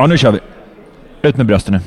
Ja, 0.00 0.06
nu 0.06 0.18
kör 0.18 0.32
vi. 0.32 0.38
Ut 1.22 1.36
med 1.36 1.46
brösten 1.46 1.74
nu. 1.74 1.80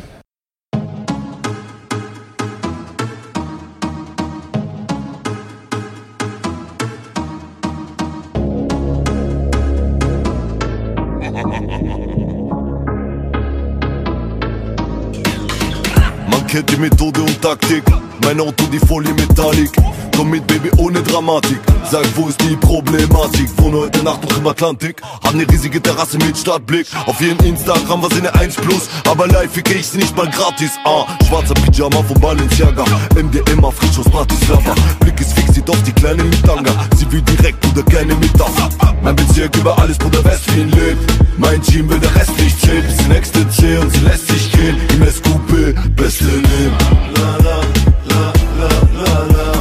Man 16.32 16.50
kan 16.50 16.60
inte 16.60 16.82
Methode 16.82 17.22
och 17.22 17.42
Taktik. 17.42 17.84
men 18.28 18.40
Auto 18.40 18.64
die 18.72 18.80
Folie 18.80 19.14
Metallic. 19.14 19.72
Komm 20.16 20.30
mit 20.30 20.46
Baby 20.48 20.70
ohne 20.78 21.02
Dramatik. 21.02 21.60
Sag, 21.90 22.06
wo 22.16 22.28
ist 22.28 22.40
die 22.42 22.56
Problematik? 22.56 23.50
Wohne 23.58 23.80
heute 23.80 24.04
Nacht 24.04 24.24
noch 24.24 24.38
im 24.38 24.48
Atlantik. 24.48 25.02
Hab 25.24 25.34
ne 25.34 25.46
riesige 25.50 25.82
Terrasse 25.82 26.18
mit 26.20 26.38
Stadtblick. 26.38 26.88
Auf 27.06 27.20
ihren 27.22 27.40
Instagram 27.40 28.02
war 28.02 28.10
sie 28.12 28.22
ne 28.22 28.34
1 28.36 28.56
plus. 28.56 28.90
Aber 29.10 29.28
live 29.28 29.52
ficke 29.52 29.74
ich 29.74 29.88
sie 29.88 29.98
nicht 29.98 30.16
mal 30.16 30.30
gratis. 30.30 30.72
Ah, 30.86 31.06
schwarzer 31.28 31.54
Pyjama 31.56 32.04
von 32.04 32.20
Balenciaga. 32.20 32.86
MDMA 33.16 33.72
frisch 33.72 33.98
aus 34.00 34.10
Bratislava. 34.10 34.76
Blick 35.00 35.20
ist 35.20 35.34
fixiert 35.34 35.70
auf 35.70 35.82
die 35.84 35.94
kleine 35.94 36.24
Mitanga. 36.24 36.72
Sie 36.98 37.12
will 37.12 37.22
direkt 37.22 37.66
oder 37.68 37.84
keine 37.84 38.16
Metapher. 38.16 38.70
Mein 39.02 39.16
Bezirk 39.16 39.56
über 39.58 39.78
alles, 39.80 39.98
wo 40.02 40.10
der 40.10 40.24
Westwien 40.26 40.70
lebt. 40.72 41.12
Mein 41.38 41.62
Team 41.62 41.90
will 41.90 42.00
der 42.00 42.14
Rest 42.16 42.38
nicht 42.40 42.60
zählen. 42.62 42.84
Bisschen 42.84 43.12
Ecstasy 43.12 43.78
und 43.78 43.92
sie 43.92 44.00
lässt 44.00 44.28
sich 44.28 44.52
gehen. 44.52 44.78
Im 44.96 45.06
SQP, 45.06 45.96
beste 45.96 46.26
Leben. 46.26 46.78
La 47.16 47.38
la, 47.44 47.62
la, 48.06 48.34
la, 48.60 49.26
la, 49.28 49.53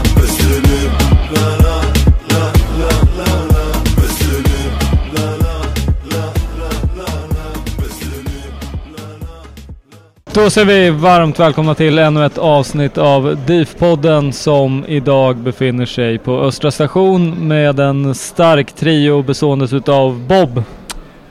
Då 10.34 10.50
säger 10.50 10.66
vi 10.66 10.90
varmt 10.90 11.40
välkomna 11.40 11.74
till 11.74 11.98
ännu 11.98 12.26
ett 12.26 12.38
avsnitt 12.38 12.98
av 12.98 13.38
DIF-podden 13.46 14.32
som 14.32 14.84
idag 14.88 15.36
befinner 15.36 15.86
sig 15.86 16.18
på 16.18 16.40
Östra 16.40 16.70
station 16.70 17.48
med 17.48 17.80
en 17.80 18.14
stark 18.14 18.72
trio 18.72 19.22
bestående 19.22 19.76
utav 19.76 20.20
Bob. 20.28 20.62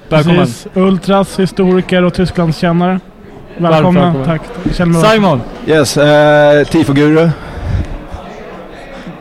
Välkommen! 0.09 0.39
Precis. 0.39 0.67
Ultras, 0.73 1.39
historiker 1.39 2.03
och 2.03 2.13
Tysklandskännare. 2.13 2.99
Välkomna. 3.57 4.01
välkommen. 4.01 4.39
Tack. 4.73 5.11
Simon! 5.11 5.41
Yes, 5.67 5.97
eh, 5.97 6.67
tifoguru. 6.67 7.29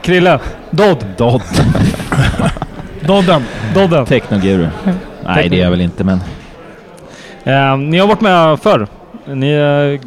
Krille! 0.03 0.41
Dodd! 0.71 1.05
Dodd. 1.17 1.43
Dodden. 3.01 3.45
Dodden! 3.75 4.07
Technoguru. 4.07 4.69
Nej, 5.25 5.49
det 5.49 5.57
är 5.57 5.63
jag 5.63 5.71
väl 5.71 5.81
inte, 5.81 6.05
men... 6.05 6.21
Eh, 7.45 7.77
ni 7.77 7.99
har 7.99 8.07
varit 8.07 8.21
med 8.21 8.61
förr. 8.61 8.87
Ni 9.27 9.51
är 9.51 10.01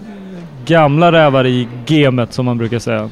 gamla 0.66 1.12
rävar 1.12 1.46
i 1.46 1.68
gamet 1.85 2.34
som 2.34 2.46
man 2.46 2.57
brukar 2.57 2.79
säga. 2.79 3.09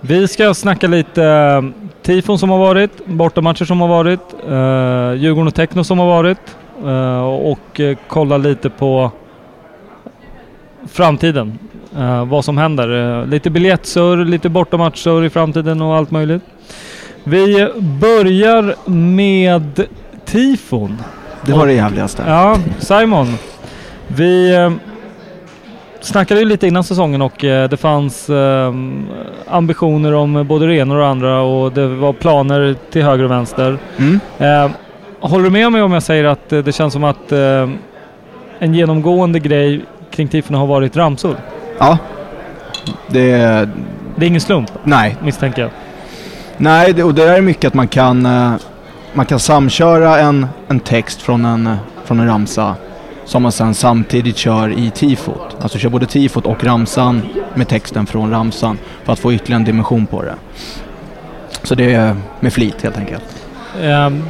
Vi 0.00 0.28
ska 0.28 0.54
snacka 0.54 0.86
lite 0.86 1.24
eh, 1.24 1.62
tifon 2.02 2.38
som 2.38 2.50
har 2.50 2.58
varit, 2.58 3.06
bortamatcher 3.06 3.64
som 3.64 3.80
har 3.80 3.88
varit, 3.88 4.20
eh, 4.48 5.22
Djurgården 5.22 5.46
och 5.46 5.54
Techno 5.54 5.84
som 5.84 5.98
har 5.98 6.06
varit 6.06 6.56
eh, 6.84 7.22
och 7.22 7.80
kolla 8.08 8.36
lite 8.36 8.70
på 8.70 9.10
framtiden. 10.88 11.58
Eh, 11.98 12.24
vad 12.24 12.44
som 12.44 12.58
händer. 12.58 13.26
Lite 13.26 13.50
biljettsurr, 13.50 14.24
lite 14.24 14.48
bortamatcher 14.48 15.24
i 15.24 15.30
framtiden 15.30 15.82
och 15.82 15.96
allt 15.96 16.10
möjligt. 16.10 16.42
Vi 17.24 17.68
börjar 18.00 18.90
med 18.90 19.86
tifon. 20.24 20.98
Det 21.46 21.52
var 21.52 21.66
det 21.66 21.72
jävligaste. 21.72 22.24
Ja, 22.26 22.58
Simon. 22.78 23.34
Vi 24.08 24.52
snackade 26.02 26.40
ju 26.40 26.46
lite 26.46 26.66
innan 26.66 26.84
säsongen 26.84 27.22
och 27.22 27.44
eh, 27.44 27.68
det 27.68 27.76
fanns 27.76 28.30
eh, 28.30 28.74
ambitioner 29.48 30.14
om 30.14 30.46
både 30.46 30.66
det 30.66 30.74
ena 30.74 30.94
och 30.94 31.00
det 31.00 31.06
andra 31.06 31.40
och 31.40 31.72
det 31.72 31.86
var 31.86 32.12
planer 32.12 32.76
till 32.90 33.02
höger 33.02 33.24
och 33.24 33.30
vänster. 33.30 33.78
Mm. 33.96 34.20
Eh, 34.38 34.70
håller 35.20 35.44
du 35.44 35.50
med 35.50 35.72
mig 35.72 35.82
om 35.82 35.92
jag 35.92 36.02
säger 36.02 36.24
att 36.24 36.52
eh, 36.52 36.58
det 36.58 36.72
känns 36.72 36.92
som 36.92 37.04
att 37.04 37.32
eh, 37.32 37.68
en 38.58 38.74
genomgående 38.74 39.38
grej 39.38 39.84
kring 40.10 40.28
tifona 40.28 40.58
har 40.58 40.66
varit 40.66 40.96
ramsor? 40.96 41.36
Ja. 41.78 41.98
Det... 43.08 43.68
Det 44.16 44.26
är 44.26 44.28
ingen 44.28 44.40
slump 44.40 44.70
Nej. 44.84 45.16
misstänker 45.22 45.62
jag. 45.62 45.70
Nej, 46.56 46.92
det, 46.92 47.02
och 47.02 47.14
det 47.14 47.24
är 47.24 47.40
mycket 47.40 47.64
att 47.64 47.74
man 47.74 47.88
kan, 47.88 48.26
eh, 48.26 48.52
man 49.12 49.26
kan 49.26 49.38
samköra 49.38 50.18
en, 50.18 50.46
en 50.68 50.80
text 50.80 51.22
från 51.22 51.44
en, 51.44 51.76
från 52.04 52.20
en 52.20 52.26
ramsa 52.26 52.74
som 53.32 53.42
man 53.42 53.52
sen 53.52 53.74
samtidigt 53.74 54.36
kör 54.36 54.78
i 54.78 54.90
tifot. 54.90 55.56
Alltså 55.60 55.78
kör 55.78 55.88
både 55.88 56.06
tifot 56.06 56.46
och 56.46 56.64
ramsan 56.64 57.22
med 57.54 57.68
texten 57.68 58.06
från 58.06 58.30
ramsan 58.30 58.78
för 59.04 59.12
att 59.12 59.18
få 59.18 59.32
ytterligare 59.32 59.60
en 59.60 59.64
dimension 59.64 60.06
på 60.06 60.22
det. 60.22 60.34
Så 61.62 61.74
det 61.74 61.94
är 61.94 62.16
med 62.40 62.52
flit 62.52 62.82
helt 62.82 62.98
enkelt. 62.98 63.24
Um, 63.82 64.22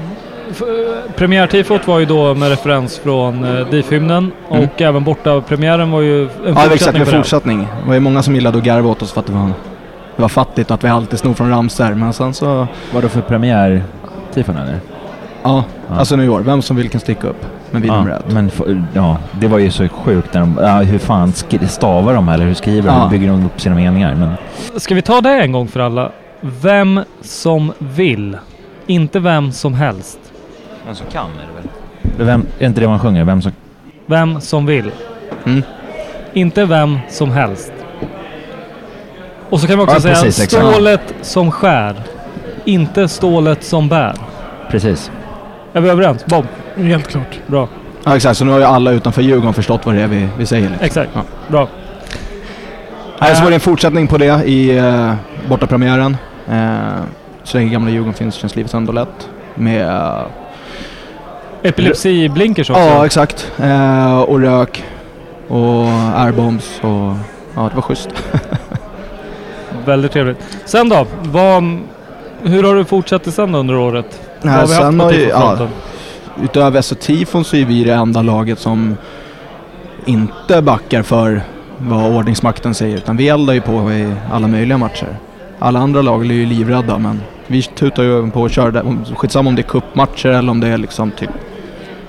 Premiärtifot 1.17 1.87
var 1.87 1.99
ju 1.99 2.05
då 2.07 2.35
med 2.35 2.49
referens 2.49 2.99
från 2.99 3.45
uh, 3.45 3.71
DIF-hymnen 3.71 4.33
Mm. 4.51 4.65
och 4.65 4.83
även 4.83 5.05
borta 5.05 5.41
premiären 5.41 5.91
var 5.91 6.01
ju 6.01 6.23
en 6.25 6.31
Ja, 6.45 6.51
exakt 6.51 6.71
fortsättning 6.71 6.99
med 6.99 7.07
på 7.07 7.11
den. 7.13 7.23
fortsättning. 7.23 7.59
Det 7.83 7.87
var 7.89 7.95
ju 7.95 8.01
många 8.01 8.23
som 8.23 8.35
gillade 8.35 8.59
att 8.59 8.65
garva 8.65 8.89
åt 8.91 9.03
oss 9.03 9.13
för 9.13 9.21
att 9.21 9.27
det 9.27 9.33
var, 9.33 9.47
det 10.17 10.23
var 10.23 10.29
fattigt 10.29 10.71
och 10.71 10.75
att 10.75 10.85
vi 10.85 10.89
alltid 10.89 11.19
snor 11.19 11.35
från 11.35 11.51
ramsor. 11.51 11.95
Men 11.95 12.13
sen 12.13 12.35
så, 12.35 12.67
Vadå 12.95 13.09
för 13.09 13.21
premiär 13.21 13.83
tifon 14.35 14.57
eller? 14.57 14.81
ja, 15.43 15.65
Ja. 15.89 15.95
alltså 15.97 16.17
nu 16.17 16.25
i 16.25 16.29
år. 16.29 16.41
Vem 16.41 16.63
som 16.63 16.77
vill 16.77 16.89
kan 16.91 17.01
sticka 17.01 17.27
upp 17.29 17.45
med 17.73 17.83
William 17.83 18.09
ja, 18.09 18.15
Red. 18.15 18.23
men 18.35 18.47
f- 18.47 18.85
ja, 18.95 19.17
det 19.41 19.49
var 19.49 19.59
ju 19.59 19.71
så 19.71 19.89
sjukt 19.89 20.35
när 20.35 20.41
de... 20.41 20.59
Ja, 20.61 20.77
hur 20.79 20.99
fan 20.99 21.33
stavar 21.69 22.15
de 22.15 22.29
eller 22.29 22.45
hur 22.45 22.55
skriver 22.55 22.89
de? 22.89 22.97
Ja. 22.97 23.03
Hur 23.05 23.11
bygger 23.11 23.29
de 23.29 23.47
upp 23.47 23.61
sina 23.61 23.75
meningar? 23.75 24.15
Men 24.15 24.33
Ska 24.81 24.95
vi 24.95 25.03
ta 25.03 25.21
det 25.21 25.31
en 25.31 25.53
gång 25.53 25.69
för 25.69 25.81
alla? 25.81 26.13
Vem 26.41 27.01
som 27.21 27.73
vill. 27.79 28.37
Inte 28.87 29.19
vem 29.21 29.53
som 29.53 29.75
helst. 29.75 30.19
vem 30.87 30.95
som 30.95 31.07
kan 31.13 31.25
är 31.27 31.47
det 31.47 31.55
väl? 32.19 32.27
Vem, 32.27 32.47
är 32.59 32.67
inte 32.67 32.81
det 32.81 32.89
man 32.89 32.99
sjunger? 32.99 33.25
Vem 33.25 33.43
som... 33.43 33.53
Vem 34.07 34.41
som 34.41 34.67
vill. 34.67 34.91
Mm. 35.47 35.63
Inte 36.33 36.65
vem 36.65 36.99
som 37.09 37.31
helst. 37.31 37.73
Och 39.51 39.61
så 39.61 39.67
kan 39.67 39.79
vi 39.79 39.85
också 39.85 39.97
Ja, 39.97 40.01
säga 40.01 40.15
precis, 40.15 40.45
exakt. 40.45 40.67
stålet 40.73 41.15
som 41.23 41.51
skär. 41.51 41.95
Inte 42.65 43.09
stålet 43.09 43.65
som 43.65 43.89
bär. 43.89 44.15
Precis. 44.71 45.11
Är 45.73 45.81
vi 45.81 45.89
överens? 45.91 46.27
Bob? 46.27 46.47
Helt 46.77 47.09
klart. 47.09 47.41
Bra. 47.47 47.69
Ja, 48.05 48.17
exakt. 48.17 48.37
Så 48.37 48.45
nu 48.45 48.53
har 48.53 48.59
ju 48.59 48.65
alla 48.65 48.91
utanför 48.91 49.23
Djurgården 49.23 49.55
förstått 49.55 49.87
vad 49.87 49.95
det 49.95 50.03
är 50.03 50.07
vi, 50.07 50.29
vi 50.39 50.47
säger. 50.47 50.69
Liksom. 50.69 50.87
Exakt. 50.87 51.11
Ja. 51.15 51.23
Bra. 51.49 51.69
Nej, 53.19 53.37
så 53.37 53.43
var 53.43 53.51
det 53.51 53.57
en 53.57 53.61
fortsättning 53.61 54.09
på 54.09 54.19
det 54.19 54.45
i 54.45 54.81
uh, 54.81 55.15
bortapremiären. 55.49 56.17
Uh, 56.51 57.03
så 57.45 57.57
länge 57.57 57.73
gamla 57.73 57.91
Djurgården 57.91 58.15
finns 58.15 58.35
känns 58.35 58.57
livet 58.57 58.75
ändå 58.75 58.93
lätt. 58.93 59.29
Med... 59.55 59.87
Uh, 59.87 60.23
Epilepsi-blinkers 61.63 62.71
också. 62.71 62.83
Ja, 62.83 63.07
exakt. 63.07 63.53
Uh, 63.61 64.21
och 64.21 64.41
rök. 64.41 64.85
Och 65.49 65.87
airbombs 66.15 66.81
och... 66.81 67.15
Ja, 67.55 67.69
det 67.69 67.75
var 67.75 67.83
schysst. 67.83 68.09
Väldigt 69.85 70.13
trevligt. 70.13 70.39
Sen 70.65 70.89
då? 70.89 71.07
Vad, 71.23 71.79
hur 72.43 72.63
har 72.63 72.75
du 72.75 72.85
fortsatt 72.85 73.35
sen 73.35 73.55
under 73.55 73.77
året? 73.77 74.21
Nej, 74.43 74.55
vad 74.55 74.55
har 74.55 74.67
vi 74.67 74.75
sen 74.75 74.85
haft 74.85 74.99
har 75.01 75.11
på 75.11 75.15
ju, 75.15 75.29
ja, 75.29 75.69
utöver 76.43 76.81
SO-tifon 76.81 77.45
så 77.45 77.57
är 77.57 77.65
vi 77.65 77.85
det 77.85 77.95
enda 77.95 78.23
laget 78.23 78.59
som 78.59 78.97
inte 80.05 80.63
backar 80.63 81.03
för 81.03 81.43
vad 81.79 82.17
ordningsmakten 82.17 82.75
säger. 82.75 82.97
Utan 82.97 83.17
vi 83.17 83.29
eldar 83.29 83.55
ju 83.55 83.61
på 83.61 83.93
i 83.93 84.15
alla 84.33 84.49
möjliga 84.49 84.79
matcher. 84.79 85.17
Alla 85.59 85.79
andra 85.79 86.03
lag 86.03 86.27
är 86.27 86.33
ju 86.33 86.47
livrädda 86.47 86.99
men 86.99 87.21
vi 87.47 87.63
tutar 87.63 88.03
ju 88.03 88.31
på 88.31 88.41
och 88.41 88.51
kör. 88.51 88.71
Där. 88.71 89.15
Skitsamma 89.15 89.49
om 89.49 89.57
det 89.57 89.63
är 89.63 89.69
cupmatcher 89.69 90.29
eller 90.29 90.51
om 90.51 90.61
det 90.61 90.69
är 90.69 90.79
liksom 90.79 91.11
typ 91.11 91.31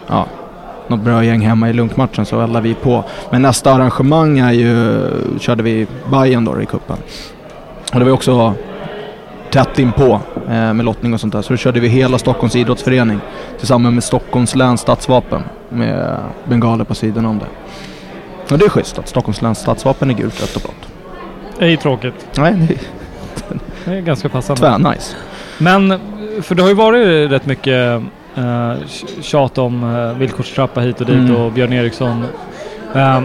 ja, 0.08 0.26
något 0.88 1.00
bra 1.00 1.24
gäng 1.24 1.42
hemma 1.42 1.70
i 1.70 1.74
lunkmatchen 1.74 2.26
så 2.26 2.42
eldar 2.42 2.62
vi 2.62 2.74
på. 2.74 3.04
Men 3.32 3.42
nästa 3.42 3.74
arrangemang 3.74 4.40
är 4.40 4.52
ju, 4.52 5.02
körde 5.40 5.64
vi 5.64 5.88
Bayern 6.12 6.46
då 6.46 6.62
i 6.62 6.66
kuppen. 6.66 6.98
Och 7.94 8.00
det 8.00 8.06
var 8.06 8.12
också 8.12 8.54
tätt 9.54 9.80
inpå 9.80 10.20
eh, 10.48 10.74
med 10.74 10.86
lottning 10.86 11.14
och 11.14 11.20
sånt 11.20 11.34
där. 11.34 11.42
Så 11.42 11.54
då 11.54 11.58
körde 11.58 11.80
vi 11.80 11.88
hela 11.88 12.18
Stockholms 12.18 12.56
idrottsförening 12.56 13.20
tillsammans 13.58 13.94
med 13.94 14.04
Stockholms 14.04 14.56
läns 14.56 14.82
stadsvapen 14.82 15.44
med 15.70 16.18
bengaler 16.46 16.84
på 16.86 16.96
sidan 16.96 17.26
om 17.26 17.40
det. 17.40 17.46
Och 18.54 18.58
det 18.60 18.66
är 18.66 18.70
schysst 18.70 19.00
att 19.00 19.08
Stockholms 19.08 19.42
läns 19.42 19.60
stadsvapen 19.60 20.10
är 20.10 20.14
gult, 20.14 20.42
rött 20.42 20.56
och 20.56 20.62
blått. 20.62 20.88
Det 21.60 21.66
är 21.66 21.70
ju 21.70 21.78
tråkigt. 21.78 22.28
Nej, 22.38 22.54
det 22.54 22.74
är 22.74 22.80
Det 23.86 23.98
är 23.98 24.02
ganska 24.02 24.30
passande. 24.30 24.62
tvärnice. 24.62 25.16
Men, 25.58 26.00
för 26.42 26.56
det 26.56 26.62
har 26.62 26.70
ju 26.70 26.76
varit 26.76 27.32
rätt 27.32 27.46
mycket 27.46 28.02
uh, 28.38 28.74
tjat 29.22 29.58
om 29.58 29.84
uh, 29.84 30.18
villkorstrappa 30.18 30.82
hit 30.82 31.02
och 31.02 31.08
dit 31.08 31.16
Mm. 31.16 31.36
och 31.36 31.52
Björn 31.52 31.74
Eriksson. 31.74 32.26
Eh, 32.96 33.22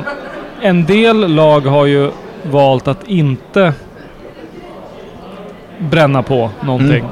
en 0.62 0.84
del 0.84 1.34
lag 1.34 1.60
har 1.60 1.86
ju 1.86 2.10
valt 2.42 2.88
att 2.88 3.08
inte 3.08 3.72
bränna 5.78 6.22
på 6.22 6.50
någonting. 6.60 6.98
Mm. 6.98 7.10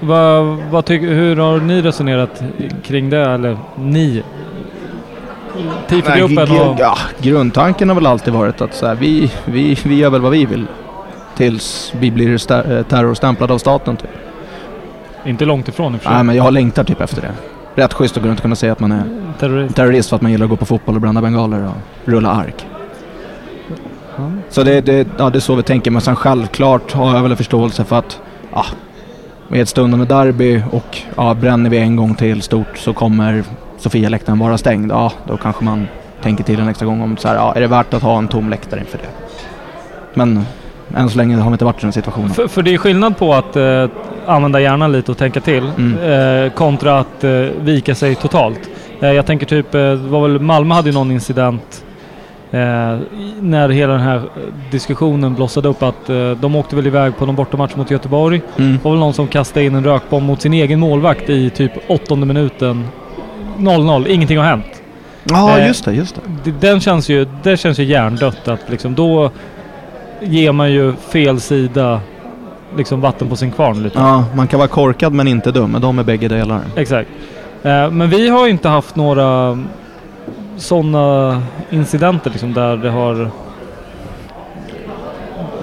Vad, 0.00 0.58
vad 0.70 0.84
tycker, 0.84 1.06
hur 1.06 1.36
har 1.36 1.60
ni 1.60 1.82
resonerat 1.82 2.42
kring 2.82 3.10
det? 3.10 3.20
Eller 3.20 3.58
ni? 3.76 4.22
Tifogruppen 5.88 6.50
och... 6.60 6.76
ja, 6.78 6.98
grundtanken 7.20 7.88
har 7.88 7.94
väl 7.94 8.06
alltid 8.06 8.34
varit 8.34 8.60
att 8.60 8.74
så 8.74 8.86
här, 8.86 8.94
vi, 8.94 9.32
vi, 9.44 9.78
vi 9.84 9.94
gör 9.94 10.10
väl 10.10 10.20
vad 10.20 10.32
vi 10.32 10.46
vill. 10.46 10.66
Tills 11.36 11.92
vi 12.00 12.10
blir 12.10 12.32
eh, 12.32 12.82
terrorstämplade 12.82 13.52
av 13.52 13.58
staten 13.58 13.96
typ. 13.96 14.10
Inte 15.24 15.44
långt 15.44 15.68
ifrån 15.68 15.94
i 15.94 15.96
och 15.96 16.00
för 16.00 16.08
sig. 16.08 16.14
Nej 16.14 16.24
men 16.24 16.36
jag 16.36 16.52
längtar 16.52 16.84
typ 16.84 17.00
efter 17.00 17.22
det. 17.22 17.32
Rätt 17.82 17.92
schysst 17.92 18.16
att 18.16 18.22
gå 18.22 18.28
runt 18.28 18.38
och 18.38 18.42
kunna 18.42 18.56
säga 18.56 18.72
att 18.72 18.80
man 18.80 18.92
är 18.92 19.02
Terrorist. 19.38 19.76
terrorist 19.76 20.08
för 20.08 20.16
att 20.16 20.22
man 20.22 20.32
gillar 20.32 20.44
att 20.44 20.50
gå 20.50 20.56
på 20.56 20.66
fotboll 20.66 20.94
och 20.94 21.00
bränna 21.00 21.22
bengaler 21.22 21.64
och 21.64 22.08
rulla 22.10 22.30
ark. 22.30 22.66
Så 24.48 24.62
det, 24.62 24.80
det, 24.80 25.08
ja, 25.18 25.30
det 25.30 25.38
är 25.38 25.40
så 25.40 25.54
vi 25.54 25.62
tänker. 25.62 25.90
Men 25.90 26.00
sen 26.00 26.16
självklart 26.16 26.92
har 26.92 27.14
jag 27.14 27.22
väl 27.22 27.30
en 27.30 27.36
förståelse 27.36 27.84
för 27.84 27.98
att 27.98 28.20
ja, 28.52 28.64
med 29.48 29.60
ett 29.62 29.68
stundande 29.68 30.06
derby 30.06 30.62
och 30.72 30.98
ja, 31.16 31.34
bränner 31.34 31.70
vi 31.70 31.78
en 31.78 31.96
gång 31.96 32.14
till 32.14 32.42
stort 32.42 32.78
så 32.78 32.92
kommer 32.92 33.44
Sofia-läktaren 33.78 34.38
vara 34.38 34.58
stängd. 34.58 34.92
Ja, 34.92 35.12
då 35.28 35.36
kanske 35.36 35.64
man 35.64 35.88
tänker 36.22 36.44
till 36.44 36.60
en 36.60 36.68
extra 36.68 36.86
gång 36.86 37.02
om 37.02 37.16
så 37.16 37.28
här, 37.28 37.34
ja, 37.34 37.52
är 37.56 37.60
det 37.60 37.66
värt 37.66 37.94
att 37.94 38.02
ha 38.02 38.18
en 38.18 38.28
tom 38.28 38.50
läktare 38.50 38.80
inför 38.80 38.98
det? 38.98 39.08
Men 40.14 40.44
än 40.96 41.10
så 41.10 41.16
länge 41.16 41.36
har 41.36 41.50
vi 41.50 41.54
inte 41.54 41.64
varit 41.64 41.78
i 41.78 41.82
den 41.82 41.92
situationen. 41.92 42.30
För, 42.30 42.48
för 42.48 42.62
det 42.62 42.74
är 42.74 42.78
skillnad 42.78 43.16
på 43.18 43.34
att 43.34 43.56
eh, 43.56 43.86
använda 44.26 44.60
hjärnan 44.60 44.92
lite 44.92 45.10
och 45.10 45.18
tänka 45.18 45.40
till 45.40 45.70
Mm. 45.78 46.44
eh, 46.46 46.52
kontra 46.52 46.98
att 46.98 47.24
eh, 47.24 47.30
vika 47.60 47.94
sig 47.94 48.14
totalt. 48.14 48.60
Eh, 49.00 49.12
jag 49.12 49.26
tänker 49.26 49.46
typ, 49.46 49.74
eh, 49.74 49.94
var 49.94 50.28
väl 50.28 50.40
Malmö 50.40 50.74
hade 50.74 50.88
ju 50.88 50.94
någon 50.94 51.10
incident 51.10 51.84
eh, 52.56 52.98
när 53.40 53.68
hela 53.68 53.92
den 53.92 54.02
här 54.02 54.16
eh, 54.16 54.22
diskussionen 54.70 55.34
blossade 55.34 55.68
upp 55.68 55.82
att 55.82 56.08
eh, 56.10 56.30
de 56.30 56.56
åkte 56.56 56.76
väl 56.76 56.86
iväg 56.86 57.16
på 57.16 57.26
någon 57.26 57.36
bortamatch 57.36 57.76
mot 57.76 57.90
Göteborg. 57.90 58.42
Mm. 58.58 58.78
Var 58.82 58.90
väl 58.90 59.00
någon 59.00 59.14
som 59.14 59.26
kastade 59.26 59.66
in 59.66 59.74
en 59.74 59.84
rökbomb 59.84 60.26
mot 60.26 60.40
sin 60.40 60.52
egen 60.52 60.80
målvakt 60.80 61.30
i 61.30 61.50
typ 61.50 61.72
åttonde 61.88 62.26
minuten. 62.26 62.84
0-0, 63.58 64.08
ingenting 64.08 64.38
har 64.38 64.44
hänt. 64.44 64.82
Ja, 65.24 65.58
Eh, 65.58 65.66
just 65.66 65.84
det, 65.84 65.92
just 65.92 66.18
det. 66.44 66.50
Den 66.60 66.80
känns 66.80 67.08
ju, 67.08 67.26
det 67.42 67.56
känns 67.56 67.78
ju 67.78 67.84
hjärndött 67.84 68.48
att 68.48 68.70
liksom 68.70 68.94
då 68.94 69.30
ger 70.20 70.52
man 70.52 70.72
ju 70.72 70.92
fel 70.92 71.40
sida 71.40 72.00
liksom 72.76 73.00
vatten 73.00 73.28
på 73.28 73.36
sin 73.36 73.50
kvarn 73.50 73.82
lite. 73.82 73.98
Ja, 73.98 74.24
man 74.34 74.46
kan 74.46 74.58
vara 74.58 74.68
korkad 74.68 75.12
men 75.12 75.28
inte 75.28 75.52
dum. 75.52 75.76
De 75.80 75.98
är 75.98 76.02
bägge 76.02 76.28
delar. 76.28 76.60
Exakt. 76.76 77.10
Eh, 77.62 77.90
men 77.90 78.10
vi 78.10 78.28
har 78.28 78.44
ju 78.46 78.50
inte 78.50 78.68
haft 78.68 78.96
några 78.96 79.58
sådana 80.56 81.42
incidenter 81.70 82.30
liksom 82.30 82.52
där 82.54 82.76
det 82.76 82.90
har... 82.90 83.30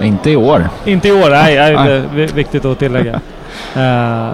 Inte 0.02 0.30
i 0.30 0.36
år. 0.36 0.68
Inte 0.84 1.08
i 1.08 1.12
år, 1.12 1.30
nej, 1.30 1.56
nej 1.56 1.72
det 1.72 1.92
är 1.92 2.02
vi- 2.14 2.26
viktigt 2.26 2.64
att 2.64 2.78
tillägga. 2.78 3.20
Eh, 3.76 4.30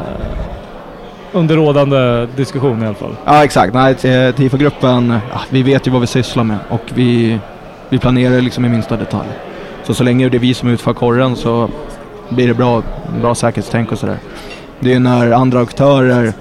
under 1.32 1.56
rådande 1.56 2.26
diskussion 2.36 2.82
i 2.82 2.86
alla 2.86 2.94
fall. 2.94 3.16
Ja 3.24 3.44
exakt, 3.44 3.74
nej 3.74 3.94
t- 3.94 4.32
TIFO-gruppen, 4.32 5.18
ja, 5.32 5.40
vi 5.50 5.62
vet 5.62 5.86
ju 5.86 5.90
vad 5.90 6.00
vi 6.00 6.06
sysslar 6.06 6.44
med 6.44 6.56
och 6.68 6.80
vi, 6.94 7.38
vi 7.88 7.98
planerar 7.98 8.40
liksom 8.40 8.64
i 8.64 8.68
minsta 8.68 8.96
detalj. 8.96 9.28
Så 9.84 9.94
så 9.94 10.04
länge 10.04 10.28
det 10.28 10.36
är 10.36 10.38
vi 10.38 10.54
som 10.54 10.68
utför 10.68 10.92
korren 10.92 11.36
så 11.36 11.68
blir 12.28 12.48
det 12.48 12.54
bra, 12.54 12.82
bra 13.20 13.34
säkerhetstänk 13.34 13.92
och 13.92 13.98
sådär. 13.98 14.16
Det 14.80 14.94
är 14.94 15.00
när 15.00 15.30
andra 15.30 15.60
aktörer 15.60 16.32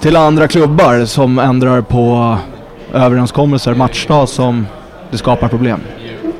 till 0.00 0.16
andra 0.16 0.48
klubbar 0.48 1.04
som 1.04 1.38
ändrar 1.38 1.80
på 1.80 2.36
överenskommelser 2.92 3.74
matchdag 3.74 4.28
som 4.28 4.66
det 5.10 5.18
skapar 5.18 5.48
problem. 5.48 5.80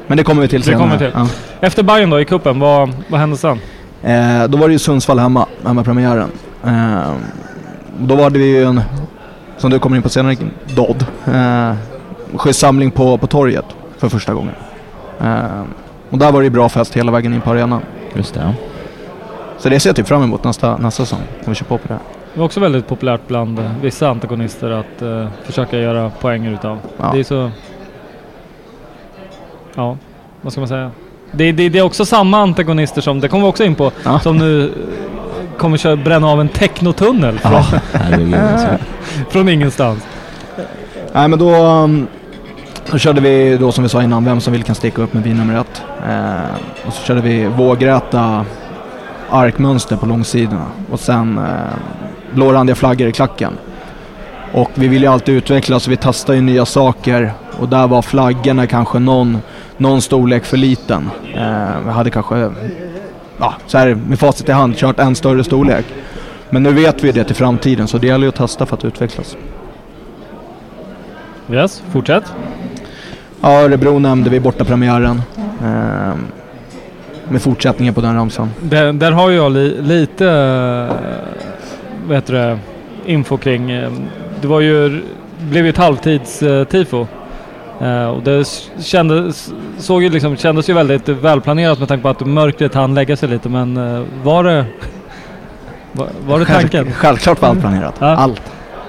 Men 0.06 0.16
det 0.16 0.24
kommer 0.24 0.42
vi 0.42 0.48
till 0.48 0.60
Det 0.60 0.64
senare. 0.66 0.82
kommer 0.82 0.98
till. 0.98 1.10
Ja. 1.14 1.26
Efter 1.60 1.82
Bayern 1.82 2.10
då 2.10 2.20
i 2.20 2.24
kuppen, 2.24 2.58
vad, 2.60 2.90
vad 3.08 3.20
hände 3.20 3.36
sen? 3.36 3.60
Eh, 4.02 4.44
då 4.48 4.58
var 4.58 4.68
det 4.68 4.72
ju 4.72 4.78
Sundsvall 4.78 5.18
hemma, 5.18 5.46
hemmapremiären. 5.66 6.30
Eh, 6.64 7.12
då 7.98 8.14
var 8.14 8.30
det 8.30 8.38
ju 8.38 8.64
en, 8.64 8.80
som 9.58 9.70
du 9.70 9.78
kommer 9.78 9.96
in 9.96 10.02
på 10.02 10.08
senare, 10.08 10.36
Dodd. 10.74 11.06
Eh, 11.34 11.74
schysst 12.36 12.60
samling 12.60 12.90
på, 12.90 13.18
på 13.18 13.26
torget 13.26 13.64
för 13.98 14.08
första 14.08 14.34
gången. 14.34 14.54
Eh, 15.20 15.62
och 16.10 16.18
där 16.18 16.32
var 16.32 16.40
det 16.40 16.44
ju 16.44 16.50
bra 16.50 16.68
fest 16.68 16.96
hela 16.96 17.12
vägen 17.12 17.34
in 17.34 17.40
på 17.40 17.50
arenan. 17.50 17.80
Just 18.14 18.34
det, 18.34 18.40
ja. 18.40 18.54
Så 19.58 19.68
det 19.68 19.80
ser 19.80 19.90
jag 19.90 19.96
typ 19.96 20.08
fram 20.08 20.22
emot 20.22 20.44
nästa, 20.44 20.76
nästa 20.76 21.04
säsong. 21.04 21.20
Om 21.44 21.52
vi 21.52 21.54
kör 21.54 21.66
på 21.66 21.78
på 21.78 21.88
det. 21.88 21.98
Det 22.34 22.38
var 22.38 22.44
också 22.46 22.60
väldigt 22.60 22.86
populärt 22.86 23.20
bland 23.28 23.58
eh, 23.58 23.70
vissa 23.82 24.08
antagonister 24.08 24.70
att 24.70 25.02
eh, 25.02 25.26
försöka 25.44 25.78
göra 25.78 26.10
poäng 26.10 26.46
utav. 26.46 26.78
Ja. 26.98 27.10
Det 27.12 27.20
är 27.20 27.24
så... 27.24 27.50
Ja, 29.74 29.96
vad 30.40 30.52
ska 30.52 30.60
man 30.60 30.68
säga? 30.68 30.90
Det, 31.32 31.52
det, 31.52 31.68
det 31.68 31.78
är 31.78 31.82
också 31.82 32.04
samma 32.04 32.38
antagonister 32.38 33.00
som, 33.00 33.20
det 33.20 33.28
kommer 33.28 33.44
vi 33.44 33.50
också 33.50 33.64
in 33.64 33.74
på, 33.74 33.92
Ja. 34.04 34.20
som 34.20 34.38
nu 34.38 34.64
eh, 34.64 34.70
kommer 35.58 35.76
köra, 35.76 35.96
bränna 35.96 36.26
av 36.28 36.40
en 36.40 36.48
technotunnel 36.48 37.38
från, 37.38 37.52
Ja, 38.32 38.78
från 39.30 39.48
ingenstans. 39.48 40.06
Nej 41.12 41.28
men 41.28 41.38
då, 41.38 41.54
um, 41.54 42.06
då 42.90 42.98
körde 42.98 43.20
vi 43.20 43.56
då 43.56 43.72
som 43.72 43.82
vi 43.84 43.88
sa 43.88 44.02
innan, 44.02 44.24
vem 44.24 44.40
som 44.40 44.52
vill 44.52 44.62
kan 44.62 44.74
sticka 44.74 45.02
upp 45.02 45.12
med 45.12 45.22
bil 45.22 45.36
nummer 45.36 45.60
ett. 45.60 45.82
Eh, 46.08 46.86
och 46.86 46.92
så 46.92 47.02
körde 47.06 47.20
vi 47.20 47.46
vågräta 47.46 48.44
arkmönster 49.30 49.96
på 49.96 50.06
långsidorna 50.06 50.66
och 50.90 51.00
sen 51.00 51.38
eh, 51.38 51.44
blårandiga 52.34 52.76
flaggor 52.76 53.08
i 53.08 53.12
klacken. 53.12 53.52
Och 54.52 54.70
vi 54.74 54.88
vill 54.88 55.02
ju 55.02 55.08
alltid 55.08 55.34
utvecklas 55.34 55.88
vi 55.88 55.96
testar 55.96 56.34
ju 56.34 56.40
nya 56.40 56.66
saker 56.66 57.32
och 57.60 57.68
där 57.68 57.86
var 57.86 58.02
flaggorna 58.02 58.66
kanske 58.66 58.98
någon, 58.98 59.38
någon 59.76 60.02
storlek 60.02 60.44
för 60.44 60.56
liten. 60.56 61.10
Eh, 61.34 61.80
vi 61.84 61.90
hade 61.90 62.10
kanske, 62.10 62.50
ja, 63.38 63.54
så 63.66 63.78
här 63.78 63.94
med 63.94 64.18
facit 64.18 64.48
i 64.48 64.52
hand, 64.52 64.76
kört 64.76 64.98
en 64.98 65.14
större 65.14 65.44
storlek. 65.44 65.84
Men 66.50 66.62
nu 66.62 66.72
vet 66.72 67.04
vi 67.04 67.12
det 67.12 67.24
till 67.24 67.36
framtiden 67.36 67.88
så 67.88 67.98
det 67.98 68.06
gäller 68.06 68.24
ju 68.24 68.28
att 68.28 68.34
testa 68.34 68.66
för 68.66 68.76
att 68.76 68.84
utvecklas. 68.84 69.36
Yes, 71.50 71.82
fortsätt. 71.92 72.24
Ja, 73.40 73.60
Örebro 73.60 73.98
nämnde 73.98 74.30
vi 74.30 74.40
borta 74.40 74.64
premiären. 74.64 75.22
Ehm, 75.64 76.26
med 77.28 77.42
fortsättningen 77.42 77.94
på 77.94 78.00
den 78.00 78.14
ramsan. 78.14 78.50
Där, 78.60 78.92
där 78.92 79.12
har 79.12 79.30
jag 79.30 79.52
li, 79.52 79.82
lite, 79.82 80.26
eh, 80.28 81.51
vad 82.12 82.16
heter 82.16 82.34
det, 82.34 82.58
info 83.06 83.36
kring. 83.36 83.70
eh, 83.70 83.90
Det 84.40 84.46
var 84.48 84.60
ju, 84.60 85.02
blev 85.38 85.64
ju 85.64 85.70
ett 85.70 85.78
halvtids-tifo. 85.78 87.06
och 88.16 88.22
det 88.22 88.48
kändes, 88.80 89.52
såg 89.78 90.02
ju 90.02 90.08
liksom, 90.10 90.36
kändes 90.36 90.68
ju 90.70 90.72
väldigt 90.72 91.08
välplanerat 91.08 91.78
med 91.78 91.88
tanke 91.88 92.02
på 92.02 92.08
att 92.08 92.26
mörkret 92.26 92.74
hann 92.74 92.94
lägga 92.94 93.16
sig 93.16 93.28
lite. 93.28 93.48
Men 93.48 93.76
eh, 93.76 94.02
var 94.24 94.44
det, 94.44 94.64
var, 95.92 96.08
var 96.26 96.38
det 96.38 96.44
tanken? 96.44 96.84
Själv, 96.84 96.92
självklart 96.94 97.42
välplanerat. 97.42 97.94
Ja. 97.98 98.06
Allt. 98.06 98.42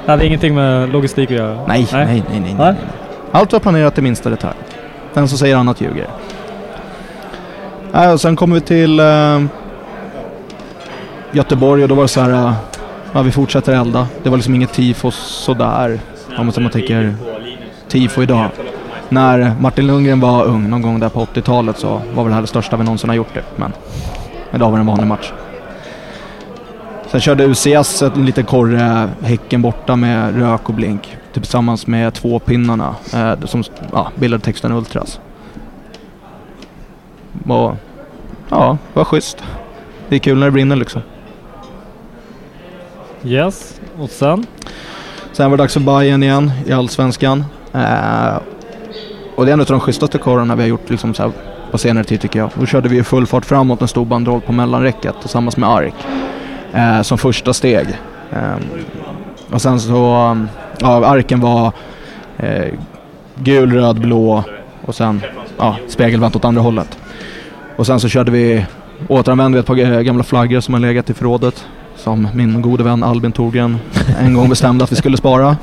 Det 0.05 0.11
hade 0.11 0.25
ingenting 0.25 0.55
med 0.55 0.89
logistik 0.89 1.31
att 1.31 1.37
göra? 1.37 1.59
Nej, 1.67 1.87
nej, 1.91 2.05
nej, 2.05 2.23
nej. 2.29 2.41
nej, 2.41 2.55
nej. 2.57 2.75
Allt 3.31 3.53
var 3.53 3.59
planerat 3.59 3.97
i 3.97 4.01
minsta 4.01 4.29
detalj. 4.29 4.55
Den 5.13 5.27
som 5.27 5.37
säger 5.37 5.55
annat 5.55 5.81
ljuger. 5.81 6.07
Nej, 7.91 8.13
och 8.13 8.21
sen 8.21 8.35
kommer 8.35 8.55
vi 8.55 8.61
till 8.61 8.99
eh, 8.99 9.41
Göteborg 11.31 11.83
och 11.83 11.89
då 11.89 11.95
var 11.95 12.03
det 12.03 12.07
så 12.07 12.21
här, 12.21 12.29
eh, 12.31 12.53
ja 13.13 13.21
vi 13.21 13.31
fortsätter 13.31 13.73
elda. 13.73 14.07
Det 14.23 14.29
var 14.29 14.37
liksom 14.37 14.55
inget 14.55 14.73
tifo 14.73 15.11
sådär. 15.11 15.99
Om 16.37 16.45
man, 16.45 16.69
tänker 16.69 17.15
tifo 17.87 18.23
idag. 18.23 18.49
När 19.09 19.55
Martin 19.59 19.87
Lundgren 19.87 20.19
var 20.19 20.45
ung, 20.45 20.69
någon 20.69 20.81
gång 20.81 20.99
där 20.99 21.09
på 21.09 21.25
80-talet, 21.25 21.77
så 21.77 22.01
var 22.13 22.23
väl 22.23 22.29
det 22.29 22.33
här 22.33 22.41
det 22.41 22.47
största 22.47 22.77
vi 22.77 22.83
någonsin 22.83 23.09
har 23.09 23.15
gjort 23.15 23.33
det. 23.33 23.43
Men 23.55 23.73
idag 24.53 24.71
var 24.71 24.77
det 24.77 24.81
en 24.81 24.87
vanlig 24.87 25.07
match. 25.07 25.31
Sen 27.07 27.21
körde 27.21 27.45
UCS 27.45 28.01
en 28.01 28.25
liten 28.25 28.45
korre, 28.45 29.09
Häcken 29.21 29.61
borta 29.61 29.95
med 29.95 30.35
rök 30.35 30.69
och 30.69 30.75
blink. 30.75 31.17
Typ 31.33 31.43
tillsammans 31.43 31.87
med 31.87 32.13
två 32.13 32.39
pinnarna 32.39 32.95
eh, 33.13 33.45
som 33.45 33.63
ja, 33.91 34.11
bildade 34.15 34.43
texten 34.43 34.71
Ultras. 34.71 35.19
Och, 37.47 37.75
ja, 38.49 38.77
det 38.93 38.99
var 38.99 39.05
schysst. 39.05 39.43
Det 40.09 40.15
är 40.15 40.19
kul 40.19 40.37
när 40.37 40.45
det 40.45 40.51
brinner 40.51 40.75
liksom. 40.75 41.01
Yes, 43.25 43.81
och 43.99 44.09
sen? 44.09 44.45
Sen 45.31 45.51
var 45.51 45.57
det 45.57 45.63
dags 45.63 45.73
för 45.73 45.79
Bayern 45.79 46.23
igen 46.23 46.51
i 46.65 46.71
Allsvenskan. 46.71 47.45
Eh, 47.73 48.35
och 49.35 49.45
det 49.45 49.51
är 49.51 49.53
en 49.53 49.59
av 49.59 49.65
de 49.65 49.79
schysstaste 49.79 50.17
korrarna 50.17 50.55
vi 50.55 50.61
har 50.61 50.69
gjort 50.69 50.89
liksom, 50.89 51.13
så 51.13 51.23
här, 51.23 51.31
på 51.71 51.77
senare 51.77 52.03
tid 52.03 52.21
tycker 52.21 52.39
jag. 52.39 52.49
Då 52.59 52.65
körde 52.65 52.89
vi 52.89 53.03
full 53.03 53.27
fart 53.27 53.45
framåt 53.45 53.81
en 53.81 53.87
stor 53.87 54.05
banderoll 54.05 54.41
på 54.41 54.51
mellanräcket 54.51 55.15
tillsammans 55.21 55.57
med 55.57 55.69
Ark. 55.69 55.93
Eh, 56.73 57.01
som 57.01 57.17
första 57.17 57.53
steg. 57.53 57.87
Eh, 58.31 58.55
och 59.51 59.61
sen 59.61 59.79
så, 59.79 60.31
eh, 60.31 60.43
ja, 60.79 61.05
arken 61.05 61.39
var 61.39 61.71
eh, 62.37 62.73
gul, 63.35 63.71
röd, 63.73 63.99
blå 63.99 64.43
och 64.85 64.95
sen 64.95 65.21
ja, 65.57 65.75
spegelvänt 65.87 66.35
åt 66.35 66.45
andra 66.45 66.61
hållet. 66.61 66.97
Och 67.75 67.85
sen 67.85 67.99
så 67.99 68.07
körde 68.07 68.31
vi, 68.31 68.65
återanvände 69.07 69.55
vi 69.55 69.59
ett 69.59 69.65
par 69.65 70.01
gamla 70.01 70.23
flaggor 70.23 70.59
som 70.59 70.73
har 70.73 70.81
legat 70.81 71.09
i 71.09 71.13
förrådet. 71.13 71.65
Som 72.03 72.27
min 72.33 72.61
gode 72.61 72.83
vän 72.83 73.03
Albin 73.03 73.31
Torgren 73.31 73.79
en 74.19 74.33
gång 74.33 74.49
bestämde 74.49 74.83
att 74.83 74.91
vi 74.91 74.95
skulle 74.95 75.17
spara. 75.17 75.57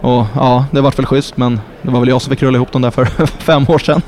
Och 0.00 0.26
ja, 0.34 0.64
det 0.70 0.80
vart 0.80 0.98
väl 0.98 1.06
schysst 1.06 1.36
men 1.36 1.60
det 1.82 1.90
var 1.90 2.00
väl 2.00 2.08
jag 2.08 2.22
som 2.22 2.30
fick 2.30 2.42
rulla 2.42 2.56
ihop 2.56 2.72
dem 2.72 2.82
där 2.82 2.90
för 2.90 3.04
fem 3.26 3.64
år 3.68 3.78
sedan. 3.78 4.02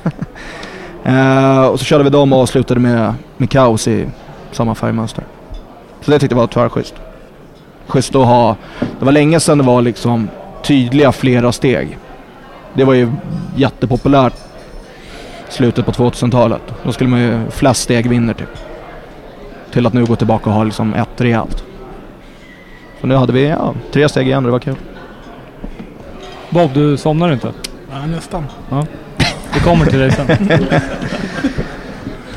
eh, 1.05 1.65
och 1.67 1.79
så 1.79 1.85
körde 1.85 2.05
vi 2.05 2.11
dem 2.11 2.33
och 2.33 2.43
avslutade 2.43 2.81
med, 2.81 3.15
med 3.37 3.51
kaos 3.51 3.89
i 3.89 4.07
samma 4.53 4.75
färgmönster. 4.75 5.25
Så 6.01 6.11
det 6.11 6.19
tyckte 6.19 6.35
jag 6.35 6.41
var 6.41 6.47
tvärschysst. 6.47 6.95
Schysst 7.87 8.15
att 8.15 8.27
ha, 8.27 8.57
det 8.99 9.05
var 9.05 9.13
länge 9.13 9.41
sedan 9.41 9.59
det 9.59 9.65
var 9.65 9.83
liksom 9.83 10.29
tydliga 10.63 11.13
flera 11.13 11.53
steg. 11.53 11.99
Det 12.75 12.85
var 12.85 12.95
ju 12.95 13.13
jättepopulärt 13.57 14.35
slutet 15.49 15.87
på 15.87 15.93
2000-talet. 15.93 16.63
Då 16.83 16.93
skulle 16.93 17.11
man 17.11 17.21
ju 17.21 17.41
flest 17.51 17.83
steg 17.83 18.09
vinner 18.09 18.35
typ. 18.35 18.49
Till 19.77 19.87
att 19.87 19.93
nu 19.93 20.05
gå 20.05 20.17
tillbaka 20.17 20.51
och 20.51 20.57
ha 20.57 20.65
liksom 20.65 20.95
ett 20.95 21.21
rejält. 21.21 21.65
Så 23.01 23.07
nu 23.07 23.15
hade 23.15 23.33
vi 23.33 23.49
ja, 23.49 23.75
tre 23.93 24.09
steg 24.09 24.27
igen 24.27 24.39
och 24.39 24.45
det 24.45 24.53
var 24.53 24.59
kul. 24.59 24.77
Bob, 26.51 26.71
du 26.75 26.97
somnar 26.97 27.33
inte? 27.33 27.53
Ja, 27.93 28.07
nästan. 28.07 28.45
Ja. 28.71 28.87
Det 29.55 29.61
kommer 29.61 29.87
till 29.87 29.99
dig 29.99 30.11
sen. 30.11 30.31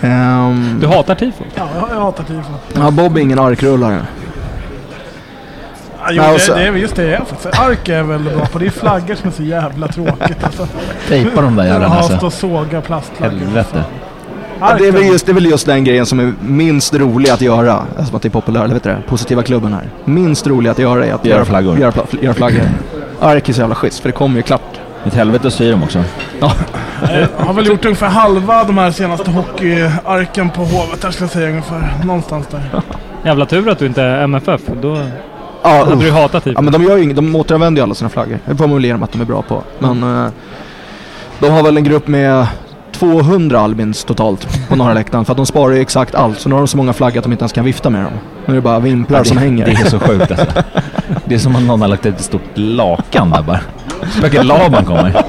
um, 0.01 0.77
du 0.81 0.87
hatar 0.87 1.15
tifo? 1.15 1.43
Ja, 1.55 1.67
jag, 1.75 1.89
jag 1.89 2.01
hatar 2.01 2.23
tifo. 2.23 2.53
Ja, 2.73 2.91
Bob 2.91 3.17
är 3.17 3.21
ingen 3.21 3.39
arkrullare. 3.39 4.05
Ja, 6.01 6.11
jo, 6.11 6.23
det, 6.23 6.53
det 6.55 6.67
är 6.67 6.73
just 6.73 6.95
det 6.95 7.03
jag 7.03 7.21
är 7.21 7.25
faktiskt. 7.25 7.59
Ark 7.59 7.89
är 7.89 8.03
väl 8.03 8.23
bra 8.23 8.45
på. 8.45 8.59
Det 8.59 8.65
är 8.65 8.69
flaggor 8.69 9.15
som 9.15 9.27
är 9.27 9.33
så 9.33 9.43
jävla 9.43 9.87
tråkigt. 9.87 10.43
Alltså. 10.43 10.67
Tejpa 11.07 11.41
de 11.41 11.55
där 11.55 11.65
jävlarna 11.65 11.95
alltså. 11.95 12.13
alltså. 12.13 12.25
och 12.25 12.33
såga 12.33 12.81
plastflaggor. 12.81 13.37
Helvete. 13.37 13.83
Ja, 14.59 14.73
det, 14.79 14.87
är 14.87 14.91
väl 14.91 15.05
just, 15.05 15.25
det 15.25 15.31
är 15.31 15.33
väl 15.33 15.45
just 15.45 15.65
den 15.65 15.83
grejen 15.83 16.05
som 16.05 16.19
är 16.19 16.33
minst 16.41 16.93
rolig 16.95 17.29
att 17.29 17.41
göra. 17.41 17.83
Alltså 17.97 18.15
att 18.15 18.21
det 18.21 18.27
är 18.27 18.29
populär, 18.31 18.63
eller 18.63 18.73
vet 18.73 18.83
du 18.83 18.89
det? 18.89 19.01
Positiva 19.07 19.43
klubben 19.43 19.73
här. 19.73 19.89
Minst 20.05 20.47
rolig 20.47 20.69
att 20.69 20.79
göra 20.79 21.05
är 21.05 21.13
att 21.13 21.25
Göra 21.25 21.45
flaggor. 21.45 21.79
Göra, 21.79 21.93
göra 22.21 22.33
flaggor. 22.33 22.61
Ark 23.19 23.49
är 23.49 23.53
så 23.53 23.59
jävla 23.59 23.75
schysst 23.75 23.99
för 23.99 24.09
det 24.09 24.13
kommer 24.13 24.35
ju 24.35 24.41
klart. 24.41 24.61
Ett 25.05 25.13
helvete 25.13 25.47
att 25.47 25.53
sy 25.53 25.71
dem 25.71 25.83
också. 25.83 26.03
Ja. 26.39 26.51
Jag 27.37 27.45
har 27.45 27.53
väl 27.53 27.67
gjort 27.67 27.85
ungefär 27.85 28.07
halva 28.07 28.63
de 28.63 28.77
här 28.77 28.91
senaste 28.91 29.31
hockeyarken 29.31 30.49
på 30.49 30.61
Hovet. 30.61 31.01
Där 31.01 31.11
ska 31.11 31.23
jag 31.23 31.31
säga 31.31 31.49
ungefär. 31.49 31.93
Någonstans 32.03 32.47
där. 32.51 32.61
Jävla 33.25 33.45
tur 33.45 33.69
att 33.69 33.79
du 33.79 33.85
inte 33.85 34.01
är 34.03 34.23
MFF. 34.23 34.61
Då 34.81 34.97
Ja, 35.63 35.69
hade 35.69 35.93
uff. 35.93 36.01
du 36.01 36.11
hatat 36.11 36.43
tifo. 36.43 36.53
Ja 36.57 36.61
men 36.61 36.73
de 36.73 36.83
gör 36.83 36.97
ju 36.97 37.03
inget, 37.03 37.15
de 37.15 37.35
återanvänder 37.35 37.79
ju 37.79 37.83
alla 37.83 37.93
sina 37.95 38.09
flaggor. 38.09 38.39
Det 38.45 38.55
får 38.55 38.67
man 38.67 38.75
väl 38.75 38.85
ge 38.85 38.91
dem 38.91 39.03
att 39.03 39.11
de 39.11 39.21
är 39.21 39.25
bra 39.25 39.41
på. 39.41 39.63
Men 39.79 40.03
eh, 40.25 40.31
de 41.39 41.49
har 41.49 41.63
väl 41.63 41.77
en 41.77 41.83
grupp 41.83 42.07
med 42.07 42.47
200 42.99 43.59
Albins 43.59 44.03
totalt 44.03 44.67
på 44.69 44.75
norra 44.75 44.93
läktaren. 44.93 45.25
För 45.25 45.33
att 45.33 45.37
de 45.37 45.45
sparar 45.45 45.73
ju 45.73 45.81
exakt 45.81 46.15
allt. 46.15 46.39
Så 46.39 46.49
nu 46.49 46.55
har 46.55 46.59
de 46.59 46.67
så 46.67 46.77
många 46.77 46.93
flaggor 46.93 47.17
att 47.17 47.23
de 47.23 47.31
inte 47.31 47.43
ens 47.43 47.53
kan 47.53 47.65
vifta 47.65 47.89
med 47.89 48.03
dem. 48.03 48.13
Nu 48.45 48.53
är 48.53 48.55
det 48.55 48.61
bara 48.61 48.79
vimplar 48.79 49.23
som 49.23 49.35
det, 49.35 49.41
hänger. 49.41 49.65
Det 49.65 49.71
är 49.71 49.89
så 49.89 49.99
sjukt 49.99 50.31
alltså. 50.31 50.63
Det 51.25 51.35
är 51.35 51.39
som 51.39 51.55
att 51.55 51.63
någon 51.63 51.81
har 51.81 51.87
lagt 51.87 52.05
ett 52.05 52.21
stort 52.21 52.41
lakan 52.53 53.29
där 53.29 53.41
bara. 53.41 53.59
Spöket 54.17 54.45
Laban 54.45 54.85
kommer. 54.85 55.23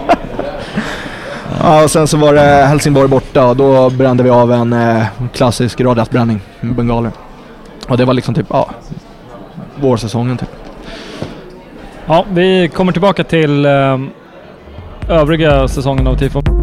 Ja, 1.63 1.85
och 1.85 1.91
sen 1.91 2.07
så 2.07 2.17
var 2.17 2.35
det 2.35 2.67
Helsingborg 2.67 3.09
borta 3.09 3.47
och 3.47 3.57
då 3.57 3.91
brände 3.91 4.23
vi 4.23 4.31
av 4.31 4.53
en 4.53 4.73
eh, 4.73 5.05
klassisk 5.33 5.81
radiatbränning 5.81 6.41
med 6.61 6.75
bengaler. 6.75 7.11
Och 7.89 7.97
det 7.97 8.05
var 8.05 8.15
liksom 8.15 8.35
typ, 8.35 8.47
ja, 8.51 8.71
vårsäsongen 9.81 10.37
typ. 10.37 10.51
Ja, 12.07 12.25
vi 12.33 12.69
kommer 12.69 12.93
tillbaka 12.93 13.25
till 13.25 13.67
eh, 13.67 13.99
övriga 15.09 15.69
säsongen 15.69 16.07
av 16.07 16.17
tifo. 16.17 16.60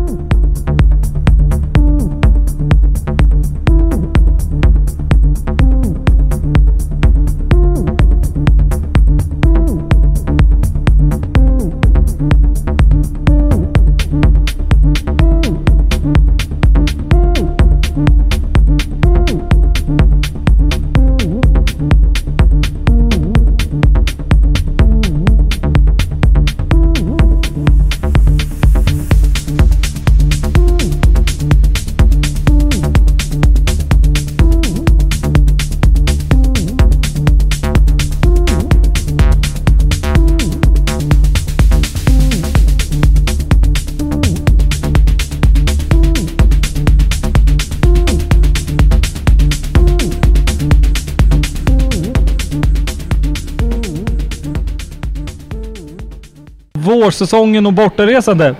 Vårsäsongen 57.17 57.65
och 57.65 57.73
bortaresande. 57.73 58.55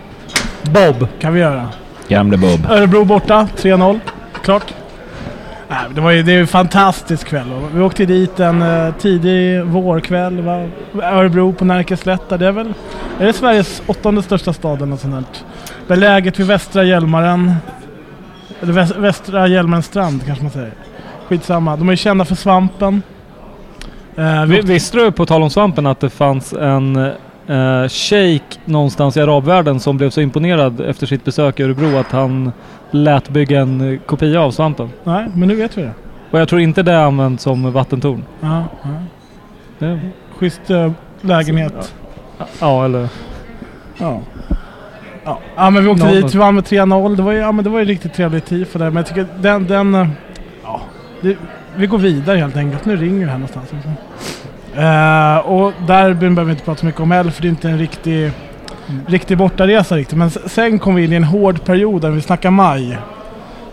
Bob. 0.63 1.07
Kan 1.19 1.33
vi 1.33 1.39
göra. 1.39 1.69
Gamle 2.07 2.37
Bob. 2.37 2.65
Örebro 2.69 3.05
borta, 3.05 3.47
3-0. 3.57 3.99
Klart. 4.43 4.73
Nej, 5.69 5.79
men 5.85 5.95
det 5.95 6.01
var 6.01 6.11
ju 6.11 6.23
det 6.23 6.31
är 6.31 6.33
ju 6.33 6.41
en 6.41 6.47
fantastisk 6.47 7.27
kväll. 7.27 7.47
Vi 7.73 7.81
åkte 7.81 8.05
dit 8.05 8.39
en 8.39 8.61
eh, 8.61 8.93
tidig 8.93 9.63
vårkväll. 9.63 10.41
Va? 10.41 10.69
Örebro 11.03 11.53
på 11.53 11.65
Närkeslätta. 11.65 12.37
Det 12.37 12.47
är 12.47 12.51
väl 12.51 12.73
är 13.19 13.25
det 13.25 13.33
Sveriges 13.33 13.81
åttonde 13.87 14.21
största 14.21 14.53
stad 14.53 14.81
eller 14.81 14.95
sånt 14.95 15.13
där. 15.13 15.23
Beläget 15.87 16.39
vid 16.39 16.47
Västra 16.47 16.83
Hjälmaren. 16.83 17.55
Eller 18.61 18.73
väs, 18.73 18.95
Västra 18.95 19.47
Hjälmarens 19.47 19.85
strand 19.85 20.25
kanske 20.25 20.43
man 20.43 20.51
säger. 20.51 20.73
Skitsamma. 21.27 21.75
De 21.75 21.89
är 21.89 21.93
ju 21.93 21.97
kända 21.97 22.25
för 22.25 22.35
svampen. 22.35 23.01
Eh, 24.15 24.45
vi 24.45 24.61
visste 24.61 24.97
du 24.97 25.11
på 25.11 25.25
tal 25.25 25.43
om 25.43 25.49
svampen 25.49 25.85
att 25.85 25.99
det 25.99 26.09
fanns 26.09 26.53
en 26.53 27.11
eh, 27.47 27.87
shejk 27.87 28.59
någonstans 28.65 29.17
i 29.17 29.21
arabvärlden 29.21 29.79
som 29.79 29.97
blev 29.97 30.09
så 30.09 30.21
imponerad 30.21 30.81
efter 30.81 31.07
sitt 31.07 31.25
besök 31.25 31.59
i 31.59 31.63
Örebro 31.63 31.97
att 31.97 32.11
han 32.11 32.51
lät 32.91 33.29
bygga 33.29 33.59
en 33.59 33.99
kopia 34.05 34.41
av 34.41 34.51
svampen. 34.51 34.89
Nej, 35.03 35.27
men 35.35 35.47
nu 35.47 35.55
vet 35.55 35.77
vi 35.77 35.81
det. 35.81 35.93
Och 36.31 36.39
jag 36.39 36.49
tror 36.49 36.61
inte 36.61 36.83
det 36.83 36.99
används 36.99 37.43
som 37.43 37.71
vattentorn. 37.71 38.23
Ja, 38.39 38.63
ja. 38.83 38.89
Det, 39.79 39.99
Schysst 40.37 40.69
eh, 40.69 40.91
lägenhet. 41.21 41.93
ja, 42.59 42.85
eller... 42.85 43.09
Ja. 43.97 44.21
Ja. 45.23 45.39
ja, 45.55 45.69
men 45.69 45.83
vi 45.83 45.89
åkte 45.89 46.11
dit, 46.11 46.35
vi 46.35 46.37
vann 46.37 46.55
med 46.55 46.63
3-0. 46.63 47.15
Det 47.15 47.23
var 47.23 47.31
ju, 47.31 47.37
ja, 47.37 47.51
men 47.51 47.63
det 47.63 47.69
var 47.69 47.79
ju 47.79 47.85
riktigt 47.85 48.13
trevligt 48.13 48.45
tifo 48.45 48.79
där. 48.79 48.85
Men 48.85 48.95
jag 48.95 49.05
tycker 49.05 49.27
den, 49.39 49.67
den 49.67 49.95
eh, 49.95 50.07
ja, 50.63 50.81
det, 51.21 51.37
vi 51.75 51.87
går 51.87 51.97
vidare 51.97 52.37
helt 52.37 52.57
enkelt. 52.57 52.85
Nu 52.85 52.95
ringer 52.95 53.25
det 53.25 53.31
här 53.31 53.37
någonstans. 53.37 53.69
Eh, 54.77 55.37
och 55.37 55.73
derbyn 55.87 56.35
behöver 56.35 56.43
vi 56.43 56.51
inte 56.51 56.65
prata 56.65 56.79
så 56.79 56.85
mycket 56.85 57.01
om 57.01 57.11
heller 57.11 57.31
för 57.31 57.41
det 57.41 57.47
är 57.47 57.49
inte 57.49 57.69
en 57.69 57.79
riktig, 57.79 58.31
riktig 59.07 59.37
bortaresa 59.37 59.95
riktigt. 59.95 60.17
Men 60.17 60.29
sen 60.29 60.79
kom 60.79 60.95
vi 60.95 61.03
in 61.03 61.13
i 61.13 61.15
en 61.15 61.23
hård 61.23 61.65
period 61.65 62.01
där 62.01 62.09
vi 62.09 62.21
snackar 62.21 62.51
maj. 62.51 62.97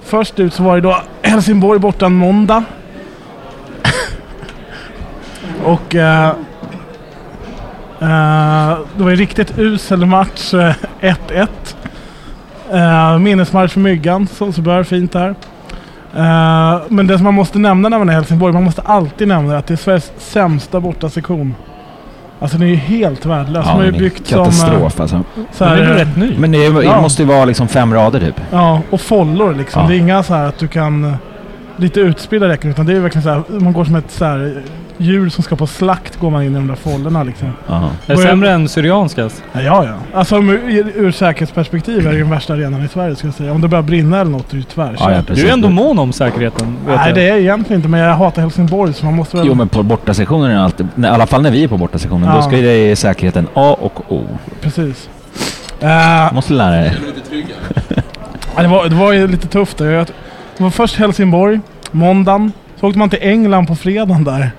Först 0.02 0.40
ut 0.40 0.54
så 0.54 0.62
var 0.62 0.74
det 0.74 0.80
då 0.80 1.02
Helsingborg 1.22 1.78
borta 1.78 2.06
en 2.06 2.14
måndag. 2.14 2.64
och 5.64 5.94
eh, 5.94 6.28
eh, 8.00 8.78
det 8.96 9.04
var 9.04 9.10
en 9.10 9.16
riktigt 9.16 9.58
usel 9.58 10.06
match, 10.06 10.54
eh, 10.54 10.74
1-1. 11.00 11.48
Uh, 12.74 13.18
minnesmatch 13.18 13.72
för 13.72 13.80
Myggan, 13.80 14.26
som 14.26 14.52
så 14.52 14.62
bör 14.62 14.82
fint 14.82 15.14
här. 15.14 15.34
Eh, 16.16 16.80
men 16.88 17.06
det 17.06 17.16
som 17.18 17.24
man 17.24 17.34
måste 17.34 17.58
nämna 17.58 17.88
när 17.88 17.98
man 17.98 18.08
är 18.08 18.12
i 18.12 18.14
Helsingborg, 18.16 18.52
man 18.52 18.64
måste 18.64 18.82
alltid 18.82 19.28
nämna 19.28 19.58
att 19.58 19.66
det 19.66 19.74
är 19.74 19.76
Sveriges 19.76 20.12
sämsta 20.18 20.80
bortasektion. 20.80 21.54
Alltså 22.40 22.58
den 22.58 22.66
är 22.66 22.70
ju 22.70 22.76
helt 22.76 23.26
värdelös. 23.26 23.66
de 23.66 23.80
det 23.80 23.86
är 23.86 23.92
byggt 23.92 24.26
som... 24.26 24.38
eh, 24.38 24.44
katastrof 24.44 25.00
alltså. 25.00 25.24
så 25.52 25.64
Men 25.64 25.76
det 25.76 25.84
är 25.84 25.94
rätt 25.94 26.16
ny? 26.16 26.34
Men 26.38 26.52
det, 26.52 26.66
är, 26.66 26.82
Ja. 26.82 26.94
det 26.96 27.02
måste 27.02 27.22
ju 27.22 27.28
vara 27.28 27.44
liksom 27.44 27.68
fem 27.68 27.94
rader 27.94 28.20
typ. 28.20 28.40
Ja, 28.50 28.80
och 28.90 29.00
follor 29.00 29.54
liksom. 29.54 29.82
Ja. 29.82 29.88
Det 29.88 29.94
är 29.94 29.98
inga 29.98 30.22
så 30.22 30.34
här 30.34 30.46
att 30.48 30.58
du 30.58 30.68
kan... 30.68 31.16
Lite 31.76 32.00
utspridda 32.00 32.48
räcken, 32.48 32.70
utan 32.70 32.86
det 32.86 32.92
är 32.96 33.00
verkligen 33.00 33.22
så 33.22 33.28
här, 33.28 33.42
man 33.48 33.72
går 33.72 33.84
som 33.84 33.94
ett 33.96 34.10
så 34.10 34.24
här 34.24 34.62
djur 34.98 35.28
som 35.28 35.44
ska 35.44 35.56
på 35.56 35.66
slakt 35.66 36.16
går 36.16 36.30
man 36.30 36.42
in 36.42 36.52
i 36.52 36.54
de 36.54 36.66
där 36.66 36.74
follorna 36.74 37.22
liksom. 37.22 37.52
Aha. 37.68 37.90
Är 38.06 38.16
det 38.16 38.22
sämre 38.22 38.50
än 38.50 38.68
Syrianskas? 38.68 39.42
Ja, 39.52 39.60
ja. 39.62 39.84
ja. 39.84 39.94
Alltså 40.18 40.36
ur, 40.36 40.92
ur 40.96 41.10
säkerhetsperspektiv 41.12 42.06
är 42.06 42.12
det 42.12 42.18
den 42.18 42.30
värsta 42.30 42.52
arenan 42.52 42.84
i 42.84 42.88
Sverige 42.88 43.16
ska 43.16 43.26
jag 43.26 43.34
säga. 43.34 43.52
Om 43.52 43.60
det 43.60 43.68
börjar 43.68 43.82
brinna 43.82 44.20
eller 44.20 44.30
något 44.30 44.46
är 44.48 44.50
det 44.50 44.56
ju 44.56 44.62
tvärkört. 44.62 45.00
Ja, 45.00 45.12
ja, 45.28 45.34
Du 45.34 45.48
är 45.48 45.52
ändå 45.52 45.68
mån 45.70 45.98
om 45.98 46.12
säkerheten. 46.12 46.76
Vet 46.86 46.96
Nej 46.96 47.06
jag. 47.06 47.14
det 47.14 47.28
är 47.28 47.36
egentligen 47.36 47.78
inte, 47.78 47.88
men 47.88 48.00
jag 48.00 48.14
hatar 48.14 48.42
Helsingborg 48.42 48.92
så 48.92 49.04
man 49.04 49.14
måste 49.14 49.36
väl... 49.36 49.46
Jo 49.46 49.54
men 49.54 49.68
på 49.68 49.82
bortasektionen 49.82 50.50
är 50.50 50.54
det 50.54 50.62
alltid, 50.64 50.88
nej, 50.94 51.10
i 51.10 51.14
alla 51.14 51.26
fall 51.26 51.42
när 51.42 51.50
vi 51.50 51.64
är 51.64 51.68
på 51.68 51.76
bortasektionen, 51.76 52.28
Ja. 52.28 52.34
då 52.36 52.42
ska 52.42 52.56
ju 52.56 52.62
det 52.62 52.90
i 52.90 52.96
säkerheten 52.96 53.46
A 53.54 53.76
och 53.80 54.12
O. 54.12 54.24
Precis. 54.60 55.08
Du 55.80 56.34
måste 56.34 56.52
lära 56.52 56.70
dig. 56.76 56.96
Det, 58.56 58.66
var, 58.68 58.88
det 58.88 58.94
var 58.94 59.12
ju 59.12 59.26
lite 59.28 59.48
tufft. 59.48 59.80
Jag- 59.80 60.06
Det 60.56 60.62
var 60.62 60.70
först 60.70 60.96
Helsingborg, 60.96 61.60
måndagen. 61.90 62.52
Så 62.80 62.86
åkte 62.86 62.98
man 62.98 63.10
till 63.10 63.18
England 63.22 63.66
på 63.66 63.76
fredagen 63.76 64.24
där. 64.24 64.50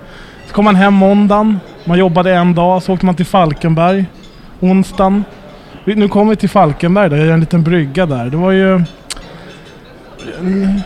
Kom 0.55 0.65
man 0.65 0.75
hem 0.75 0.93
måndagen. 0.93 1.59
Man 1.85 1.97
jobbade 1.97 2.33
en 2.33 2.55
dag. 2.55 2.83
Så 2.83 2.93
åkte 2.93 3.05
man 3.05 3.15
till 3.15 3.25
Falkenberg 3.25 4.05
onsdagen. 4.59 5.23
Nu 5.85 6.07
kommer 6.07 6.29
vi 6.29 6.35
till 6.35 6.49
Falkenberg 6.49 7.09
där. 7.09 7.17
Jag 7.17 7.25
gör 7.25 7.33
en 7.33 7.39
liten 7.39 7.63
brygga 7.63 8.05
där. 8.05 8.25
Det 8.25 8.37
var 8.37 8.51
ju... 8.51 8.83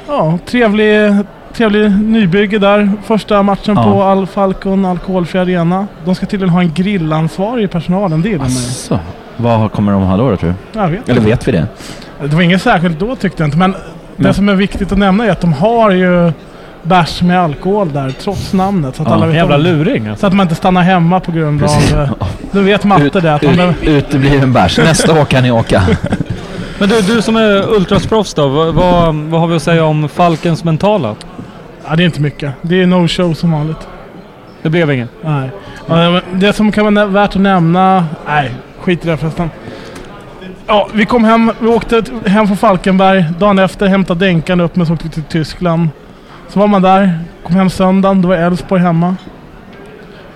Ja, 0.07 0.37
trevlig, 0.45 1.11
trevlig 1.53 1.91
nybygge 1.91 2.59
där. 2.59 2.91
Första 3.03 3.43
matchen 3.43 3.75
Ja. 3.77 3.83
på 3.83 4.03
Al 4.03 4.27
Falcon 4.27 4.85
Alkoholfri 4.85 5.39
Arena. 5.39 5.87
De 6.05 6.15
ska 6.15 6.25
tydligen 6.25 6.49
ha 6.53 6.61
en 6.61 6.73
grillansvarig 6.73 7.63
i 7.63 7.67
personalen. 7.67 8.21
Det 8.21 8.29
gillar 8.29 8.47
man. 8.89 8.99
Vad 9.37 9.71
kommer 9.71 9.91
de 9.91 10.01
ha 10.01 10.17
då, 10.17 10.35
tror 10.37 10.53
du? 10.73 10.79
Jag 10.79 10.87
vet 10.87 11.09
Eller 11.09 11.19
inte. 11.19 11.29
vet 11.29 11.47
vi 11.47 11.51
det? 11.51 11.67
Det 12.21 12.27
var 12.35 12.41
inget 12.41 12.61
särskilt 12.61 12.99
då 12.99 13.15
tyckte 13.15 13.43
jag 13.43 13.47
inte, 13.47 13.57
men, 13.57 13.71
det 13.71 13.77
Men- 14.15 14.33
som 14.33 14.49
är 14.49 14.55
viktigt 14.55 14.91
att 14.91 14.97
nämna 14.97 15.25
är 15.25 15.31
att 15.31 15.41
de 15.41 15.53
har 15.53 15.91
ju 15.91 16.31
bärs 16.83 17.21
med 17.21 17.39
alkohol 17.41 17.93
där, 17.93 18.09
trots 18.09 18.53
namnet. 18.53 18.95
Så 18.95 19.01
att 19.01 19.07
Ja, 19.07 19.13
alla 19.15 19.25
vet 19.25 19.35
Jävla 19.35 19.55
om. 19.55 19.61
luring 19.61 20.07
alltså. 20.07 20.19
Så 20.21 20.27
att 20.27 20.33
man 20.33 20.43
inte 20.45 20.55
stannar 20.55 20.81
hemma 20.81 21.19
på 21.19 21.31
grund 21.31 21.59
Precis. 21.61 21.93
av... 21.93 21.99
eh, 22.01 22.09
Du 22.51 22.61
vet 22.61 22.83
matte 22.83 23.19
det, 23.19 23.33
att 23.35 23.41
man 23.43 23.55
behöver... 23.55 23.73
Ut, 23.81 23.87
utebliven 23.87 24.53
bärs. 24.53 24.77
Nästa 24.77 25.21
år 25.21 25.25
kan 25.25 25.43
ni 25.43 25.51
åka. 25.51 25.83
Men 26.79 26.89
du, 26.89 27.01
du 27.01 27.21
som 27.21 27.35
är 27.35 27.73
ultrasproffs 27.75 28.33
då, 28.33 28.47
vad, 28.47 28.73
vad, 28.73 29.15
vad 29.15 29.39
har 29.39 29.47
vi 29.47 29.55
att 29.55 29.63
säga 29.63 29.85
om 29.85 30.09
Falkens 30.09 30.63
mentala? 30.63 31.15
Ja, 31.89 31.95
det 31.95 32.03
är 32.03 32.05
inte 32.05 32.21
mycket. 32.21 32.53
Det 32.61 32.81
är 32.81 32.85
no 32.87 33.07
show 33.07 33.33
som 33.33 33.51
vanligt. 33.51 33.87
Det 34.61 34.69
blev 34.69 34.91
inget. 34.91 35.09
Nej. 35.23 35.49
Det 36.33 36.53
som 36.53 36.71
kan 36.71 36.93
vara 36.95 37.05
värt 37.05 37.35
att 37.35 37.41
nämna... 37.41 38.05
Nej, 38.27 38.51
skit 38.81 39.05
i 39.05 39.07
det 39.07 39.17
förresten. 39.17 39.49
Ja, 40.67 40.87
vi 40.93 41.05
kom 41.05 41.23
hem, 41.23 41.51
vi 41.59 41.67
åkte 41.67 42.03
hem 42.25 42.47
från 42.47 42.57
Falkenberg. 42.57 43.25
Dagen 43.39 43.59
efter 43.59 43.87
hämtade 43.87 44.25
Denkan 44.25 44.59
upp 44.59 44.75
mig 44.75 44.87
så 44.87 44.93
åkte 44.93 45.07
vi 45.07 45.13
till 45.13 45.23
Tyskland. 45.23 45.89
Så 46.49 46.59
var 46.59 46.67
man 46.67 46.81
där, 46.81 47.19
kom 47.43 47.55
hem 47.55 47.69
söndagen, 47.69 48.21
då 48.21 48.27
var 48.27 48.35
Elfsborg 48.35 48.81
hemma. 48.81 49.15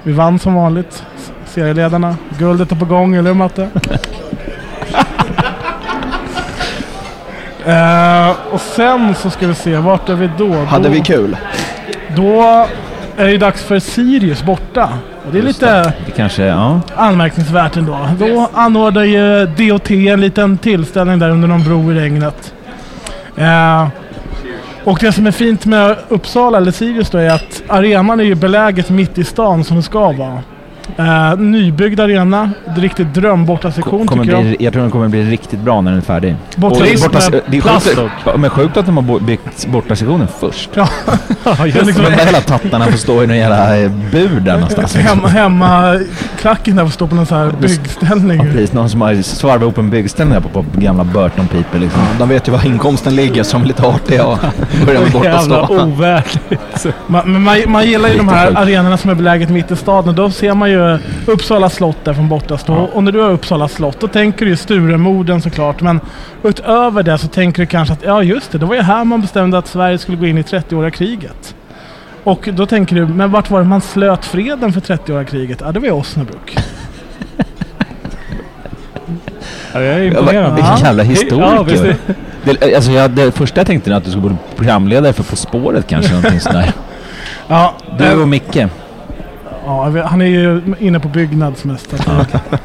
Vi 0.03 0.13
vann 0.13 0.39
som 0.39 0.53
vanligt. 0.53 1.03
Serieledarna. 1.45 2.15
Guldet 2.37 2.71
är 2.71 2.75
på 2.75 2.85
gång, 2.85 3.15
eller 3.15 3.29
hur 3.29 3.37
Matte? 3.37 3.69
Eh, 7.65 8.35
och 8.51 8.61
sen 8.61 9.15
så 9.15 9.29
ska 9.29 9.47
vi 9.47 9.53
se, 9.53 9.77
vart 9.77 10.09
är 10.09 10.15
vi 10.15 10.29
då? 10.37 10.53
Hade 10.53 10.87
då, 10.87 10.93
vi 10.93 11.01
kul? 11.01 11.37
Då 12.15 12.41
är 13.17 13.27
det 13.27 13.37
dags 13.37 13.63
för 13.63 13.79
Sirius 13.79 14.43
borta. 14.43 14.89
Och 15.25 15.31
det 15.31 15.39
är 15.39 15.43
Just 15.43 15.61
lite 15.61 15.93
Det 16.05 16.11
kanske, 16.15 16.43
ja. 16.43 16.81
anmärkningsvärt 16.95 17.77
ändå. 17.77 18.09
Då 18.19 18.49
anordnar 18.53 19.03
ju 19.03 19.45
DOT 19.45 19.91
en 19.91 20.21
liten 20.21 20.57
tillställning 20.57 21.19
där 21.19 21.29
under 21.29 21.47
någon 21.47 21.63
bro 21.63 21.91
i 21.91 21.95
regnet. 21.95 22.53
Eh, 23.37 23.87
och 24.85 24.97
det 25.01 25.11
som 25.11 25.27
är 25.27 25.31
fint 25.31 25.65
med 25.65 25.97
Uppsala, 26.09 26.57
eller 26.57 26.71
Sirius 26.71 27.09
då, 27.09 27.17
är 27.17 27.29
att 27.29 27.63
arenan 27.67 28.19
är 28.19 28.23
ju 28.23 28.35
beläget 28.35 28.89
mitt 28.89 29.17
i 29.17 29.23
stan 29.23 29.63
som 29.63 29.77
det 29.77 29.83
ska 29.83 30.11
vara. 30.11 30.41
Eh, 30.97 31.37
nybyggd 31.37 31.99
arena, 31.99 32.51
en 32.67 32.75
riktigt 32.75 33.13
drömbortasektion 33.13 34.07
Kommer 34.07 34.23
tycker 34.23 34.35
jag. 34.37 34.45
bli, 34.45 34.57
jag 34.59 34.73
tror 34.73 34.81
den 34.81 34.91
kommer 34.91 35.07
bli 35.07 35.23
riktigt 35.23 35.59
bra 35.59 35.81
när 35.81 35.91
den 35.91 35.99
är 35.99 36.03
färdig. 36.03 36.35
Borta- 36.55 36.79
det 36.83 36.93
är, 36.93 36.97
borta, 36.97 37.19
med 37.31 37.41
det 37.47 37.57
är 37.57 37.61
sjukt, 37.61 38.37
men 38.37 38.49
sjukt 38.49 38.77
att 38.77 38.85
de 38.85 38.97
har 38.97 39.19
byggt 39.19 39.67
bortasektionen 39.67 40.27
först. 40.39 40.69
Ja, 40.73 40.87
just 41.65 41.79
De 41.97 42.01
där 42.03 42.25
hela 42.25 42.41
tattarna 42.41 42.85
får 42.85 42.97
stå 42.97 43.23
i 43.23 43.27
någon 43.27 43.37
jävla 43.37 43.77
eh, 43.79 43.91
bur 44.11 44.39
där 44.39 44.53
någonstans. 44.53 44.95
hemma, 44.95 45.27
hemma 45.27 45.99
klacken 46.39 46.75
där 46.75 46.83
får 46.83 46.91
stå 46.91 47.07
på 47.07 47.15
någon 47.15 47.25
sån 47.25 47.37
här 47.37 47.51
byggställning. 47.59 48.37
Ja, 48.37 48.43
precis. 48.43 48.73
Någon 48.73 48.89
som 48.89 49.01
har 49.01 49.21
svarvat 49.21 49.61
ihop 49.61 49.77
en 49.77 49.89
byggställning 49.89 50.33
där 50.33 50.41
på, 50.41 50.63
på 50.63 50.79
gamla 50.79 51.03
Burton-pipor 51.03 51.79
liksom. 51.79 52.01
De 52.19 52.29
vet 52.29 52.47
ju 52.47 52.51
var 52.51 52.65
inkomsten 52.65 53.15
ligger 53.15 53.43
de 53.43 53.61
är 53.61 53.65
lite 53.67 53.83
artiga 53.87 54.25
och 54.25 54.37
börjar 54.85 55.01
med 55.01 55.11
borta 55.11 55.25
Jävla 55.25 55.67
ovärdigt. 55.69 56.39
Man, 57.07 57.41
man, 57.43 57.57
man 57.67 57.85
gillar 57.85 58.09
ju 58.09 58.15
de 58.17 58.19
Riktigt 58.19 58.37
här 58.37 58.47
sjukt. 58.47 58.59
arenorna 58.59 58.97
som 58.97 59.09
är 59.09 59.15
beläget 59.15 59.49
mitt 59.49 59.71
i 59.71 59.75
staden. 59.75 60.09
Och 60.09 60.15
Då 60.15 60.31
ser 60.31 60.53
man 60.53 60.69
ju 60.69 60.72
Uppsala 61.25 61.69
slott 61.69 61.97
där 62.03 62.13
från 62.13 62.29
borta 62.29 62.57
stå. 62.57 62.73
Och 62.75 63.03
när 63.03 63.11
du 63.11 63.19
har 63.21 63.29
Uppsala 63.29 63.67
slott 63.67 63.99
då 63.99 64.07
tänker 64.07 64.45
du 64.45 64.51
ju 64.51 64.57
Sturemorden 64.57 65.41
såklart. 65.41 65.81
Men 65.81 65.99
utöver 66.43 67.03
det 67.03 67.17
så 67.17 67.27
tänker 67.27 67.61
du 67.61 67.65
kanske 67.65 67.93
att 67.93 68.03
ja 68.03 68.23
just 68.23 68.51
det, 68.51 68.57
det 68.57 68.65
var 68.65 68.75
ju 68.75 68.81
här 68.81 69.03
man 69.03 69.21
bestämde 69.21 69.57
att 69.57 69.67
Sverige 69.67 69.97
skulle 69.97 70.17
gå 70.17 70.25
in 70.27 70.37
i 70.37 70.41
30-åriga 70.41 70.91
kriget. 70.91 71.55
Och 72.23 72.49
då 72.53 72.65
tänker 72.65 72.95
du, 72.95 73.05
men 73.07 73.31
vart 73.31 73.49
var 73.49 73.59
det 73.59 73.65
man 73.65 73.81
slöt 73.81 74.25
freden 74.25 74.73
för 74.73 74.81
30-åriga 74.81 75.23
kriget? 75.25 75.61
Ja, 75.61 75.71
det 75.71 75.79
var 75.79 75.87
i 75.87 75.91
Osnabrück. 75.91 76.57
Ja, 79.73 79.81
jag 79.81 79.93
är 79.93 79.97
Ja, 79.99 80.03
imponerad. 80.03 80.55
Vilken 80.55 80.77
jävla 80.77 81.03
Ja, 81.03 81.09
historiker. 81.09 81.85
är- 81.85 81.95
det, 82.59 82.75
alltså 82.75 82.91
jag, 82.91 83.11
det 83.11 83.31
första 83.31 83.59
jag 83.59 83.67
tänkte 83.67 83.91
är 83.91 83.95
att 83.95 84.03
du 84.05 84.09
skulle 84.11 84.23
bli 84.27 84.35
programledare 84.55 85.13
för 85.13 85.23
På 85.23 85.35
spåret 85.35 85.87
kanske. 85.87 86.13
Någonting 86.13 86.39
sådär. 86.39 86.71
Ja, 87.47 87.73
Du 87.97 88.03
eh, 88.05 88.21
och 88.21 88.27
Micke. 88.27 88.57
Ja, 89.65 90.03
han 90.05 90.21
är 90.21 90.25
ju 90.25 90.61
inne 90.79 90.99
på 90.99 91.07
byggnads 91.07 91.63
mest. 91.65 91.89
så 92.03 92.11
att- 92.11 92.61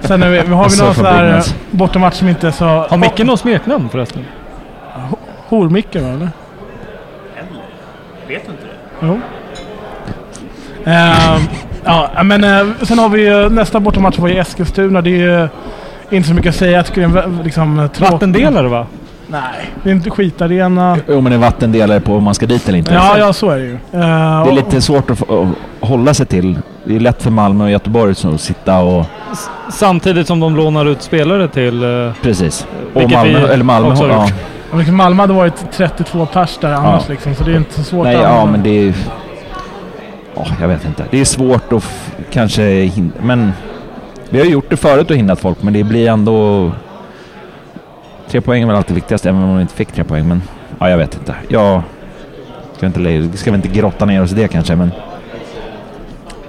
Sen 0.00 0.22
är 0.22 0.30
vi, 0.30 0.38
har 0.38 0.64
vi 0.64 0.70
Så 0.70 0.84
någon 0.84 0.94
sån 0.94 1.04
här 1.06 1.42
bortamatch 1.70 2.14
som 2.14 2.28
inte 2.28 2.46
är 2.46 2.50
så... 2.50 2.64
Har 2.64 2.96
Micke 2.96 3.18
något 3.18 3.40
smeknamn 3.40 3.88
förresten? 3.88 4.24
Hor-Micke 5.48 5.96
va, 6.02 6.08
eller? 6.08 6.28
Vet 8.28 8.46
du 8.46 8.52
inte 8.52 8.64
det? 8.64 9.06
Jo. 9.06 9.20
Ehm, 10.84 11.42
ja, 11.84 12.22
men 12.22 12.44
eh, 12.44 12.66
sen 12.82 12.98
har 12.98 13.08
vi 13.08 13.26
ju 13.28 13.48
nästa 13.48 13.80
bortamatch 13.80 14.18
var 14.18 14.28
i 14.28 14.38
Eskilstuna. 14.38 15.00
Det 15.02 15.10
är 15.10 15.12
ju 16.10 16.16
inte 16.16 16.28
så 16.28 16.34
mycket 16.34 16.48
att 16.50 16.56
säga. 16.56 16.72
Jag 16.76 16.86
tycker 16.86 17.08
det 17.08 17.18
är 17.20 17.22
en 17.22 17.40
liksom 17.44 17.88
tråkig... 17.94 18.12
Vattendelare 18.12 18.68
va? 18.68 18.86
Nej, 19.30 19.70
det 19.82 19.90
är 19.90 19.94
inte 19.94 20.10
skitarena. 20.10 20.96
Jo 21.08 21.20
men 21.20 21.32
det 21.32 21.36
är 21.36 21.40
vattendelare 21.40 22.00
på 22.00 22.14
om 22.16 22.24
man 22.24 22.34
ska 22.34 22.46
dit 22.46 22.68
eller 22.68 22.78
inte. 22.78 22.94
Ja, 22.94 23.18
ja, 23.18 23.32
så 23.32 23.50
är 23.50 23.58
det 23.58 23.64
ju. 23.64 23.72
Eh, 23.72 23.78
Det 23.92 24.50
är 24.50 24.52
lite 24.52 24.80
svårt 24.80 25.10
att, 25.10 25.18
få, 25.18 25.48
att 25.82 25.88
hålla 25.88 26.14
sig 26.14 26.26
till. 26.26 26.58
Det 26.84 26.96
är 26.96 27.00
lätt 27.00 27.22
för 27.22 27.30
Malmö 27.30 27.64
och 27.64 27.70
Göteborg 27.70 28.10
att 28.34 28.40
sitta 28.40 28.78
och... 28.78 29.04
Samtidigt 29.70 30.26
som 30.26 30.40
de 30.40 30.56
lånar 30.56 30.84
ut 30.86 31.02
spelare 31.02 31.48
till... 31.48 31.82
eh, 31.84 32.12
Precis. 32.22 32.66
Och 32.94 33.10
Malmö, 33.10 33.48
eller 33.48 33.64
Malmö 33.64 33.90
också 33.90 34.02
har 34.08 34.30
ja. 34.72 34.78
liksom 34.78 34.96
Malmö 34.96 35.22
hade 35.22 35.32
varit 35.32 35.64
32 35.72 36.26
pers 36.26 36.58
där 36.60 36.72
annars 36.72 37.02
Ja. 37.06 37.12
liksom, 37.12 37.34
så 37.34 37.44
det 37.44 37.52
är 37.52 37.56
inte 37.56 37.74
så 37.74 37.82
svårt 37.82 38.04
Nej, 38.04 38.16
att 38.16 38.22
ja 38.22 38.46
men 38.46 38.62
det 38.62 38.88
är... 38.88 38.94
Ja, 40.34 40.46
jag 40.60 40.68
vet 40.68 40.84
inte. 40.84 41.04
Det 41.10 41.20
är 41.20 41.24
svårt 41.24 41.72
att 41.72 41.84
kanske 42.30 42.62
hindra... 42.82 43.16
Men 43.22 43.52
vi 44.28 44.38
har 44.38 44.44
ju 44.46 44.52
gjort 44.52 44.70
det 44.70 44.76
förut 44.76 45.10
och 45.10 45.16
hindrat 45.16 45.40
folk 45.40 45.62
men 45.62 45.72
det 45.72 45.84
blir 45.84 46.08
ändå... 46.08 46.70
Tre 48.28 48.40
poäng 48.40 48.62
är 48.62 48.66
väl 48.66 48.76
alltid 48.76 48.94
viktigast 48.94 49.26
även 49.26 49.42
om 49.42 49.54
de 49.54 49.60
inte 49.60 49.74
fick 49.74 49.92
tre 49.92 50.04
poäng 50.04 50.28
men... 50.28 50.42
Ja, 50.78 50.90
jag 50.90 50.98
vet 50.98 51.14
inte. 51.14 51.34
Jag... 51.48 51.82
Ska 52.76 52.86
inte, 52.86 53.00
vi 53.00 53.36
ska 53.36 53.50
väl 53.50 53.58
inte 53.58 53.78
grotta 53.78 54.04
ner 54.04 54.22
oss 54.22 54.32
i 54.32 54.34
det 54.34 54.48
kanske 54.48 54.76
men... 54.76 54.90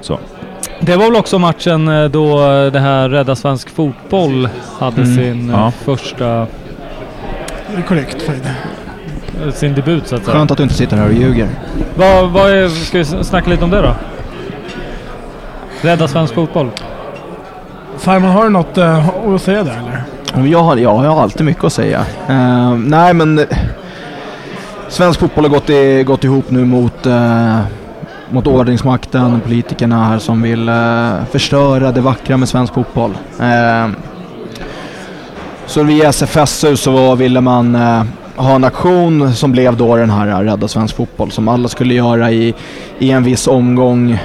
Så. 0.01 0.19
Det 0.79 0.95
var 0.95 1.05
väl 1.05 1.15
också 1.15 1.39
matchen 1.39 1.87
eh, 1.87 2.05
då 2.05 2.37
det 2.69 2.79
här 2.79 3.09
Rädda 3.09 3.35
Svensk 3.35 3.69
Fotboll 3.69 4.49
hade 4.79 5.01
Mm, 5.01 5.15
sin 5.15 5.49
eh, 5.49 5.55
ja. 5.55 5.71
första... 5.71 6.25
Det 6.25 7.77
är 7.77 7.81
korrekt 7.87 8.21
Fred. 8.21 8.49
Sin 9.53 9.75
debut 9.75 10.07
så 10.07 10.15
att 10.15 10.23
säga. 10.25 10.37
Skönt 10.37 10.51
att 10.51 10.57
du 10.57 10.63
inte 10.63 10.75
sitter 10.75 10.97
här 10.97 11.07
och 11.07 11.13
ljuger. 11.13 11.47
Vad, 11.95 12.29
vad 12.29 12.51
är, 12.51 12.69
ska 12.69 12.97
vi 12.97 13.05
snacka 13.05 13.49
lite 13.49 13.63
om 13.63 13.69
det 13.69 13.81
då? 13.81 13.95
Rädda 15.81 16.07
svensk 16.07 16.33
fotboll. 16.33 16.69
Simon, 17.97 18.23
har 18.23 18.43
du 18.43 18.49
något 18.49 18.77
eh, 18.77 19.09
att 19.09 19.41
säga 19.41 19.63
där 19.63 19.77
eller? 19.77 20.03
Jag 20.35 20.63
har, 20.63 20.77
ja, 20.77 21.03
jag 21.03 21.11
har 21.11 21.21
alltid 21.21 21.45
mycket 21.45 21.63
att 21.63 21.73
säga. 21.73 21.99
Uh, 22.29 22.77
nej 22.77 23.13
men... 23.13 23.39
Eh, 23.39 23.45
svensk 24.89 25.19
fotboll 25.19 25.43
har 25.43 25.51
gått, 25.51 25.69
i, 25.69 26.03
gått 26.03 26.23
ihop 26.23 26.51
nu 26.51 26.65
mot, 26.65 27.07
uh, 27.07 27.59
mot 28.29 28.47
ordningsmakten, 28.47 29.41
politikerna 29.41 30.05
här 30.05 30.19
som 30.19 30.41
vill 30.41 30.69
uh, 30.69 31.25
förstöra 31.31 31.91
det 31.91 32.01
vackra 32.01 32.37
med 32.37 32.49
svensk 32.49 32.73
fotboll. 32.73 33.13
Så 35.69 35.83
via 35.83 36.09
SFSU 36.09 36.77
så 36.77 37.15
ville 37.15 37.41
man 37.41 37.75
eh, 37.75 38.03
ha 38.35 38.55
en 38.55 38.63
aktion 38.63 39.33
som 39.33 39.51
blev 39.51 39.77
då 39.77 39.95
den 39.95 40.09
här 40.09 40.43
Rädda 40.43 40.67
Svensk 40.67 40.95
Fotboll 40.95 41.31
som 41.31 41.47
alla 41.47 41.67
skulle 41.67 41.93
göra 41.93 42.31
i, 42.31 42.53
i 42.99 43.11
en 43.11 43.23
viss 43.23 43.47
omgång, 43.47 44.19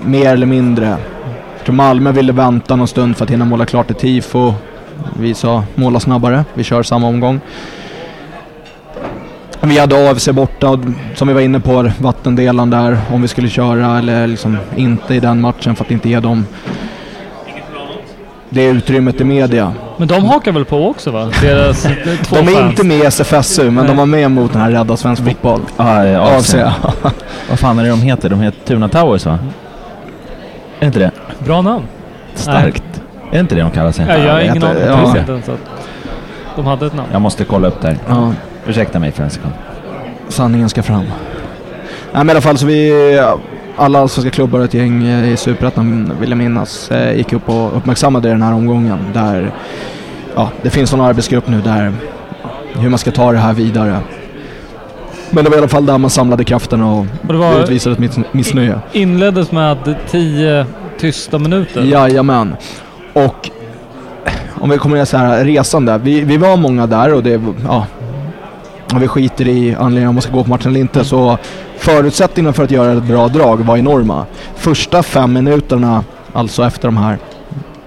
mer 0.00 0.32
eller 0.32 0.46
mindre. 0.46 0.86
Jag 1.56 1.64
tror 1.64 1.74
Malmö 1.74 2.12
ville 2.12 2.32
vänta 2.32 2.76
någon 2.76 2.88
stund 2.88 3.16
för 3.16 3.24
att 3.24 3.30
hinna 3.30 3.44
måla 3.44 3.66
klart 3.66 3.90
ett 3.90 3.98
tifo. 3.98 4.54
Vi 5.18 5.34
sa 5.34 5.64
måla 5.74 6.00
snabbare, 6.00 6.44
vi 6.54 6.64
kör 6.64 6.82
samma 6.82 7.06
omgång. 7.06 7.40
Vi 9.60 9.78
hade 9.78 10.10
AFC 10.10 10.28
borta, 10.28 10.68
och 10.68 10.78
som 11.14 11.28
vi 11.28 11.34
var 11.34 11.40
inne 11.40 11.60
på, 11.60 11.90
vattendelaren 11.98 12.70
där, 12.70 12.98
om 13.12 13.22
vi 13.22 13.28
skulle 13.28 13.48
köra 13.48 13.98
eller 13.98 14.26
liksom 14.26 14.58
inte 14.76 15.14
i 15.14 15.20
den 15.20 15.40
matchen 15.40 15.76
för 15.76 15.84
att 15.84 15.90
inte 15.90 16.08
ge 16.08 16.20
dem 16.20 16.46
det 18.48 18.64
utrymmet 18.64 19.20
i 19.20 19.24
media. 19.24 19.72
Men 19.96 20.08
de 20.08 20.24
hakar 20.24 20.52
väl 20.52 20.64
på 20.64 20.86
också 20.88 21.10
va? 21.10 21.30
Deras 21.40 21.82
två 22.22 22.36
De 22.36 22.48
är 22.48 22.52
fans. 22.52 22.70
inte 22.70 22.84
med 22.86 22.96
i 22.98 23.02
SFSU, 23.02 23.70
men 23.70 23.86
de 23.86 23.96
var 23.96 24.06
med 24.06 24.30
mot 24.30 24.52
den 24.52 24.62
här 24.62 24.70
Rädda 24.70 24.96
Svensk 24.96 25.24
Fotboll. 25.24 25.60
Ja, 25.76 26.06
ja, 26.06 26.20
AFC. 26.36 26.54
Vad 27.50 27.58
fan 27.58 27.78
är 27.78 27.82
det 27.82 27.88
de 27.90 28.00
heter? 28.02 28.28
De 28.28 28.40
heter 28.40 28.66
Tuna 28.66 28.88
Towers 28.88 29.26
va? 29.26 29.38
Är 30.80 30.86
inte 30.86 30.98
det? 30.98 31.10
Bra 31.38 31.62
namn. 31.62 31.84
Starkt. 32.34 33.01
Är 33.32 33.36
det 33.36 33.40
inte 33.40 33.54
det 33.54 33.60
de 33.60 33.70
kallar 33.70 33.92
sig? 33.92 34.06
Ja, 34.08 34.16
jag 34.18 34.32
har 34.32 34.38
det 34.38 34.44
ingen 34.46 34.62
aning. 34.64 34.82
ja. 34.82 34.88
Jag 34.88 35.00
visste 35.02 35.18
inte 35.18 35.32
ens 35.32 35.48
att 35.48 35.58
de 36.56 36.66
hade 36.66 36.86
ett 36.86 36.94
namn. 36.94 37.08
Jag 37.12 37.20
måste 37.20 37.44
kolla 37.44 37.68
upp 37.68 37.80
där. 37.82 37.96
Ja, 38.08 38.32
Ursäkta 38.66 38.98
mig 38.98 39.12
för 39.12 39.22
en 39.24 39.30
sekund. 39.30 39.52
sanningen 40.28 40.68
ska 40.68 40.82
fram. 40.82 41.02
Nej, 41.02 41.10
men 42.12 42.28
i 42.28 42.30
alla 42.30 42.40
fall 42.40 42.58
så 42.58 42.66
vi, 42.66 42.92
alla 43.76 44.08
svenska 44.08 44.30
klubbar 44.30 44.58
och 44.58 44.64
ett 44.64 44.74
gäng 44.74 45.06
eh, 45.06 45.32
i 45.32 45.36
Superettan 45.36 46.12
vill 46.20 46.30
jag 46.30 46.38
minnas, 46.38 46.90
eh, 46.90 47.16
gick 47.16 47.32
upp 47.32 47.48
och 47.48 47.76
uppmärksammade 47.76 48.28
den 48.28 48.42
här 48.42 48.52
omgången. 48.54 48.98
Där, 49.14 49.50
ja, 50.34 50.48
det 50.62 50.70
finns 50.70 50.92
en 50.92 51.00
arbetsgrupp 51.00 51.48
nu 51.48 51.60
där 51.60 51.92
hur 52.74 52.88
man 52.88 52.98
ska 52.98 53.10
ta 53.10 53.32
det 53.32 53.38
här 53.38 53.52
vidare. 53.52 53.98
Men 55.30 55.44
det 55.44 55.50
var 55.50 55.56
i 55.56 55.58
alla 55.60 55.68
fall 55.68 55.86
där 55.86 55.98
man 55.98 56.10
samlade 56.10 56.44
krafterna 56.44 56.92
och 56.92 56.98
Och 57.26 57.32
det 57.32 57.38
var 57.38 57.60
utvisade 57.62 57.92
ett 57.92 57.98
miss- 58.00 58.24
missnöje. 58.32 58.78
inleddes 58.92 59.52
med 59.52 59.94
tio 60.10 60.66
tysta 60.98 61.38
minuter. 61.38 61.82
Jajamän. 61.82 62.56
Och 63.12 63.50
om 64.60 64.70
vi 64.70 64.78
kommer 64.78 64.96
ner 64.96 65.04
så 65.04 65.16
här, 65.16 65.44
resan 65.44 65.84
där. 65.84 65.98
Vi, 65.98 66.20
vi 66.20 66.36
var 66.36 66.56
många 66.56 66.86
där 66.86 67.14
och 67.14 67.22
det, 67.22 67.40
ja. 67.66 67.86
Om 68.92 69.00
vi 69.00 69.08
skiter 69.08 69.48
i 69.48 69.74
anledningen 69.74 70.08
om 70.08 70.14
man 70.14 70.22
ska 70.22 70.32
gå 70.32 70.44
på 70.44 70.50
matchen 70.50 70.70
eller 70.70 70.80
inte 70.80 71.04
så 71.04 71.38
förutsättningarna 71.76 72.52
för 72.52 72.64
att 72.64 72.70
göra 72.70 72.92
ett 72.92 73.02
bra 73.02 73.28
drag 73.28 73.56
var 73.60 73.76
enorma. 73.76 74.26
Första 74.56 75.02
fem 75.02 75.32
minuterna, 75.32 76.04
alltså 76.32 76.64
efter 76.64 76.88
de 76.88 76.96
här 76.96 77.18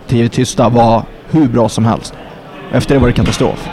tio 0.07 0.29
tysta, 0.29 0.69
var 0.69 1.03
hur 1.31 1.47
bra 1.47 1.69
som 1.69 1.85
helst. 1.85 2.13
Efter 2.71 2.95
det 2.95 2.99
var 3.01 3.07
det 3.07 3.13
katastrof. 3.13 3.69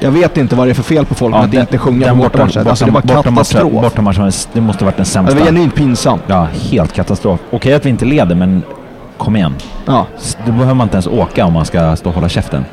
Jag 0.00 0.10
vet 0.10 0.36
inte 0.36 0.56
vad 0.56 0.66
det 0.66 0.70
är 0.70 0.74
för 0.74 0.82
fel 0.82 1.06
på 1.06 1.14
folk 1.14 1.34
med 1.34 1.44
att 1.44 1.54
inte 1.54 1.78
sjunga 1.78 2.08
på 2.08 2.14
bortamatcher. 2.16 2.68
Alltså 2.68 2.84
det 2.84 2.90
var 2.90 3.00
katastrof. 3.02 3.72
Bortamatchen, 3.72 4.32
det 4.52 4.60
måste 4.60 4.84
varit 4.84 4.96
den 4.96 5.04
Ja, 5.04 5.10
sämsta. 5.10 5.34
det 5.34 5.40
var 5.40 5.46
genuint 5.46 5.74
pinsamt. 5.74 6.22
Ja, 6.26 6.48
helt 6.70 6.92
katastrof. 6.92 7.40
Okej 7.50 7.74
att 7.74 7.86
vi 7.86 7.90
inte 7.90 8.04
leder, 8.04 8.34
men 8.34 8.62
kom 9.22 9.36
igen. 9.36 9.54
Ja. 9.86 10.06
Då 10.46 10.52
behöver 10.52 10.74
man 10.74 10.84
inte 10.84 10.94
ens 10.94 11.06
åka 11.06 11.46
om 11.46 11.52
man 11.52 11.64
ska 11.64 11.96
stå 11.96 12.08
och 12.08 12.14
hålla 12.14 12.28
käften. 12.28 12.64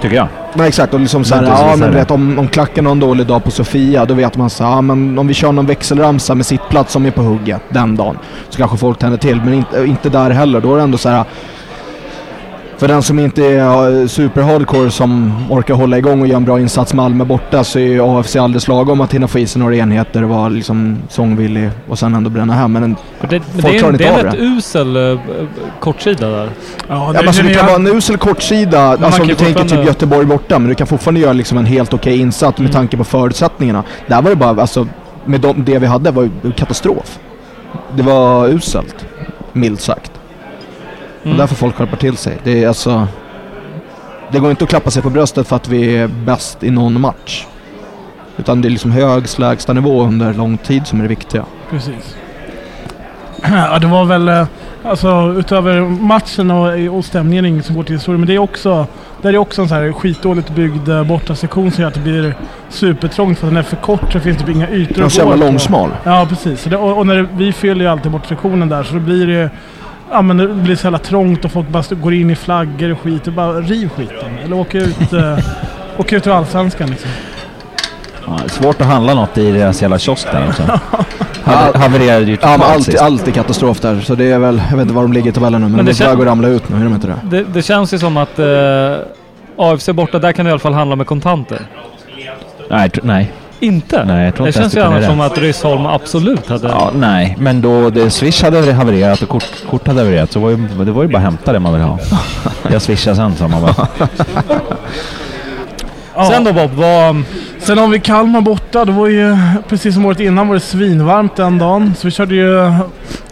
Tycker 0.00 0.16
jag. 0.16 0.28
Nej 0.54 0.68
exakt, 0.68 0.94
och 0.94 1.00
liksom 1.00 1.24
såhär, 1.24 1.42
ja 1.42 1.66
men 1.66 1.78
såhär. 1.78 1.92
vet 1.92 2.10
om, 2.10 2.38
om 2.38 2.48
klacken 2.48 2.86
har 2.86 2.92
en 2.92 3.00
dålig 3.00 3.26
dag 3.26 3.44
på 3.44 3.50
Sofia, 3.50 4.04
då 4.04 4.14
vet 4.14 4.36
man 4.36 4.50
så 4.50 4.62
ja 4.62 4.80
men 4.80 5.18
om 5.18 5.26
vi 5.26 5.34
kör 5.34 5.52
någon 5.52 5.66
växelramsa 5.66 6.34
med 6.34 6.46
sittplats 6.46 6.92
som 6.92 7.06
är 7.06 7.10
på 7.10 7.22
hugget 7.22 7.62
den 7.68 7.96
dagen, 7.96 8.18
så 8.48 8.58
kanske 8.58 8.76
folk 8.76 8.98
tänder 8.98 9.18
till. 9.18 9.40
Men 9.44 9.54
inte, 9.54 9.84
inte 9.84 10.08
där 10.08 10.30
heller, 10.30 10.60
då 10.60 10.72
är 10.72 10.76
det 10.76 10.82
ändå 10.82 10.98
så 10.98 11.08
här. 11.08 11.24
För 12.78 12.88
den 12.88 13.02
som 13.02 13.18
inte 13.18 13.44
är 13.44 13.58
ja, 13.58 14.08
super-hardcore 14.08 14.88
som 14.90 15.32
orkar 15.50 15.74
hålla 15.74 15.98
igång 15.98 16.20
och 16.20 16.26
göra 16.26 16.36
en 16.36 16.44
bra 16.44 16.60
insats 16.60 16.94
Malmö 16.94 17.24
borta 17.24 17.64
så 17.64 17.78
är 17.78 17.82
ju 17.82 18.00
AFC 18.02 18.36
alldeles 18.36 18.68
lagom 18.68 19.00
att 19.00 19.14
hinna 19.14 19.28
få 19.28 19.38
i 19.38 19.46
sig 19.46 19.60
några 19.60 19.76
enheter 19.76 20.22
och 20.22 20.28
vara 20.28 20.48
liksom 20.48 20.96
sångvillig 21.08 21.70
och 21.88 21.98
sen 21.98 22.14
ändå 22.14 22.30
bränna 22.30 22.52
hem. 22.54 22.72
Men 22.72 22.82
en, 22.82 22.96
det, 23.30 23.42
men 23.52 23.62
Folk 23.62 23.64
det, 23.64 23.68
är, 23.76 23.78
klarar 23.78 23.88
en- 23.88 23.94
inte 23.94 24.04
det 24.04 24.08
är 24.08 24.12
av 24.12 24.18
en 24.18 24.24
rätt 24.26 24.32
det. 24.34 24.38
usel 24.44 24.96
uh, 24.96 25.20
kortsida 25.80 26.28
där. 26.30 26.44
Ja, 26.46 26.50
Ja, 26.88 27.12
men 27.12 27.28
alltså, 27.28 27.42
det 27.42 27.54
kan 27.54 27.66
vara 27.66 27.76
en 27.76 27.86
usel 27.86 28.16
kortsida, 28.16 28.80
alltså 28.80 29.22
om 29.22 29.28
du 29.28 29.34
tänker 29.34 29.64
typ 29.64 29.86
Göteborg 29.86 30.26
borta, 30.26 30.58
men 30.58 30.68
du 30.68 30.74
kan 30.74 30.86
fortfarande 30.86 31.20
göra 31.20 31.32
liksom 31.32 31.58
en 31.58 31.66
helt 31.66 31.94
okej 31.94 32.18
insats 32.20 32.58
med 32.58 32.72
tanke 32.72 32.96
på 32.96 33.04
förutsättningarna. 33.04 33.82
Där 34.06 34.22
var 34.22 34.30
det 34.30 34.36
bara, 34.36 34.60
alltså, 34.60 34.86
med 35.24 35.40
de, 35.40 35.64
det 35.64 35.78
vi 35.78 35.86
hade 35.86 36.10
var 36.10 36.22
ju 36.22 36.52
katastrof. 36.52 37.18
Det 37.96 38.02
var 38.02 38.48
uselt, 38.48 39.06
milt 39.52 39.80
sagt. 39.80 40.12
Mm. 41.28 41.32
Och 41.32 41.38
därför 41.38 41.54
folk 41.54 41.74
skärper 41.76 41.96
till 41.96 42.16
sig. 42.16 42.38
Det 42.44 42.64
är 42.64 42.68
alltså... 42.68 43.06
Det 44.32 44.38
går 44.38 44.50
inte 44.50 44.64
att 44.64 44.70
klappa 44.70 44.90
sig 44.90 45.02
på 45.02 45.10
bröstet 45.10 45.48
för 45.48 45.56
att 45.56 45.68
vi 45.68 45.96
är 45.96 46.06
bäst 46.08 46.62
i 46.64 46.70
någon 46.70 47.00
match. 47.00 47.46
Utan 48.36 48.60
det 48.60 48.68
är 48.68 48.70
liksom 48.70 48.90
hög 48.92 49.24
lägsta 49.38 49.72
nivå 49.72 50.02
under 50.02 50.34
lång 50.34 50.56
tid 50.58 50.86
som 50.86 50.98
är 50.98 51.02
det 51.02 51.08
viktiga. 51.08 51.44
Precis. 51.70 52.16
Ja, 53.72 53.78
det 53.78 53.86
var 53.86 54.04
väl... 54.04 54.28
eh, 54.28 54.46
Alltså 54.84 55.34
utöver 55.38 55.80
matchen 55.80 56.50
och, 56.50 56.96
och 56.98 57.04
stämningen 57.04 57.44
inget 57.44 57.66
som 57.66 57.74
går 57.76 57.82
till 57.82 57.94
historien. 57.94 58.20
Men 58.20 58.26
det 58.28 58.34
är 58.34 58.38
också... 58.38 58.86
Där 59.22 59.32
är 59.32 59.36
också 59.38 59.62
en 59.62 59.68
så 59.68 59.74
här 59.74 59.92
skitdåligt 59.92 60.50
byggd 60.50 60.88
eh, 60.88 61.04
bortasektion 61.04 61.70
som 61.70 61.82
gör 61.82 61.88
att 61.88 61.94
det 61.94 62.00
blir 62.00 62.34
supertrångt. 62.68 63.38
För 63.38 63.46
att 63.46 63.50
den 63.50 63.56
är 63.56 63.62
för 63.62 63.76
kort 63.76 64.12
så 64.12 64.20
finns 64.20 64.38
det 64.38 64.44
typ 64.44 64.54
inga 64.56 64.68
ytor 64.70 64.94
Den 64.94 65.02
är 65.02 65.06
att 65.06 65.12
så 65.12 65.18
jävla 65.20 65.36
gå 65.36 65.44
långsmal. 65.44 65.90
Ja, 66.04 66.26
precis. 66.28 66.66
Och, 66.66 66.98
och 66.98 67.06
när 67.06 67.14
det, 67.16 67.26
vi 67.32 67.52
fyller 67.52 67.84
ju 67.84 67.90
alltid 67.90 68.12
bortasektionen 68.12 68.68
där 68.68 68.82
så 68.82 68.94
då 68.94 69.00
blir 69.00 69.26
det... 69.26 69.50
Ja 70.10 70.22
men 70.22 70.36
det 70.36 70.48
blir 70.48 70.76
så 70.76 70.86
jävla 70.86 70.98
trångt 70.98 71.44
och 71.44 71.52
folk 71.52 71.68
bara 71.68 71.82
går 71.90 72.14
in 72.14 72.30
i 72.30 72.36
flaggor 72.36 72.92
och 72.92 72.98
skit. 73.00 73.26
Och 73.26 73.32
bara 73.32 73.60
riv 73.60 73.88
skiten. 73.88 74.38
Eller 74.44 74.56
åka 74.56 74.78
ut... 74.78 75.12
eh, 75.12 75.38
åka 75.98 76.16
ut 76.16 76.26
ur 76.26 76.30
Allsvenskan 76.30 76.90
liksom. 76.90 77.10
Ja, 78.26 78.36
det 78.38 78.44
är 78.44 78.48
svårt 78.48 78.80
att 78.80 78.86
handla 78.86 79.14
något 79.14 79.38
i 79.38 79.50
deras 79.52 79.82
jävla 79.82 79.98
kiosk 79.98 80.28
där 80.32 80.48
också. 80.48 80.62
Haver- 81.44 81.78
Havererade 81.78 82.24
ju 82.24 82.30
Ja, 82.32 82.36
totalt 82.36 82.58
men 82.58 82.70
allt, 82.70 82.98
allt 82.98 83.28
är 83.28 83.32
katastrof 83.32 83.80
där. 83.80 84.00
Så 84.00 84.14
det 84.14 84.24
är 84.32 84.38
väl, 84.38 84.62
jag 84.70 84.76
vet 84.76 84.82
inte 84.82 84.94
var 84.94 85.02
de 85.02 85.12
ligger 85.12 85.30
i 85.30 85.32
tabellen 85.32 85.60
nu, 85.60 85.66
men, 85.68 85.76
Men 85.76 85.86
de 85.86 85.92
det 85.92 86.04
är 86.04 86.04
på 86.04 86.10
väg 86.16 86.20
att 86.20 86.26
ramla 86.30 86.48
ut 86.48 86.68
nu, 86.68 86.76
är 86.76 86.84
de 86.84 86.94
inte 86.94 87.06
det? 87.06 87.16
Det, 87.36 87.44
det 87.44 87.62
känns 87.62 87.94
ju 87.94 87.98
som 87.98 88.16
att 88.16 88.38
uh, 88.38 88.96
AFC 89.56 89.88
borta, 89.88 90.18
där 90.18 90.32
kan 90.32 90.44
du 90.44 90.48
i 90.48 90.52
alla 90.52 90.58
fall 90.58 90.72
handla 90.72 90.96
med 90.96 91.06
kontanter. 91.06 91.58
Nej, 92.70 92.90
nej. 93.02 93.32
Inte? 93.60 94.04
Nej, 94.04 94.24
jag 94.24 94.34
tror 94.34 94.46
det 94.46 94.48
inte 94.48 94.60
ens 94.60 94.72
känns 94.72 94.84
ju 94.84 94.86
annars 94.86 95.04
som 95.04 95.18
det. 95.18 95.24
att 95.24 95.38
Ryssholm 95.38 95.86
absolut 95.86 96.48
hade... 96.48 96.68
Ja, 96.68 96.90
nej, 96.94 97.36
men 97.38 97.60
då 97.60 97.90
det 97.90 98.10
Swish 98.10 98.42
hade 98.42 98.72
havererat 98.72 99.22
och 99.22 99.28
kort, 99.28 99.68
kort 99.70 99.86
hade 99.86 100.00
havererat 100.00 100.32
så 100.32 100.40
var 100.40 100.50
ju, 100.50 100.56
det 100.56 100.92
var 100.92 101.02
ju 101.02 101.08
bara 101.08 101.18
att 101.18 101.24
hämta 101.24 101.52
det 101.52 101.58
man 101.58 101.72
vill 101.72 101.82
ha. 101.82 101.98
Jag 102.70 102.82
swishar 102.82 103.14
sen 103.14 103.36
sa 103.36 103.48
man 103.48 103.62
bara. 103.62 103.88
Ja. 106.18 106.30
Sen 106.30 106.44
då 106.44 106.52
Bob, 106.52 106.70
vad... 106.70 107.22
Sen 107.58 107.78
har 107.78 107.88
vi 107.88 108.00
Kalmar 108.00 108.40
borta. 108.40 108.84
Det 108.84 108.92
var 108.92 109.08
ju 109.08 109.36
precis 109.68 109.94
som 109.94 110.06
året 110.06 110.20
innan 110.20 110.48
var 110.48 110.54
det 110.54 110.60
svinvarmt 110.60 111.36
den 111.36 111.58
dagen. 111.58 111.94
Så 111.98 112.06
vi 112.06 112.10
körde 112.10 112.34
ju... 112.34 112.58
Är 112.58 112.82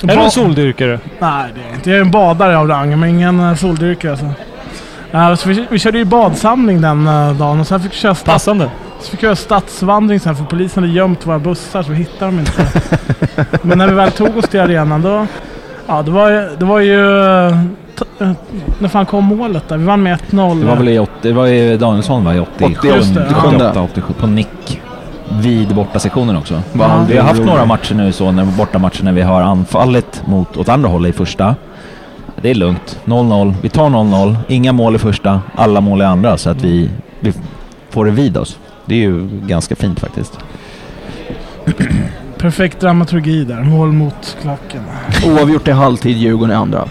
du 0.03 0.13
en 0.13 0.31
soldyrkare? 0.31 1.01
Nej, 1.19 1.45
det 1.55 1.71
är 1.71 1.75
inte. 1.75 1.91
Jag 1.91 1.97
är 1.97 2.03
en 2.03 2.11
badare 2.11 2.59
av 2.59 2.69
rang, 2.69 3.01
men 3.01 3.09
ingen 3.09 3.41
uh, 3.41 3.55
soldyrkare 3.55 4.11
alltså. 4.11 4.31
Ja, 5.11 5.37
så 5.37 5.49
vi, 5.49 5.67
vi 5.71 5.79
körde 5.79 5.99
ju 5.99 6.05
badsamling 6.05 6.81
den 6.81 7.07
eh, 7.07 7.33
dagen 7.33 7.61
och 7.61 7.67
sen 7.67 7.81
fick 7.81 7.93
vi 7.93 7.97
köra, 7.97 8.15
Passande. 8.15 8.71
Så 9.01 9.11
fick 9.11 9.21
vi 9.23 9.27
köra 9.27 9.37
stadsvandring 9.37 10.21
sen 10.21 10.37
för 10.37 10.45
polisen 10.45 10.83
hade 10.83 10.95
gömt 10.95 11.27
våra 11.27 11.39
bussar 11.39 11.83
så 11.83 11.91
vi 11.91 11.97
hittade 11.97 12.31
dem 12.31 12.39
inte. 12.39 12.69
men 13.63 13.79
när 13.79 13.89
vi 13.89 13.95
väl 13.95 14.11
tog 14.13 14.37
oss 14.37 14.49
till 14.49 14.61
arenan 14.61 15.03
då... 15.03 15.27
Ja, 15.87 16.03
det 16.03 16.11
var, 16.11 16.31
ju- 16.31 16.57
det 16.59 16.65
var 16.65 16.81
ju... 16.81 17.01
eh, 17.49 17.57
när 18.79 18.89
fan 18.89 19.07
kom 19.07 19.25
målet 19.25 19.69
där? 19.69 19.77
Vi 19.77 19.85
vann 19.85 20.03
med 20.03 20.19
1-0. 20.31 20.61
Det 20.61 20.67
var 20.67 20.77
väl 20.77 20.89
i, 20.89 20.99
åt- 20.99 21.11
det 21.23 21.33
var 21.33 21.47
i 21.47 21.77
Danielsson 21.77 22.25
va? 22.25 22.35
I 22.35 22.41
87? 22.41 22.89
Just 22.89 23.15
det, 23.15 23.27
ja. 23.31 23.49
88, 23.49 23.83
87. 23.83 24.13
På 24.21 24.27
nick. 24.27 24.81
Vid 25.41 25.75
bortasektionen 25.75 26.37
också. 26.37 26.63
Ja. 26.79 27.05
Vi 27.09 27.17
har 27.17 27.25
haft 27.25 27.45
några 27.45 27.65
matcher 27.65 27.95
nu 27.95 28.13
så, 28.13 28.31
när, 28.31 28.45
bortamatcher 28.45 29.05
när 29.05 29.13
vi 29.13 29.23
har 29.23 29.43
anfallit 29.43 30.23
mot, 30.27 30.57
åt 30.57 30.69
andra 30.69 30.89
hållet 30.89 31.15
i 31.15 31.19
första. 31.19 31.55
Det 32.43 32.51
är 32.51 32.55
lugnt. 32.55 32.99
0-0. 33.05 33.55
Vi 33.63 33.69
tar 33.69 33.89
0-0. 33.91 34.37
Inga 34.49 34.73
mål 34.73 34.95
i 34.95 34.99
första, 34.99 35.41
alla 35.55 35.81
mål 35.81 36.03
i 36.03 36.05
andra 36.05 36.37
så 36.37 36.51
att 36.51 36.63
vi, 36.65 36.91
vi 37.21 37.33
får 37.91 38.05
det 38.05 38.11
vid 38.11 38.37
oss. 38.37 38.59
Det 38.87 38.95
är 38.95 38.99
ju 38.99 39.29
ganska 39.47 39.77
fint 39.77 40.01
faktiskt. 40.01 40.39
Perfekt 42.39 42.81
dramaturgi 42.81 43.45
där. 43.45 43.61
Mål 43.63 43.93
mot 43.93 44.37
klacken. 44.43 44.81
Oavgjort 45.27 45.69
i 45.69 45.71
halvtid, 45.71 46.17
Djurgården 46.17 46.53
i 46.53 46.55
andra. 46.57 46.89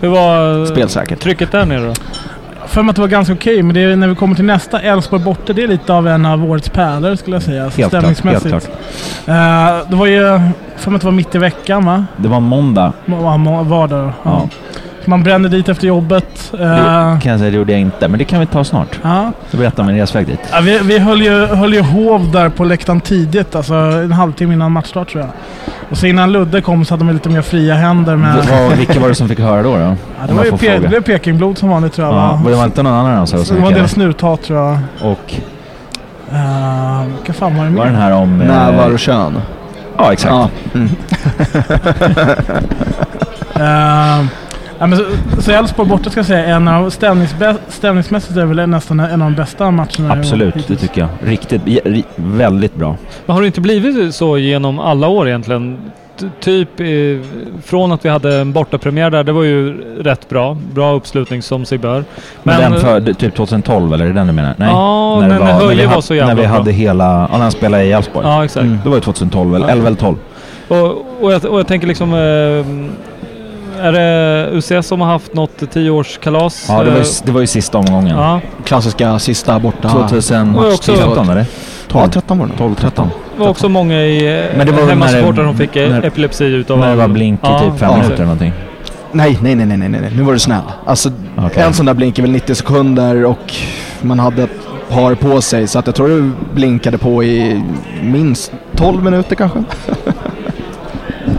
Hur 0.00 0.08
var 0.08 0.66
Spelsäkert. 0.66 1.20
trycket 1.20 1.52
där 1.52 1.64
nere 1.66 1.86
då? 1.86 1.92
för 2.66 2.82
mig 2.82 2.90
att 2.90 2.96
det 2.96 3.00
var 3.02 3.08
ganska 3.08 3.34
okej, 3.34 3.62
men 3.62 3.74
det 3.74 3.80
är, 3.80 3.96
när 3.96 4.08
vi 4.08 4.14
kommer 4.14 4.34
till 4.34 4.44
nästa, 4.44 4.80
Elfsborg 4.80 5.22
borta, 5.22 5.52
det 5.52 5.62
är 5.62 5.68
lite 5.68 5.92
av 5.94 6.08
en 6.08 6.26
av 6.26 6.50
årets 6.50 6.68
pärlor 6.68 7.16
skulle 7.16 7.36
jag 7.36 7.42
säga. 7.42 7.62
Helt 7.62 7.74
klart, 7.74 7.88
stämningsmässigt. 7.88 8.52
helt 8.52 8.68
Eh, 9.26 9.90
det 9.90 9.96
var 9.96 10.06
ju, 10.06 10.40
för 10.76 10.90
mig 10.90 10.96
att 10.96 11.00
det 11.00 11.04
var 11.06 11.12
mitt 11.12 11.34
i 11.34 11.38
veckan 11.38 11.84
va? 11.86 12.04
Det 12.16 12.28
var 12.28 12.40
måndag. 12.40 12.92
Må- 13.06 13.36
må- 13.38 13.62
Vardag. 13.62 14.04
Ja. 14.06 14.12
Ja. 14.24 14.48
Man 15.04 15.22
brände 15.22 15.48
dit 15.48 15.68
efter 15.68 15.86
jobbet. 15.86 16.52
Eh, 16.54 16.58
Det 16.60 17.18
kan 17.22 17.30
jag 17.32 17.38
säga, 17.38 17.50
det 17.50 17.56
gjorde 17.56 17.72
jag 17.72 17.80
inte. 17.80 18.08
Men 18.08 18.18
det 18.18 18.24
kan 18.24 18.40
vi 18.40 18.46
ta 18.46 18.64
snart. 18.64 18.98
ja. 19.02 19.32
Så 19.50 19.56
berätta 19.56 19.82
om 19.82 19.88
en 19.88 19.96
resväg 19.96 20.26
dit. 20.26 20.40
Ja, 20.52 20.60
vi, 20.60 20.78
vi 20.78 20.98
höll, 20.98 21.22
ju, 21.22 21.46
höll 21.46 21.74
ju 21.74 21.80
hov 21.80 22.30
där 22.32 22.48
på 22.48 22.64
läktaren 22.64 23.00
tidigt, 23.00 23.56
alltså 23.56 23.74
en 23.74 24.12
halvtimme 24.12 24.54
innan 24.54 24.72
matchstart 24.72 25.08
tror 25.08 25.22
jag. 25.24 25.30
Och 25.90 25.96
så 25.98 26.06
innan 26.06 26.32
Ludde 26.32 26.60
kom 26.60 26.84
så 26.84 26.94
hade 26.94 27.04
de 27.04 27.12
lite 27.12 27.28
mer 27.28 27.42
fria 27.42 27.74
händer 27.74 28.16
med... 28.16 28.34
Vad, 28.50 28.76
vilka 28.78 29.00
var 29.00 29.08
det 29.08 29.14
som 29.14 29.28
fick 29.28 29.38
höra 29.40 29.62
då? 29.62 29.72
då? 29.76 29.78
Ja, 29.78 29.96
det 30.28 30.34
var 30.34 30.44
ju 30.44 30.50
pe- 30.50 30.80
det 30.80 30.88
blev 30.88 31.00
Pekingblod 31.02 31.58
som 31.58 31.68
vanligt 31.68 31.92
tror 31.92 32.06
jag 32.08 32.16
Ja, 32.16 32.18
va? 32.20 32.40
var 32.44 32.50
det 32.50 32.56
var 32.56 32.64
inte 32.64 32.82
någon 32.82 32.92
annan 32.92 33.12
än 33.14 33.18
oss 33.22 33.30
det 33.30 33.54
var 33.54 33.68
en 33.68 33.74
del 33.74 33.82
fick 33.82 33.92
snuthat 33.92 34.42
tror 34.42 34.58
jag. 34.58 34.78
Och 35.02 35.34
Uh, 36.32 37.04
vilka 37.16 37.32
fan 37.32 37.56
var 37.56 37.64
det 37.64 37.70
var 37.70 37.84
den 37.84 37.94
mer? 37.94 38.00
här 38.00 38.12
om... 38.12 38.40
eh, 38.40 38.46
Nävar 38.48 38.90
och 38.92 38.98
kön. 38.98 39.40
Ja, 39.96 40.12
exakt. 40.12 40.34
Ja. 40.34 40.48
Mm. 40.74 40.88
Eh, 43.54 44.24
ja, 44.80 44.86
men 44.86 44.98
så, 44.98 45.04
så 45.42 45.50
Elfsborg 45.50 45.88
borta 45.88 46.10
ska 46.10 46.18
jag 46.18 46.26
säga, 46.26 46.44
en 46.44 46.68
av 46.68 46.90
stämningsmässigt 47.68 48.36
är 48.36 48.44
väl 48.44 48.68
nästan 48.68 49.00
en 49.00 49.22
av 49.22 49.30
de 49.30 49.34
bästa 49.34 49.70
matcherna 49.70 50.12
Absolut, 50.12 50.68
det 50.68 50.76
tycker 50.76 51.00
jag. 51.00 51.08
Riktigt, 51.22 51.62
ri- 51.64 52.04
väldigt 52.16 52.74
bra. 52.74 52.96
Men 53.26 53.34
har 53.34 53.40
det 53.42 53.46
inte 53.46 53.60
blivit 53.60 54.14
så 54.14 54.38
genom 54.38 54.78
alla 54.78 55.08
år 55.08 55.28
egentligen? 55.28 55.78
T- 56.20 56.26
typ 56.40 56.80
eh, 56.80 56.86
från 57.64 57.92
att 57.92 58.04
vi 58.04 58.08
hade 58.08 58.36
en 58.40 58.52
bortapremiär 58.52 59.10
där, 59.10 59.24
det 59.24 59.32
var 59.32 59.42
ju 59.42 59.80
rätt 60.02 60.28
bra. 60.28 60.56
Bra 60.74 60.92
uppslutning 60.94 61.42
som 61.42 61.64
sig 61.64 61.78
bör. 61.78 62.04
Men, 62.42 62.60
den 62.72 62.80
för 62.80 63.00
typ 63.12 63.34
2012 63.34 63.94
eller 63.94 64.04
är 64.04 64.08
det 64.08 64.14
den 64.14 64.26
du 64.26 64.32
menar? 64.32 64.54
Nej. 64.56 64.68
Ja, 64.70 65.18
När 65.20 65.28
det 65.28 65.34
men 65.34 65.44
när 65.44 65.52
Höje 65.52 65.86
var 65.86 65.94
ha- 65.94 66.02
så 66.02 66.14
jävla 66.14 66.34
När 66.34 66.42
vi 66.42 66.48
bra. 66.48 66.56
hade 66.56 66.72
hela... 66.72 67.04
Ja, 67.04 67.28
när 67.32 67.38
han 67.42 67.52
spelade 67.52 67.84
i 67.84 67.92
Elfsborg. 67.92 68.26
Ja, 68.26 68.44
exakt. 68.44 68.64
Mm. 68.64 68.78
Det 68.82 68.88
var 68.88 68.96
ju 68.96 69.00
2012 69.02 69.54
eller 69.54 69.68
11 69.68 69.86
eller 69.86 69.96
12. 69.96 70.16
Och, 70.68 70.76
och, 71.24 71.32
jag, 71.32 71.44
och 71.44 71.58
jag 71.58 71.66
tänker 71.66 71.86
liksom... 71.86 72.14
Eh, 72.14 72.90
är 73.80 73.92
det 73.92 74.48
UCS 74.52 74.86
som 74.86 75.00
har 75.00 75.08
haft 75.08 75.34
något 75.34 75.70
tioårskalas? 75.72 76.66
Ja, 76.68 76.82
det 76.82 76.90
var, 76.90 76.96
ju, 76.96 77.02
Eh, 77.02 77.06
det 77.24 77.32
var 77.32 77.40
ju 77.40 77.46
sista 77.46 77.78
omgången. 77.78 78.16
Ja, 78.16 78.40
Klassiska 78.64 79.18
sista 79.18 79.58
borta. 79.60 79.88
2013 79.88 80.54
Och 80.56 80.72
också- 80.72 80.92
eller? 80.92 81.46
Ja, 81.92 82.08
13 82.08 82.38
var 82.38 82.46
det. 82.46 82.52
12, 82.58 82.74
13. 82.74 83.08
det 83.36 83.40
var 83.42 83.48
också 83.48 83.68
många 83.68 83.94
i 84.02 84.42
Men 84.56 84.66
det 84.66 84.72
var 84.72 84.78
väl 84.78 84.98
när 84.98 85.06
hemmasupportrar 85.06 85.44
som 85.44 85.56
fick 85.56 85.76
eh, 85.76 85.90
när- 85.90 86.02
epilepsi 86.06 86.44
utav... 86.44 86.78
När 86.78 86.90
det 86.90 86.96
var 86.96 87.08
blink 87.08 87.40
i 87.40 87.46
Ja, 87.46 87.58
typ 87.60 87.78
fem 87.78 87.88
ja. 87.90 87.96
minuter 87.96 88.14
eller 88.14 88.24
någonting. 88.24 88.52
Nej, 89.12 89.38
nej, 89.42 89.54
nej, 89.54 89.66
nej, 89.66 89.78
nej, 89.78 90.00
nej. 90.00 90.10
Nu 90.16 90.22
var 90.22 90.32
du 90.32 90.38
snäll. 90.38 90.60
Alltså, 90.86 91.10
Okej. 91.38 91.62
en 91.62 91.72
sån 91.74 91.86
där 91.86 91.94
blink 91.94 92.18
är 92.18 92.22
väl 92.22 92.30
90 92.30 92.54
sekunder 92.54 93.24
och 93.24 93.54
man 94.00 94.18
hade 94.18 94.42
ett 94.42 94.50
par 94.90 95.14
på 95.14 95.40
sig. 95.40 95.66
Så 95.66 95.78
att 95.78 95.86
jag 95.86 95.94
tror 95.94 96.08
du 96.08 96.30
blinkade 96.54 96.98
på 96.98 97.24
i 97.24 97.62
minst 98.02 98.52
12 98.76 99.04
minuter 99.04 99.36
kanske. 99.36 99.58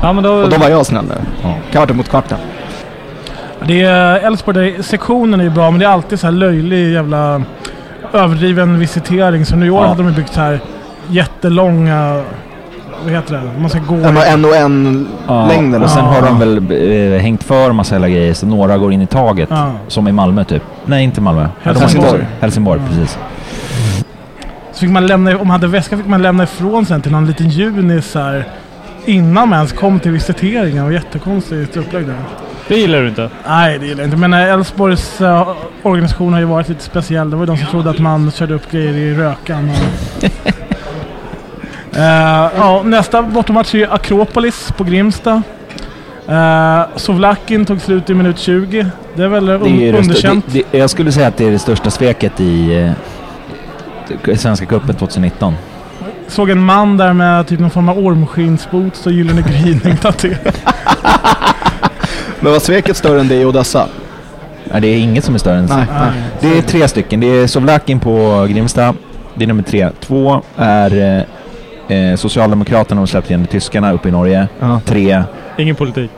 Ja, 0.01 0.13
men 0.13 0.23
då... 0.23 0.31
Och 0.33 0.49
då 0.49 0.57
var 0.57 0.69
jag 0.69 0.85
snäll 0.85 1.05
nu. 1.05 1.15
Ja. 1.43 1.55
Kan 1.71 1.87
ha 1.89 1.95
varit 1.95 2.09
kvarten. 2.09 2.37
Det 3.67 3.81
är 3.81 4.15
Elfsborg, 4.19 4.57
där 4.75 4.81
sektionen 4.83 5.39
är 5.39 5.43
ju 5.43 5.49
bra 5.49 5.71
men 5.71 5.79
det 5.79 5.85
är 5.85 5.89
alltid 5.89 6.19
så 6.19 6.27
här 6.27 6.31
löjlig 6.31 6.93
jävla 6.93 7.41
överdriven 8.13 8.79
visitering. 8.79 9.45
Så 9.45 9.55
nu 9.55 9.65
i 9.65 9.69
år 9.69 9.81
Ja. 9.83 9.87
hade 9.87 10.03
de 10.03 10.09
ju 10.09 10.15
byggt 10.15 10.33
så 10.33 10.39
här 10.41 10.59
jättelånga... 11.09 12.21
Vad 13.03 13.13
heter 13.13 13.33
det? 13.33 13.59
Man 13.59 13.69
ska 13.69 13.79
gå... 13.79 13.95
En 13.95 14.17
och 14.17 14.25
en 14.25 14.45
och 14.45 14.55
en 14.55 15.07
Ja, 15.27 15.47
längden. 15.47 15.83
och 15.83 15.89
sen 15.89 16.05
Ja. 16.05 16.11
har 16.11 16.21
de 16.21 16.39
väl 16.39 16.57
eh, 17.15 17.21
hängt 17.21 17.43
för 17.43 17.71
massa 17.71 17.95
hela 17.95 18.09
grejer 18.09 18.33
så 18.33 18.45
några 18.45 18.77
går 18.77 18.93
in 18.93 19.01
i 19.01 19.07
taget. 19.07 19.49
Ja. 19.51 19.71
Som 19.87 20.07
i 20.07 20.11
Malmö 20.11 20.43
typ. 20.43 20.63
Nej, 20.85 21.03
inte 21.03 21.21
Malmö. 21.21 21.47
De 21.63 21.69
har 21.69 21.75
Helsingborg. 21.79 22.11
inte- 22.19 22.25
Helsingborg, 22.39 22.81
precis. 22.89 23.17
Så 24.73 24.79
fick 24.79 24.89
man 24.89 25.07
lämna, 25.07 25.31
om 25.31 25.47
man 25.47 25.49
hade 25.51 25.67
väska 25.67 25.97
fick 25.97 26.07
man 26.07 26.21
lämna 26.21 26.43
ifrån 26.43 26.85
sen 26.85 27.01
till 27.01 27.11
någon 27.11 27.25
liten 27.25 27.49
junis 27.49 28.11
så 28.11 28.19
här 28.19 28.45
innan 29.05 29.49
man 29.49 29.57
ens 29.57 29.71
kom 29.71 29.99
till 29.99 30.11
visiteringen. 30.11 30.75
Det 30.75 30.83
var 30.83 30.91
jättekonstigt 30.91 31.77
upplägg 31.77 32.07
där. 32.07 32.15
Det 32.67 32.75
gillar 32.75 33.01
du 33.01 33.07
inte? 33.07 33.29
Nej, 33.47 33.79
det 33.79 33.85
gillar 33.85 33.99
jag 33.99 34.07
inte. 34.07 34.17
Men 34.17 34.33
eh, 34.33 34.53
Elfsborgs 34.53 35.21
eh, 35.21 35.55
organisation 35.83 36.33
har 36.33 36.39
ju 36.39 36.45
varit 36.45 36.69
lite 36.69 36.83
speciell. 36.83 37.29
Det 37.29 37.35
var 37.35 37.43
ju 37.43 37.47
de 37.47 37.57
som 37.57 37.67
trodde 37.67 37.89
att 37.89 37.99
man 37.99 38.31
körde 38.31 38.53
upp 38.53 38.71
grejer 38.71 38.93
i 38.93 39.13
rökan. 39.13 39.69
Och... 39.69 40.29
Eh, 41.95 42.51
ja, 42.57 42.81
nästa 42.85 43.21
bortamatch 43.21 43.75
är 43.75 43.93
Akropolis 43.93 44.71
på 44.77 44.83
Grimsta. 44.83 45.43
Uh, 46.29 46.81
Sovlakin 46.95 47.65
tog 47.65 47.81
slut 47.81 48.09
i 48.09 48.13
minut 48.13 48.39
20. 48.39 48.87
Det 49.15 49.23
är 49.23 49.27
väl 49.27 49.45
Det 49.45 49.53
är 49.53 49.93
underkänt. 49.93 50.45
det, 50.47 50.63
det, 50.71 50.77
jag 50.77 50.89
skulle 50.89 51.11
säga 51.11 51.27
att 51.27 51.37
det 51.37 51.45
är 51.45 51.51
det 51.51 51.59
största 51.59 51.89
sveket 51.89 52.39
i 52.39 52.73
eh, 54.25 54.35
Svenska 54.35 54.65
cupen 54.65 54.95
2019. 54.95 55.53
Såg 56.31 56.49
en 56.49 56.63
man 56.65 56.97
där 56.97 57.13
med 57.13 57.47
typ 57.47 57.59
någon 57.59 57.69
form 57.69 57.89
av 57.89 57.97
ormskinsboots 57.99 59.05
och 59.05 59.11
gyllene 59.11 59.41
gryning 59.41 59.97
tatuerad. 59.97 60.55
Men 62.39 62.51
var 62.51 62.59
sveket 62.59 62.97
större 62.97 63.19
än 63.19 63.27
det 63.27 63.35
i 63.35 63.45
Odessa? 63.45 63.87
Ja, 64.73 64.79
det 64.79 64.87
är 64.87 64.97
inget 64.97 65.23
som 65.25 65.35
är 65.35 65.39
större 65.39 65.57
än 65.57 65.67
så. 65.67 65.75
Nej. 65.77 65.85
nej. 65.91 66.11
Det 66.39 66.57
är 66.57 66.61
tre 66.61 66.87
stycken. 66.87 67.19
Det 67.19 67.27
är 67.27 67.47
Sovlakin 67.47 67.99
på 67.99 68.47
Grimsta. 68.49 68.93
Det 69.35 69.43
är 69.43 69.47
nummer 69.47 69.63
tre. 69.63 69.89
Två 69.99 70.41
är 70.57 71.25
eh, 71.89 71.97
eh, 71.97 72.15
Socialdemokraterna 72.15 73.01
och 73.01 73.09
släppte 73.09 73.33
igen 73.33 73.47
tyskarna 73.47 73.91
uppe 73.93 74.07
i 74.09 74.11
Norge. 74.11 74.47
Ja. 74.59 74.81
Tre, 74.85 75.23
Ingen 75.57 75.75
politik. 75.75 76.11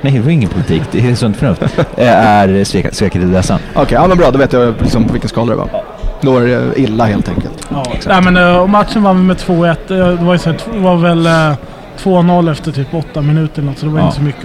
nej 0.00 0.12
det 0.12 0.20
var 0.20 0.30
ingen 0.30 0.50
politik, 0.50 0.82
det 0.92 1.10
är 1.10 1.14
sunt 1.14 1.36
förnuft, 1.36 1.62
eh, 1.96 2.26
är 2.26 2.64
svek, 2.64 2.94
sveket 2.94 3.22
i 3.22 3.24
dessa. 3.24 3.58
Okej, 3.74 3.94
ja 4.00 4.06
men 4.06 4.18
bra. 4.18 4.30
Då 4.30 4.38
vet 4.38 4.52
jag 4.52 4.74
liksom 4.80 5.04
på 5.04 5.12
vilken 5.12 5.28
skala 5.28 5.50
det 5.50 5.56
var. 5.56 5.68
Då 6.20 6.38
är 6.38 6.46
det 6.46 6.80
illa 6.80 7.04
helt 7.04 7.28
enkelt. 7.28 7.66
Ja, 7.70 7.84
Nej, 8.06 8.22
men, 8.22 8.36
eh, 8.36 8.56
och 8.56 8.70
matchen 8.70 9.02
vann 9.02 9.16
vi 9.16 9.22
med 9.22 9.36
2-1. 9.36 9.90
Eh, 9.90 9.96
Det 10.08 10.24
var, 10.24 10.32
ju 10.32 10.38
så 10.38 10.50
här, 10.50 10.58
det 10.72 10.78
var 10.78 10.96
väl 10.96 11.26
eh, 11.26 11.56
2-0 11.98 12.50
efter 12.50 12.72
typ 12.72 12.94
8 12.94 13.22
minuter 13.22 13.58
eller 13.62 13.70
något, 13.70 13.78
så 13.78 13.86
det 13.86 13.92
var 13.92 14.00
Ja. 14.00 14.04
inte 14.06 14.16
så 14.16 14.22
mycket 14.22 14.44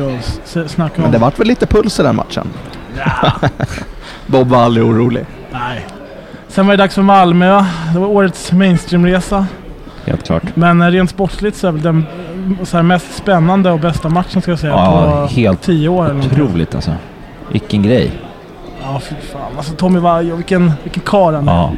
att 0.66 0.72
snacka 0.72 0.96
om. 0.96 1.02
Men 1.02 1.12
det 1.12 1.18
vart 1.18 1.40
väl 1.40 1.48
lite 1.48 1.66
puls 1.66 2.00
i 2.00 2.04
den 2.04 2.16
matchen? 2.16 2.48
Bob 4.28 4.48
var 4.48 4.58
aldrig 4.64 4.86
orolig. 4.86 5.26
Nej. 5.52 5.86
Sen 6.48 6.68
var 6.68 6.74
det 6.74 6.84
dags 6.84 6.96
för 6.96 7.02
Malmö. 7.02 7.66
Det 7.94 8.00
var 8.00 8.08
årets 8.08 8.52
mainstreamresa. 8.52 9.46
Helt 10.06 10.26
klart. 10.26 10.44
Men 10.54 10.82
eh, 10.82 10.88
rent 10.88 11.10
sportsligt 11.10 11.58
så 11.58 11.68
är 11.68 11.72
väl 11.72 11.82
den 11.82 12.06
eh, 12.60 12.64
så 12.66 12.78
här, 12.78 12.84
mest 12.84 13.16
spännande 13.16 13.72
och 13.72 13.80
bästa 13.80 14.10
matchen 14.10 14.42
ska 14.42 14.52
jag 14.52 14.60
säga 14.60 14.74
Ja, 14.74 15.28
på 15.28 15.34
helt 15.34 15.62
10 15.62 15.88
år 15.90 16.06
eller. 16.10 16.20
Otroligt 16.26 16.76
alltså. 16.76 16.92
Vilken 17.52 17.84
grej. 17.84 18.12
Ja, 18.84 19.00
fy 19.00 19.16
fan. 19.16 19.52
Alltså 19.58 19.74
Tommy 19.74 20.00
Vaiho, 20.00 20.36
vilken, 20.36 20.74
vilken 20.84 21.04
karl 21.04 21.34
han 21.34 21.48
är. 21.50 21.54
Ja. 21.54 21.72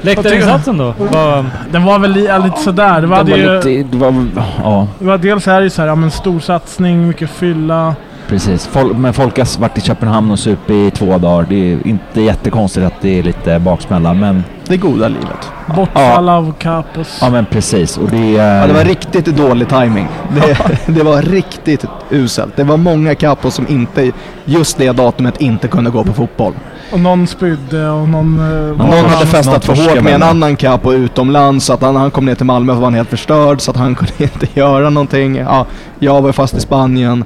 Läktarinsatsen 0.00 0.78
då? 0.78 0.94
Var, 0.98 1.44
Den 1.72 1.84
var 1.84 1.98
väl 1.98 2.12
li, 2.12 2.20
lite 2.44 2.60
sådär. 2.60 3.00
Det 3.00 3.06
var, 3.06 3.24
Det 3.24 3.30
var 3.30 3.38
ju, 3.38 3.56
lite, 3.56 3.90
det 3.90 3.96
var, 3.96 4.26
ja, 4.62 4.88
det 4.98 5.04
var 5.04 5.18
dels 5.18 5.48
är 5.48 5.60
det 5.60 5.70
så 5.70 5.82
här, 5.82 5.88
ja, 5.88 5.94
men 5.94 6.10
stor 6.10 6.40
satsning, 6.40 7.08
mycket 7.08 7.30
fylla. 7.30 7.94
Precis. 8.28 8.66
Fol 8.66 8.94
men 8.96 9.12
folk 9.12 9.38
har 9.38 9.60
varit 9.60 9.78
i 9.78 9.80
Köpenhamn 9.80 10.30
och 10.30 10.38
sup 10.38 10.70
i 10.70 10.90
två 10.90 11.18
dagar. 11.18 11.46
Det 11.48 11.72
är 11.72 11.86
inte 11.86 12.20
jättekonstigt 12.20 12.86
att 12.86 13.00
det 13.00 13.18
är 13.18 13.22
lite 13.22 13.58
baksmälla, 13.58 14.14
men 14.14 14.44
Det 14.68 14.76
goda 14.76 15.08
livet. 15.08 15.50
Bortfall 15.76 16.28
av 16.28 16.54
Capos. 16.58 17.18
ja 17.20 17.30
men 17.30 17.46
precis. 17.46 17.98
Och 17.98 18.10
det 18.10 18.36
är... 18.36 18.60
Ja, 18.60 18.66
det 18.66 18.72
var 18.72 18.84
riktigt 18.84 19.24
dålig 19.26 19.68
timing. 19.68 20.08
Det, 20.34 20.58
det 20.92 21.02
var 21.02 21.22
riktigt 21.22 21.84
uselt. 22.10 22.56
Det 22.56 22.64
var 22.64 22.76
många 22.76 23.14
kapos 23.14 23.54
som 23.54 23.66
inte, 23.68 24.12
just 24.44 24.78
det 24.78 24.92
datumet, 24.92 25.40
inte 25.40 25.68
kunde 25.68 25.90
gå 25.90 26.04
på 26.04 26.12
fotboll. 26.12 26.52
Och 26.92 27.00
någon 27.00 27.26
spydde 27.26 27.88
och 27.90 28.08
någon... 28.08 28.38
eh, 28.40 28.76
Någon 28.76 28.88
var- 28.90 29.08
hade 29.08 29.26
festat 29.26 29.66
någon 29.68 29.76
för 29.76 29.84
hårt 29.94 30.02
med 30.04 30.14
en 30.14 30.22
annan 30.22 30.56
capo 30.56 30.92
utomlands 30.92 31.64
så 31.66 31.72
att 31.72 31.82
han, 31.82 31.96
han 31.96 32.10
kom 32.10 32.24
ner 32.26 32.34
till 32.34 32.46
Malmö 32.46 32.72
och 32.72 32.78
var 32.78 32.84
han 32.86 32.94
helt 32.94 33.08
förstörd 33.10 33.60
så 33.60 33.70
att 33.70 33.76
han 33.76 33.94
kunde 33.94 34.12
inte 34.18 34.46
göra 34.54 34.90
någonting. 34.90 35.36
Ja, 35.36 35.66
jag 35.98 36.22
var 36.22 36.32
fast 36.32 36.54
i 36.54 36.60
Spanien. 36.60 37.24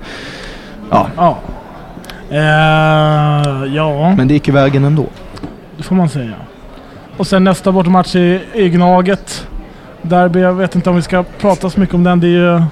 Ja, 0.91 1.07
Ja. 1.17 1.39
Eh, 2.31 3.75
ja, 3.75 4.15
men 4.17 4.29
det 4.29 4.35
gick 4.35 4.47
ju 4.49 4.55
vägen 4.55 4.85
ändå. 4.85 5.07
det 5.77 5.83
får 5.83 5.95
man 5.95 6.09
säga. 6.09 6.35
Och 7.17 7.27
sen 7.27 7.45
nästa 7.45 7.73
bortamatch 7.73 8.17
i, 8.17 8.41
i 8.55 8.69
Gnaget. 8.69 9.47
Derby, 10.03 10.41
jag 10.41 10.53
vet 10.55 10.75
inte 10.75 10.91
om 10.91 10.97
vi 10.97 11.03
ska 11.03 11.25
prata 11.41 11.71
så 11.71 11.81
mycket 11.81 11.95
om 11.95 12.05
den. 12.05 12.21
Det 12.21 12.27
är 12.27 12.31
ju... 12.31 12.63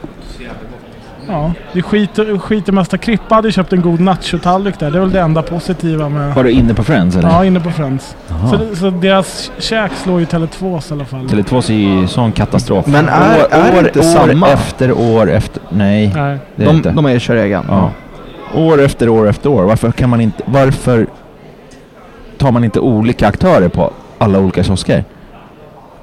Ja, 1.29 1.53
det 1.73 1.79
är 1.79 1.83
skit, 1.83 2.19
skit 2.43 2.69
i 2.69 2.73
mesta. 2.73 2.99
Krippa 2.99 3.35
hade 3.35 3.49
ju 3.49 3.53
köpt 3.53 3.73
en 3.73 3.81
god 3.83 4.01
nachotallrik 4.01 4.79
där. 4.79 4.91
Det 4.91 4.99
är 4.99 5.01
väl 5.01 5.11
det 5.11 5.21
enda 5.21 5.43
positiva 5.43 6.09
med... 6.09 6.35
Var 6.35 6.45
du 6.45 6.51
inne 6.51 6.75
på 6.75 6.85
Friends 6.85 7.17
eller? 7.17 7.29
Ja, 7.29 7.45
inne 7.45 7.61
på 7.61 7.71
Friends. 7.71 8.17
Jaha. 8.29 8.49
Så, 8.51 8.57
det- 8.57 8.77
så 8.77 8.91
deras 8.91 9.51
käk 9.59 9.93
slår 9.93 10.21
ju 10.21 10.27
Tele2 10.27 10.91
i 10.91 10.95
alla 10.95 11.05
fall. 11.05 11.21
Tele2 11.27 11.71
är 11.71 12.01
ju 12.01 12.07
sån 12.07 12.33
katastrof. 12.33 12.87
Men 12.87 13.09
är- 13.09 13.47
är 13.51 13.73
det 13.73 13.79
inte 13.89 13.99
år 13.99 14.03
samma? 14.03 14.49
efter 14.49 14.93
år 14.93 15.31
efter... 15.31 15.63
Nej, 15.69 16.13
nej. 16.17 16.39
det 16.57 16.63
är 16.63 16.67
De, 16.67 16.77
inte. 16.77 16.91
de 16.91 17.07
är 17.07 17.19
kör 17.19 17.37
egen. 17.37 17.65
Ja. 17.69 17.91
År 18.55 18.81
efter 18.83 19.09
år 19.09 19.29
efter 19.29 19.51
år. 19.51 19.63
Varför 19.65 19.91
kan 19.93 20.11
man 20.11 20.21
inte... 20.21 20.43
Varför 20.47 21.07
tar 22.39 22.53
man 22.53 22.65
inte 22.65 22.81
olika 22.81 23.29
aktörer 23.29 23.69
på 23.69 23.91
alla 24.19 24.39
olika 24.39 24.63
kiosker? 24.65 25.05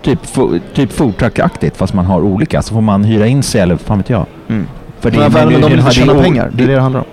Typ, 0.01 0.25
fo- 0.25 0.59
typ 0.73 0.91
foodtruck-aktigt 0.91 1.77
fast 1.77 1.93
man 1.93 2.05
har 2.05 2.21
olika. 2.21 2.61
Så 2.61 2.73
får 2.73 2.81
man 2.81 3.03
hyra 3.03 3.27
in 3.27 3.43
sig 3.43 3.61
eller 3.61 3.77
fan 3.77 3.97
vet 3.97 4.09
jag. 4.09 4.25
Mm. 4.47 4.67
För 4.99 5.11
Men, 5.11 5.19
men, 5.19 5.31
det- 5.31 5.39
de 5.39 5.45
det- 5.45 5.67
vill 5.67 5.69
det- 5.75 5.79
inte 5.81 5.91
tjäna 5.91 6.13
det- 6.13 6.23
pengar. 6.23 6.49
Det 6.53 6.63
är 6.63 6.67
det 6.67 6.73
det 6.75 6.81
handlar 6.81 6.99
om. 6.99 7.05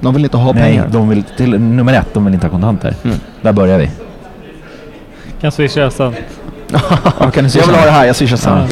De 0.00 0.14
vill 0.14 0.24
inte 0.24 0.36
ha 0.36 0.52
Nej, 0.52 0.62
pengar. 0.62 0.88
de 0.92 1.08
vill, 1.08 1.22
till, 1.36 1.60
nummer 1.60 1.92
ett, 1.94 2.14
de 2.14 2.24
vill 2.24 2.34
inte 2.34 2.46
ha 2.46 2.50
kontanter. 2.50 2.94
Mm. 3.04 3.16
Där 3.42 3.52
börjar 3.52 3.78
vi. 3.78 3.90
Kan 5.40 5.52
swisha 5.52 5.90
sen. 5.90 6.14
Ja, 7.20 7.30
kan 7.30 7.44
du 7.44 7.50
jag 7.58 7.66
vill 7.66 7.76
ha 7.76 7.84
det 7.84 7.90
här, 7.90 8.04
jag 8.06 8.16
swishar 8.16 8.36
sen. 8.36 8.58
Ja. 8.58 8.66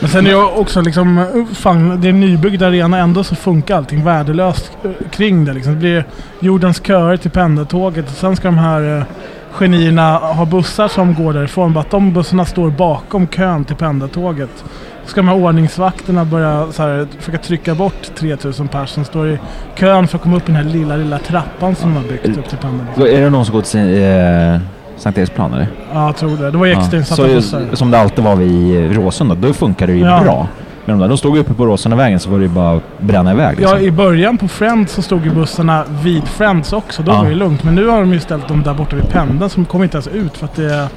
Men 0.00 0.10
sen 0.10 0.26
är 0.26 0.30
jag 0.30 0.58
också 0.58 0.80
liksom, 0.80 1.26
fan, 1.54 2.00
det 2.00 2.08
är 2.08 2.10
en 2.10 2.20
nybyggd 2.20 2.62
arena 2.62 2.98
ändå 2.98 3.24
så 3.24 3.34
funkar 3.34 3.76
allting 3.76 4.04
värdelöst 4.04 4.70
eh, 4.84 4.90
kring 5.10 5.44
det. 5.44 5.52
Liksom. 5.52 5.72
Det 5.72 5.78
blir 5.78 6.04
jordens 6.40 6.82
köer 6.86 7.16
till 7.16 7.30
pendeltåget 7.30 8.10
och 8.10 8.16
sen 8.16 8.36
ska 8.36 8.48
de 8.48 8.58
här 8.58 8.98
eh, 8.98 9.04
genierna 9.50 10.18
ha 10.18 10.44
bussar 10.44 10.88
som 10.88 11.14
går 11.14 11.32
därifrån. 11.32 11.72
Bara 11.72 11.80
att 11.80 11.90
de 11.90 12.12
bussarna 12.12 12.44
står 12.44 12.70
bakom 12.70 13.26
kön 13.26 13.64
till 13.64 13.76
pendeltåget. 13.76 14.64
Så 15.04 15.10
ska 15.10 15.20
de 15.20 15.28
här 15.28 15.36
ordningsvakterna 15.36 16.24
börja 16.24 16.72
så 16.72 16.82
här, 16.82 17.06
försöka 17.18 17.38
trycka 17.38 17.74
bort 17.74 18.14
3000 18.14 18.68
personer 18.68 18.86
som 18.86 19.04
står 19.04 19.28
i 19.28 19.38
kön 19.74 20.08
för 20.08 20.18
att 20.18 20.22
komma 20.22 20.36
upp 20.36 20.42
i 20.42 20.52
den 20.52 20.56
här 20.56 20.64
lilla, 20.64 20.96
lilla 20.96 21.18
trappan 21.18 21.74
som 21.74 21.94
de 21.94 21.96
har 21.96 22.08
byggt 22.08 22.38
upp 22.38 22.48
till 22.48 22.58
pendeltåget. 22.58 23.12
Är 23.12 23.20
det 23.20 23.30
någon 23.30 23.46
som 23.46 23.54
går 23.54 23.62
till 23.62 23.80
eh, 23.80 24.83
Sankt 24.96 25.18
Eriksplan 25.18 25.52
eller? 25.54 25.66
Ja, 25.92 26.06
jag 26.06 26.16
tror 26.16 26.36
det. 26.36 26.50
Det 26.50 26.58
var 26.58 26.66
ju 26.66 26.72
Ja. 26.72 26.78
extrainsatta 26.80 27.22
Så, 27.22 27.28
bussar. 27.34 27.62
som 27.72 27.90
det 27.90 27.98
alltid 27.98 28.24
var 28.24 28.36
vid 28.36 28.96
Råsunda, 28.96 29.34
då 29.34 29.52
funkar 29.52 29.86
det 29.86 29.92
ju 29.92 30.00
Ja. 30.04 30.20
bra. 30.24 30.48
Men 30.86 30.98
de 30.98 31.02
där, 31.02 31.08
de 31.08 31.18
stod 31.18 31.34
ju 31.36 31.40
uppe 31.40 31.54
på 31.54 31.66
Råsundavägen 31.66 32.20
så 32.20 32.30
var 32.30 32.38
det 32.38 32.44
ju 32.44 32.50
bara 32.50 32.76
att 32.76 32.82
bränna 33.00 33.32
iväg 33.32 33.58
liksom. 33.58 33.78
Ja, 33.78 33.84
i 33.84 33.90
början 33.90 34.38
på 34.38 34.48
Friends 34.48 34.92
så 34.92 35.02
stod 35.02 35.24
ju 35.24 35.30
bussarna 35.30 35.84
vid 36.02 36.28
Friends 36.28 36.72
också. 36.72 37.02
Då 37.02 37.12
Ja. 37.12 37.16
var 37.22 37.28
det 37.28 37.34
lugnt. 37.34 37.62
Men 37.64 37.74
nu 37.74 37.86
har 37.86 38.00
de 38.00 38.12
ju 38.12 38.20
ställt 38.20 38.48
dem 38.48 38.62
där 38.62 38.74
borta 38.74 38.96
vid 38.96 39.08
pendeln 39.08 39.50
de 39.54 39.64
kommer 39.64 39.84
inte 39.84 39.96
ens 39.96 40.08
ut 40.08 40.36
för 40.36 40.44
att 40.44 40.54
det 40.56 40.74
är 40.74 40.88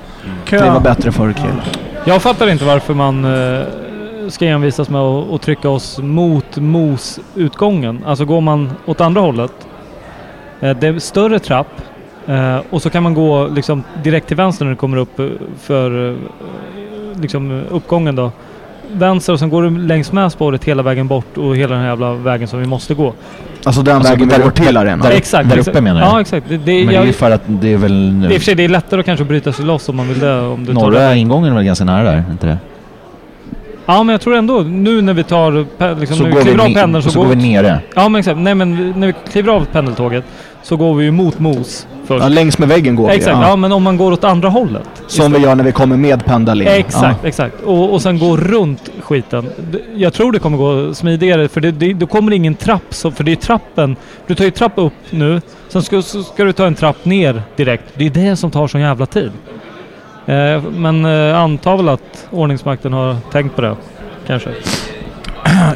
kö. 0.45 0.59
Det 0.65 0.69
var 0.71 0.79
bättre 0.79 1.11
förr 1.11 1.33
killar. 1.33 1.63
Jag 2.05 2.21
fattar 2.21 2.49
inte 2.49 2.65
varför 2.65 2.93
man 2.93 3.25
eh, 3.25 3.61
ska 4.29 4.45
envisas 4.45 4.89
med 4.89 5.01
att, 5.01 5.31
att 5.33 5.41
trycka 5.41 5.69
oss 5.69 5.99
mot 6.01 6.57
mos-utgången. 6.57 7.99
Alltså 8.05 8.25
går 8.25 8.41
man 8.41 8.71
åt 8.85 9.01
andra 9.01 9.21
hållet. 9.21 9.51
Eh, 10.59 10.77
det 10.79 10.87
är 10.87 10.99
större 10.99 11.39
trapp. 11.39 11.67
Eh, 12.27 12.57
och 12.69 12.81
så 12.81 12.89
kan 12.89 13.03
man 13.03 13.13
gå 13.13 13.47
liksom 13.47 13.83
direkt 14.03 14.27
till 14.27 14.37
vänster 14.37 14.65
när 14.65 14.71
du 14.71 14.75
kommer 14.75 14.97
upp 14.97 15.19
eh, 15.19 15.25
för 15.61 16.09
eh, 16.09 16.15
liksom 17.21 17.63
uppgången 17.69 18.15
då. 18.15 18.31
Vänster 18.91 19.33
och 19.33 19.39
sen 19.39 19.49
går 19.49 19.63
du 19.63 19.77
längs 19.77 20.11
med 20.11 20.31
spåret 20.31 20.63
hela 20.63 20.83
vägen 20.83 21.07
bort 21.07 21.37
och 21.37 21.55
hela 21.55 21.73
den 21.73 21.81
här 21.83 21.89
jävla 21.89 22.13
vägen 22.13 22.47
som 22.47 22.59
vi 22.59 22.65
måste 22.67 22.93
gå. 22.93 23.13
Alltså 23.63 23.81
den 23.81 23.95
Alltså, 23.95 24.13
vägen 24.13 24.27
där 24.29 24.37
vi 24.37 24.43
går 24.43 24.51
till 24.51 24.77
arenan. 24.77 24.99
där- 24.99 25.11
exakt. 25.11 25.49
där 25.49 25.57
exakt. 25.57 25.75
uppe 25.77 25.81
menar 25.81 26.01
du? 26.01 26.07
Ja 26.07 26.21
exakt. 26.21 26.49
Det, 26.49 26.57
det, 26.57 26.65
Men 26.65 26.87
det 26.87 26.93
är 26.93 26.95
jag, 26.95 27.05
ju 27.05 27.13
för 27.13 27.31
att 27.31 27.41
det 27.47 27.73
är 27.73 27.77
väl... 27.77 28.21
det 28.21 28.27
är 28.27 28.39
för 28.39 28.45
sig 28.45 28.55
det 28.55 28.63
är 28.63 28.69
lättare 28.69 28.99
att 28.99 29.05
kanske 29.05 29.25
bryta 29.25 29.53
sig 29.53 29.65
loss 29.65 29.89
om 29.89 29.95
man 29.95 30.07
vill 30.07 30.19
det. 30.19 30.39
Om 30.41 30.65
du 30.65 30.73
tar 30.73 30.81
Norra 30.81 31.09
det. 31.09 31.17
ingången 31.17 31.51
är 31.51 31.55
väl 31.55 31.63
ganska 31.65 31.85
nära 31.85 32.03
där, 32.03 32.23
inte 32.31 32.47
det? 32.47 32.57
Ja 33.85 34.03
men 34.03 34.13
jag 34.13 34.21
tror 34.21 34.35
ändå 34.35 34.59
nu 34.61 35.01
när 35.01 35.13
vi 35.13 35.23
tar 35.23 35.51
liksom, 35.99 36.17
Så 36.17 36.23
när 36.23 36.29
vi 36.29 36.35
vi, 36.37 36.41
kliver 36.43 36.59
av 36.63 36.69
ne- 36.69 36.73
pendeln 36.73 37.03
så, 37.03 37.09
så 37.11 37.19
går 37.19 37.27
vi 37.27 37.35
nere. 37.35 37.79
Ja 37.95 38.09
men 38.09 38.19
exakt. 38.19 38.37
Nej 38.37 38.55
men 38.55 38.93
när 38.99 39.07
vi 39.07 39.13
kliver 39.31 39.51
av 39.53 39.65
pendeltåget 39.65 40.23
så 40.63 40.77
går 40.77 40.93
vi 40.95 41.03
ju 41.05 41.11
mot 41.11 41.39
mos 41.39 41.87
först. 42.07 42.23
Ja, 42.23 42.29
längs 42.29 42.57
med 42.57 42.69
väggen 42.69 42.95
går 42.95 43.07
vi. 43.07 43.15
exakt. 43.15 43.37
Ja. 43.37 43.49
Ja. 43.49 43.55
men 43.55 43.71
om 43.71 43.83
man 43.83 43.97
går 43.97 44.11
åt 44.11 44.23
andra 44.23 44.49
hållet. 44.49 44.89
Som 45.07 45.31
vi 45.33 45.39
gör 45.39 45.55
när 45.55 45.63
vi 45.63 45.71
kommer 45.71 45.97
med 45.97 46.25
pendel 46.25 46.61
in. 46.61 46.67
Exakt, 46.67 47.25
exakt. 47.25 47.61
Och, 47.61 47.93
och 47.93 48.01
sen 48.01 48.19
gå 48.19 48.37
runt 48.37 48.89
skiten. 49.01 49.49
Jag 49.95 50.13
tror 50.13 50.31
det 50.31 50.39
kommer 50.39 50.57
gå 50.57 50.93
smidigare 50.93 51.47
för 51.47 51.61
det, 51.61 51.71
det, 51.71 51.93
då 51.93 52.07
kommer 52.07 52.31
ingen 52.31 52.55
trapp. 52.55 52.83
Så, 52.89 53.11
för 53.11 53.23
det 53.23 53.31
är 53.31 53.35
trappen. 53.35 53.95
Du 54.27 54.35
tar 54.35 54.45
ju 54.45 54.51
trapp 54.51 54.73
upp 54.75 54.93
nu. 55.09 55.41
Sen 55.69 55.83
ska, 55.83 56.01
så 56.01 56.23
ska 56.23 56.43
du 56.43 56.53
ta 56.53 56.65
en 56.65 56.75
trapp 56.75 57.05
ner 57.05 57.41
direkt. 57.55 57.83
Det 57.93 58.05
är 58.05 58.09
det 58.09 58.35
som 58.35 58.51
tar 58.51 58.67
sån 58.67 58.81
jävla 58.81 59.05
tid. 59.05 59.31
Eh, 60.25 60.61
men 60.61 61.05
eh, 61.05 61.39
antar 61.39 61.77
väl 61.77 61.89
att 61.89 62.27
ordningsmakten 62.31 62.93
har 62.93 63.15
tänkt 63.31 63.55
på 63.55 63.61
det. 63.61 63.75
Kanske. 64.27 64.49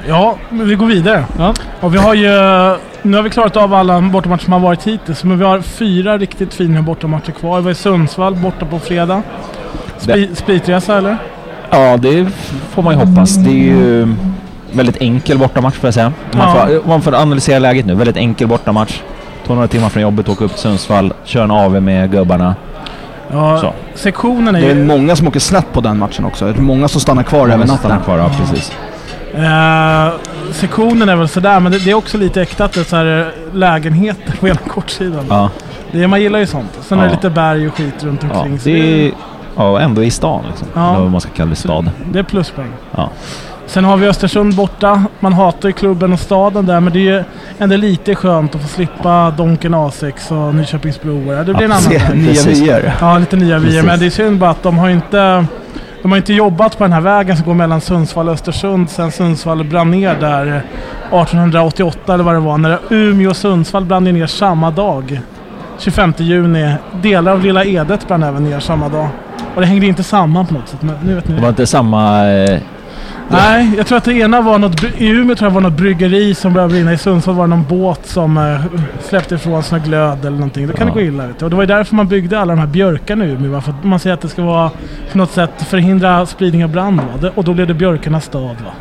Ja, 0.08 0.36
men 0.50 0.67
vi 0.70 0.76
går 0.76 0.86
vidare. 0.86 1.26
Ja. 1.38 1.54
Och 1.80 1.94
vi 1.94 1.98
har 1.98 2.13
ju... 2.13 2.28
Nu 3.04 3.18
har 3.18 3.24
vi 3.24 3.30
klarat 3.30 3.58
av 3.58 3.74
alla 3.74 4.02
bortamatcher 4.02 4.44
som 4.44 4.54
har 4.54 4.60
varit 4.60 4.88
hittills. 4.88 5.24
Men 5.24 5.40
vi 5.40 5.46
har 5.46 5.62
fyra 5.62 6.18
riktigt 6.18 6.54
fina 6.54 6.82
bortamatcher 6.82 7.32
kvar. 7.32 7.62
Vi 7.62 7.68
har 7.68 7.74
Sundsvall 7.74 8.36
borta 8.36 8.66
på 8.66 8.80
fredag. 8.80 9.22
Spri, 9.98 10.30
spritresa 10.36 10.98
eller? 10.98 11.18
Ja, 11.70 11.98
det 11.98 12.28
får 12.70 12.82
man 12.84 13.00
ju 13.00 13.06
hoppas. 13.06 13.36
Det 13.36 13.50
är 13.50 13.54
ju 13.54 14.08
väldigt 14.72 15.02
enkel 15.02 15.38
bortamatch 15.38 15.76
får 15.76 15.88
jag 15.88 15.94
säga. 15.94 16.14
Man, 16.32 16.56
Ja. 16.58 16.66
får, 16.68 16.88
man 16.88 17.02
får 17.02 17.16
analysera 17.16 17.60
läget 17.60 17.86
nu. 17.86 17.96
Väldigt 17.96 18.18
enkel 18.18 18.48
bortamatch. 18.48 19.02
Tar 19.48 19.56
några 19.56 19.68
timmar 19.68 19.90
från 19.90 20.04
jobbet, 20.04 20.30
åka 20.30 20.44
upp 20.46 20.52
till 20.52 20.62
Sundsvall, 20.62 21.14
kör 21.24 21.44
en 21.44 21.52
AV 21.52 21.82
med 21.82 22.12
gubbarna. 22.12 22.56
Ja, 23.32 23.58
Så. 23.62 23.74
sektionen 23.96 24.56
är 24.56 24.62
Det 24.62 24.68
är 24.72 24.76
ju... 24.76 24.84
många 24.86 25.16
som 25.16 25.28
åker 25.28 25.40
snett 25.40 25.74
på 25.74 25.82
den 25.82 25.98
matchen 26.00 26.26
också. 26.26 26.46
Det 26.46 26.52
är 26.58 26.62
många 26.62 26.88
som 26.88 27.02
stannar 27.02 27.24
kvar 27.24 27.40
över 27.40 27.52
Många 27.52 27.60
natten. 27.66 27.78
stannar 27.78 28.00
kvar, 28.04 28.18
ja 28.18 28.30
precis. 28.40 28.72
Eh, 29.36 30.08
sektionen 30.52 31.10
är 31.10 31.16
väl 31.16 31.28
sådär, 31.28 31.60
men 31.60 31.72
det, 31.72 31.78
det 31.86 31.92
är 31.92 31.96
också 31.96 32.18
lite 32.18 32.42
äkta 32.42 32.66
att 32.66 32.74
det 32.74 32.84
så 32.84 32.96
här 32.96 33.20
eh, 33.20 33.56
lägenheter 33.56 34.38
på 34.40 34.48
ena 34.48 34.58
kortsidan. 34.68 35.26
Ja, 35.30 35.50
Det, 35.92 36.08
man 36.08 36.22
gillar 36.22 36.40
ju 36.40 36.46
sånt. 36.48 36.80
Sen 36.82 37.00
är 37.00 37.04
det 37.04 37.10
Ja. 37.10 37.16
lite 37.16 37.30
berg 37.30 37.68
och 37.68 37.76
skit 37.78 38.04
runt 38.04 38.24
ja 38.32 38.40
omkring. 38.40 38.60
så 38.60 38.70
det 38.70 39.06
är 39.08 39.12
ja, 39.56 39.80
ändå 39.80 40.04
i 40.04 40.12
stan 40.12 40.44
liksom. 40.50 40.68
Ja. 40.74 40.90
Eller 40.90 41.00
vad 41.02 41.12
man 41.12 41.22
ska 41.22 41.30
kalla 41.32 41.50
det, 41.50 41.56
stad. 41.56 41.92
det 42.12 42.20
är 42.20 42.24
pluspoäng. 42.24 42.72
Ja. 42.96 43.10
Sen 43.68 43.84
har 43.84 43.98
vi 43.98 44.08
Östersund 44.08 44.56
borta. 44.56 45.04
Man 45.20 45.34
hatar 45.34 45.70
ju 45.70 45.74
klubben 45.74 46.14
och 46.14 46.20
staden 46.20 46.66
där, 46.66 46.80
men 46.80 46.94
det 46.94 47.00
är 47.00 47.18
ju 47.18 47.24
ändå 47.60 47.76
lite 47.76 48.16
skönt 48.16 48.56
att 48.56 48.62
få 48.62 48.68
slippa 48.68 49.32
Donken 49.38 49.76
A6 49.76 50.48
och 50.48 50.56
Nyköpingsbro. 50.56 51.34
Ja, 51.34 51.44
det 51.44 51.54
blir 51.54 51.66
en 51.66 51.72
annan 51.72 52.18
nya 52.18 52.44
vyer. 52.44 52.94
Ja, 53.02 53.18
lite 53.18 53.36
nya 53.36 53.60
vyer. 53.60 53.84
Men 53.84 54.00
det 54.00 54.06
är 54.06 54.10
synd 54.10 54.38
bara 54.40 54.50
att 54.50 54.64
de 54.64 54.78
har 54.78 54.90
inte... 54.90 55.46
De 56.02 56.12
har 56.12 56.18
inte 56.18 56.34
jobbat 56.34 56.78
på 56.78 56.84
den 56.84 56.94
här 56.94 57.02
vägen 57.02 57.38
som 57.38 57.46
går 57.46 57.54
mellan 57.54 57.82
Sundsvall 57.82 58.28
och 58.28 58.34
Östersund 58.34 58.90
sen 58.90 59.12
Sundsvall 59.12 59.64
brann 59.64 59.92
ner 59.92 60.16
där 60.20 60.48
eh, 60.48 61.22
1888 61.22 62.14
eller 62.14 62.24
vad 62.24 62.36
det 62.36 62.40
var. 62.40 62.58
När 62.58 62.80
Umeå 62.90 63.30
och 63.30 63.38
Sundsvall 63.38 63.86
brann 63.86 64.06
ju 64.06 64.12
ner 64.12 64.28
samma 64.28 64.72
dag. 64.72 65.22
25 65.80 66.14
juni. 66.18 66.74
Delar 67.02 67.32
av 67.32 67.44
Lilla 67.44 67.66
Edet 67.66 68.08
brann 68.08 68.24
även 68.24 68.44
ner 68.44 68.60
samma 68.60 68.90
dag. 68.90 69.08
Och 69.56 69.62
det 69.62 69.68
hängde 69.68 69.86
inte 69.86 70.04
samman 70.04 70.46
på 70.46 70.54
något 70.54 70.68
sätt. 70.68 70.82
Men 70.82 70.96
nu 71.04 71.16
vet 71.16 71.28
ni. 71.28 71.36
Det 71.36 71.42
var 71.42 71.50
inte 71.50 71.68
samma... 71.68 72.28
Eh, 72.28 72.60
Nej, 73.30 73.72
jag 73.78 73.88
tror 73.88 73.98
att 73.98 74.04
det 74.04 74.14
ena 74.14 74.42
var 74.42 74.60
något... 74.60 74.84
I 74.98 75.08
Umeå 75.10 75.36
tror 75.36 75.48
jag 75.50 75.54
var 75.54 75.62
något 75.62 75.74
bryggeri 75.74 76.36
som 76.36 76.54
började 76.54 76.74
brinna. 76.74 76.94
I 76.94 76.98
Sundsvall 76.98 77.36
var 77.36 77.44
det 77.44 77.50
någon 77.50 77.66
båt 77.70 78.06
som 78.06 78.38
eh, 78.38 78.62
släppte 79.02 79.36
ifrån 79.36 79.64
sig 79.64 79.80
glöd 79.80 80.20
eller 80.26 80.32
någonting. 80.38 80.68
Då 80.68 80.74
kan 80.74 80.88
Ja. 80.88 80.94
det 80.94 81.00
gå 81.02 81.08
illa. 81.08 81.28
Vet 81.28 81.40
du. 81.40 81.46
Och 81.46 81.50
det 81.52 81.56
var 81.56 81.64
ju 81.64 81.68
därför 81.68 81.96
man 81.96 82.08
byggde 82.08 82.40
alla 82.40 82.54
de 82.54 82.60
här 82.60 82.68
björkarna 82.68 83.26
i 83.26 83.30
Umeå. 83.32 83.62
För 83.62 83.72
att 83.72 83.84
man 83.84 84.00
säger 84.00 84.14
att 84.14 84.22
det 84.22 84.28
ska 84.30 84.42
vara 84.42 84.70
på 85.12 85.18
något 85.18 85.32
sätt 85.32 85.52
förhindra 85.68 86.26
spridning 86.26 86.64
av 86.64 86.70
brand. 86.70 87.02
Va? 87.22 87.30
Och 87.36 87.44
då 87.44 87.54
blev 87.54 87.68
det 87.68 87.74
björkarnas 87.74 88.26
stad. 88.26 88.44
Va? 88.66 88.72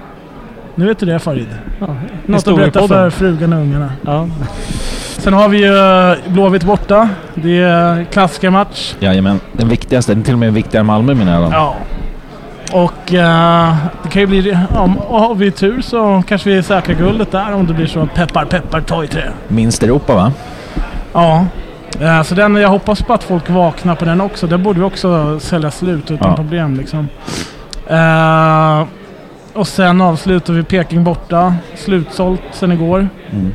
Nu 0.75 0.87
vet 0.87 0.99
du 0.99 1.07
det 1.07 1.19
Farid. 1.19 1.49
Ja, 1.81 1.87
Något 2.27 2.49
att 2.49 2.57
berätta 2.57 2.89
för 2.89 3.11
frugan 3.11 3.53
och 3.53 3.59
ungarna. 3.59 3.93
Ja. 4.07 4.29
Sen 5.19 5.33
har 5.33 5.49
vi 5.49 5.59
ju 5.59 5.77
eh, 6.11 6.17
Blåvitt 6.33 6.65
borta. 6.65 7.09
Det 7.35 7.59
är 7.59 8.05
klassikermatch. 8.05 8.95
jajamän, 9.01 9.41
den 9.53 9.69
viktigaste. 9.69 10.13
Den 10.13 10.21
är 10.21 10.25
till 10.25 10.35
och 10.35 10.39
med 10.41 10.53
viktigare 10.55 10.81
än 10.81 10.87
Malmö 10.87 11.15
menar 11.15 11.43
jag. 11.43 11.53
Ja. 11.53 11.75
Och 12.73 13.15
eh, 13.15 13.75
det 14.03 14.09
kan 14.09 14.21
ju 14.23 14.27
bli... 14.27 14.59
Om- 14.75 14.99
har 15.09 15.35
vi 15.35 15.51
tur 15.51 15.81
så 15.83 16.23
kanske 16.27 16.51
vi 16.51 16.63
säkrar 16.63 16.95
guldet 16.95 17.33
där 17.33 17.53
om 17.55 17.67
det 17.67 17.75
blir 17.75 17.87
så. 17.87 18.09
Peppar, 18.15 18.45
peppar, 18.45 18.81
ta 18.81 19.05
i 19.05 19.09
trä. 19.09 19.31
Minst 19.49 19.83
Europa 19.83 20.15
va? 20.15 20.33
Ja. 21.13 21.47
Eh, 22.01 22.23
så 22.23 22.35
den, 22.35 22.55
jag 22.57 22.69
hoppas 22.69 23.03
på 23.03 23.13
att 23.13 23.25
folk 23.25 23.51
vaknar 23.51 23.95
på 23.95 24.05
den 24.05 24.21
också. 24.21 24.47
Den 24.47 24.63
borde 24.63 24.79
vi 24.79 24.85
också 24.85 25.41
sälja 25.41 25.71
slut 25.71 26.11
utan 26.11 26.31
Ja. 26.31 26.37
problem 26.37 26.75
liksom. 26.77 27.09
Eh, 27.87 28.85
och 29.53 29.69
sen 29.69 30.01
avslutar 30.01 30.53
vi 30.53 30.63
Peking 30.63 31.05
borta. 31.05 31.55
Slutsålt 31.77 32.43
sen 32.53 32.73
igår. 32.73 33.09
Mm. 33.33 33.53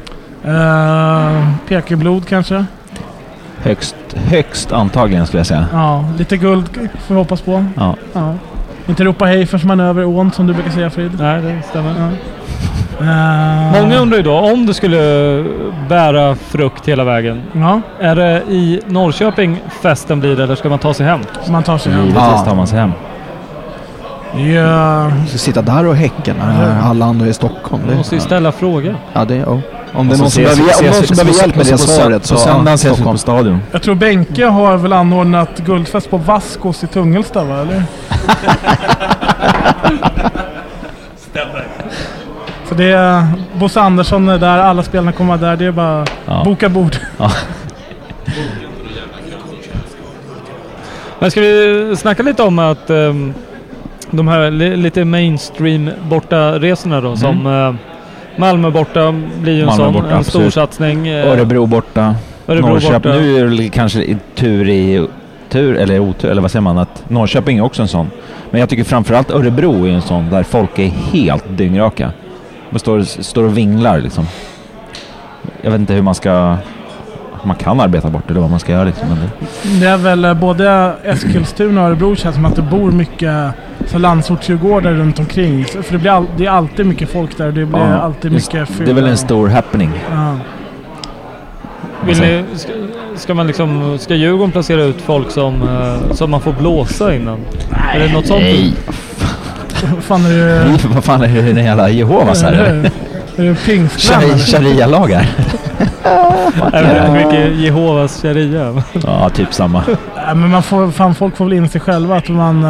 Uh, 0.47 1.47
Pekingblod 1.67 2.27
kanske. 2.27 2.65
Högst, 3.61 3.95
högst 4.13 4.71
antagligen 4.71 5.27
skulle 5.27 5.39
jag 5.39 5.47
säga. 5.47 5.65
Ja, 5.73 6.05
lite 6.17 6.37
guld 6.37 6.69
får 7.07 7.13
vi 7.15 7.19
hoppas 7.19 7.41
på. 7.41 7.65
Ja. 7.75 7.95
Ja. 8.13 8.33
Inte 8.87 9.03
ropa 9.03 9.25
hej 9.25 9.45
förrän 9.45 9.67
man 9.67 9.79
är 9.79 9.83
över 9.85 10.05
ån 10.05 10.31
som 10.31 10.47
du 10.47 10.53
brukar 10.53 10.71
säga 10.71 10.89
Frid. 10.89 11.11
Nej, 11.19 11.41
det 11.41 11.61
stämmer. 11.69 11.93
Ja. 11.99 12.07
Eh, 13.05 13.81
Många 13.81 13.97
undrar 13.99 14.17
ju 14.17 14.23
då, 14.23 14.33
om 14.39 14.65
du 14.65 14.73
skulle 14.73 14.99
bära 15.89 16.35
frukt 16.35 16.87
hela 16.87 17.03
vägen. 17.03 17.41
Ja, 17.53 17.81
Är 17.99 18.15
det 18.15 18.43
i 18.49 18.81
Norrköping 18.87 19.61
festen 19.81 20.19
blir 20.19 20.39
eller 20.39 20.55
ska 20.55 20.69
man 20.69 20.79
ta 20.79 20.93
sig 20.93 21.05
hem? 21.05 21.19
man 21.49 21.63
tar 21.63 21.77
sig 21.77 21.91
hem. 21.91 22.01
Givetvis 22.01 22.23
Ja. 22.31 22.37
tar 22.45 22.55
man 22.55 22.67
sig 22.67 22.79
hem. 22.79 22.91
Ja, 24.53 25.11
Ska 25.27 25.37
sitta 25.37 25.61
där 25.61 25.87
och 25.87 25.95
häcka 25.95 26.33
när 26.39 26.81
alla 26.81 27.05
andra 27.05 27.25
är 27.25 27.29
i 27.29 27.33
Stockholm. 27.33 27.83
Du 27.89 27.95
måste 27.95 28.15
ju 28.15 28.21
ställa 28.21 28.51
frågor. 28.51 28.95
ja, 29.13 29.25
det, 29.25 29.35
ja. 29.35 29.59
Om 29.95 30.07
det 30.07 30.15
är 30.15 30.17
någon 30.17 30.31
som 30.31 30.43
behöver, 30.43 31.41
hjälp 31.41 31.55
med 31.55 31.65
det 31.65 31.77
svaret 31.77 32.25
så 32.25 32.35
ja, 32.45 32.73
ses 32.73 32.85
vi 32.85 32.89
på 32.89 32.95
Stockholm. 32.95 33.17
Stadion. 33.17 33.59
jag 33.71 33.81
tror 33.81 33.95
Benke 33.95 34.45
har 34.45 34.77
väl 34.77 34.93
anordnat 34.93 35.59
guldfest 35.65 36.09
på 36.09 36.17
Vaskos 36.17 36.83
i 36.83 36.87
Tungelsta 36.87 37.43
va, 37.43 37.61
eller? 37.61 37.83
Så 42.69 42.75
det 42.75 42.85
är 42.85 43.23
Bosse 43.59 43.81
Andersson 43.81 44.29
är 44.29 44.37
där, 44.37 44.57
alla 44.57 44.83
spelarna 44.83 45.11
kommer 45.11 45.37
vara 45.37 45.49
där. 45.49 45.57
Det 45.57 45.65
är 45.65 45.71
bara 45.71 46.05
Ja. 46.25 46.41
boka 46.45 46.69
bord. 46.69 46.95
Men 51.19 51.31
ska 51.31 51.41
vi 51.41 51.95
snacka 51.97 52.23
lite 52.23 52.43
om 52.43 52.59
att 52.59 52.89
ehm, 52.89 53.33
de 54.11 54.27
här 54.27 54.51
li, 54.51 54.75
lite 54.75 55.05
mainstream 55.05 55.89
borta 56.09 56.59
resorna 56.59 57.01
då 57.01 57.15
som 57.15 57.47
eh, 57.47 57.73
Malmö 58.37 58.71
borta 58.71 59.15
blir 59.41 59.53
ju 59.53 59.59
en 59.59 59.65
Malmö 59.65 59.83
sån. 59.83 59.93
borta, 59.93 60.15
en 60.15 60.23
stor 60.23 60.39
absolut. 60.39 60.53
satsning. 60.53 61.07
Eh, 61.07 61.27
Örebro 61.31 61.65
borta. 61.65 62.15
Örebro 62.47 62.69
Norrköping. 62.69 62.93
borta. 62.93 63.09
Nu 63.19 63.39
är 63.39 63.57
det 63.57 63.69
kanske 63.69 64.17
tur 64.35 64.69
i 64.69 65.07
tur, 65.49 65.75
eller 65.77 65.99
otur, 65.99 66.29
eller 66.31 66.41
vad 66.41 66.51
säger 66.51 66.61
man? 66.61 66.77
Att 66.77 67.03
Norrköping 67.09 67.57
är 67.57 67.61
också 67.63 67.81
en 67.81 67.87
sån. 67.87 68.11
Men 68.51 68.59
jag 68.59 68.69
tycker 68.69 68.83
framförallt 68.83 69.31
Örebro 69.31 69.85
är 69.87 69.91
en 69.91 70.01
sån 70.01 70.29
där 70.29 70.43
folk 70.43 70.79
är 70.79 70.87
helt 70.87 71.43
dyngraka. 71.57 72.11
De 72.69 72.79
står, 72.79 73.01
står 73.01 73.43
och 73.43 73.57
vinglar 73.57 73.99
liksom. 73.99 74.27
Jag 75.61 75.71
vet 75.71 75.79
inte 75.79 75.93
hur 75.93 76.01
man 76.01 76.15
ska... 76.15 76.57
Man 77.43 77.55
kan 77.55 77.79
arbeta 77.79 78.09
bort 78.09 78.29
eller 78.31 78.41
vad 78.41 78.49
man 78.49 78.59
ska 78.59 78.71
göra 78.71 78.83
liksom. 78.83 79.07
Det, 79.09 79.69
Det 79.79 79.85
är 79.87 79.97
väl 79.97 80.25
eh, 80.25 80.33
både 80.33 80.93
Eskilstuna 81.03 81.81
och 81.81 81.87
Örebro 81.87 82.15
känns 82.15 82.35
som 82.35 82.45
att 82.45 82.55
det 82.55 82.61
bor 82.61 82.91
mycket 82.91 83.53
så 83.87 83.97
landsortsdjurgårdar 83.99 84.91
runt 84.91 85.19
omkring. 85.19 85.65
För 85.65 85.91
det, 85.91 85.97
blir 85.97 86.11
all, 86.11 86.25
det 86.37 86.45
är 86.45 86.49
alltid 86.49 86.85
mycket 86.85 87.09
folk 87.09 87.37
där. 87.37 87.45
Det 87.51 87.65
blir 87.65 87.79
Ja, 87.79 87.93
alltid 87.97 88.33
just- 88.33 88.53
mycket 88.53 88.77
det 88.77 88.91
är 88.91 88.95
väl 88.95 89.07
en 89.07 89.17
stor 89.17 89.47
happening. 89.47 89.91
Ja. 90.11 90.35
Vill 92.05 92.21
ni, 92.21 92.43
ska, 92.55 92.71
ska 93.15 93.33
man 93.33 93.47
liksom... 93.47 93.97
Ska 93.99 94.15
Djurgården 94.15 94.51
placera 94.51 94.83
ut 94.83 95.01
folk 95.01 95.31
som, 95.31 95.61
eh, 95.61 96.13
som 96.13 96.31
man 96.31 96.41
får 96.41 96.53
blåsa 96.53 97.15
innan? 97.15 97.39
Är 97.93 97.99
det 97.99 98.13
något 98.13 98.27
sånt? 98.27 98.41
Nej! 98.41 98.73
Vad 99.93 100.03
fan 100.03 100.25
är 100.25 100.29
det? 100.29 100.77
vad 100.93 101.03
fan 101.03 101.21
är 101.23 101.27
det? 101.27 101.59
En 101.59 101.65
jävla 101.65 101.89
Jehovas 101.89 102.43
här? 102.43 102.53
Är 102.53 102.63
det 102.63 102.69
eller? 102.69 102.91
Sharia-lagar? 104.37 105.27
Mycket 107.13 107.55
Jehovas 107.55 108.21
sharia? 108.21 108.83
Ja, 109.05 109.29
typ 109.29 109.53
samma. 109.53 109.83
Nej, 109.87 110.35
men 110.35 110.49
man 110.49 110.63
får, 110.63 110.91
fan, 110.91 111.15
folk 111.15 111.37
får 111.37 111.45
väl 111.45 111.53
inse 111.53 111.79
själva 111.79 112.17
att 112.17 112.29
man... 112.29 112.65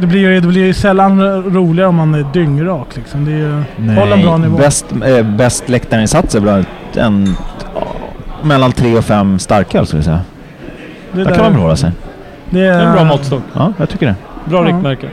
det, 0.00 0.06
blir 0.06 0.20
ju, 0.20 0.40
det 0.40 0.46
blir 0.48 0.64
ju 0.64 0.74
sällan 0.74 1.42
roligare 1.42 1.88
om 1.88 1.94
man 1.94 2.14
är 2.14 2.26
dyngrak 2.32 2.96
liksom. 2.96 3.24
Det 3.24 3.32
är 3.32 3.36
ju, 3.36 3.94
håll 4.00 4.12
en 4.12 4.22
bra 4.22 4.36
nivå. 4.36 4.56
Bäst, 4.56 4.86
eh, 5.06 5.22
bäst 5.26 5.68
läktarinsats 5.68 6.34
är 6.34 6.40
väl 6.40 6.64
en... 6.94 7.36
ja, 7.74 7.86
mellan 8.42 8.72
tre 8.72 8.98
och 8.98 9.04
fem 9.04 9.38
starköl 9.38 9.86
skulle 9.86 9.98
jag 9.98 10.04
säga. 10.04 10.20
det 11.12 11.24
Där 11.24 11.34
kan 11.34 11.42
man 11.44 11.52
väl 11.52 11.62
hålla 11.62 11.76
sig. 11.76 11.90
Det 12.50 12.58
Det 12.60 12.66
är 12.66 12.80
är 12.80 12.86
en 12.86 12.92
bra 12.92 13.04
måttstock. 13.04 13.42
Ja, 13.52 13.72
jag 13.76 13.88
tycker 13.88 14.06
det. 14.06 14.14
Bra 14.44 14.62
Ja. 14.62 14.68
riktmärke. 14.68 15.06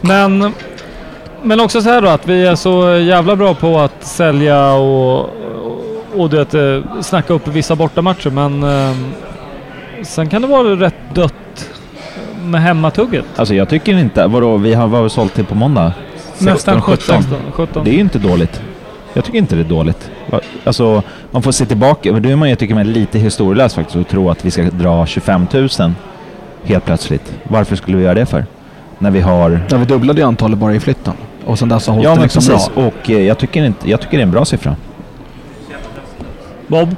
Men, 0.00 0.52
men 1.42 1.60
också 1.60 1.82
så 1.82 1.88
här 1.90 2.02
då 2.02 2.08
att 2.08 2.28
vi 2.28 2.46
är 2.46 2.54
så 2.54 2.90
jävla 2.90 3.36
bra 3.36 3.54
på 3.54 3.78
att 3.78 4.04
sälja 4.04 4.72
och, 4.72 5.18
och, 5.20 5.30
och 6.16 6.30
du 6.30 6.36
vet, 6.36 6.54
eh, 6.54 7.00
snacka 7.00 7.32
upp 7.32 7.48
vissa 7.48 7.76
bortamatcher. 7.76 8.30
Men 8.30 8.62
eh, 8.62 8.96
sen 10.02 10.28
kan 10.28 10.42
det 10.42 10.48
vara 10.48 10.68
rätt 10.68 11.14
dött 11.14 11.67
med 12.48 12.62
hemmatugget. 12.62 13.24
Alltså 13.36 13.54
jag 13.54 13.68
tycker 13.68 13.98
inte... 13.98 14.26
Vadå, 14.26 14.56
vi 14.56 14.74
har, 14.74 14.86
vad 14.88 14.98
har 14.98 15.04
vi 15.04 15.10
sålt 15.10 15.34
till 15.34 15.44
på 15.44 15.54
måndag? 15.54 15.92
Nästan 16.38 16.82
17. 16.82 17.22
16, 17.22 17.38
17. 17.52 17.84
Det 17.84 17.90
är 17.90 17.94
ju 17.94 18.00
inte 18.00 18.18
dåligt. 18.18 18.62
Jag 19.12 19.24
tycker 19.24 19.38
inte 19.38 19.54
det 19.56 19.62
är 19.62 19.64
dåligt. 19.64 20.10
Alltså, 20.64 21.02
man 21.30 21.42
får 21.42 21.52
se 21.52 21.66
tillbaka. 21.66 22.12
Men 22.12 22.22
då 22.22 22.28
är 22.28 22.36
man, 22.36 22.50
jag 22.50 22.58
tycker 22.58 22.74
man 22.74 22.88
är 22.88 22.92
lite 22.92 23.18
historielös 23.18 23.74
faktiskt 23.74 23.96
och 23.96 24.08
tro 24.08 24.30
att 24.30 24.44
vi 24.44 24.50
ska 24.50 24.62
dra 24.62 25.06
25 25.06 25.46
000 25.52 25.68
helt 26.64 26.84
plötsligt. 26.84 27.34
Varför 27.42 27.76
skulle 27.76 27.96
vi 27.96 28.02
göra 28.04 28.14
det 28.14 28.26
för? 28.26 28.44
När 28.98 29.10
vi 29.10 29.20
har... 29.20 29.60
Ja, 29.70 29.76
vi 29.76 29.84
dubblade 29.84 30.20
ju 30.20 30.26
antalet 30.26 30.58
bara 30.58 30.74
i 30.74 30.80
flytten. 30.80 31.14
Och 31.44 31.58
sen 31.58 31.68
dess 31.68 31.86
har 31.86 31.94
hållit 31.94 32.04
Ja, 32.08 32.14
det 32.14 32.22
liksom 32.22 32.42
precis. 32.46 32.74
bra. 32.74 32.84
Och 32.86 33.10
eh, 33.10 33.22
jag 33.26 33.38
tycker, 33.38 33.64
inte, 33.64 33.90
jag 33.90 34.00
tycker 34.00 34.16
det 34.16 34.22
är 34.22 34.26
en 34.26 34.30
bra 34.30 34.44
siffra. 34.44 34.76
Bob? 36.66 36.96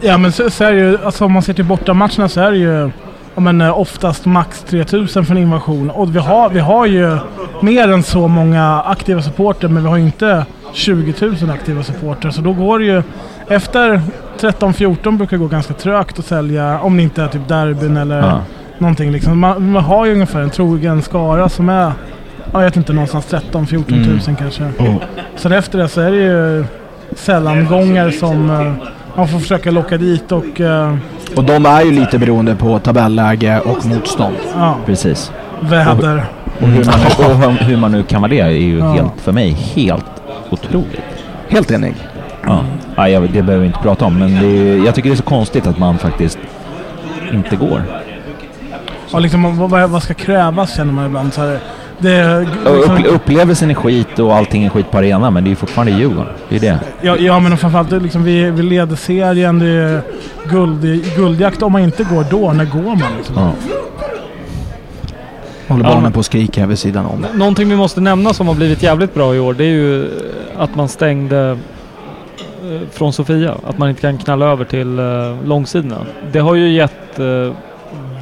Ja 0.00 0.18
men 0.18 0.32
så, 0.32 0.50
så 0.50 0.64
är 0.64 0.72
det 0.72 0.78
ju, 0.78 0.98
alltså 1.04 1.24
om 1.24 1.32
man 1.32 1.42
ser 1.42 1.52
till 1.52 1.64
bortamatcherna 1.64 2.28
så 2.28 2.40
är 2.40 2.50
det 2.50 2.58
ju 2.58 2.90
ja, 3.34 3.40
men, 3.40 3.60
eh, 3.60 3.78
oftast 3.78 4.26
max 4.26 4.62
3000 4.68 5.24
för 5.24 5.34
en 5.34 5.40
invasion. 5.42 5.90
Och 5.90 6.14
vi 6.14 6.18
har, 6.18 6.50
vi 6.50 6.60
har 6.60 6.86
ju 6.86 7.18
mer 7.62 7.88
än 7.92 8.02
så 8.02 8.28
många 8.28 8.82
aktiva 8.82 9.22
supporter 9.22 9.68
men 9.68 9.82
vi 9.82 9.88
har 9.88 9.96
ju 9.96 10.02
inte 10.02 10.46
20 10.72 11.14
000 11.40 11.50
aktiva 11.50 11.82
supporter. 11.82 12.30
Så 12.30 12.40
då 12.40 12.52
går 12.52 12.78
det 12.78 12.84
ju 12.84 13.02
efter 13.48 14.00
13-14 14.40 15.16
brukar 15.16 15.36
det 15.36 15.42
gå 15.42 15.46
ganska 15.48 15.74
trögt 15.74 16.18
att 16.18 16.24
sälja 16.24 16.80
om 16.80 16.96
det 16.96 17.02
inte 17.02 17.22
är 17.22 17.28
typ 17.28 17.48
derbyn 17.48 17.96
eller 17.96 18.18
Ja. 18.18 18.40
någonting 18.78 19.10
liksom. 19.12 19.38
Man, 19.38 19.70
man 19.72 19.84
har 19.84 20.06
ju 20.06 20.12
ungefär 20.12 20.40
en 20.40 20.50
trogen 20.50 21.02
skara 21.02 21.48
som 21.48 21.68
är 21.68 21.92
jag 22.52 22.60
vet 22.60 22.76
inte, 22.76 22.92
någonstans 22.92 23.26
13-14 23.52 23.84
tusen 24.04 24.34
Mm. 24.34 24.36
kanske. 24.36 24.64
Oh. 24.64 24.96
Sen 25.36 25.52
efter 25.52 25.78
det 25.78 25.88
så 25.88 26.00
är 26.00 26.10
det 26.10 26.16
ju 26.16 26.64
sällan 27.16 27.66
gånger 27.66 28.10
som 28.10 28.50
eh, 28.50 28.72
man 29.16 29.28
får 29.28 29.38
försöka 29.38 29.70
locka 29.70 29.96
dit 29.96 30.32
och 30.32 30.60
eh, 30.60 30.96
Och 31.36 31.44
de 31.44 31.66
är 31.66 31.82
ju 31.82 31.90
lite 31.92 32.18
beroende 32.18 32.54
på 32.54 32.78
tabelläge 32.78 33.60
och 33.60 33.86
motstånd. 33.86 34.36
ja, 34.54 34.76
Precis. 34.86 35.32
väder. 35.60 36.24
Och 36.60 36.68
hur 36.68 36.84
man, 36.84 37.30
och 37.30 37.54
hur 37.64 37.76
man 37.76 37.92
nu 37.92 38.02
kan 38.02 38.20
vara 38.22 38.30
det 38.30 38.40
är 38.40 38.48
ju 38.50 38.78
Ja. 38.78 38.92
helt, 38.92 39.12
för 39.16 39.32
mig 39.32 39.50
helt 39.50 40.04
otroligt. 40.50 41.00
Helt 41.48 41.70
enig. 41.70 41.94
Ja. 42.46 42.60
Ja, 42.96 43.08
jag, 43.08 43.22
det 43.22 43.42
behöver 43.42 43.58
vi 43.58 43.66
inte 43.66 43.78
prata 43.78 44.04
om, 44.04 44.18
men 44.18 44.40
det 44.40 44.46
är, 44.46 44.84
jag 44.86 44.94
tycker 44.94 45.08
det 45.10 45.14
är 45.14 45.16
så 45.16 45.22
konstigt 45.22 45.66
att 45.66 45.78
man 45.78 45.98
faktiskt 45.98 46.38
inte 47.32 47.56
går. 47.56 47.82
Och 49.12 49.20
liksom, 49.20 49.68
vad- 49.68 49.90
vad, 49.90 50.02
ska 50.02 50.14
krävas 50.14 50.76
känner 50.76 50.92
man 50.92 51.06
ibland. 51.06 51.32
Så 51.34 51.40
här, 51.40 51.58
det, 51.98 52.40
liksom, 52.40 52.96
Upp, 52.96 53.14
upplevelsen 53.14 53.70
är 53.70 53.74
skit 53.74 54.18
och 54.18 54.34
allting 54.36 54.64
är 54.64 54.70
skit 54.70 54.90
på 54.90 54.98
arenan, 54.98 55.34
men 55.34 55.44
det 55.44 55.48
är 55.48 55.50
ju 55.50 55.56
fortfarande 55.56 55.92
Djurgården. 55.92 56.32
Det 56.48 56.56
är 56.56 56.60
det. 56.60 56.78
ja, 57.00 57.16
ja 57.16 57.38
men 57.38 57.56
framförallt 57.56 57.90
liksom, 58.02 58.24
vi, 58.24 58.50
vi 58.50 58.62
leder 58.62 58.96
serien, 58.96 59.58
det 59.58 59.66
är 59.68 60.02
guld, 60.50 61.04
guldjakt. 61.16 61.62
Om 61.62 61.72
man 61.72 61.80
inte 61.82 62.04
går 62.04 62.24
då, 62.30 62.52
när 62.52 62.64
går 62.64 62.82
man? 62.82 63.16
Liksom? 63.16 63.34
Ja. 63.36 63.52
Håller 65.68 65.84
Ja, 65.84 65.88
barnen 65.88 66.02
men- 66.02 66.12
på 66.12 66.20
att 66.20 66.26
skrika 66.26 66.60
här 66.60 66.68
vid 66.68 66.78
sidan 66.78 67.06
om. 67.06 67.26
Någonting 67.34 67.68
vi 67.68 67.76
måste 67.76 68.00
nämna 68.00 68.34
som 68.34 68.48
har 68.48 68.54
blivit 68.54 68.82
jävligt 68.82 69.14
bra 69.14 69.34
i 69.34 69.38
år 69.40 69.54
det 69.54 69.64
är 69.64 69.68
ju 69.68 70.08
att 70.58 70.74
man 70.76 70.88
stängde 70.88 71.58
eh, 72.64 72.80
från 72.92 73.12
Sofia. 73.12 73.54
Att 73.66 73.78
man 73.78 73.88
inte 73.88 74.00
kan 74.00 74.18
knalla 74.18 74.46
över 74.46 74.64
till 74.64 74.98
eh, 74.98 75.04
långsidorna. 75.44 75.96
Det 76.32 76.38
har 76.38 76.54
ju 76.54 76.68
gett... 76.72 77.18
eh, 77.18 77.52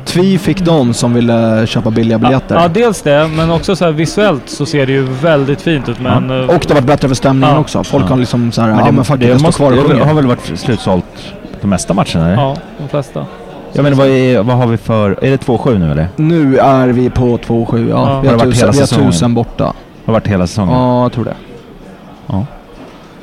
Tvi 0.05 0.39
fick 0.39 0.61
de 0.61 0.95
som 0.95 1.15
ville 1.15 1.67
köpa 1.67 1.91
billiga 1.91 2.19
biljetter. 2.19 2.55
Ja, 2.55 2.69
dels 2.69 3.03
det, 3.03 3.29
men 3.37 3.51
också 3.51 3.77
så 3.77 3.85
här 3.85 3.93
visuellt 3.93 4.43
så 4.51 4.67
ser 4.67 4.87
det 4.87 4.93
ju 4.93 5.03
väldigt 5.03 5.61
fint 5.61 5.89
ut. 5.89 6.01
Men, 6.01 6.31
eh, 6.31 6.37
Och 6.37 6.47
det 6.47 6.69
har 6.69 6.75
varit 6.75 6.85
bättre 6.85 7.09
för 7.09 7.15
stämningen 7.15 7.55
Ja. 7.55 7.61
också. 7.61 7.85
Folk 7.85 8.05
Ja. 8.05 8.09
har 8.09 8.17
liksom 8.17 8.53
såhär, 8.53 8.69
Men 8.69 8.79
ja 8.87 8.93
men 8.93 9.05
fuck 9.05 9.23
it, 9.23 9.29
jag 9.29 9.39
står 9.39 9.49
måste- 9.49 9.59
kvar 9.63 9.85
och 9.85 9.95
det 9.95 10.05
har 10.05 10.15
väl 10.15 10.27
varit 10.27 10.59
slutsålt 10.59 11.05
de 11.61 11.71
mesta 11.71 11.95
matcherna? 11.95 12.25
Eller? 12.27 12.35
ja, 12.43 12.57
de 12.79 12.89
flesta. 12.89 13.27
Jag 13.73 13.83
menar, 13.83 13.97
vad, 13.97 14.07
är, 14.09 14.43
vad 14.43 14.57
har 14.57 14.67
vi 14.67 14.77
för... 14.77 15.25
Är 15.25 15.31
det 15.31 15.37
2-7 15.47 15.79
nu 15.79 15.91
eller? 15.93 16.09
Nu 16.17 16.57
är 16.59 16.89
vi 16.89 17.11
på 17.11 17.39
2-7, 17.39 17.89
ja. 17.91 17.97
Ja. 17.97 18.05
Vi 18.05 18.05
Har 18.07 18.15
har, 18.15 18.23
det 18.23 18.31
varit 18.37 18.41
tusen, 18.55 18.59
hela 18.61 18.73
vi 18.73 18.79
har 18.79 18.87
säsongen? 18.87 19.11
tusen 19.13 19.35
borta. 19.35 19.65
Det 19.65 19.73
har 20.07 20.13
varit 20.13 20.27
hela 20.27 20.47
säsongen. 20.47 20.75
Ja, 20.75 21.03
jag 21.03 21.13
tror 21.13 21.25
det. 21.25 21.35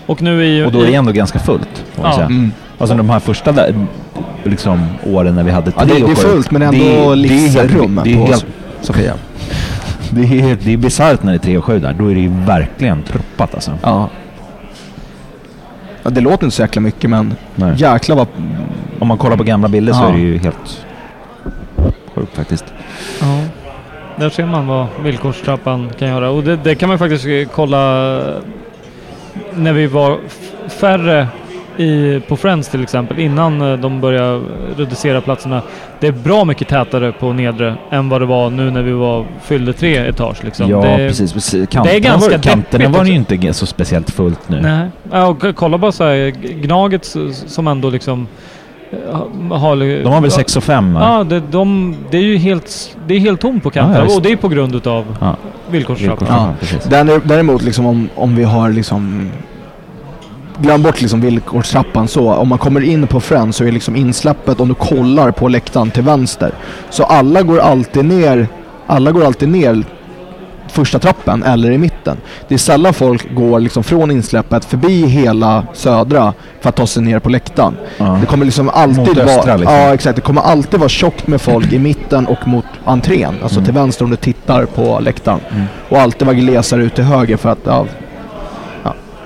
Och 0.05 0.21
nu 0.21 0.45
i... 0.45 0.65
Och 0.65 0.71
då 0.71 0.81
är 0.81 0.85
det 0.87 0.95
ändå 0.95 1.11
ganska 1.11 1.39
fullt, 1.39 1.83
får 1.93 2.01
man 2.01 2.11
Ja. 2.11 2.15
säga. 2.15 2.25
Mm. 2.27 2.51
Alltså 2.77 2.95
de 2.97 3.09
här 3.09 3.19
första 3.19 3.51
där, 3.51 3.85
liksom, 4.43 4.85
åren 5.05 5.35
när 5.35 5.43
vi 5.43 5.51
hade 5.51 5.71
Ja, 5.77 5.85
det, 5.85 5.93
det 5.93 6.11
är 6.11 6.15
fullt 6.15 6.51
men 6.51 6.61
ändå 6.61 6.77
Det 6.83 6.95
är- 6.95 7.05
det 7.05 7.11
är 7.11 7.15
livsrum 7.15 8.01
Det 8.03 8.11
är 8.13 8.15
på 8.17 8.25
helt 8.25 8.45
Sofia. 8.81 9.13
Det 10.09 10.21
är, 10.41 10.57
det 10.63 10.73
är 10.73 10.77
bisarrt 10.77 11.23
när 11.23 11.31
det 11.31 11.37
är 11.37 11.39
3 11.39 11.57
och 11.57 11.63
7 11.65 11.79
där. 11.79 11.93
Då 11.99 12.11
är 12.11 12.15
det 12.15 12.21
ju 12.21 12.29
verkligen 12.45 13.01
proppat 13.01 13.55
alltså. 13.55 13.71
Ja. 13.81 14.09
Ja. 16.05 16.09
Det 16.11 16.21
låter 16.21 16.43
inte 16.45 16.55
så 16.55 16.61
jäkla 16.61 16.81
mycket 16.81 17.09
men 17.09 17.33
Nej. 17.55 17.73
jäklar 17.77 18.15
vad... 18.15 18.27
Om 18.99 19.07
man 19.07 19.17
kollar 19.17 19.37
på 19.37 19.43
gamla 19.43 19.67
bilder 19.67 19.93
så 19.93 19.99
Ja. 20.03 20.07
är 20.09 20.13
det 20.13 20.19
ju 20.19 20.37
helt 20.37 20.85
sjukt 22.15 22.35
faktiskt. 22.35 22.65
Ja. 23.21 23.39
Där 24.15 24.29
ser 24.29 24.45
man 24.45 24.67
vad 24.67 24.87
villkorstrappan 25.03 25.89
kan 25.99 26.07
göra. 26.07 26.29
Och 26.29 26.43
det, 26.43 26.55
det 26.55 26.75
kan 26.75 26.89
man 26.89 26.99
faktiskt 26.99 27.51
kolla 27.51 27.77
när 29.53 29.73
vi 29.73 29.87
var 29.87 30.19
färre 30.67 31.27
i, 31.77 32.19
på 32.27 32.37
Friends 32.37 32.67
till 32.69 32.83
exempel, 32.83 33.19
innan 33.19 33.61
eh, 33.61 33.79
de 33.79 34.01
började 34.01 34.41
reducera 34.77 35.21
platserna. 35.21 35.61
Det 35.99 36.07
är 36.07 36.11
bra 36.11 36.45
mycket 36.45 36.67
tätare 36.67 37.11
på 37.11 37.33
nedre 37.33 37.75
än 37.91 38.09
vad 38.09 38.21
det 38.21 38.25
var 38.25 38.49
nu 38.49 38.71
när 38.71 38.81
vi 38.81 38.91
var, 38.91 39.25
fyllde 39.43 39.73
tre 39.73 39.97
etage. 39.97 40.43
Liksom. 40.43 40.69
ja, 40.69 40.77
det, 40.81 40.97
precis. 41.07 41.33
precis. 41.33 41.69
Kanterna, 41.69 41.83
det 41.83 41.95
är 41.95 41.99
ganska 41.99 42.31
var, 42.31 42.37
kanterna 42.43 42.89
var 42.89 43.05
ju 43.05 43.13
inte 43.13 43.37
g- 43.37 43.53
så 43.53 43.65
speciellt 43.65 44.09
fullt 44.11 44.49
nu. 44.49 44.61
Nej. 44.61 44.87
Ja, 45.11 45.27
och 45.27 45.43
kolla 45.55 45.77
bara 45.77 45.91
så 45.91 46.03
här, 46.03 46.29
Gnaget 46.61 47.15
som 47.47 47.67
ändå 47.67 47.89
liksom 47.89 48.27
eh, 48.91 49.15
ha- 49.49 49.57
har... 49.57 50.03
De 50.03 50.09
har 50.13 50.21
väl 50.21 50.31
6 50.31 50.57
och 50.57 50.63
5 50.63 50.97
Ja, 51.01 51.23
det, 51.23 51.39
de, 51.51 51.95
det 52.11 52.17
är 52.17 52.21
ju 52.21 52.37
helt, 52.37 52.97
det 53.07 53.13
är 53.15 53.19
helt 53.19 53.41
tomt 53.41 53.63
på 53.63 53.69
kanterna 53.69 54.05
Ja, 54.09 54.15
och 54.15 54.21
det 54.21 54.31
är 54.31 54.35
på 54.35 54.47
grund 54.47 54.75
utav 54.75 55.05
Ja. 55.21 55.35
villkorstrappan. 55.71 56.53
Däremot 56.89 57.21
däremot 57.27 57.61
liksom 57.63 57.85
om, 57.85 58.09
om 58.15 58.35
vi 58.35 58.43
har 58.43 58.69
liksom... 58.69 59.29
Glöm 60.57 60.81
bort 60.81 61.01
liksom 61.01 61.21
villkorstrappan 61.21 62.07
så. 62.07 62.33
Om 62.33 62.47
man 62.47 62.57
kommer 62.57 62.81
in 62.81 63.07
på 63.07 63.19
Friends 63.19 63.57
så 63.57 63.63
är 63.63 63.71
liksom 63.71 63.95
insläppet 63.95 64.59
om 64.59 64.67
du 64.67 64.73
kollar 64.73 65.31
på 65.31 65.47
läktaren 65.47 65.91
till 65.91 66.03
vänster. 66.03 66.51
Så 66.89 67.03
alla 67.03 67.41
går 67.41 67.59
alltid 67.59 68.05
ner, 68.05 68.47
alla 68.87 69.11
går 69.11 69.25
alltid 69.25 69.49
ner 69.49 69.83
första 70.67 70.99
trappen 70.99 71.43
eller 71.43 71.71
i 71.71 71.77
mitten. 71.77 72.17
Det 72.47 72.53
är 72.53 72.57
sällan 72.57 72.93
folk 72.93 73.33
går 73.35 73.59
liksom 73.59 73.83
från 73.83 74.11
insläppet 74.11 74.65
förbi 74.65 75.05
hela 75.07 75.63
södra 75.73 76.33
för 76.61 76.69
att 76.69 76.75
ta 76.75 76.87
sig 76.87 77.03
ner 77.03 77.19
på 77.19 77.29
läktaren. 77.29 77.77
Ja. 77.97 78.17
Det 78.21 78.25
kommer 78.25 78.45
liksom 78.45 78.69
alltid 78.69 78.97
Mot 78.97 79.17
östra, 79.17 79.45
vara... 79.45 79.57
liksom. 79.57 79.75
Ja 79.75 79.93
exakt, 79.93 80.15
det 80.15 80.21
kommer 80.21 80.41
alltid 80.41 80.79
vara 80.79 80.89
tjockt 80.89 81.27
med 81.27 81.41
folk 81.41 81.73
i 81.73 81.79
mitten 81.79 82.27
och 82.27 82.47
mot 82.47 82.65
entrén. 82.85 83.33
Alltså 83.43 83.57
Mm. 83.57 83.65
till 83.65 83.73
vänster 83.73 84.05
om 84.05 84.11
du 84.11 84.17
tittar 84.17 84.65
på 84.65 84.99
läktaren. 84.99 85.39
Och 85.89 85.97
alltid 85.97 86.27
vara 86.27 86.37
glesare 86.37 86.83
ut 86.83 86.95
till 86.95 87.03
höger 87.03 87.37
för 87.37 87.49
att 87.49 87.59
ja, 87.63 87.85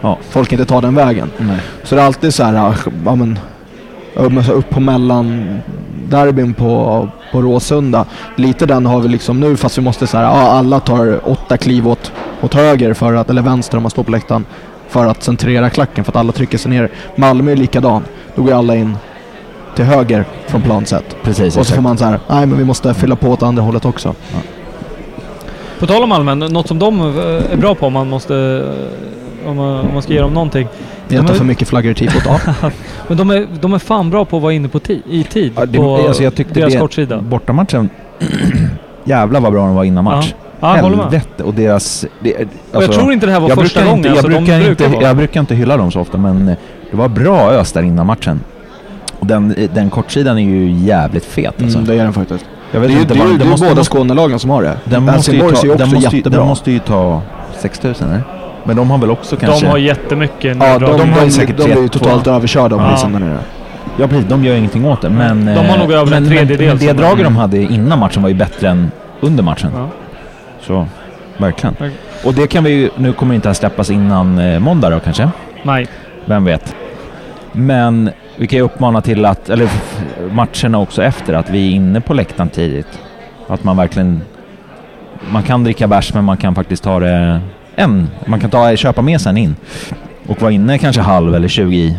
ja, 0.01 0.07
Ja. 0.09 0.17
folk 0.29 0.51
inte 0.51 0.65
tar 0.65 0.81
den 0.81 0.95
vägen. 0.95 1.31
Nej. 1.37 1.57
Så 1.83 1.95
det 1.95 2.01
är 2.01 2.05
alltid 2.05 2.33
så 2.33 2.43
här, 2.43 2.73
ja 3.05 3.15
men, 3.15 3.39
ja, 4.15 4.29
men 4.29 4.43
så 4.43 4.51
upp 4.51 4.69
på 4.69 4.79
mellan 4.79 5.59
derbyn 6.09 6.53
på, 6.53 7.07
på 7.31 7.41
Råsunda. 7.41 8.05
Lite 8.35 8.65
den 8.65 8.85
har 8.85 8.99
vi 8.99 9.07
liksom 9.07 9.39
nu 9.39 9.57
fast 9.57 9.77
vi 9.77 9.81
måste 9.81 10.07
så 10.07 10.17
här, 10.17 10.23
ja 10.23 10.31
alla 10.51 10.79
tar 10.79 11.29
åtta 11.29 11.57
kliv 11.57 11.87
åt, 11.87 12.11
åt 12.41 12.53
höger 12.53 12.93
för 12.93 13.13
att, 13.13 13.29
eller 13.29 13.41
vänster 13.41 13.77
om 13.77 13.83
man 13.83 13.89
står 13.89 14.03
på 14.03 14.11
läktaren. 14.11 14.45
För 14.87 15.05
att 15.05 15.23
centrera 15.23 15.69
klacken 15.69 16.03
för 16.03 16.11
att 16.11 16.15
alla 16.15 16.31
trycker 16.31 16.57
sig 16.57 16.71
ner. 16.71 16.89
Malmö 17.15 17.51
är 17.51 17.55
likadan. 17.55 18.03
Då 18.35 18.43
går 18.43 18.53
alla 18.53 18.75
in 18.75 18.97
till 19.75 19.85
höger 19.85 20.25
från 20.47 20.61
plan 20.61 20.85
sett. 20.85 21.15
Precis, 21.23 21.45
Och 21.47 21.53
så 21.53 21.59
exakt. 21.59 21.75
får 21.75 21.81
man 21.81 21.97
så 21.97 22.05
här, 22.05 22.19
nej 22.29 22.45
men 22.45 22.57
vi 22.57 22.65
måste 22.65 22.93
fylla 22.93 23.15
på 23.15 23.27
åt 23.29 23.43
andra 23.43 23.63
hållet 23.63 23.85
också. 23.85 24.15
På 25.79 25.87
tal 25.87 26.03
om 26.03 26.09
Malmö, 26.09 26.35
något 26.35 26.67
som 26.67 26.79
de 26.79 26.99
eh, 27.01 27.51
är 27.53 27.57
bra 27.57 27.75
på 27.75 27.87
om 27.87 27.93
man 27.93 28.09
måste... 28.09 28.65
Om 29.47 29.55
man, 29.55 29.79
om 29.79 29.93
man 29.93 30.01
ska 30.01 30.13
ge 30.13 30.21
dem 30.21 30.33
någonting. 30.33 30.67
Inte 31.09 31.33
är- 31.33 31.35
för 31.37 31.45
mycket 31.45 31.67
flaggor 31.67 31.91
i 31.91 31.95
tifot. 31.95 32.23
Ja. 32.25 32.39
Men 33.07 33.17
de 33.17 33.29
är, 33.29 33.47
de 33.61 33.73
är 33.73 33.79
fan 33.79 34.09
bra 34.09 34.25
på 34.25 34.37
att 34.37 34.43
vara 34.43 34.53
inne 34.53 34.67
på 34.67 34.79
ti, 34.79 35.01
i 35.09 35.23
tid 35.23 35.51
Ja, 35.55 35.65
det, 35.65 35.77
på 35.77 35.95
alltså 36.07 36.23
jag 36.23 36.35
tyckte 36.35 36.53
deras 36.59 36.73
det, 36.73 36.79
kortsida. 36.79 37.21
Bortamatchen, 37.21 37.89
jävlar 39.03 39.39
vad 39.39 39.51
bra 39.51 39.65
de 39.65 39.75
var 39.75 39.83
innan 39.83 40.03
match. 40.03 40.33
Ja, 40.59 40.77
jag 40.77 40.91
med. 40.91 40.99
Helvete 40.99 41.43
och 41.43 41.53
deras... 41.53 42.05
Det, 42.19 42.33
Och 42.35 42.41
alltså, 42.73 42.91
jag 42.91 42.99
tror 42.99 43.13
inte 43.13 43.25
det 43.25 43.31
här 43.31 43.39
var 43.39 43.49
jag 43.49 43.57
första 43.57 43.79
brukar 43.79 43.91
gången. 43.91 43.97
Inte, 43.97 44.09
jag, 44.09 44.17
alltså, 44.17 44.27
brukar 44.67 44.69
inte, 44.89 45.05
jag 45.05 45.17
brukar 45.17 45.39
inte 45.39 45.55
hylla 45.55 45.77
dem 45.77 45.91
så 45.91 45.99
ofta 45.99 46.17
men 46.17 46.47
eh, 46.47 46.55
det 46.91 46.97
var 46.97 47.07
bra 47.07 47.51
ös 47.51 47.71
där 47.71 47.81
innan 47.83 48.05
matchen. 48.05 48.39
Och 49.19 49.27
den, 49.27 49.55
eh, 49.55 49.69
den 49.73 49.89
kortsidan 49.89 50.37
är 50.37 50.41
ju 50.43 50.71
jävligt 50.71 51.25
fet 51.25 51.61
alltså. 51.61 51.77
Mm, 51.77 51.87
det 51.89 51.95
är 51.99 52.03
den 52.03 52.13
faktiskt. 52.13 52.45
jag 52.71 52.81
Det 52.81 52.87
vet 52.87 52.97
är 52.97 53.01
inte 53.01 53.13
det 53.13 53.19
är, 53.19 53.23
vad- 53.23 53.31
ju- 53.31 53.37
det 53.37 53.43
är 53.43 53.45
ju 53.45 53.51
måste- 53.51 53.69
båda 53.69 53.83
Skånelagen 53.83 54.39
som 54.39 54.49
har 54.49 54.63
det. 54.63 54.77
Den 54.85 55.03
måste 55.03 55.31
ju 55.31 55.39
ta, 55.39 55.47
är 55.73 55.77
den 55.77 55.89
måste, 55.93 56.21
den 56.29 56.47
måste 56.47 56.71
ju 56.71 56.79
ta 56.79 57.21
6000 57.59 58.07
eller? 58.09 58.23
Men 58.69 58.75
de 58.77 58.91
har 58.91 58.97
väl 58.97 59.11
också 59.11 59.35
kanske... 59.35 59.65
De 59.65 59.69
har 59.71 59.77
jättemycket 59.77 60.43
Ja, 60.43 60.51
de, 60.53 60.57
neddragningar. 60.59 60.97
de, 61.05 61.11
har 61.11 61.19
ju 61.19 61.25
de, 61.25 61.31
säkert 61.31 61.57
de 61.57 61.63
blir 61.63 61.75
ju 61.75 61.87
3-2. 61.87 61.89
totalt 61.89 62.27
överkörda 62.27 62.75
av 62.75 62.81
Ja. 62.81 62.87
polisen 62.87 63.11
där 63.13 63.19
nere. 63.19 63.37
Ja 63.99 64.07
precis, 64.07 64.25
de 64.29 64.43
gör 64.43 64.55
ingenting 64.55 64.85
åt 64.85 65.01
det. 65.01 65.09
Men, 65.09 65.45
De 65.45 65.51
har 65.55 65.75
eh, 65.75 65.79
nog 65.79 65.91
över 65.91 66.17
en 66.17 66.27
tredjedel 66.27 66.67
Men, 66.67 66.77
det 66.77 66.93
draget 66.93 67.23
de 67.25 67.35
hade 67.35 67.57
innan 67.57 67.99
matchen 67.99 68.21
var 68.21 68.29
ju 68.29 68.35
bättre 68.35 68.69
än 68.69 68.91
under 69.19 69.43
matchen. 69.43 69.71
Ja. 69.75 69.87
Så, 70.61 70.87
verkligen. 71.37 71.75
Verk- 71.79 71.93
Och 72.25 72.33
det 72.33 72.47
kan 72.47 72.63
vi 72.63 72.69
ju... 72.69 72.89
Nu 72.95 73.13
kommer 73.13 73.33
det 73.33 73.35
inte 73.35 73.49
att 73.49 73.57
släppas 73.57 73.89
innan 73.89 74.39
eh, 74.39 74.59
måndag 74.59 74.89
då 74.89 74.99
kanske? 74.99 75.29
Nej. 75.63 75.87
Vem 76.25 76.45
vet? 76.45 76.75
Men 77.51 78.09
vi 78.35 78.47
kan 78.47 78.57
ju 78.57 78.63
uppmana 78.63 79.01
till 79.01 79.25
att, 79.25 79.49
eller 79.49 79.69
matcherna 80.31 80.77
också 80.79 81.03
efter, 81.03 81.33
att 81.33 81.49
vi 81.49 81.67
är 81.67 81.71
inne 81.75 82.01
på 82.01 82.13
läktaren 82.13 82.49
tidigt. 82.49 82.99
Att 83.47 83.63
man 83.63 83.77
verkligen... 83.77 84.21
Man 85.31 85.43
kan 85.43 85.63
dricka 85.63 85.87
bärs 85.87 86.13
men 86.13 86.23
man 86.23 86.37
kan 86.37 86.55
faktiskt 86.55 86.83
ta 86.83 86.99
det 86.99 87.39
en. 87.79 88.09
Man 88.25 88.39
kan 88.39 88.49
ta, 88.49 88.75
köpa 88.75 89.01
med 89.01 89.21
sen 89.21 89.37
in. 89.37 89.55
Och 90.27 90.41
vara 90.41 90.51
inne 90.51 90.77
kanske 90.77 91.01
halv 91.01 91.35
eller 91.35 91.47
20 91.47 91.77
i. 91.77 91.97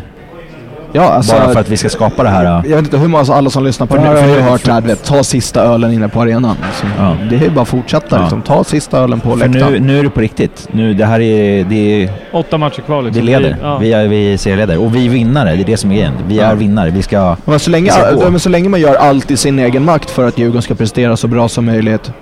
Ja, 0.93 1.03
alltså, 1.03 1.37
bara 1.37 1.53
för 1.53 1.61
att 1.61 1.69
vi 1.69 1.77
ska 1.77 1.89
skapa 1.89 2.23
det 2.23 2.29
här... 2.29 2.45
Jag 2.45 2.63
vet 2.63 2.79
inte 2.85 2.99
hur 2.99 3.09
många, 3.09 3.19
alltså 3.19 3.33
alla 3.33 3.51
som 3.51 3.65
lyssnar 3.65 3.87
på 3.87 3.95
det 3.97 4.01
här 4.01 4.15
nu- 4.15 4.21
har 4.21 4.27
för 4.29 4.35
ju 4.37 4.41
hört 4.43 4.65
det 4.65 4.73
här, 4.73 4.81
vet, 4.81 5.05
ta 5.05 5.23
sista 5.25 5.63
ölen 5.63 5.93
inne 5.93 6.09
på 6.09 6.21
arenan. 6.23 6.57
Alltså, 6.67 6.87
Ja. 6.99 7.17
Det 7.31 7.37
är 7.37 7.41
ju 7.41 7.51
bara 7.51 7.63
att 7.63 7.69
fortsätta 7.69 8.17
Ja. 8.17 8.21
liksom. 8.23 8.43
Ta 8.43 8.65
sista 8.65 8.99
ölen 8.99 9.21
på 9.21 9.35
läktaren. 9.35 9.73
nu, 9.73 9.81
nu 9.81 9.99
är 9.99 10.03
det 10.03 10.11
på 10.11 10.21
riktigt. 10.21 10.69
Nu, 10.73 10.95
det 10.95 11.07
här 11.07 11.21
är... 11.21 11.65
Det 11.65 12.03
är 12.05 12.11
Åtta 12.33 12.59
matcher 12.59 12.81
kvar 12.81 12.99
vi 13.03 13.05
liksom. 13.07 13.25
leder. 13.27 13.57
ja. 13.63 13.79
Vi 13.79 13.93
är, 13.93 14.09
vi 14.09 14.33
är 14.33 14.37
serieledare. 14.37 14.79
Och 14.79 14.95
vi 14.95 15.07
är 15.07 15.11
vinnare. 15.11 15.55
Det 15.57 15.63
är 15.63 15.65
det 15.65 15.77
som 15.77 15.91
är 15.91 15.95
grejen. 15.95 16.13
Vi 16.29 16.37
Ja. 16.37 16.45
är 16.45 16.55
vinnare. 16.55 16.91
Vi 16.91 17.03
ska... 17.03 17.37
Men 17.45 17.59
så, 17.59 17.71
länge, 17.71 17.85
Vi 18.13 18.17
ska 18.21 18.31
men 18.31 18.41
så 18.41 18.49
länge 18.49 18.69
man 18.69 18.81
gör 18.81 18.95
allt 18.95 19.31
i 19.31 19.37
sin 19.37 19.59
egen 19.59 19.85
makt 19.85 20.11
för 20.11 20.29
att 20.29 20.39
Djurgården 20.39 20.63
ska 20.63 20.75
prestera 20.75 21.17
så 21.17 21.27
bra 21.29 21.49
som 21.49 21.65
möjligt. 21.67 22.13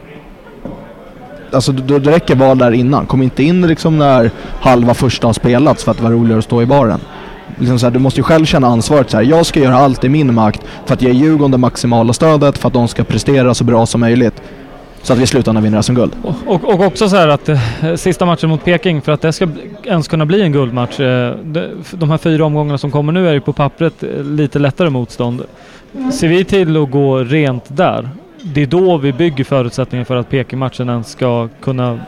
Alltså 1.52 1.72
det 1.72 1.98
räcker 1.98 2.10
räcker 2.10 2.34
val 2.34 2.58
där 2.58 2.70
innan. 2.70 3.06
Kom 3.06 3.22
inte 3.22 3.42
in 3.42 3.66
liksom 3.66 3.98
när 3.98 4.30
halva 4.60 4.94
första 4.94 5.28
har 5.28 5.32
spelats 5.32 5.84
för 5.84 5.90
att 5.90 5.96
det 5.96 6.02
var 6.02 6.10
roligare 6.10 6.38
att 6.38 6.44
stå 6.44 6.62
i 6.62 6.66
baren. 6.66 7.00
Liksom 7.58 7.78
så 7.78 7.86
här, 7.86 7.90
du 7.90 7.98
måste 7.98 8.20
ju 8.20 8.24
själv 8.24 8.44
känna 8.44 8.66
ansvaret. 8.66 9.10
Så 9.10 9.16
här, 9.16 9.24
jag 9.24 9.46
ska 9.46 9.60
göra 9.60 9.76
allt 9.76 10.04
i 10.04 10.08
min 10.08 10.34
makt 10.34 10.60
för 10.86 10.94
att 10.94 11.02
ge 11.02 11.10
Djurgården 11.10 11.50
det 11.50 11.58
maximala 11.58 12.12
stödet 12.12 12.58
för 12.58 12.68
att 12.68 12.74
de 12.74 12.88
ska 12.88 13.04
prestera 13.04 13.54
så 13.54 13.64
bra 13.64 13.86
som 13.86 14.00
möjligt. 14.00 14.42
Så 15.02 15.12
att 15.12 15.18
vi 15.18 15.22
i 15.22 15.26
slutändan 15.26 15.64
vinner 15.64 15.82
som 15.82 15.94
guld. 15.94 16.12
Och, 16.22 16.34
och, 16.46 16.74
och 16.74 16.86
också 16.86 17.08
så 17.08 17.16
här 17.16 17.28
att 17.28 17.48
eh, 17.48 17.58
sista 17.96 18.26
matchen 18.26 18.48
mot 18.48 18.64
Peking, 18.64 19.02
för 19.02 19.12
att 19.12 19.20
det 19.20 19.32
ska 19.32 19.48
ens 19.84 20.08
kunna 20.08 20.26
bli 20.26 20.42
en 20.42 20.52
guldmatch. 20.52 21.00
Eh, 21.00 21.34
de 21.90 22.10
här 22.10 22.18
fyra 22.18 22.44
omgångarna 22.44 22.78
som 22.78 22.90
kommer 22.90 23.12
nu 23.12 23.28
är 23.28 23.32
ju 23.32 23.40
på 23.40 23.52
pappret 23.52 24.02
eh, 24.02 24.24
lite 24.24 24.58
lättare 24.58 24.90
motstånd. 24.90 25.42
Ser 26.12 26.28
vi 26.28 26.44
till 26.44 26.76
att 26.76 26.90
gå 26.90 27.18
rent 27.18 27.64
där, 27.68 28.08
det 28.54 28.62
är 28.62 28.66
då 28.66 28.96
vi 28.96 29.12
bygger 29.12 29.44
förutsättningar 29.44 30.04
för 30.04 30.16
att 30.16 30.30
Peking-matchen 30.30 30.88
ens 30.88 31.10
ska 31.10 31.48
kunna... 31.60 31.98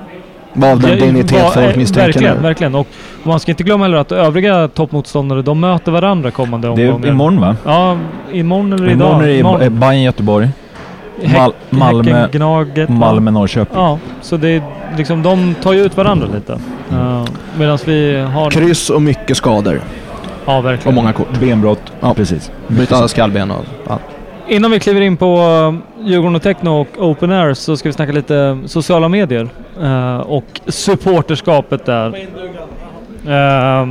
Vad 0.53 0.71
av 0.71 0.81
den 0.81 0.99
dignitet 0.99 1.53
folk 1.55 1.77
misstänker 1.77 2.07
Verkligen, 2.13 2.37
nu. 2.37 2.43
verkligen. 2.43 2.75
Och 2.75 2.87
man 3.23 3.41
ska 3.41 3.53
inte 3.53 3.63
glömma 3.63 3.85
heller 3.85 3.97
att 3.99 4.13
övriga 4.13 4.69
toppmotståndare, 4.69 5.43
de 5.43 5.61
möter 5.61 5.93
varandra 5.93 6.31
kommande 6.31 6.67
Det 6.69 6.73
omgångar. 6.73 7.07
är 7.07 7.11
imorgon 7.11 7.41
va? 7.41 7.57
Ja, 7.65 7.99
imorgon 8.33 8.73
eller 8.73 8.85
idag. 8.89 8.95
Imorgon 8.97 9.23
är 9.23 9.27
det 9.27 9.39
Imorgon. 9.39 9.81
Bayern 9.81 10.03
Göteborg. 10.03 10.49
Mal- 11.25 11.53
Malmö, 11.71 12.13
Häcken, 12.13 12.39
Gnaget. 12.41 12.89
Malmö, 12.89 13.31
Norrköping. 13.31 13.79
Ja, 13.79 13.99
så 14.23 14.37
det 14.37 14.49
är 14.49 14.63
liksom, 14.97 15.23
de 15.23 15.55
tar 15.63 15.73
ju 15.73 15.85
ut 15.85 15.97
varandra 15.97 16.27
lite. 16.35 16.53
Uh, 16.93 17.25
Medan 17.59 17.79
vi 17.87 18.21
har... 18.21 18.51
Kryss 18.51 18.91
och 18.91 19.03
mycket 19.03 19.37
skador. 19.37 19.81
Ja, 20.47 20.59
Och 20.59 20.65
verkligen. 20.65 20.95
många 20.95 21.13
kort. 21.13 21.41
Benbrott. 21.41 21.83
Ja. 22.01 22.15
Precis. 22.15 22.51
Bryta 22.69 23.09
skallben 23.09 23.51
och 23.51 23.65
allt. 23.89 24.01
Innan 24.49 24.71
vi 24.71 24.81
kliver 24.81 25.01
in 25.01 25.17
på 25.17 25.37
Djurgården 26.05 26.37
och 26.37 26.43
Techno 26.43 26.81
och 26.81 26.89
Open 26.99 27.33
Air 27.33 27.55
så 27.55 27.77
ska 27.77 27.89
vi 27.89 27.93
snacka 27.93 28.13
lite 28.13 28.59
sociala 28.67 29.09
medier 29.09 29.49
eh, 29.83 30.17
och 30.17 30.61
supporterskapet 30.67 31.87
där. 31.87 32.07
Eh, 33.25 33.89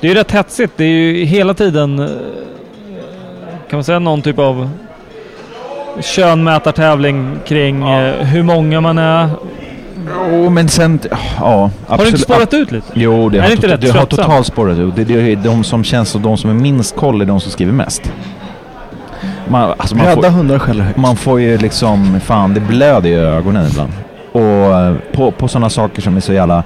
det 0.00 0.06
är 0.06 0.08
ju 0.08 0.14
rätt 0.14 0.30
hetsigt. 0.30 0.72
Det 0.76 0.84
är 0.84 0.88
ju 0.88 1.24
hela 1.24 1.54
tiden, 1.54 1.98
eh, 1.98 2.06
kan 3.68 3.76
man 3.76 3.84
säga 3.84 3.98
någon 3.98 4.22
typ 4.22 4.38
av 4.38 4.70
könmätartävling 6.00 7.38
kring 7.46 7.88
eh, 7.88 8.14
hur 8.14 8.42
många 8.42 8.80
man 8.80 8.98
är. 8.98 9.28
Jo, 10.30 10.50
men 10.50 10.68
sen... 10.68 10.98
Ja, 11.40 11.70
absolut. 11.86 11.88
Har 11.88 11.98
det 11.98 12.08
inte 12.08 12.18
spårat 12.18 12.54
ut 12.54 12.72
lite? 12.72 12.86
Jo, 12.94 13.28
det 13.28 13.38
Är 13.38 13.42
har, 13.42 13.48
det 13.48 13.54
inte 13.54 13.68
rätt 13.68 13.80
det 13.80 13.90
har 13.90 14.06
totalt 14.06 14.46
spårat 14.46 14.78
ut. 14.78 14.96
Det, 14.96 15.04
det 15.04 15.32
är 15.32 15.36
de 15.36 15.64
som 15.64 15.84
känns 15.84 16.08
som 16.08 16.22
de 16.22 16.36
som 16.36 16.50
är 16.50 16.54
minst 16.54 16.96
koll 16.96 17.20
är 17.20 17.24
de 17.24 17.40
som 17.40 17.52
skriver 17.52 17.72
mest. 17.72 18.12
Man, 19.50 19.74
alltså 19.78 19.96
man, 19.96 20.06
Rädda 20.06 20.22
får, 20.22 20.28
hundar 20.30 20.58
skäller 20.58 20.84
högt. 20.84 20.98
man 20.98 21.16
får 21.16 21.40
ju 21.40 21.58
liksom... 21.58 22.20
Fan, 22.20 22.54
det 22.54 22.60
blöder 22.60 23.10
i 23.10 23.14
ögonen 23.14 23.66
ibland. 23.70 23.92
Och 24.32 24.40
eh, 24.80 24.94
på, 25.12 25.30
på 25.30 25.48
sådana 25.48 25.70
saker 25.70 26.02
som 26.02 26.16
är 26.16 26.20
så 26.20 26.32
jävla... 26.32 26.62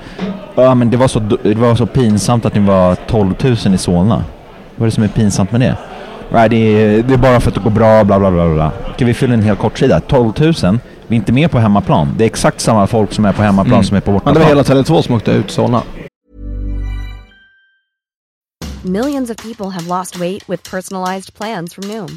Ja, 0.55 0.75
men 0.75 0.91
det 0.91 0.97
var 0.97 1.09
så, 1.09 1.19
det 1.19 1.55
var 1.55 1.75
så 1.75 1.87
pinsamt 1.87 2.45
att 2.45 2.55
ni 2.55 2.61
var 2.61 2.95
12 2.95 3.35
000 3.43 3.75
i 3.75 3.79
Solna. 3.79 4.25
Vad 4.77 4.87
är 4.87 4.91
det 4.91 4.95
som 4.95 5.05
är 5.05 5.09
pinsamt 5.09 5.53
med 5.53 5.61
det? 5.61 5.77
Nej, 6.33 6.49
det 6.49 6.57
är, 6.57 7.03
det 7.03 7.15
är 7.15 7.19
bara 7.19 7.41
för 7.41 7.49
att 7.49 7.55
det 7.55 7.61
går 7.61 7.71
bra, 7.71 8.05
bla 8.05 8.19
bla 8.19 8.31
bla 8.31 8.55
bla. 8.55 8.73
Ska 8.97 9.05
vi 9.05 9.15
fylla 9.15 9.35
en 9.35 9.43
hel 9.43 9.57
kortsida? 9.57 10.01
12 10.01 10.33
000? 10.41 10.53
Vi 11.07 11.17
är 11.17 11.17
inte 11.17 11.33
med 11.33 11.51
på 11.51 11.59
hemmaplan. 11.59 12.15
Det 12.19 12.25
är 12.25 12.27
exakt 12.27 12.61
samma 12.61 12.87
folk 12.87 13.13
som 13.13 13.25
är 13.25 13.33
på 13.33 13.43
hemmaplan 13.43 13.73
Mm. 13.75 13.85
som 13.85 13.97
är 13.97 14.01
på 14.01 14.11
Men 14.11 14.15
bortaplan. 14.19 14.35
det 14.35 14.41
var 14.41 14.47
hela 14.47 14.63
Tele2 14.63 15.03
som 15.03 15.15
åkte 15.15 15.31
ut 15.31 15.51
Solna. 15.51 15.83
Millions 18.83 19.31
of 19.31 19.37
people 19.37 19.71
have 19.71 19.87
lost 19.99 20.17
weight 20.21 20.49
with 20.51 20.71
personalized 20.71 21.35
plans 21.35 21.75
from 21.75 21.89
Noom, 21.89 22.17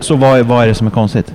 Så 0.00 0.16
vad 0.16 0.38
är, 0.38 0.42
vad 0.42 0.62
är 0.62 0.66
det 0.68 0.74
som 0.74 0.86
är 0.86 0.90
konstigt? 0.90 1.34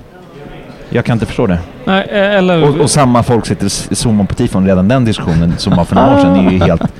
Jag 0.88 1.04
kan 1.04 1.12
inte 1.12 1.26
förstå 1.26 1.46
det. 1.46 1.58
Nej, 1.84 2.06
eh, 2.10 2.34
eller... 2.34 2.62
Och, 2.68 2.80
och 2.80 2.90
samma 2.90 3.22
folk 3.22 3.46
sitter 3.46 3.66
och 3.66 3.72
zoomar 3.96 4.24
på 4.24 4.34
tifon. 4.34 4.66
Redan 4.66 4.88
den 4.88 5.04
diskussionen 5.04 5.54
som 5.58 5.76
var 5.76 5.84
för 5.84 5.94
några 5.94 6.14
år 6.14 6.20
sedan 6.20 6.36
är 6.36 6.50
ju 6.50 6.58
helt... 6.58 6.82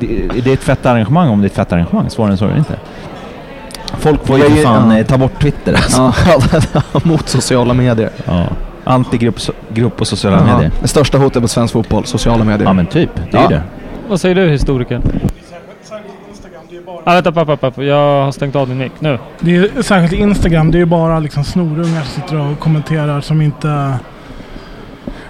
Det, 0.00 0.06
det 0.44 0.50
är 0.50 0.54
ett 0.54 0.62
fett 0.62 0.86
arrangemang 0.86 1.28
om 1.28 1.40
det 1.40 1.44
är 1.44 1.48
ett 1.48 1.54
fett 1.56 1.72
arrangemang. 1.72 2.10
Svårare 2.10 2.30
än 2.32 2.38
så 2.38 2.44
är 2.46 2.52
det 2.52 2.58
inte. 2.58 2.76
Folk 3.98 4.26
får 4.26 4.38
ju 4.38 4.44
för 4.44 4.62
fan 4.62 4.90
ja. 4.90 4.98
eh, 4.98 5.06
ta 5.06 5.18
bort 5.18 5.40
Twitter 5.42 5.72
alltså. 5.74 6.12
Ja, 6.92 7.00
mot 7.04 7.28
sociala 7.28 7.74
medier. 7.74 8.10
Ja. 8.24 8.44
Antigrupp 8.84 9.36
so- 9.36 9.52
grupp 9.74 9.96
på 9.96 10.04
sociala 10.04 10.36
Ja, 10.36 10.54
medier. 10.56 10.70
det 10.82 10.88
största 10.88 11.18
hotet 11.18 11.42
mot 11.42 11.50
svensk 11.50 11.72
fotboll, 11.72 12.04
sociala 12.04 12.44
medier. 12.44 12.66
Ja 12.68 12.72
men 12.72 12.86
typ, 12.86 13.10
det 13.30 13.36
är 13.36 13.42
Ja. 13.42 13.50
ju 13.50 13.56
det. 13.56 13.62
Vad 14.08 14.20
säger 14.20 14.34
du 14.34 14.48
historiker? 14.50 15.00
Ah, 17.04 17.14
vänta, 17.14 17.32
pappa, 17.32 17.56
pappa. 17.56 17.82
Jag 17.82 18.24
har 18.24 18.32
stängt 18.32 18.56
av 18.56 18.68
din 18.68 18.78
mick 18.78 18.92
nu. 18.98 19.18
Det 19.40 19.50
är 19.50 19.54
ju, 19.54 19.82
särskilt 19.82 20.22
Instagram, 20.22 20.70
det 20.70 20.78
är 20.78 20.80
ju 20.80 20.86
bara 20.86 21.18
liksom 21.18 21.44
snorungar 21.44 22.02
som 22.02 22.22
sitter 22.22 22.40
och 22.40 22.58
kommenterar 22.58 23.20
som 23.20 23.42
inte... 23.42 23.94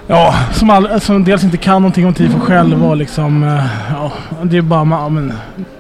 Ja, 0.06 0.34
som, 0.52 0.70
all, 0.70 1.00
som 1.00 1.24
dels 1.24 1.44
inte 1.44 1.56
kan 1.56 1.82
någonting 1.82 2.06
om 2.06 2.14
tifo 2.14 2.40
själva 2.40 2.86
och 2.86 2.96
liksom... 2.96 3.42
eh, 3.44 3.64
Ja, 3.92 4.12
det 4.42 4.56
är 4.56 4.62
bara... 4.62 4.88
Ja, 4.90 5.08
men, 5.08 5.32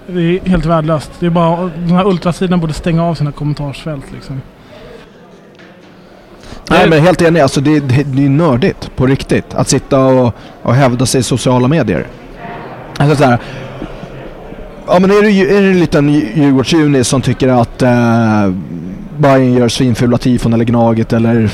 det 0.06 0.20
är 0.20 0.48
helt 0.48 0.66
värdelöst. 0.66 1.12
Det 1.20 1.26
är 1.26 1.30
bara... 1.30 1.70
Den 1.76 1.90
här 1.90 2.06
ultrasidan 2.06 2.60
borde 2.60 2.72
stänga 2.72 3.04
av 3.04 3.14
sina 3.14 3.32
kommentarsfält 3.32 4.04
liksom. 4.14 4.40
Nej 6.70 6.88
men 6.88 7.00
helt 7.02 7.22
enig, 7.22 7.40
alltså 7.40 7.60
det, 7.60 7.80
det, 7.80 8.02
det 8.02 8.24
är 8.24 8.28
nördigt 8.28 8.96
på 8.96 9.06
riktigt. 9.06 9.54
Att 9.54 9.68
sitta 9.68 10.00
och, 10.00 10.34
och 10.62 10.74
hävda 10.74 11.06
sig 11.06 11.20
i 11.20 11.22
sociala 11.22 11.68
medier. 11.68 12.06
Alltså 12.98 13.16
så 13.16 13.24
här, 13.24 13.38
ja 14.90 14.98
men 15.00 15.10
är 15.10 15.22
det, 15.22 15.30
ju- 15.30 15.56
är 15.56 15.62
det 15.62 15.68
en 15.68 15.80
liten 15.80 16.08
Djurgårdsjunis 16.14 17.08
som 17.08 17.22
tycker 17.22 17.48
att 17.48 17.82
eh, 17.82 18.52
Bayern 19.18 19.54
gör 19.54 19.68
svinfula 19.68 20.18
tifon 20.18 20.52
eller 20.52 20.64
Gnaget 20.64 21.12
eller 21.12 21.50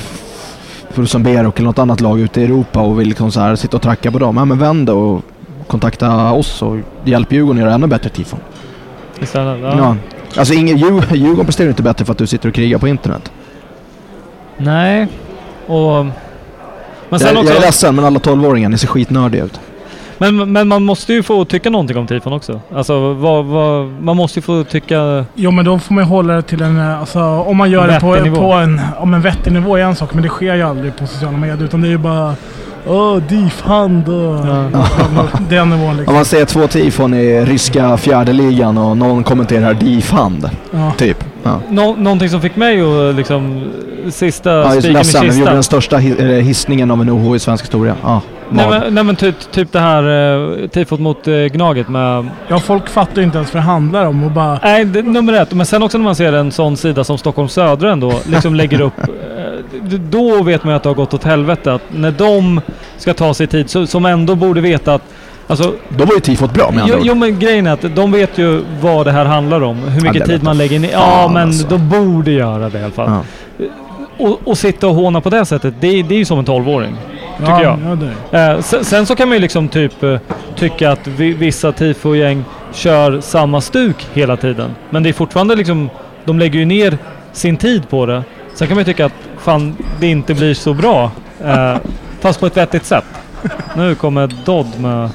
Rosenberg 0.94 1.34
eller 1.36 1.62
något 1.62 1.78
annat 1.78 2.00
lag 2.00 2.20
ute 2.20 2.40
i 2.40 2.44
Europa 2.44 2.80
och 2.80 3.00
vill 3.00 3.08
liksom 3.08 3.32
så 3.32 3.40
här 3.40 3.56
sitta 3.56 3.76
och 3.76 3.82
tracka 3.82 4.10
på 4.12 4.18
dem. 4.18 4.36
Ja 4.36 4.44
men 4.44 4.58
vänd 4.58 4.90
och 4.90 5.22
kontakta 5.66 6.32
oss 6.32 6.62
och 6.62 6.76
hjälp 7.04 7.32
Djurgården 7.32 7.58
att 7.62 7.64
göra 7.66 7.74
ännu 7.74 7.86
bättre 7.86 8.08
tifon. 8.10 8.38
Istället. 9.22 9.60
Ja. 9.62 9.76
Ja. 9.78 9.96
Alltså 10.36 10.54
ingen, 10.54 10.76
Djur- 10.78 11.14
Djurgården 11.14 11.46
presterar 11.46 11.68
inte 11.68 11.82
bättre 11.82 12.04
för 12.04 12.12
att 12.12 12.18
du 12.18 12.26
sitter 12.26 12.48
och 12.48 12.54
krigar 12.54 12.78
på 12.78 12.88
internet. 12.88 13.32
Nej. 14.56 15.08
Och... 15.66 16.06
Men 17.08 17.20
sen 17.20 17.28
jag, 17.28 17.38
också... 17.38 17.52
jag 17.52 17.56
är 17.62 17.66
ledsen 17.66 17.94
men 17.94 18.04
alla 18.04 18.18
12-åringar, 18.18 18.68
ni 18.68 18.78
ser 18.78 18.86
skitnördiga 18.86 19.44
ut. 19.44 19.60
Men, 20.32 20.52
men 20.52 20.68
man 20.68 20.82
måste 20.84 21.12
ju 21.12 21.22
få 21.22 21.44
tycka 21.44 21.70
någonting 21.70 21.96
om 21.96 22.06
tifon 22.06 22.32
också. 22.32 22.60
Alltså 22.74 23.12
vad, 23.14 23.44
vad, 23.44 23.86
man 23.86 24.16
måste 24.16 24.38
ju 24.38 24.42
få 24.42 24.64
tycka... 24.64 25.24
Jo 25.34 25.50
men 25.50 25.64
då 25.64 25.78
får 25.78 25.94
man 25.94 26.04
ju 26.04 26.08
hålla 26.08 26.34
det 26.34 26.42
till 26.42 26.62
en... 26.62 26.78
eh, 26.80 27.00
Alltså 27.00 27.20
om 27.20 27.56
man 27.56 27.70
gör 27.70 27.88
det 27.88 28.00
på, 28.00 28.40
på 28.40 28.52
en... 28.52 28.80
Om 28.98 29.14
en 29.14 29.20
vettig 29.20 29.52
nivå 29.52 29.76
är 29.76 29.82
en 29.82 29.96
sak 29.96 30.14
men 30.14 30.22
det 30.22 30.28
sker 30.28 30.54
ju 30.54 30.62
aldrig 30.62 30.96
på 30.96 31.06
sociala 31.06 31.36
medier 31.36 31.64
utan 31.64 31.80
det 31.80 31.88
är 31.88 31.90
ju 31.90 31.98
bara... 31.98 32.34
Åh, 32.86 33.16
DIF-hand 33.28 34.08
och... 34.08 34.46
Den 35.48 35.70
nivån 35.70 35.90
Om 35.90 35.96
liksom. 35.96 36.14
man 36.14 36.24
ser 36.24 36.44
två 36.44 36.66
tifon 36.66 37.14
i 37.14 37.44
ryska 37.44 37.96
fjärde 37.96 38.32
ligan 38.32 38.78
och 38.78 38.96
någon 38.96 39.24
kommenterar 39.24 39.74
DIF-hand. 39.74 40.50
Ja. 40.70 40.92
Typ. 40.98 41.24
Ja. 41.42 41.60
Nå, 41.68 41.96
någonting 41.98 42.28
som 42.28 42.40
fick 42.40 42.56
mig 42.56 42.80
att 42.80 43.14
liksom... 43.14 43.72
Sista 44.10 44.50
Ja, 44.50 44.70
spiken 44.70 44.90
i 44.90 44.94
ledsen, 44.94 45.20
vi 45.20 45.26
gjorde 45.26 45.36
kistan. 45.36 45.54
den 45.54 45.62
största 45.62 45.96
eller 45.96 46.40
hissningen 46.40 46.90
av 46.90 47.00
en 47.00 47.10
OH 47.10 47.36
i 47.36 47.38
svensk 47.38 47.64
historia. 47.64 47.96
Ja, 48.02 48.20
Nej 48.50 48.68
men, 48.68 48.94
nej, 48.94 49.04
men 49.04 49.16
typ, 49.16 49.52
typ 49.52 49.72
det 49.72 49.80
här 49.80 50.08
uh, 50.08 50.68
tifot 50.68 51.00
mot 51.00 51.28
uh, 51.28 51.46
Gnaget 51.46 51.88
med... 51.88 52.28
Ja, 52.48 52.58
folk 52.58 52.88
fattar 52.88 53.16
ju 53.16 53.22
inte 53.22 53.38
ens 53.38 53.54
vad 53.54 53.62
det 53.62 53.66
handlar 53.66 54.06
om 54.06 54.24
och 54.24 54.30
bara... 54.30 54.58
Nej, 54.62 54.84
det, 54.84 55.02
nummer 55.02 55.32
ett. 55.32 55.52
Men 55.52 55.66
sen 55.66 55.82
också 55.82 55.98
när 55.98 56.04
man 56.04 56.16
ser 56.16 56.32
en 56.32 56.52
sån 56.52 56.76
sida 56.76 57.04
som 57.04 57.18
Stockholm 57.18 57.48
Södra 57.48 57.92
ändå 57.92 58.12
liksom 58.26 58.54
lägger 58.54 58.80
upp. 58.80 58.92
då 59.90 60.42
vet 60.42 60.64
man 60.64 60.72
ju 60.72 60.76
att 60.76 60.82
det 60.82 60.88
har 60.88 60.94
gått 60.94 61.14
åt 61.14 61.24
helvete. 61.24 61.74
Att 61.74 61.82
när 61.88 62.10
de 62.10 62.60
ska 62.98 63.14
ta 63.14 63.34
sig 63.34 63.46
tid, 63.46 63.70
så, 63.70 63.86
som 63.86 64.06
ändå 64.06 64.34
borde 64.34 64.60
veta 64.60 64.94
att... 64.94 65.02
Alltså, 65.46 65.74
Då 65.88 66.04
var 66.04 66.14
ju 66.14 66.20
tifot 66.20 66.54
bra 66.54 66.70
med 66.70 66.82
andra 66.82 66.94
jo, 66.94 67.00
ord. 67.00 67.06
jo 67.06 67.14
men 67.14 67.38
grejen 67.38 67.66
är 67.66 67.72
att 67.72 67.96
de 67.96 68.12
vet 68.12 68.38
ju 68.38 68.62
vad 68.80 69.06
det 69.06 69.12
här 69.12 69.24
handlar 69.24 69.60
om. 69.60 69.78
Hur 69.78 70.00
mycket 70.00 70.26
det 70.26 70.32
tid 70.32 70.42
man 70.42 70.58
lägger 70.58 70.78
ner. 70.78 70.92
Ja, 70.92 71.30
men 71.32 71.48
alltså. 71.48 71.68
de 71.68 71.88
borde 71.88 72.30
göra 72.30 72.68
det 72.68 72.78
i 72.78 72.82
alla 72.82 72.92
fall. 72.92 73.10
Ja. 73.58 73.64
Och, 74.18 74.40
och 74.44 74.58
sitta 74.58 74.88
och 74.88 74.94
håna 74.94 75.20
på 75.20 75.30
det 75.30 75.44
sättet, 75.44 75.74
det, 75.80 76.02
det 76.02 76.14
är 76.14 76.18
ju 76.18 76.24
som 76.24 76.38
en 76.38 76.44
12-åring. 76.44 76.96
Tycker 77.38 77.52
ja, 77.52 77.62
jag. 77.62 78.12
Ja. 78.30 78.38
Eh, 78.38 78.60
sen, 78.60 78.84
sen 78.84 79.06
så 79.06 79.16
kan 79.16 79.28
man 79.28 79.36
ju 79.36 79.40
liksom 79.40 79.68
typ 79.68 80.02
eh, 80.02 80.18
tycka 80.56 80.92
att 80.92 81.06
vi, 81.06 81.32
vissa 81.32 81.72
tifo-gäng 81.72 82.44
kör 82.72 83.20
samma 83.20 83.60
stuk 83.60 84.06
hela 84.12 84.36
tiden. 84.36 84.70
Men 84.90 85.02
det 85.02 85.08
är 85.08 85.12
fortfarande 85.12 85.54
liksom, 85.56 85.90
de 86.24 86.38
lägger 86.38 86.58
ju 86.58 86.64
ner 86.64 86.98
sin 87.32 87.56
tid 87.56 87.88
på 87.88 88.06
det. 88.06 88.22
Sen 88.54 88.68
kan 88.68 88.74
man 88.74 88.80
ju 88.80 88.84
tycka 88.84 89.06
att 89.06 89.12
fan, 89.44 89.76
det 90.00 90.06
inte 90.06 90.34
blir 90.34 90.54
så 90.54 90.74
bra. 90.74 91.10
Eh, 91.44 91.76
fast 92.20 92.40
på 92.40 92.46
ett 92.46 92.56
vettigt 92.56 92.84
sätt. 92.84 93.04
Nu 93.76 93.94
kommer 93.94 94.34
Dodd 94.44 94.80
med 94.80 95.10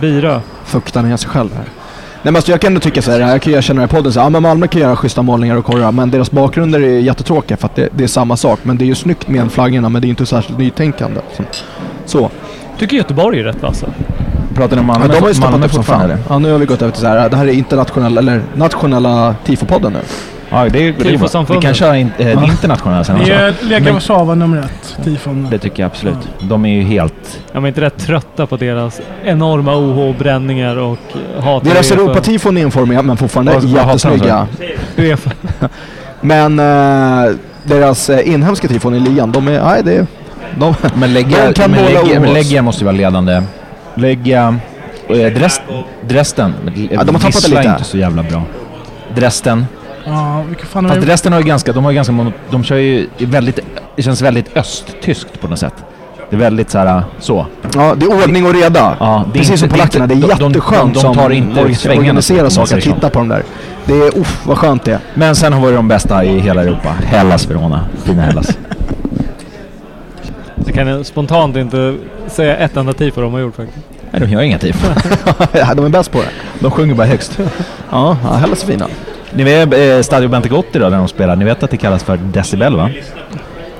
bira. 0.00 0.42
Fukta 0.64 1.02
ner 1.02 1.16
sig 1.16 1.30
själv 1.30 1.54
här. 1.54 1.64
Nej 1.64 2.32
men 2.32 2.36
alltså 2.36 2.50
jag 2.50 2.60
kan 2.60 2.68
ändå 2.68 2.80
tycka 2.80 3.02
så 3.02 3.10
här, 3.10 3.20
jag 3.20 3.42
kan 3.42 3.52
ju 3.52 3.58
erkänna 3.58 3.84
i 3.84 3.86
podden 3.86 4.12
så 4.12 4.20
här, 4.20 4.26
ja 4.26 4.30
men 4.30 4.42
Malmö 4.42 4.66
kan 4.66 4.80
göra 4.80 4.96
schyssta 4.96 5.22
målningar 5.22 5.56
och 5.56 5.64
korrar 5.64 5.92
men 5.92 6.10
deras 6.10 6.30
bakgrunder 6.30 6.80
är 6.80 6.98
jättetråkiga 6.98 7.56
för 7.56 7.66
att 7.66 7.74
det, 7.74 7.88
det 7.92 8.04
är 8.04 8.08
samma 8.08 8.36
sak. 8.36 8.60
Men 8.62 8.78
det 8.78 8.84
är 8.84 8.86
ju 8.86 8.94
snyggt 8.94 9.28
med 9.28 9.52
flaggorna 9.52 9.88
men 9.88 10.02
det 10.02 10.08
är 10.08 10.10
inte 10.10 10.26
särskilt 10.26 10.58
nytänkande. 10.58 11.20
Så. 11.36 11.42
så. 12.06 12.30
Tycker 12.78 12.96
Göteborg 12.96 13.40
är 13.40 13.44
rätt 13.44 13.62
vassa. 13.62 13.86
Pratar 14.54 14.76
ni 14.76 14.80
om 14.80 14.86
Malmö, 14.86 15.08
de 15.08 15.20
har 15.20 15.28
ju 15.28 15.34
stoppat 15.34 15.64
upp 15.64 15.72
som 15.72 15.84
fan. 15.84 16.12
Ja 16.28 16.38
nu 16.38 16.52
har 16.52 16.58
vi 16.58 16.66
gått 16.66 16.82
över 16.82 16.92
till 16.92 17.00
så 17.00 17.06
här, 17.06 17.30
det 17.30 17.36
här 17.36 17.46
är 17.46 17.52
internationella, 17.52 18.20
eller 18.20 18.42
nationella 18.54 19.34
tifopodden 19.44 19.92
nu. 19.92 20.00
Ja, 20.50 20.64
det, 20.64 20.68
det, 20.68 20.92
det, 20.92 21.54
vi 21.54 21.60
kan 21.60 21.74
köra 21.74 21.96
in, 21.96 22.10
eh, 22.18 22.44
internationella 22.44 23.04
sen 23.04 23.16
Det 23.16 23.20
också. 23.22 23.32
är 23.32 23.54
Lega 23.68 23.84
Men- 23.84 23.94
Warszawa 23.94 24.34
nummer 24.34 24.58
ett, 24.58 25.04
tifon. 25.04 25.48
Det 25.50 25.58
tycker 25.58 25.82
jag 25.82 25.90
absolut. 25.90 26.28
De 26.40 26.64
är 26.66 26.74
ju 26.74 26.82
helt... 26.82 27.40
Jag 27.52 27.62
är 27.62 27.68
inte 27.68 27.80
rätt 27.80 27.98
trötta 27.98 28.46
på 28.46 28.56
deras 28.56 29.00
enorma 29.24 29.76
OH-bränningar 29.76 30.76
och 30.76 30.98
hat. 31.40 31.64
Deras. 31.64 31.90
Europatifon 31.90 32.56
är 32.56 32.62
informiga 32.62 33.02
men 33.02 33.16
fortfarande 33.16 33.52
jättesnygga. 33.66 34.46
Men 36.20 36.58
eh, 36.58 37.34
deras 37.64 38.10
eh, 38.10 38.28
inhemska 38.34 38.68
tifon 38.68 38.94
i 38.94 39.00
ligan, 39.00 39.32
de 39.32 39.48
är, 39.48 39.64
nej 39.64 39.82
det 39.84 39.92
är... 39.96 40.06
De, 40.58 40.74
Men 40.94 41.12
Legia, 41.14 41.46
De 41.46 41.52
kan 41.52 41.70
men 41.70 41.84
måla 41.84 42.02
Legia, 42.02 42.20
men. 42.20 42.32
Legia 42.34 42.62
måste 42.62 42.80
ju 42.80 42.84
vara 42.84 42.96
ledande. 42.96 43.42
Legia... 43.94 44.58
Eh, 45.08 45.16
Dres, 45.16 45.60
Dresden. 46.08 46.54
Ja, 46.90 47.04
de 47.04 47.14
har 47.14 47.22
tappat 47.22 47.44
är 47.44 47.48
lite. 47.48 47.68
inte 47.68 47.84
så 47.84 47.98
jävla 47.98 48.22
bra. 48.22 48.42
Dresden. 49.14 49.66
Ja, 50.06 50.42
vilka 50.48 50.66
fan 50.66 50.88
Fast 50.88 51.00
det? 51.00 51.06
Dresden 51.06 51.32
har 51.32 51.40
ju 51.40 51.46
ganska... 51.46 51.72
De 51.72 51.84
har 51.84 51.90
ju 51.90 51.94
ganska... 51.94 52.12
mono- 52.12 52.32
De 52.50 52.64
kör 52.64 52.76
ju 52.76 53.06
väldigt... 53.18 53.58
Det 53.96 54.02
känns 54.02 54.22
väldigt 54.22 54.56
östtyskt 54.56 55.40
på 55.40 55.48
något 55.48 55.58
sätt. 55.58 55.74
Det 56.30 56.36
är 56.36 56.40
väldigt 56.40 56.70
så 56.70 56.78
här 56.78 57.02
så. 57.18 57.46
ja, 57.74 57.94
det 57.96 58.06
är 58.06 58.22
ordning 58.24 58.46
och 58.46 58.54
reda. 58.54 58.96
Ja, 59.00 59.24
Precis 59.32 59.48
inte- 59.50 59.58
som 59.58 59.68
det 59.68 59.74
är 59.74 59.76
polackerna, 59.76 60.06
det 60.06 60.14
är 60.14 60.16
inte- 60.16 60.28
de- 60.28 60.38
de- 60.38 60.48
jätteskönt 60.48 60.94
de- 60.94 61.02
de 61.02 61.14
tar 61.14 61.22
som 61.22 61.32
inte 61.32 61.60
orga- 61.60 61.74
svängarna, 61.74 62.00
organiserar 62.00 62.38
om 62.38 62.42
man 62.44 62.50
saker, 62.50 62.66
säger 62.66 62.82
så. 62.82 62.92
titta 62.94 63.10
på 63.10 63.18
dem 63.18 63.28
där. 63.28 63.42
Det 63.84 63.92
är, 63.94 64.18
uff 64.18 64.46
vad 64.46 64.58
skönt 64.58 64.84
det 64.84 64.92
är. 64.92 64.98
Men 65.14 65.36
sen 65.36 65.52
har 65.52 65.66
vi 65.66 65.72
de 65.76 65.88
bästa 65.88 66.24
i 66.24 66.38
hela 66.40 66.62
Europa. 66.62 66.88
Hellas 67.06 67.50
Verona. 67.50 67.84
Fina 68.04 68.22
Hellas. 68.22 68.58
Jag 70.66 70.74
kan 70.74 71.04
spontant 71.04 71.56
inte 71.56 71.94
säga 72.26 72.56
ett 72.56 72.76
enda 72.76 72.92
tifo 72.92 73.20
de 73.20 73.32
har 73.32 73.40
gjort 73.40 73.56
faktiskt. 73.56 73.86
Nej, 74.10 74.20
de 74.20 74.30
gör 74.30 74.40
inga 74.40 74.58
tifo. 74.58 74.86
Ja, 75.52 75.74
de 75.74 75.84
är 75.84 75.88
bäst 75.88 76.12
på 76.12 76.18
det. 76.18 76.28
De 76.60 76.70
sjunger 76.70 76.94
bara 76.94 77.06
högst. 77.06 77.38
Ja, 77.90 78.16
ja 78.24 78.32
Hellas 78.34 78.62
är 78.62 78.66
fina. 78.66 78.86
Ni 79.36 79.44
vet 79.44 79.72
eh, 79.72 80.02
Stadio 80.02 80.28
Bentegotti 80.28 80.78
då, 80.78 80.90
där 80.90 80.96
de 80.96 81.08
spelar, 81.08 81.36
ni 81.36 81.44
vet 81.44 81.62
att 81.62 81.70
det 81.70 81.76
kallas 81.76 82.04
för 82.04 82.16
decibel 82.16 82.76
va? 82.76 82.90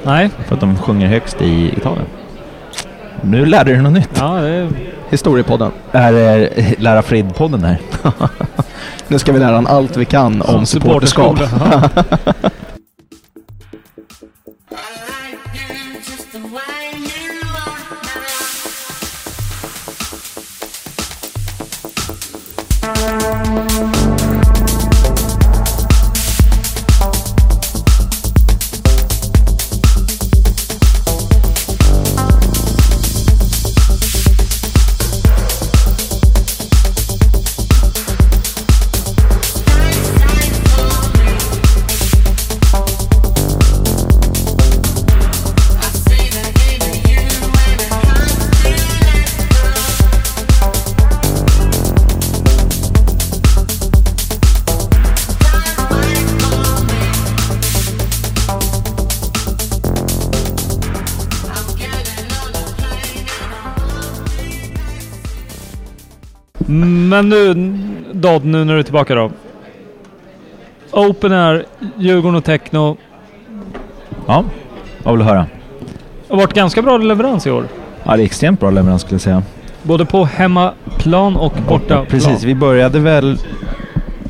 Nej. 0.02 0.30
För 0.46 0.54
att 0.54 0.60
de 0.60 0.78
sjunger 0.78 1.06
högst 1.06 1.42
i 1.42 1.72
Italien. 1.76 2.06
Nu 3.20 3.46
lärde 3.46 3.70
du 3.70 3.74
dig 3.74 3.82
något 3.82 3.92
nytt. 3.92 4.10
Ja, 4.14 4.34
det 4.34 4.48
är... 4.48 4.68
Historiepodden. 5.10 5.70
Det 5.92 5.98
här 5.98 6.12
är 6.12 6.50
Lära 6.78 7.02
Frid-podden 7.02 7.64
här. 7.64 7.78
nu 9.08 9.18
ska 9.18 9.32
vi 9.32 9.38
lära 9.38 9.54
honom 9.54 9.66
allt 9.66 9.96
vi 9.96 10.04
kan 10.04 10.42
om, 10.42 10.54
om 10.54 10.66
supporterskap. 10.66 11.38
supporterskap. 11.38 12.52
Men 66.66 67.28
nu 67.28 67.54
Dodd, 68.12 68.44
nu 68.44 68.64
när 68.64 68.74
du 68.74 68.78
är 68.78 68.82
tillbaka 68.82 69.14
då. 69.14 69.30
Open 70.90 71.32
Air, 71.32 71.64
Djurgården 71.96 72.36
och 72.36 72.44
Techno. 72.44 72.96
Ja, 74.26 74.44
vad 75.02 75.14
vill 75.14 75.18
du 75.18 75.24
höra? 75.32 75.46
Det 76.28 76.34
har 76.34 76.36
varit 76.36 76.54
ganska 76.54 76.82
bra 76.82 76.96
leverans 76.98 77.46
i 77.46 77.50
år. 77.50 77.64
Ja, 78.04 78.16
det 78.16 78.22
är 78.22 78.24
extremt 78.24 78.60
bra 78.60 78.70
leverans 78.70 79.02
skulle 79.02 79.14
jag 79.14 79.20
säga. 79.20 79.42
Både 79.82 80.04
på 80.04 80.24
hemmaplan 80.24 81.36
och 81.36 81.52
borta 81.68 82.04
Precis, 82.08 82.44
vi 82.44 82.54
började 82.54 82.98
väl... 82.98 83.38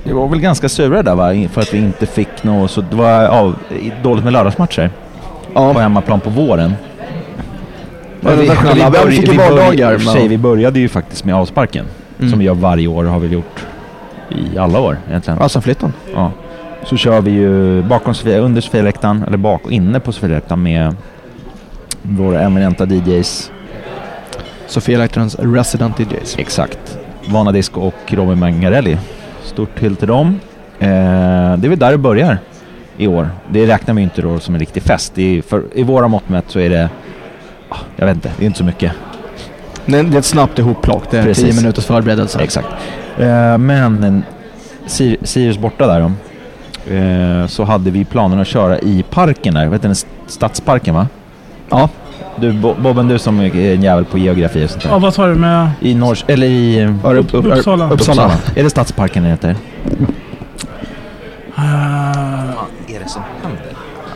Vi 0.05 0.13
var 0.13 0.29
väl 0.29 0.41
ganska 0.41 0.69
sura 0.69 1.03
där 1.03 1.15
va? 1.15 1.49
För 1.53 1.61
att 1.61 1.75
vi 1.75 1.79
inte 1.79 2.07
fick 2.07 2.43
något... 2.45 2.71
Så 2.71 2.81
det 2.81 2.97
var 2.97 3.11
ja, 3.11 3.53
dåligt 4.03 4.25
med 4.25 4.33
lördagsmatcher. 4.33 4.91
Ja. 5.55 5.75
På 5.75 5.81
hemmaplan 5.81 6.21
på 6.21 6.31
våren. 6.31 6.75
Ja, 8.21 8.31
vi 8.31 8.49
fick 9.17 9.29
ju 9.29 9.37
började- 9.37 9.55
vardagar, 9.55 9.93
i 9.93 9.97
och 9.97 10.01
för 10.01 10.11
sig, 10.11 10.21
men- 10.21 10.31
Vi 10.31 10.39
började 10.39 10.79
ju 10.81 10.89
faktiskt 10.89 11.25
med 11.25 11.35
avsparken. 11.35 11.87
Mm. 12.19 12.31
Som 12.31 12.39
vi 12.39 12.45
gör 12.45 12.55
varje 12.55 12.87
år, 12.89 13.05
har 13.05 13.19
vi 13.19 13.29
gjort 13.29 13.67
i 14.31 14.59
alla 14.59 14.81
år 14.81 14.99
egentligen. 15.09 15.39
Ja, 15.43 15.49
sen 15.49 15.63
flyttade 15.63 15.93
Ja. 16.15 16.33
Så 16.85 16.97
kör 16.97 17.21
vi 17.21 17.31
ju 17.31 17.83
bakom 17.83 18.15
Sofia, 18.15 18.39
under 18.39 18.61
Sofialäktaren, 18.61 19.25
eller 19.27 19.37
bak, 19.37 19.63
inne 19.71 20.01
på 20.01 20.13
Sofialäktaren 20.13 20.63
med 20.63 20.95
våra 22.03 22.41
eminenta 22.41 22.87
DJs. 22.87 23.51
Sofia 24.67 24.95
Elektrons 24.95 25.37
resident 25.39 26.01
DJs. 26.01 26.39
Exakt. 26.39 26.99
Vana 27.29 27.53
Disco 27.53 27.81
och 27.81 27.95
Robin 28.13 28.39
Mangarelli. 28.39 28.99
Stort 29.45 29.79
till 29.79 29.97
till 29.97 30.09
dem. 30.09 30.41
Eh, 30.79 30.89
det 31.57 31.67
är 31.67 31.69
väl 31.69 31.79
där 31.79 31.91
det 31.91 31.99
börjar 31.99 32.39
i 32.97 33.07
år. 33.07 33.29
Det 33.51 33.67
räknar 33.67 33.95
vi 33.95 34.03
inte 34.03 34.23
då 34.23 34.39
som 34.39 34.55
en 34.55 34.61
riktig 34.61 34.83
fest. 34.83 35.19
Är 35.19 35.43
för, 35.43 35.63
I 35.75 35.83
våra 35.83 36.09
mått 36.09 36.29
mätt 36.29 36.45
så 36.49 36.59
är 36.59 36.71
det... 36.71 36.89
ah, 37.69 37.77
Jag 37.97 38.07
vet 38.07 38.15
inte, 38.15 38.31
det 38.39 38.45
är 38.45 38.47
inte 38.47 38.59
så 38.59 38.65
mycket. 38.65 38.93
Det 39.87 39.99
är 39.99 40.17
ett 40.19 40.25
snabbt 40.25 40.59
ihopplock. 40.59 41.11
Det 41.11 41.19
är 41.19 41.23
Precis. 41.23 41.45
tio 41.45 41.55
minuters 41.63 41.85
förberedelse. 41.85 42.39
Exakt. 42.41 42.69
Eh, 43.19 43.59
men 43.59 44.05
en- 44.05 44.23
Sir- 44.87 45.17
Sirius 45.23 45.59
borta 45.59 45.87
där 45.87 46.01
då. 46.01 46.13
Eh, 46.95 47.47
så 47.47 47.65
hade 47.65 47.91
vi 47.91 48.05
planen 48.05 48.41
att 48.41 48.47
köra 48.47 48.79
i 48.79 49.05
parken 49.11 49.55
där. 49.55 49.67
Vet 49.67 49.83
du, 49.83 49.89
den 49.89 49.97
Stadsparken 50.27 50.95
va? 50.95 51.07
Ja. 51.71 51.89
Du 52.41 52.53
Bo- 52.53 52.75
Bobben, 52.83 53.09
du 53.09 53.19
som 53.19 53.41
är 53.41 53.57
en 53.57 53.83
jävel 53.83 54.05
på 54.05 54.19
geografi 54.19 54.65
och 54.67 54.71
sånt 54.71 54.83
där. 54.83 54.91
Ja, 54.91 54.99
vad 54.99 55.15
sa 55.15 55.27
du 55.27 55.35
med... 55.35 55.71
I 55.81 55.95
Norrs... 55.95 56.25
Eller 56.29 56.47
i... 56.47 56.87
Upp, 57.05 57.35
upp, 57.35 57.47
Uppsala. 57.47 57.91
Uppsala. 57.91 58.31
Är 58.57 58.63
det 58.65 58.71
Stadsparken 58.71 59.23
den 59.23 59.33
heter? 59.33 59.51
Uh, 59.51 59.55
är 62.89 62.99
det? 62.99 63.07
Ja, 63.15 63.21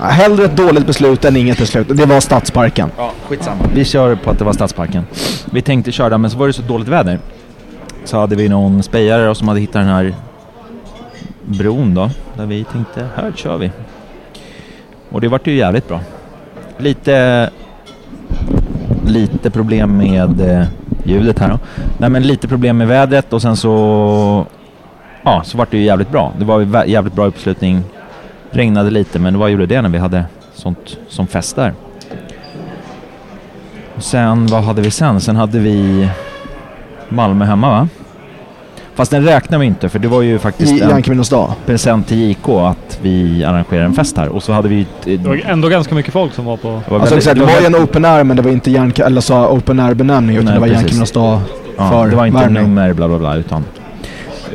Hellre 0.02 0.44
ett 0.44 0.56
dåligt 0.56 0.86
beslut 0.86 1.24
än 1.24 1.36
inget 1.36 1.58
beslut. 1.58 1.88
Det 1.88 2.06
var 2.06 2.20
Stadsparken. 2.20 2.90
Ja, 2.96 3.12
skitsamma. 3.28 3.64
Vi 3.74 3.84
kör 3.84 4.14
på 4.14 4.30
att 4.30 4.38
det 4.38 4.44
var 4.44 4.52
Stadsparken. 4.52 5.06
Vi 5.52 5.62
tänkte 5.62 5.92
köra 5.92 6.18
men 6.18 6.30
så 6.30 6.38
var 6.38 6.46
det 6.46 6.52
så 6.52 6.62
dåligt 6.62 6.88
väder. 6.88 7.18
Så 8.04 8.18
hade 8.18 8.36
vi 8.36 8.48
någon 8.48 8.82
spejare 8.82 9.34
som 9.34 9.48
hade 9.48 9.60
hittat 9.60 9.74
den 9.74 9.88
här 9.88 10.14
bron 11.44 11.94
då. 11.94 12.10
Där 12.36 12.46
vi 12.46 12.64
tänkte, 12.64 13.06
här 13.16 13.32
kör 13.36 13.56
vi. 13.56 13.70
Och 15.10 15.20
det 15.20 15.28
vart 15.28 15.46
ju 15.46 15.54
jävligt 15.54 15.88
bra. 15.88 16.00
Lite... 16.78 17.50
Lite 19.06 19.50
problem 19.50 19.96
med 19.96 20.40
eh, 20.40 20.66
ljudet 21.04 21.38
här 21.38 21.48
då. 21.48 21.58
Nej 21.98 22.10
men 22.10 22.22
lite 22.22 22.48
problem 22.48 22.78
med 22.78 22.88
vädret 22.88 23.32
och 23.32 23.42
sen 23.42 23.56
så... 23.56 24.46
Ja, 25.22 25.42
så 25.44 25.58
vart 25.58 25.70
det 25.70 25.76
ju 25.76 25.84
jävligt 25.84 26.10
bra. 26.10 26.32
Det 26.38 26.44
var 26.44 26.84
jävligt 26.84 27.14
bra 27.14 27.26
uppslutning. 27.26 27.82
Regnade 28.50 28.90
lite 28.90 29.18
men 29.18 29.38
vad 29.38 29.50
gjorde 29.50 29.66
det 29.66 29.82
när 29.82 29.88
vi 29.88 29.98
hade 29.98 30.24
sånt 30.54 30.98
som 31.08 31.26
fest 31.26 31.56
där? 31.56 31.72
Och 33.96 34.02
sen, 34.02 34.46
vad 34.46 34.62
hade 34.64 34.82
vi 34.82 34.90
sen? 34.90 35.20
Sen 35.20 35.36
hade 35.36 35.58
vi 35.58 36.08
Malmö 37.08 37.44
hemma 37.44 37.70
va? 37.70 37.88
Fast 38.94 39.10
den 39.10 39.24
räknar 39.24 39.58
vi 39.58 39.66
inte 39.66 39.88
för 39.88 39.98
det 39.98 40.08
var 40.08 40.22
ju 40.22 40.38
faktiskt 40.38 40.72
I 40.72 40.80
en 40.80 41.02
dag. 41.30 41.52
present 41.66 42.06
till 42.08 42.18
JK 42.30 42.48
att 42.48 42.98
vi 43.02 43.44
arrangerar 43.44 43.84
en 43.84 43.92
fest 43.92 44.16
här. 44.16 44.28
Och 44.28 44.42
så 44.42 44.52
hade 44.52 44.68
vi... 44.68 44.86
Det 45.04 45.16
var 45.16 45.40
ändå 45.46 45.68
ganska 45.68 45.94
mycket 45.94 46.12
folk 46.12 46.32
som 46.34 46.44
var 46.44 46.56
på... 46.56 46.68
det 46.68 46.90
var 46.90 47.00
Alltså, 47.00 47.14
väldigt- 47.14 47.16
exakt, 47.16 47.38
det 47.40 47.54
var 47.54 47.60
ju 47.60 47.66
en 47.66 47.84
open 47.84 48.04
air 48.04 48.24
men 48.24 48.36
det 48.36 48.42
var 48.42 48.50
inte 48.50 48.70
Jank 48.70 48.98
eller 48.98 49.20
så 49.20 49.46
open 49.48 49.80
air 49.80 49.94
benämning 49.94 50.36
utan 50.36 50.44
Nej, 50.44 50.54
det 50.54 50.60
var. 50.60 50.66
Jankeminnes 50.66 51.10
dag 51.12 51.40
Ja, 51.76 51.90
för 51.90 52.06
det 52.10 52.16
var 52.16 52.26
inte 52.26 52.38
värvning. 52.40 52.62
nummer 52.62 52.92
bla 52.92 53.08
bla 53.08 53.18
bla 53.18 53.34
utan... 53.36 53.64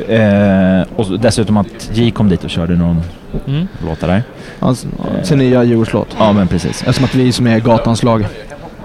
Eh, 0.08 0.86
och 0.96 1.20
dessutom 1.20 1.56
att 1.56 1.90
J 1.92 2.10
kom 2.10 2.28
dit 2.28 2.44
och 2.44 2.50
körde 2.50 2.74
någon 2.76 3.02
Mm. 3.46 3.68
låtar 3.86 4.08
där. 4.08 4.22
Alltså, 4.60 4.86
sin 5.22 5.38
nya 5.38 5.64
Djurgårdslåt. 5.64 6.16
Ja 6.18 6.32
men 6.32 6.48
precis. 6.48 6.80
Eftersom 6.82 7.04
att 7.04 7.14
vi 7.14 7.32
som 7.32 7.46
är 7.46 7.60
gatans 7.60 8.02
lag. 8.02 8.26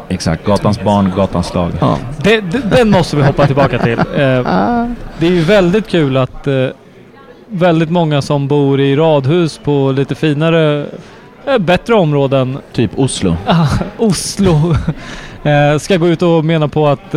Exakt. 0.10 0.46
Gatans 0.46 0.84
barn, 0.84 1.12
gatans 1.16 1.54
lag. 1.54 1.72
Ja. 1.80 1.98
Det, 2.24 2.42
det, 2.42 2.58
den 2.76 2.90
måste 2.90 3.16
vi 3.16 3.24
hoppa 3.24 3.46
tillbaka 3.48 3.80
till. 3.80 4.00
Eh, 4.16 4.86
det 5.20 5.28
är 5.28 5.32
ju 5.32 5.42
väldigt 5.42 5.88
kul 5.88 6.18
att 6.18 6.48
eh, 6.48 6.68
väldigt 7.48 7.90
många 7.90 8.22
som 8.22 8.48
bor 8.48 8.80
i 8.82 8.96
radhus 8.96 9.60
på 9.64 9.92
lite 9.92 10.16
finare, 10.16 10.86
eh, 11.48 11.58
bättre 11.58 11.94
områden, 11.96 12.58
Typ 12.74 12.92
Oslo. 12.96 13.36
Oslo, 13.98 14.76
eh, 15.50 15.78
ska 15.80 15.98
gå 15.98 16.08
ut 16.08 16.22
och 16.22 16.46
mena 16.46 16.68
på 16.68 16.88
att 16.88 17.16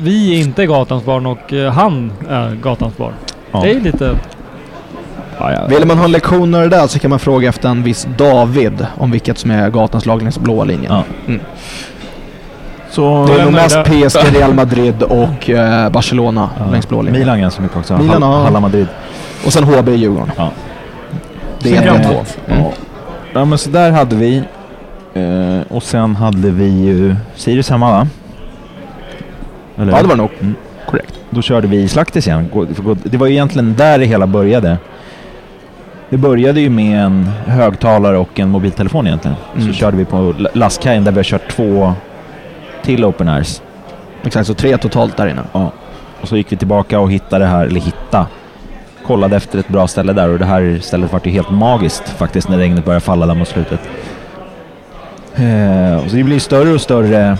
vi 0.00 0.40
inte 0.40 0.62
är 0.62 0.66
gatans 0.66 1.04
barn 1.04 1.26
och 1.26 1.52
eh, 1.52 1.72
han 1.72 2.12
är 2.30 2.54
gatans 2.62 2.96
barn. 2.96 3.12
Ja. 3.52 3.60
Det 3.60 3.70
är 3.70 3.80
lite... 3.80 4.10
Ja, 5.38 5.52
ja. 5.52 5.66
Vill 5.66 5.86
man 5.86 5.98
ha 5.98 6.06
lektioner 6.06 6.68
där 6.68 6.86
så 6.86 6.98
kan 6.98 7.10
man 7.10 7.18
fråga 7.18 7.48
efter 7.48 7.68
en 7.68 7.82
viss 7.82 8.08
David 8.18 8.86
om 8.98 9.10
vilket 9.10 9.38
som 9.38 9.50
är 9.50 9.70
gatans 9.70 10.06
lag 10.06 10.22
längs 10.22 10.38
blåa 10.38 10.64
linjen. 10.64 10.92
Ja. 10.92 11.02
Mm. 11.26 11.40
Så... 12.90 13.26
Det 13.26 13.40
är 13.40 13.44
nog 13.44 13.52
mest 13.52 13.74
det. 13.74 14.08
PSG, 14.08 14.36
Real 14.40 14.54
Madrid 14.54 15.02
och 15.02 15.50
eh, 15.50 15.90
Barcelona 15.90 16.50
Ja. 16.58 16.70
längs 16.70 16.88
blå 16.88 17.02
linjen. 17.02 17.20
Milan 17.20 17.40
ganska 17.40 17.62
mycket 17.62 17.76
också. 17.76 17.96
Milan, 17.98 18.22
Hall-. 18.22 18.44
Halla 18.44 18.60
Madrid. 18.60 18.86
Och 19.46 19.52
sen 19.52 19.64
HB 19.64 19.88
i 19.88 19.94
Djurgården. 19.94 20.30
Ja. 20.36 20.50
Det 21.58 21.76
är 21.76 21.84
gammalt. 21.84 22.02
de 22.02 22.08
två. 22.14 22.52
Mm. 22.54 22.64
Ja 23.32 23.44
men 23.44 23.58
så 23.58 23.70
där 23.70 23.90
hade 23.90 24.16
vi. 24.16 24.42
Eh, 25.14 25.72
och 25.76 25.82
sen 25.82 26.16
hade 26.16 26.50
vi 26.50 26.64
ju 26.68 27.16
Sirius 27.36 27.70
hemma 27.70 27.90
va? 27.90 28.06
Eller? 29.78 29.92
Ja, 29.92 30.02
det 30.02 30.08
var 30.08 30.16
nog. 30.16 30.30
Mm. 30.40 30.54
Korrekt. 30.86 31.20
Då 31.30 31.42
körde 31.42 31.66
vi 31.68 31.88
Slaktis 31.88 32.26
igen. 32.26 32.50
Det 33.02 33.16
var 33.16 33.26
ju 33.26 33.32
egentligen 33.32 33.74
där 33.74 33.98
det 33.98 34.04
hela 34.04 34.26
började. 34.26 34.78
Det 36.10 36.16
började 36.16 36.60
ju 36.60 36.70
med 36.70 37.04
en 37.04 37.24
högtalare 37.46 38.18
och 38.18 38.40
en 38.40 38.48
mobiltelefon 38.48 39.06
egentligen. 39.06 39.36
Mm. 39.56 39.66
Så 39.66 39.72
körde 39.72 39.96
vi 39.96 40.04
på 40.04 40.34
la- 40.38 40.50
lastkajen 40.52 41.04
där 41.04 41.12
vi 41.12 41.18
har 41.18 41.24
kört 41.24 41.48
två 41.48 41.94
till 42.82 43.04
open 43.04 43.28
airs. 43.28 43.60
Exakt, 44.24 44.46
så 44.46 44.54
tre 44.54 44.76
totalt 44.76 45.16
där 45.16 45.26
inne. 45.26 45.42
Ja. 45.52 45.72
Och 46.20 46.28
så 46.28 46.36
gick 46.36 46.52
vi 46.52 46.56
tillbaka 46.56 47.00
och 47.00 47.12
hittade 47.12 47.44
det 47.44 47.48
här, 47.50 47.66
eller 47.66 47.80
hitta. 47.80 48.26
Kollade 49.06 49.36
efter 49.36 49.58
ett 49.58 49.68
bra 49.68 49.86
ställe 49.86 50.12
där 50.12 50.28
och 50.28 50.38
det 50.38 50.44
här 50.44 50.78
stället 50.82 51.12
var 51.12 51.20
ju 51.24 51.30
helt 51.30 51.50
magiskt 51.50 52.08
faktiskt 52.08 52.48
när 52.48 52.58
regnet 52.58 52.84
började 52.84 53.00
falla 53.00 53.26
där 53.26 53.34
mot 53.34 53.48
slutet. 53.48 53.80
Eh, 55.34 55.96
och 56.04 56.10
så 56.10 56.16
det 56.16 56.22
blir 56.22 56.38
större 56.38 56.70
och 56.72 56.80
större 56.80 57.36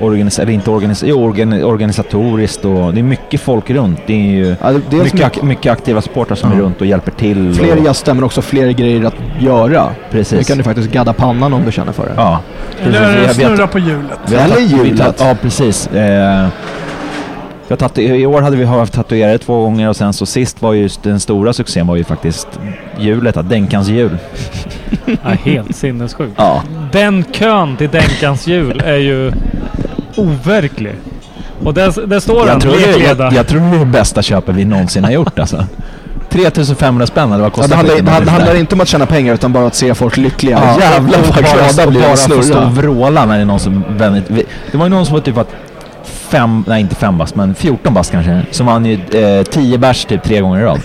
organis 0.00 0.38
eller 0.38 0.52
inte 0.52 0.70
organis 0.70 1.02
jo, 1.06 1.24
organ 1.24 1.62
organisatoriskt 1.64 2.64
och 2.64 2.94
det 2.94 3.00
är 3.00 3.02
mycket 3.02 3.40
folk 3.40 3.70
runt. 3.70 4.00
Det 4.06 4.12
är 4.12 4.30
ju 4.30 4.56
Ja, 4.62 4.72
det, 4.72 4.80
det 4.90 4.96
är 4.96 5.02
mycket, 5.04 5.24
ak 5.26 5.42
mycket 5.42 5.72
aktiva 5.72 6.00
supportrar 6.02 6.36
som 6.36 6.50
Ja. 6.50 6.56
är 6.56 6.60
runt 6.62 6.80
och 6.80 6.86
hjälper 6.86 7.10
till. 7.10 7.54
fler 7.54 7.76
gäster 7.76 8.14
men 8.14 8.24
också 8.24 8.42
fler 8.42 8.70
grejer 8.70 9.04
att 9.04 9.14
göra. 9.40 9.84
Nu 9.88 9.94
Precis. 10.10 10.48
kan 10.48 10.58
du 10.58 10.64
faktiskt 10.64 10.90
gadda 10.90 11.12
pannan 11.12 11.52
om 11.52 11.64
du 11.64 11.72
känner 11.72 11.92
för 11.92 12.06
det. 12.06 12.12
Ja. 12.16 12.40
eller 12.84 13.24
Precis, 13.26 13.36
snurra 13.46 13.66
på 13.66 13.78
hjulet. 13.78 14.32
Eller 14.32 14.60
hjulet. 14.60 15.16
Ja, 15.20 15.36
precis. 15.42 15.86
Eh, 15.86 16.48
I 17.96 18.26
år 18.26 18.40
hade 18.42 18.56
vi 18.56 18.64
haft 18.64 18.92
tatuerare 18.92 19.38
två 19.38 19.62
gånger 19.62 19.88
och 19.88 19.96
sen 19.96 20.12
så 20.12 20.26
sist 20.26 20.62
var 20.62 20.74
just 20.74 21.02
den 21.02 21.20
stora 21.20 21.52
succén 21.52 21.86
var 21.86 21.96
ju 21.96 22.04
faktiskt 22.04 22.48
hjulet, 22.98 23.36
att 23.36 23.48
Denkans 23.48 23.88
hjul. 23.88 24.18
Ja, 25.06 25.14
helt 25.44 25.76
sinnessjukt. 25.76 26.32
Ja. 26.36 26.62
Den 26.92 27.24
kön 27.32 27.76
till 27.76 27.88
Denkans 27.90 28.46
jul 28.46 28.82
är 28.84 28.96
ju 28.96 29.32
overklig. 30.16 30.94
Och 31.64 31.74
där, 31.74 32.06
där 32.06 32.20
står 32.20 32.38
han, 32.38 32.48
Jag 32.48 32.60
tror, 32.60 32.72
det, 32.72 32.78
lekleda. 32.86 33.24
jag, 33.24 33.32
jag 33.32 33.46
tror 33.46 33.60
det 33.60 33.66
är 33.76 33.78
det 33.78 33.84
bästa 33.86 34.22
köpet 34.22 34.54
vi 34.54 34.64
någonsin 34.64 35.04
har 35.04 35.10
gjort 35.10 35.38
alltså. 35.38 35.64
3500 36.30 37.06
spänn 37.06 37.32
eller 37.32 37.42
vad 37.42 37.46
Ja, 37.46 37.50
kostar 37.50 37.68
det, 37.68 37.76
handlar, 37.76 37.94
det 37.94 38.00
handlar, 38.02 38.20
lyfta? 38.20 38.32
handlar 38.32 38.56
inte 38.60 38.74
om 38.74 38.80
att 38.80 38.88
tjäna 38.88 39.06
pengar 39.06 39.34
utan 39.34 39.52
bara 39.52 39.66
att 39.66 39.74
se 39.74 39.94
folk 39.94 40.16
lyckliga. 40.16 40.58
Ja, 40.64 40.80
Jävlar 40.80 41.18
och 41.18 41.24
vad 41.26 41.44
bara, 41.44 41.52
glada 41.72 41.90
blir 41.90 42.00
bara 42.00 42.12
och 42.12 42.18
få 42.18 42.42
stå 42.42 42.58
och 42.62 42.72
vråla 42.76 43.24
när 43.26 43.34
det 43.36 43.40
är 43.40 43.44
någon 43.44 43.60
som 43.60 43.84
vänligt... 43.96 44.24
vi- 44.28 44.46
Det 44.72 44.78
var 44.78 44.86
ju 44.86 44.90
någon 44.90 45.06
som 45.06 45.14
var 45.14 45.20
typ 45.20 45.38
att 45.38 45.48
fem, 46.04 46.64
nej 46.68 46.80
inte 46.80 46.94
fem 46.94 47.18
bast, 47.18 47.34
men 47.34 47.54
14 47.54 47.94
bast 47.94 48.10
kanske. 48.12 48.42
Som 48.50 48.66
vann 48.66 48.86
ju 48.86 48.94
eh, 49.38 49.42
10 49.42 49.78
bärs 49.78 50.04
typ 50.04 50.22
tre 50.22 50.40
gånger 50.40 50.60
i 50.60 50.62
rad. 50.64 50.80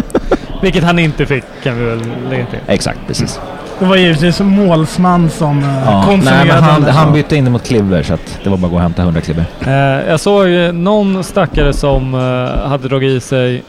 Vilket 0.62 0.84
han 0.84 0.98
inte 0.98 1.26
fick 1.26 1.44
kan 1.62 1.78
vi 1.78 1.84
väl 1.84 2.02
lägga 2.30 2.46
till. 2.46 2.58
Exakt, 2.66 2.98
precis. 3.06 3.40
Det 3.78 3.84
var 3.86 3.96
givetvis 3.96 4.40
en 4.40 4.46
målsman 4.66 5.30
som 5.30 5.58
uh, 5.58 5.64
Ja, 5.84 5.96
nej, 5.96 6.04
konsumerade 6.06 6.44
men 6.46 6.62
han, 6.62 6.82
den. 6.82 6.94
han 6.94 7.12
bytte 7.12 7.36
in 7.36 7.44
det 7.44 7.50
mot 7.50 7.64
Kliver 7.66 8.02
så 8.02 8.14
att 8.14 8.38
det 8.44 8.50
var 8.50 8.56
bara 8.56 8.66
att 8.66 8.70
gå 8.70 8.76
och 8.76 8.82
hämta 8.82 9.02
100 9.02 9.20
kliver. 9.20 9.44
Eh, 9.66 10.08
jag 10.10 10.20
såg 10.20 10.48
eh, 10.48 10.72
någon 10.72 11.24
stackare 11.24 11.72
som 11.72 12.14
eh, 12.14 12.68
hade 12.68 12.88
dragit 12.88 13.10
i 13.10 13.20
sig 13.20 13.62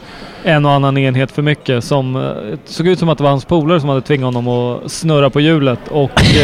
en 0.44 0.66
och 0.66 0.72
annan 0.72 0.98
enhet 0.98 1.30
för 1.32 1.42
mycket 1.42 1.84
som 1.84 2.16
eh, 2.16 2.22
såg 2.64 2.86
ut 2.86 2.98
som 2.98 3.08
att 3.08 3.18
det 3.18 3.24
var 3.24 3.30
hans 3.30 3.44
polare 3.44 3.80
som 3.80 3.88
hade 3.88 4.00
tvingat 4.00 4.34
honom 4.34 4.48
att 4.48 4.90
snurra 4.92 5.30
på 5.30 5.40
hjulet 5.40 5.80
och... 5.90 6.10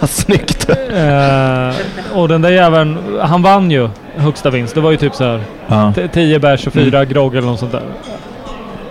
Eh, 0.00 0.06
Snyggt! 0.08 0.68
eh, 0.70 1.74
och 2.18 2.28
den 2.28 2.42
där 2.42 2.50
jäveln, 2.50 2.98
han 3.20 3.42
vann 3.42 3.70
ju 3.70 3.88
högsta 4.16 4.50
vinst. 4.50 4.74
Det 4.74 4.80
var 4.80 4.90
ju 4.90 4.96
typ 4.96 5.14
så 5.14 5.24
här 5.24 5.40
Ja. 5.68 5.92
t- 5.96 6.08
10 6.12 6.38
bärs 6.38 6.66
och 6.66 6.72
4 6.72 7.04
grogg 7.04 7.36
eller 7.36 7.46
något 7.48 7.58
sånt 7.60 7.72
där. 7.72 7.82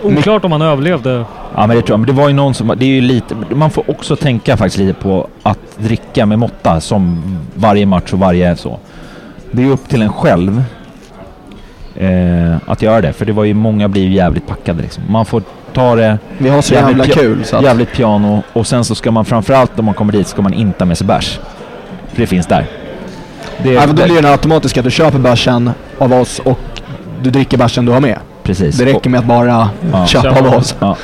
Oklart 0.06 0.44
om 0.44 0.52
han 0.52 0.62
överlevde. 0.62 1.24
Ja 1.54 1.66
men 1.66 1.76
det 1.76 1.82
tror 1.82 1.90
jag. 1.90 2.00
Men 2.00 2.06
det 2.06 2.12
var 2.22 2.28
ju 2.28 2.34
någon 2.34 2.54
som... 2.54 2.72
Det 2.76 2.84
är 2.84 2.88
ju 2.88 3.00
lite... 3.00 3.34
Man 3.50 3.70
får 3.70 3.90
också 3.90 4.16
tänka 4.16 4.56
faktiskt 4.56 4.78
lite 4.78 4.94
på 5.00 5.28
att 5.42 5.58
dricka 5.78 6.26
med 6.26 6.38
måtta 6.38 6.80
som 6.80 7.22
varje 7.54 7.86
match 7.86 8.12
och 8.12 8.18
varje 8.18 8.56
så. 8.56 8.78
Det 9.50 9.62
är 9.62 9.66
ju 9.66 9.72
upp 9.72 9.88
till 9.88 10.02
en 10.02 10.12
själv 10.12 10.62
eh, 11.94 12.56
att 12.66 12.82
göra 12.82 13.00
det. 13.00 13.12
För 13.12 13.24
det 13.24 13.32
var 13.32 13.44
ju 13.44 13.54
många 13.54 13.88
blir 13.88 14.02
ju 14.02 14.12
jävligt 14.12 14.46
packade 14.46 14.82
liksom. 14.82 15.02
Man 15.08 15.26
får 15.26 15.42
ta 15.72 15.94
det 15.96 16.18
Vi 16.38 16.48
har 16.48 16.62
så 16.62 16.74
jävla 16.74 17.04
kul 17.04 17.44
så 17.44 17.56
att... 17.56 17.62
jävligt 17.64 17.92
piano 17.92 18.42
och 18.52 18.66
sen 18.66 18.84
så 18.84 18.94
ska 18.94 19.10
man 19.10 19.24
framförallt 19.24 19.78
om 19.78 19.84
man 19.84 19.94
kommer 19.94 20.12
dit 20.12 20.26
ska 20.26 20.42
man 20.42 20.54
inte 20.54 20.84
ha 20.84 20.86
med 20.86 20.98
sig 20.98 21.06
bärs. 21.06 21.38
För 22.12 22.20
det 22.20 22.26
finns 22.26 22.46
där. 22.46 22.66
Det, 23.62 23.72
Ja, 23.72 23.86
då 23.86 23.92
det- 23.92 24.04
blir 24.04 24.22
det 24.22 24.30
automatiska. 24.30 24.82
Du 24.82 24.90
köper 24.90 25.18
bärsen 25.18 25.70
av 25.98 26.12
oss 26.12 26.38
och 26.38 26.58
du 27.22 27.30
dricker 27.30 27.58
bärsen 27.58 27.84
du 27.86 27.92
har 27.92 28.00
med. 28.00 28.18
Precis. 28.46 28.78
Det 28.78 28.84
räcker 28.84 29.10
med 29.10 29.20
att 29.20 29.26
bara 29.26 29.68
Ja. 29.92 30.06
köpa 30.06 30.22
Köpa 30.34 30.40
av 30.40 30.46
av 30.46 30.54
oss. 30.58 30.76
Ja. 30.80 30.96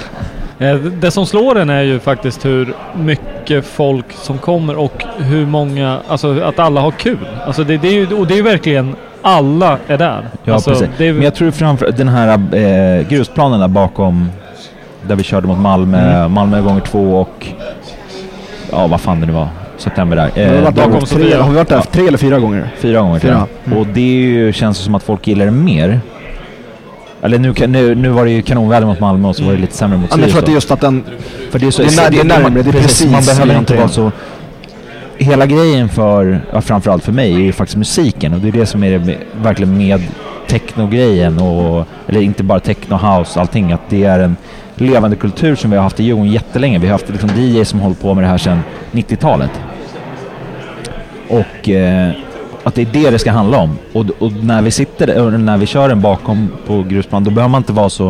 Eh, 0.59 0.74
Det 0.76 1.11
som 1.11 1.26
slår 1.26 1.59
en 1.59 1.70
är 1.70 1.82
ju 1.82 1.99
faktiskt 1.99 2.45
hur 2.45 2.74
mycket 2.97 3.66
folk 3.66 4.07
som 4.12 4.38
kommer 4.38 4.76
och 4.78 5.05
hur 5.18 5.47
många, 5.47 5.99
alltså 6.09 6.40
att 6.40 6.59
alla 6.59 6.80
har 6.80 6.90
kul. 6.90 7.18
Alltså 7.47 7.64
det, 7.64 7.76
det 7.76 7.88
är 7.88 7.93
ju, 7.93 8.14
och 8.14 8.26
det 8.26 8.34
är 8.34 8.36
ju 8.36 8.43
verkligen 8.43 8.97
alla 9.22 9.78
är 9.88 9.99
där. 9.99 10.28
Ja, 10.45 10.55
alltså, 10.55 10.70
precis. 10.70 10.88
Det 10.99 11.09
är, 11.09 11.12
Men 11.12 11.22
jag 11.22 11.34
tror 11.34 11.51
framför 11.51 11.93
den 11.97 12.09
här 12.09 12.28
eh, 12.57 13.09
grusplanen 13.09 13.61
där 13.61 13.68
bakom, 13.68 14.30
där 15.07 15.16
vi 15.16 15.22
körde 15.22 15.47
mot 15.47 15.59
Malmö, 15.59 16.16
Mm. 16.16 16.32
Malmö 16.32 16.62
gånger 16.62 16.80
två 16.80 17.16
och... 17.20 17.47
Ja, 18.70 18.86
vad 18.86 19.01
fan 19.01 19.20
det 19.20 19.26
nu 19.26 19.32
var. 19.32 19.49
September 19.78 20.16
där. 20.16 20.30
Vi 20.34 20.45
har 20.45 20.55
Eh, 20.55 20.62
varit 20.62 20.76
där 20.76 20.86
bakom 20.88 21.07
tre, 21.07 21.34
har 21.34 21.49
vi 21.51 21.57
varit 21.57 21.68
där 21.68 21.80
tre 21.80 22.07
eller 22.07 22.18
fyra 22.18 22.38
gånger? 22.38 22.70
fyra 22.78 23.01
gånger 23.01 23.18
Fyra. 23.18 23.47
jag. 23.64 23.78
Och 23.78 23.86
det 23.86 24.01
är 24.01 24.26
ju, 24.26 24.53
känns 24.53 24.78
som 24.78 24.95
att 24.95 25.03
folk 25.03 25.26
gillar 25.26 25.45
det 25.45 25.51
mer. 25.51 26.01
Eller 27.23 27.39
nu, 27.39 27.55
nu, 27.66 27.95
nu 27.95 28.09
var 28.09 28.25
det 28.25 28.31
ju 28.31 28.43
kanonväder 28.43 28.87
mot 28.87 29.01
Malmö 29.01 29.29
och 29.29 29.37
så 29.37 29.45
var 29.45 29.53
det 29.53 29.59
lite 29.59 29.77
sämre 29.77 29.99
mot 29.99 30.11
Ja, 30.11 30.16
men 30.16 30.23
jag 30.23 30.31
tror 30.31 30.39
att 30.39 30.47
det 30.47 30.53
är 30.53 30.61
Sirius 30.61 30.64
just 30.64 30.70
att 30.70 30.81
den... 30.81 31.05
För 31.51 31.59
det 31.59 31.66
är, 31.66 31.70
så, 31.70 31.83
det 31.83 31.89
är 31.89 31.97
när- 31.97 32.11
det 32.11 32.20
är 32.20 32.25
närmare, 32.25 32.62
det 32.62 32.70
är 32.70 32.83
precis 32.83 33.11
Man 33.12 33.25
behöver 33.25 33.59
inte 33.59 33.77
vara 33.77 33.89
så... 33.89 34.12
Hela 35.18 35.47
grejen 35.47 35.89
för, 35.89 36.41
ja, 36.53 36.61
framförallt 36.61 37.05
för 37.05 37.12
mig, 37.12 37.35
är 37.35 37.39
ju 37.39 37.53
faktiskt 37.53 37.77
musiken 37.77 38.35
och 38.35 38.41
det 38.41 38.49
är 38.49 38.53
det 38.53 38.66
som 38.66 38.85
är 38.85 38.99
det 38.99 39.16
verkligen 39.43 39.77
med 39.77 40.01
techno-grejen 40.49 41.39
och... 41.39 41.87
Eller 42.09 42.20
inte 42.20 42.43
bara 42.43 42.61
techno, 42.61 42.97
house, 42.97 43.41
allting. 43.41 43.73
Att 43.73 43.81
det 43.89 44.05
är 44.05 44.18
en 44.18 44.37
levande 44.75 45.16
kultur 45.16 45.55
som 45.57 45.70
vi 45.70 45.77
har 45.77 45.85
haft 45.85 46.01
i 46.01 46.05
Djurgården 46.05 46.33
jättelänge. 46.33 46.79
Vi 46.79 46.87
har 46.87 46.93
haft 46.93 47.09
liksom 47.09 47.31
DJ 47.37 47.64
som 47.64 47.81
hållit 47.81 48.01
på 48.01 48.14
med 48.14 48.25
det 48.25 48.29
här 48.29 48.39
sedan 48.39 48.61
90-talet. 48.93 49.51
Och 51.29 51.68
eh, 51.68 52.11
att 52.65 52.75
det 52.75 52.83
är 52.83 52.87
det 52.93 53.11
det 53.11 53.19
ska 53.19 53.31
handla 53.33 53.59
om. 53.59 53.79
Och, 53.93 54.07
och 54.19 54.33
när 54.33 54.63
vi 54.63 54.71
sitter 54.71 55.21
och 55.21 55.33
när 55.41 55.57
vi 55.57 55.67
kör 55.67 55.89
den 55.89 56.01
bakom 56.01 56.51
på 56.67 56.83
grusplan, 56.83 57.25
då 57.25 57.31
behöver 57.31 57.51
man 57.51 57.61
inte 57.61 57.73
vara 57.73 57.91
så... 57.91 58.09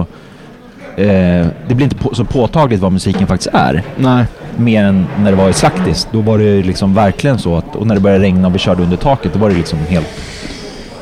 Eh, 0.97 1.47
det 1.69 1.75
blir 1.75 1.83
inte 1.83 1.97
på, 1.97 2.15
så 2.15 2.25
påtagligt 2.25 2.81
vad 2.81 2.93
musiken 2.93 3.27
faktiskt 3.27 3.51
är. 3.55 3.83
Nej. 3.97 4.25
Mer 4.57 4.85
än 4.85 5.07
när 5.19 5.31
det 5.31 5.37
var 5.37 5.49
i 5.49 5.53
Slaktis. 5.53 6.09
Då 6.13 6.21
var 6.21 6.39
det 6.39 6.63
liksom 6.63 6.95
verkligen 6.95 7.39
så 7.39 7.57
att... 7.57 7.77
Och 7.77 7.87
när 7.87 7.95
det 7.95 8.01
började 8.01 8.25
regna 8.25 8.49
och 8.49 8.55
vi 8.55 8.59
körde 8.59 8.83
under 8.83 8.97
taket, 8.97 9.33
då 9.33 9.39
var 9.39 9.49
det 9.51 9.57
liksom 9.57 9.79
helt... 9.79 10.09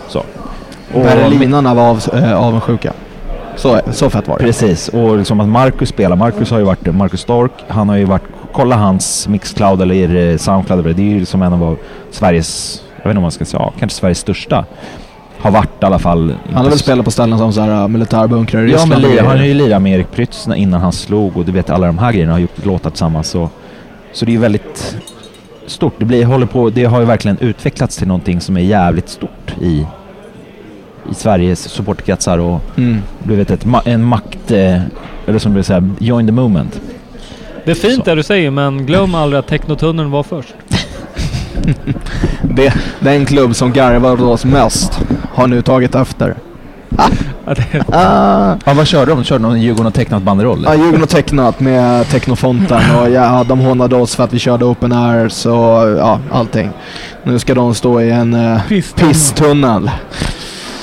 Så. 0.09 0.19
Och- 0.95 1.03
Berlinarna 1.03 1.75
var 1.75 1.91
av, 1.91 2.03
äh, 2.15 2.33
avundsjuka. 2.35 2.93
Så, 3.57 3.81
så 3.91 4.11
fett 4.11 4.29
var 4.29 4.39
det. 4.39 4.45
Precis, 4.45 4.89
och 4.89 5.19
liksom 5.19 5.41
att 5.41 5.49
Marcus 5.49 5.89
spelar. 5.89 6.17
Marcus 6.17 6.51
har 6.51 6.59
ju 6.59 6.65
varit, 6.65 6.95
Marcus 6.95 7.21
Stork, 7.21 7.53
han 7.69 7.89
har 7.89 7.97
ju 7.97 8.05
varit, 8.05 8.23
kolla 8.53 8.77
hans 8.77 9.29
Mixcloud 9.29 9.83
eller 9.83 10.17
eh, 10.31 10.37
Soundcloud, 10.37 10.97
det 10.97 11.03
är 11.03 11.07
ju 11.07 11.25
som 11.25 11.43
en 11.43 11.53
av 11.53 11.77
Sveriges, 12.11 12.83
jag 13.03 13.09
vet 13.09 13.11
inte 13.11 13.17
om 13.19 13.23
man 13.23 13.31
ska 13.31 13.45
säga, 13.45 13.63
ja, 13.63 13.73
kanske 13.79 13.99
Sveriges 13.99 14.19
största. 14.19 14.65
Har 15.39 15.51
varit 15.51 15.83
i 15.83 15.85
alla 15.85 15.99
fall. 15.99 16.35
Han 16.47 16.55
har 16.65 16.71
väl 16.71 16.79
spelat 16.79 17.05
på 17.05 17.11
ställen 17.11 17.39
som 17.39 17.53
så 17.53 17.61
här, 17.61 17.83
äh, 17.83 17.89
militärbunkrar 17.89 18.61
i 18.61 18.71
Ja 18.71 18.77
Ryssland. 18.77 18.91
men 19.03 19.05
och 19.05 19.11
li, 19.11 19.19
han 19.19 19.39
har 19.39 19.45
ju 19.45 19.55
lirat 19.55 19.83
med 19.83 19.93
Erik 19.95 20.11
Prytz 20.11 20.47
när- 20.47 20.57
innan 20.57 20.81
han 20.81 20.93
slog 20.93 21.37
och 21.37 21.45
du 21.45 21.53
vet 21.53 21.71
alla 21.71 21.87
de 21.87 21.99
här 21.99 22.13
grejerna 22.13 22.33
har 22.33 22.39
gjort 22.39 22.65
låtar 22.67 22.91
tillsammans. 22.91 23.29
Så, 23.29 23.51
så 24.13 24.25
det 24.25 24.31
är 24.31 24.33
ju 24.33 24.39
väldigt 24.39 24.97
stort. 25.67 25.95
Det, 25.99 26.05
blir, 26.05 26.25
håller 26.25 26.47
på, 26.47 26.71
det 26.71 26.85
har 26.85 27.01
ju 27.01 27.07
verkligen 27.07 27.39
utvecklats 27.41 27.97
till 27.97 28.09
någonting 28.09 28.41
som 28.41 28.57
är 28.57 28.61
jävligt 28.61 29.09
stort 29.09 29.55
i, 29.63 29.87
i 31.11 31.15
Sveriges 31.15 31.69
supporterkretsar 31.69 32.39
och 32.39 32.61
Mm. 32.77 32.99
du 33.23 33.37
vet 33.37 33.51
ett, 33.51 33.67
en 33.85 34.05
makt, 34.05 34.51
eh, 34.51 34.81
eller 35.27 35.39
som 35.39 35.55
du 35.55 35.63
säger, 35.63 35.91
join 35.99 36.27
the 36.27 36.33
movement. 36.33 36.81
det 37.65 37.71
är 37.71 37.75
fint 37.75 37.95
Så. 37.97 38.03
det 38.03 38.15
du 38.15 38.23
säger 38.23 38.51
men 38.51 38.87
glöm 38.87 39.15
aldrig 39.15 39.39
att 39.39 39.47
Technotunneln 39.47 40.11
var 40.11 40.23
först. 40.23 40.55
Det, 42.43 42.75
den 43.01 43.27
klubb 43.27 43.57
som 43.57 43.73
garvade 43.73 44.25
oss 44.25 44.45
mest 44.45 45.01
har 45.35 45.47
nu 45.47 45.63
tagit 45.63 45.95
efter. 45.95 46.35
Ja, 47.47 47.55
det, 47.55 47.85
Ah. 47.93 48.57
Ja, 48.65 48.75
vad 48.75 48.87
körde 48.87 49.11
de? 49.11 49.19
De 49.19 49.25
körde 49.25 49.43
någon 49.43 49.61
Djurgården 49.61 49.87
och 49.87 49.95
tecknat 49.95 50.23
banderoll? 50.23 50.63
Ja, 50.65 50.75
Djurgården 50.75 51.01
har 51.01 51.07
tecknat 51.07 51.61
med 51.61 52.09
Technofonten 52.09 52.81
och 53.01 53.11
ja, 53.11 53.45
de 53.49 53.59
hånade 53.59 53.97
oss 53.97 54.17
för 54.17 54.25
att 54.25 54.33
vi 54.33 54.39
körde 54.39 54.65
open 54.65 54.93
air 54.93 55.29
så 55.29 55.51
ja, 55.99 56.21
allting. 56.33 56.71
Nu 57.25 57.39
ska 57.39 57.55
de 57.55 57.75
stå 57.75 58.01
i 58.01 58.11
en 58.11 58.35
uh, 58.35 58.61
Pisstunnel. 58.97 59.91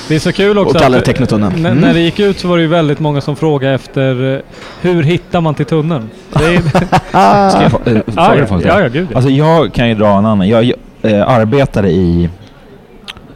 Det 0.08 0.16
är 0.16 0.20
så 0.20 0.32
kul 0.32 0.58
också 0.58 0.76
och 0.76 0.82
kalla 0.82 0.94
det 0.94 1.00
att- 1.00 1.06
Technotunneln. 1.06 1.54
N- 1.56 1.66
Mm. 1.66 1.78
När 1.78 1.94
det 1.94 2.00
gick 2.00 2.20
ut 2.20 2.40
så 2.40 2.48
var 2.48 2.58
det 2.58 2.62
ju 2.64 2.70
väldigt 2.70 3.00
många 3.00 3.22
som 3.22 3.36
frågade 3.36 3.74
efter 3.74 4.34
eh, 4.36 4.40
hur 4.82 5.04
hittar 5.04 5.42
man 5.42 5.56
till 5.56 5.66
tunneln? 5.66 6.10
Det 6.34 6.46
är, 6.56 6.60
Ska 7.50 7.62
jag 7.64 7.72
få- 7.72 7.80
eh, 7.86 7.96
ja, 7.96 8.02
fråga 8.12 8.36
ja, 8.40 8.46
folk 8.46 8.64
det? 8.64 8.70
ja, 8.70 8.80
ja, 8.82 8.88
gud 8.88 9.08
ja. 9.12 9.16
Alltså 9.16 9.32
jag 9.32 9.74
kan 9.74 9.90
ju 9.90 9.96
dra 9.96 10.08
en 10.08 10.26
annan. 10.26 10.48
Jag 10.50 10.72
eh, 11.02 11.28
arbetade 11.30 11.90
i, 11.92 12.30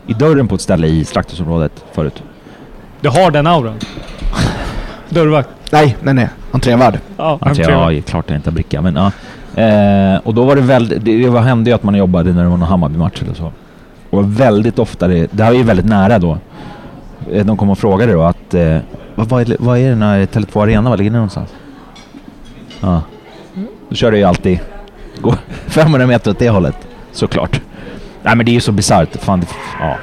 i 0.07 0.13
dörren 0.13 0.47
på 0.47 0.55
ett 0.55 0.61
ställe 0.61 0.87
i 0.87 1.05
slakthusområdet 1.05 1.71
förut. 1.93 2.23
Du 3.01 3.09
har 3.09 3.31
den 3.31 3.47
auran. 3.47 3.75
Dörrvakt. 5.09 5.49
Nej, 5.71 5.97
nej, 6.01 6.13
nej. 6.13 6.27
Entrévärd. 6.51 6.99
Ja, 7.17 7.37
Alltså, 7.41 7.61
entré. 7.71 7.95
ja, 7.97 8.01
klart 8.07 8.27
det 8.27 8.35
inte 8.35 8.49
är 8.49 8.51
bricka, 8.51 8.81
men 8.81 8.95
ja. 8.95 9.11
Eh, 9.61 10.19
och 10.23 10.33
då 10.33 10.43
var 10.43 10.55
det 10.55 10.61
väldigt, 10.61 11.05
det 11.05 11.29
var, 11.29 11.41
hände 11.41 11.69
ju 11.69 11.75
att 11.75 11.83
man 11.83 11.95
jobbade 11.95 12.33
när 12.33 12.43
det 12.43 12.49
var 12.49 12.57
någon 12.57 12.67
Hammarby-match 12.67 13.21
eller 13.21 13.33
så. 13.33 13.51
Och 14.09 14.39
väldigt 14.39 14.79
ofta, 14.79 15.07
det, 15.07 15.27
det 15.31 15.43
här 15.43 15.51
är 15.51 15.55
ju 15.55 15.63
väldigt 15.63 15.85
nära 15.85 16.19
då. 16.19 16.37
Eh, 17.31 17.45
De 17.45 17.57
kom 17.57 17.69
och 17.69 17.77
frågade 17.77 18.13
då 18.13 18.21
att, 18.21 18.53
eh, 18.53 18.77
vad, 19.15 19.41
är, 19.41 19.55
vad 19.59 19.77
är 19.77 19.89
det 19.89 19.95
när 19.95 20.25
Tele2 20.25 20.63
Arena, 20.63 20.89
var 20.89 20.97
ligger 20.97 21.11
det 21.11 21.17
någonstans? 21.17 21.49
Ja. 22.81 23.01
Då 23.89 23.95
kör 23.95 24.11
det 24.11 24.17
ju 24.17 24.23
alltid, 24.23 24.59
gå 25.21 25.35
500 25.67 26.07
meter 26.07 26.31
åt 26.31 26.39
det 26.39 26.49
hållet, 26.49 26.87
såklart. 27.11 27.61
Nej 28.23 28.35
men 28.35 28.45
det 28.45 28.51
är 28.51 28.53
ju 28.53 28.61
så 28.61 28.71
bisarrt, 28.71 29.15
fan 29.15 29.39
det, 29.39 29.47
ja. 29.79 29.95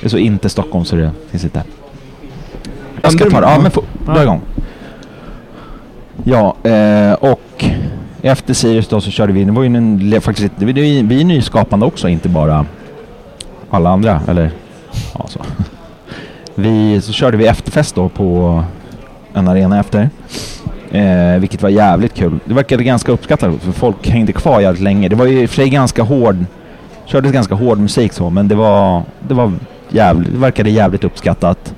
Det 0.00 0.06
är 0.06 0.10
så 0.10 0.18
inte 0.18 0.48
Stockholm 0.48 0.84
så 0.84 0.96
det 0.96 1.10
finns 1.30 1.44
inte. 1.44 1.62
Jag 3.02 3.12
ska 3.12 3.30
ta 3.30 3.40
det, 3.40 3.46
ja 3.46 3.58
men 3.62 3.70
få, 3.70 3.82
dra 4.06 4.22
igång. 4.22 4.40
Ja, 6.24 6.56
eh, 6.70 7.12
och 7.12 7.64
efter 8.22 8.54
Sirius 8.54 8.88
då 8.88 9.00
så 9.00 9.10
körde 9.10 9.32
vi, 9.32 9.44
det 9.44 9.52
var 9.52 9.62
ju 9.62 9.76
en, 9.76 10.20
faktiskt, 10.20 10.52
vi, 10.56 11.02
vi 11.02 11.20
är 11.20 11.24
nyskapande 11.24 11.86
också, 11.86 12.08
inte 12.08 12.28
bara 12.28 12.66
alla 13.70 13.90
andra, 13.90 14.20
eller 14.28 14.50
ja 15.18 15.26
så. 15.28 15.40
Vi, 16.54 17.00
så 17.00 17.12
körde 17.12 17.36
vi 17.36 17.46
efterfest 17.46 17.94
då 17.94 18.08
på 18.08 18.62
en 19.34 19.48
arena 19.48 19.80
efter. 19.80 20.10
Eh, 20.90 21.40
vilket 21.40 21.62
var 21.62 21.68
jävligt 21.68 22.14
kul. 22.14 22.38
Det 22.44 22.54
verkade 22.54 22.84
ganska 22.84 23.12
uppskattat 23.12 23.62
för 23.62 23.72
folk 23.72 24.08
hängde 24.08 24.32
kvar 24.32 24.60
jävligt 24.60 24.82
länge. 24.82 25.08
Det 25.08 25.16
var 25.16 25.26
ju 25.26 25.42
i 25.42 25.46
och 25.46 25.50
för 25.50 25.56
sig 25.56 25.68
ganska 25.68 26.02
hård, 26.02 26.44
kördes 27.06 27.32
ganska 27.32 27.54
hård 27.54 27.78
musik 27.78 28.12
så, 28.12 28.30
men 28.30 28.48
det 28.48 28.54
var, 28.54 29.02
det 29.28 29.34
var 29.34 29.52
jävligt, 29.88 30.32
det 30.32 30.38
verkade 30.38 30.70
jävligt 30.70 31.04
uppskattat. 31.04 31.74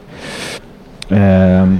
Eh, 1.09 1.75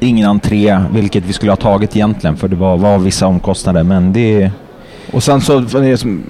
ingen 0.00 0.28
entré, 0.28 0.80
vilket 0.92 1.24
vi 1.24 1.32
skulle 1.32 1.52
ha 1.52 1.56
tagit 1.56 1.96
egentligen 1.96 2.36
för 2.36 2.48
det 2.48 2.56
var, 2.56 2.76
var 2.76 2.98
vissa 2.98 3.26
omkostnader 3.26 3.82
men 3.82 4.12
det... 4.12 4.50
Och 5.12 5.22
sen 5.22 5.40
så, 5.40 5.56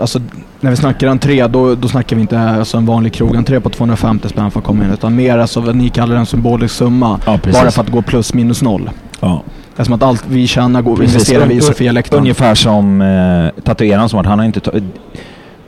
alltså, 0.00 0.20
när 0.60 0.70
vi 0.70 0.76
snackar 0.76 1.06
entré, 1.08 1.46
då, 1.46 1.74
då 1.74 1.88
snackar 1.88 2.16
vi 2.16 2.22
inte 2.22 2.40
alltså, 2.40 2.76
en 2.76 2.86
vanlig 2.86 3.12
krogentré 3.12 3.60
på 3.60 3.70
250 3.70 4.28
spänn 4.28 4.50
för 4.50 4.60
att 4.60 4.66
komma 4.66 4.84
in. 4.84 4.90
Utan 4.90 5.16
mer 5.16 5.38
alltså 5.38 5.60
vad 5.60 5.76
ni 5.76 5.88
kallar 5.88 6.16
en 6.16 6.26
symbolisk 6.26 6.74
summa. 6.74 7.20
Ja. 7.26 7.38
Bara 7.52 7.70
för 7.70 7.82
att 7.82 7.88
gå 7.90 8.02
plus 8.02 8.34
minus 8.34 8.62
noll. 8.62 8.90
Ja. 9.20 9.42
Eftersom 9.70 9.94
att 9.94 10.02
allt 10.02 10.24
vi 10.28 10.46
tjänar 10.46 10.82
går, 10.82 10.96
Precis. 10.96 11.14
investerar 11.14 11.46
vi 11.46 11.54
i 11.54 11.60
Sofia-läktaren. 11.60 12.20
Ungefär 12.22 12.54
som 12.54 13.02
eh, 13.02 13.62
tatueraren 13.62 14.08
som 14.08 14.16
varit, 14.16 14.26
han 14.26 14.38
har 14.38 14.46
inte 14.46 14.60
ta- 14.60 14.70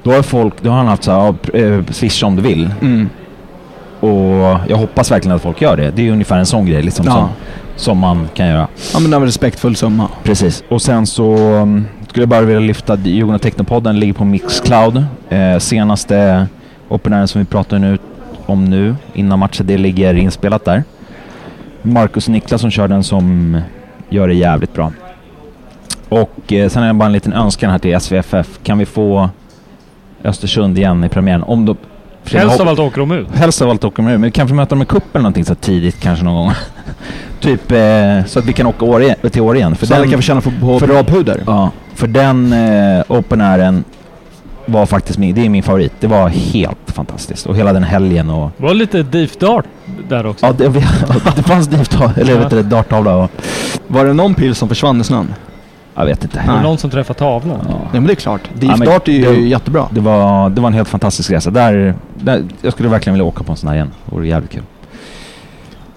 Då 0.03 0.13
har 0.13 0.23
folk, 0.23 0.55
då 0.63 0.71
har 0.71 0.77
han 0.77 0.87
haft 0.87 1.05
så 1.05 1.11
här, 1.13 1.35
ja, 1.53 1.59
eh, 1.59 1.85
swish 1.91 2.23
om 2.25 2.37
du 2.37 2.43
vill. 2.43 2.71
Mm. 2.81 3.09
Och 4.01 4.59
jag 4.69 4.77
hoppas 4.77 5.11
verkligen 5.11 5.37
att 5.37 5.43
folk 5.43 5.61
gör 5.63 5.77
det. 5.77 5.91
Det 5.91 6.09
är 6.09 6.13
ungefär 6.13 6.39
en 6.39 6.47
sån 6.47 6.67
grej 6.67 6.83
liksom 6.83 7.07
Ja. 7.07 7.13
som, 7.13 7.29
som 7.77 7.99
man 7.99 8.29
kan 8.35 8.47
göra. 8.49 8.69
Ja 8.95 9.01
men 9.01 9.13
en 9.13 9.23
respektfull 9.23 9.77
summa. 9.77 10.09
Precis. 10.23 10.65
Och 10.69 10.83
sen 10.83 11.07
så 11.07 11.35
um, 11.37 11.87
skulle 12.13 12.27
bara 12.27 12.41
vilja 12.41 12.61
lyfta 12.61 12.97
Djurgården 12.97 13.35
och 13.35 13.43
Technopodden 13.43 14.01
ligger 14.01 14.13
på 14.13 14.25
Mixcloud. 14.25 15.05
Eh, 15.29 15.59
senaste 15.59 16.47
openairen 16.89 17.29
som 17.29 17.39
vi 17.39 17.45
pratar 17.45 17.79
nu, 17.79 17.99
om 18.47 18.65
nu 18.65 18.97
innan 19.13 19.39
matchen, 19.39 19.67
det 19.67 19.79
ligger 19.79 20.15
inspelat 20.15 20.65
där. 20.65 20.85
Marcus 21.83 22.27
och 22.27 22.33
Niklas 22.33 22.61
som 22.61 22.71
kör 22.71 22.89
den 22.89 23.05
som 23.05 23.61
gör 24.09 24.29
det 24.29 24.35
jävligt 24.35 24.75
bra. 24.75 24.93
Och 26.09 26.53
eh, 26.53 26.69
sen 26.69 26.83
är 26.83 26.87
det 26.87 26.95
bara 26.95 27.07
en 27.07 27.13
liten 27.13 27.33
önskan 27.33 27.71
här 27.71 27.79
till 27.79 28.01
SVFF. 28.01 28.59
Kan 28.63 28.79
vi 28.79 28.87
få 28.87 29.31
Östersund 30.25 30.79
igen 30.79 31.05
i 31.05 31.09
premiären? 31.09 31.43
Om 31.43 31.67
de, 31.67 31.77
Helst 32.25 32.61
av 32.61 32.69
allt 32.69 32.79
åker 32.79 32.99
de 32.99 33.13
ut. 33.13 33.27
Helst 33.35 33.63
av 33.63 33.71
allt 33.71 33.85
åker 33.85 33.97
de 34.03 34.09
ut. 34.09 34.13
Men 34.13 34.23
vi 34.23 34.31
kanske 34.31 34.55
möter 34.55 34.71
dem 34.71 34.83
i 34.83 34.87
cupen 34.87 35.09
eller 35.13 35.23
någonting 35.23 35.45
så 35.45 35.55
tidigt 35.55 36.01
kanske 36.01 36.25
någon 36.25 36.35
gång. 36.35 36.53
typ 37.41 37.73
eh, 37.73 38.25
så 38.27 38.39
att 38.39 38.45
vi 38.45 38.53
kan 38.53 38.67
åka 38.67 38.85
år 38.85 39.03
igen, 39.03 39.17
till 39.31 39.43
år 39.43 39.57
igen. 39.57 39.77
För 39.77 39.87
så 39.87 39.95
alla 39.95 40.05
kan 40.05 40.13
få 40.15 40.23
känna 40.23 40.41
på, 40.41 40.53
på 40.61 40.79
för- 40.81 40.87
bra 40.87 41.03
puder. 41.05 41.43
Ja, 41.47 41.71
för 41.95 42.07
den 42.07 42.53
eh, 42.53 43.03
open 43.09 43.41
airen 43.41 43.85
var 44.67 44.87
faktiskt 44.87 45.19
min, 45.19 45.35
det 45.35 45.45
är 45.45 45.49
min 45.49 45.63
favorit. 45.63 45.93
Det 46.01 46.07
var 46.07 46.29
helt 46.29 46.79
fantastiskt. 46.87 47.47
Och 47.47 47.57
hela 47.57 47.73
den 47.73 47.85
helgen 47.85 48.31
och... 48.31 48.51
Det 48.57 48.63
var 48.63 48.75
lite 48.75 49.03
deep 49.03 49.41
dart 49.41 49.65
där 50.09 50.27
också. 50.27 50.47
Ja, 50.47 50.53
det, 50.53 50.69
det 51.37 51.43
fanns 51.43 51.67
divtavla, 51.69 52.13
eller 52.17 52.33
Ja. 52.33 52.39
vet 52.39 52.51
du, 52.51 52.63
darttavla 52.63 53.17
och... 53.17 53.31
Var 53.87 54.05
det 54.05 54.13
någon 54.13 54.35
pil 54.35 54.55
som 54.55 54.69
försvann 54.69 55.01
i 55.01 55.05
snön? 55.05 55.35
Jag 55.95 56.05
vet 56.07 56.25
inte. 56.25 56.43
Var 56.47 56.55
det 56.57 56.63
någon 56.63 56.79
som 56.79 56.91
träffade 56.91 57.19
tavlan? 57.19 57.59
Ja. 57.69 57.75
Ja 57.83 57.89
men 57.93 58.05
det 58.07 58.13
är 58.13 58.15
klart. 58.15 58.41
Deep 58.55 58.79
Ja, 58.87 59.01
är 59.07 59.11
ju 59.11 59.25
det- 59.25 59.41
jättebra. 59.41 59.87
Det 59.91 60.01
var, 60.01 60.51
det 60.51 60.61
var 60.61 60.69
en 60.69 60.75
helt 60.75 60.89
fantastisk 60.89 61.31
resa. 61.31 61.51
Där, 61.51 61.95
där, 62.15 62.43
jag 62.63 62.73
skulle 62.73 62.89
verkligen 62.89 63.15
vilja 63.15 63.25
åka 63.25 63.45
på 63.45 63.53
en 63.53 63.57
sån 63.57 63.69
här 63.69 63.75
igen. 63.77 63.91
Det 64.07 64.15
vore 64.15 64.27
jävligt 64.29 64.51
kul. 64.51 64.63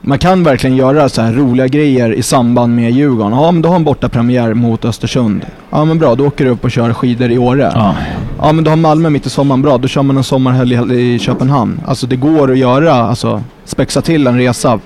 Man 0.01 0.17
kan 0.19 0.43
verkligen 0.43 0.75
göra 0.75 1.09
så 1.09 1.21
här 1.21 1.33
roliga 1.33 1.67
grejer 1.67 2.13
i 2.13 2.21
samband 2.23 2.75
med 2.75 2.91
Djurgården. 2.91 3.33
Ja 3.33 3.51
men 3.51 3.61
du 3.61 3.67
har 3.69 3.75
en 3.75 3.83
borta 3.83 4.09
premiär 4.09 4.53
mot 4.53 4.85
Östersund. 4.85 5.45
Ja 5.69 5.85
men 5.85 5.99
bra, 5.99 6.15
då 6.15 6.27
åker 6.27 6.45
du 6.45 6.51
upp 6.51 6.63
och 6.63 6.71
kör 6.71 6.93
skidor 6.93 7.31
i 7.31 7.37
Åre. 7.37 7.71
Ja. 7.75 7.95
Ja 8.41 8.51
men 8.51 8.63
du 8.63 8.69
har 8.69 8.77
Malmö 8.77 9.09
mitt 9.09 9.25
i 9.25 9.29
sommaren, 9.29 9.61
bra. 9.61 9.77
Då 9.77 9.87
kör 9.87 10.03
man 10.03 10.17
en 10.17 10.23
sommarhelg 10.23 10.99
i 11.01 11.19
Köpenhamn. 11.19 11.79
Alltså 11.85 12.07
det 12.07 12.15
går 12.15 12.51
att 12.51 12.57
göra, 12.57 12.93
alltså 12.93 13.43
spexa 13.65 14.01
till 14.01 14.27
en 14.27 14.37
resa. 14.37 14.79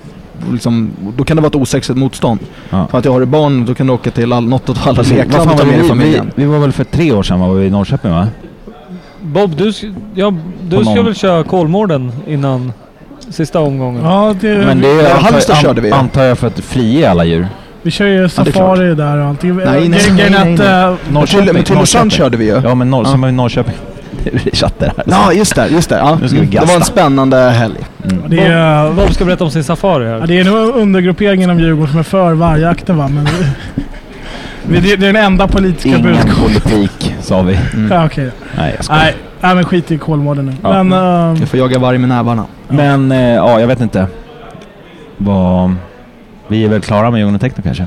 Liksom, 0.51 0.91
då 1.17 1.23
kan 1.23 1.37
det 1.37 1.41
vara 1.41 1.47
ett 1.49 1.55
osexigt 1.55 1.97
motstånd. 1.99 2.39
Ja. 2.69 2.87
För 2.91 2.97
att 2.97 3.05
jag 3.05 3.11
har 3.11 3.21
ett 3.21 3.27
barn, 3.27 3.65
då 3.65 3.73
kan 3.75 3.87
du 3.87 3.93
åka 3.93 4.11
till 4.11 4.33
all, 4.33 4.43
något 4.47 4.69
av 4.69 4.77
alla 4.85 5.01
lekland 5.01 5.47
med 5.49 5.57
dig 5.57 5.65
vi, 5.75 5.81
vi, 5.81 5.87
familjen. 5.87 6.31
vi 6.35 6.45
var 6.45 6.59
väl 6.59 6.71
för 6.71 6.83
tre 6.83 7.11
år 7.11 7.23
sedan 7.23 7.39
var 7.39 7.53
vi 7.53 7.65
i 7.65 7.69
Norrköping 7.69 8.11
va? 8.11 8.27
Bob, 9.21 9.55
du, 9.55 9.71
ja, 10.15 10.33
du 10.69 10.75
ska 10.83 10.93
någon- 10.95 11.05
väl 11.05 11.15
köra 11.15 11.43
Kolmården 11.43 12.11
innan 12.27 12.73
sista 13.29 13.59
omgången? 13.59 14.03
Ja, 14.03 14.35
det, 14.41 14.47
Men 14.57 14.81
det 14.81 14.87
Ja, 14.87 15.01
är, 15.01 15.15
Halmstad 15.15 15.55
antar, 15.55 15.67
körde 15.67 15.81
vi. 15.81 15.91
antar 15.91 16.23
jag 16.23 16.37
för 16.37 16.47
att 16.47 16.59
frige 16.59 17.09
alla 17.11 17.25
djur. 17.25 17.47
vi 17.81 17.91
kör 17.91 18.05
ju 18.05 18.29
safari 18.29 18.95
där 18.95 19.17
och 19.17 19.25
allting. 19.25 19.55
Nej, 19.57 19.65
nej, 19.65 19.89
nej, 19.89 20.29
nej, 20.29 20.53
att, 20.53 20.59
nej. 21.09 21.47
eh, 21.47 21.53
Men 21.53 21.63
Tylösand 21.63 22.11
körde 22.11 22.37
vi 22.37 22.45
ju. 22.45 22.61
Ja 22.63 22.75
men 22.75 22.89
norr, 22.89 23.03
Ja. 23.05 23.11
som 23.11 23.21
var 23.21 23.29
i 23.29 23.31
Norrköping. 23.31 23.75
Chatter 24.53 24.93
här. 24.97 25.05
Ja 25.07 25.33
just 25.33 25.55
det, 25.55 25.67
just 25.67 25.89
det. 25.89 25.97
Ja. 25.97 26.17
Nu 26.21 26.27
ska 26.27 26.37
vi 26.39 26.43
Mm. 26.45 26.51
Det 26.51 26.65
var 26.65 26.75
en 26.75 26.83
spännande 26.83 27.37
helg. 27.37 27.75
det 28.27 28.39
är, 28.45 28.91
Bob 28.93 29.13
ska 29.13 29.25
berätta 29.25 29.43
om 29.43 29.51
sin 29.51 29.63
safari 29.63 30.05
här. 30.07 30.19
Ja, 30.19 30.25
det 30.25 30.39
är 30.39 30.43
nog 30.43 30.55
undergrupperingen 30.75 31.49
av 31.49 31.59
Djurgården 31.59 31.87
som 31.91 31.99
är 31.99 32.03
för 32.03 32.33
vargjakten 32.33 32.97
va, 32.97 33.07
men... 33.07 33.25
det, 34.63 34.79
det 34.79 34.93
är 34.93 34.97
den 34.97 35.15
enda 35.15 35.47
politiska 35.47 35.89
Ingen 35.89 36.01
budskapet. 36.01 36.37
politik 36.63 37.15
sa 37.21 37.41
vi. 37.41 37.59
Ja, 37.89 38.05
okej. 38.05 38.29
Nej 38.57 38.73
jag 38.75 38.85
skojar. 38.85 39.01
Nej, 39.03 39.15
nej, 39.41 39.55
men 39.55 39.65
skit 39.65 39.91
i 39.91 39.97
Kolmården 39.97 40.45
nu. 40.45 40.53
Ja. 40.63 40.83
Men... 40.83 40.99
ehm, 41.31 41.35
Jag 41.39 41.49
får 41.49 41.59
jaga 41.59 41.79
varg 41.79 41.97
med 41.97 42.09
nävarna. 42.09 42.45
Men 42.67 43.11
eh, 43.11 43.17
ja, 43.35 43.59
jag 43.59 43.67
vet 43.67 43.81
inte. 43.81 44.07
Vad... 45.17 45.75
Vi 46.47 46.65
är 46.65 46.69
väl 46.69 46.81
klara 46.81 47.11
med 47.11 47.17
Djurgården 47.19 47.39
Techno 47.39 47.61
kanske? 47.63 47.85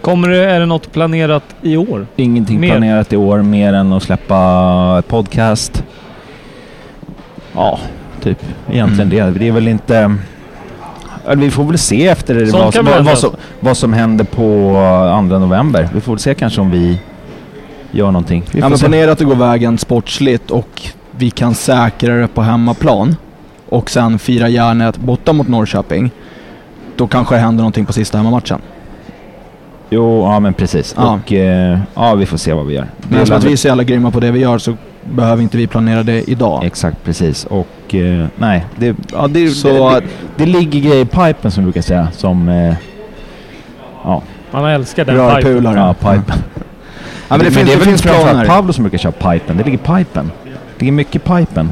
Kommer 0.00 0.28
det, 0.28 0.44
är 0.50 0.60
det 0.60 0.66
något 0.66 0.92
planerat 0.92 1.44
i 1.62 1.76
år? 1.76 2.06
Ingenting 2.16 2.60
Mer? 2.60 2.70
planerat 2.70 3.12
i 3.12 3.16
år 3.16 3.42
mer 3.42 3.72
än 3.72 3.92
att 3.92 4.02
släppa 4.02 4.96
ett 4.98 5.08
podcast. 5.08 5.84
Ja, 7.54 7.78
typ. 8.22 8.38
Egentligen 8.70 9.10
det. 9.10 9.30
Det 9.38 9.48
är 9.48 9.52
väl 9.52 9.68
inte... 9.68 10.16
Vi 11.36 11.50
får 11.50 11.64
väl 11.64 11.78
se 11.78 12.06
efter 12.06 12.34
vad, 12.52 12.74
kan 12.74 12.84
som- 12.86 13.04
vad, 13.04 13.18
som, 13.18 13.30
vad 13.60 13.76
som 13.76 13.92
händer 13.92 14.24
på 14.24 14.36
2 15.28 15.38
november. 15.38 15.88
Vi 15.94 16.00
får 16.00 16.12
väl 16.12 16.18
se 16.18 16.34
kanske 16.34 16.60
om 16.60 16.70
vi 16.70 17.00
gör 17.90 18.06
någonting. 18.06 18.44
Vi 18.52 18.58
Ja, 18.58 18.62
får 18.64 18.68
men 18.70 18.78
se. 18.78 18.84
ponera 18.84 19.12
att 19.12 19.18
det 19.18 19.24
går 19.24 19.34
vägen 19.34 19.78
sportsligt 19.78 20.50
och 20.50 20.82
vi 21.10 21.30
kan 21.30 21.54
säkra 21.54 22.14
det 22.14 22.28
på 22.28 22.42
hemmaplan 22.42 23.16
och 23.68 23.90
sen 23.90 24.18
fira 24.18 24.48
järnet 24.48 24.96
borta 24.96 25.32
mot 25.32 25.48
Norrköping. 25.48 26.10
Då 26.96 27.06
kanske 27.06 27.34
det 27.34 27.38
händer 27.40 27.62
någonting 27.62 27.86
på 27.86 27.92
sista 27.92 28.18
hemmamatchen. 28.18 28.60
Jo, 29.90 30.22
ja 30.22 30.40
men 30.40 30.54
precis. 30.54 30.94
Ja. 30.98 31.14
Och 31.24 31.32
eh, 31.32 31.78
ja, 31.94 32.14
vi 32.14 32.26
får 32.26 32.36
se 32.36 32.52
vad 32.52 32.66
vi 32.66 32.74
gör. 32.74 32.86
Men 33.08 33.26
som 33.26 33.36
att 33.36 33.44
vi 33.44 33.52
är 33.52 33.56
så 33.56 33.68
jävla 33.68 33.84
grymma 33.84 34.10
på 34.10 34.20
det 34.20 34.30
vi 34.30 34.40
gör 34.40 34.58
så 34.58 34.74
behöver 35.04 35.42
inte 35.42 35.56
vi 35.56 35.66
planera 35.66 36.02
det 36.02 36.30
idag. 36.30 36.64
Exakt, 36.64 37.04
precis. 37.04 37.44
Och 37.44 37.94
eh, 37.94 38.26
nej, 38.36 38.64
det, 38.76 38.96
ja, 39.12 39.26
det, 39.28 39.48
Så- 39.50 39.68
det, 39.90 40.00
det, 40.00 40.06
det 40.36 40.46
ligger 40.46 40.80
grejer 40.80 41.02
i 41.02 41.04
pipen 41.04 41.50
som 41.50 41.62
vi 41.64 41.66
brukar 41.66 41.82
säga. 41.82 42.08
Som... 42.12 42.48
Eh, 42.48 42.74
ja, 44.04 44.22
Man 44.50 44.64
älskar 44.64 45.04
den 45.04 45.14
pipen. 45.14 45.34
Rörpulare. 45.36 45.78
ja, 45.78 45.94
pipen. 45.94 46.38
Ja, 47.28 47.36
men 47.36 47.38
det, 47.38 47.44
finns, 47.50 47.56
är 47.68 47.72
det 47.72 47.76
väl 47.78 47.86
finns 47.88 48.02
framförallt 48.02 48.30
planer. 48.30 48.46
Pablo 48.46 48.72
som 48.72 48.84
brukar 48.84 48.98
köra 48.98 49.12
pipen. 49.12 49.56
Det 49.56 49.64
ligger 49.64 49.78
i 49.78 49.98
pipen. 49.98 50.30
Det 50.44 50.80
ligger 50.84 50.92
mycket 50.92 51.16
i 51.16 51.18
pipen. 51.18 51.70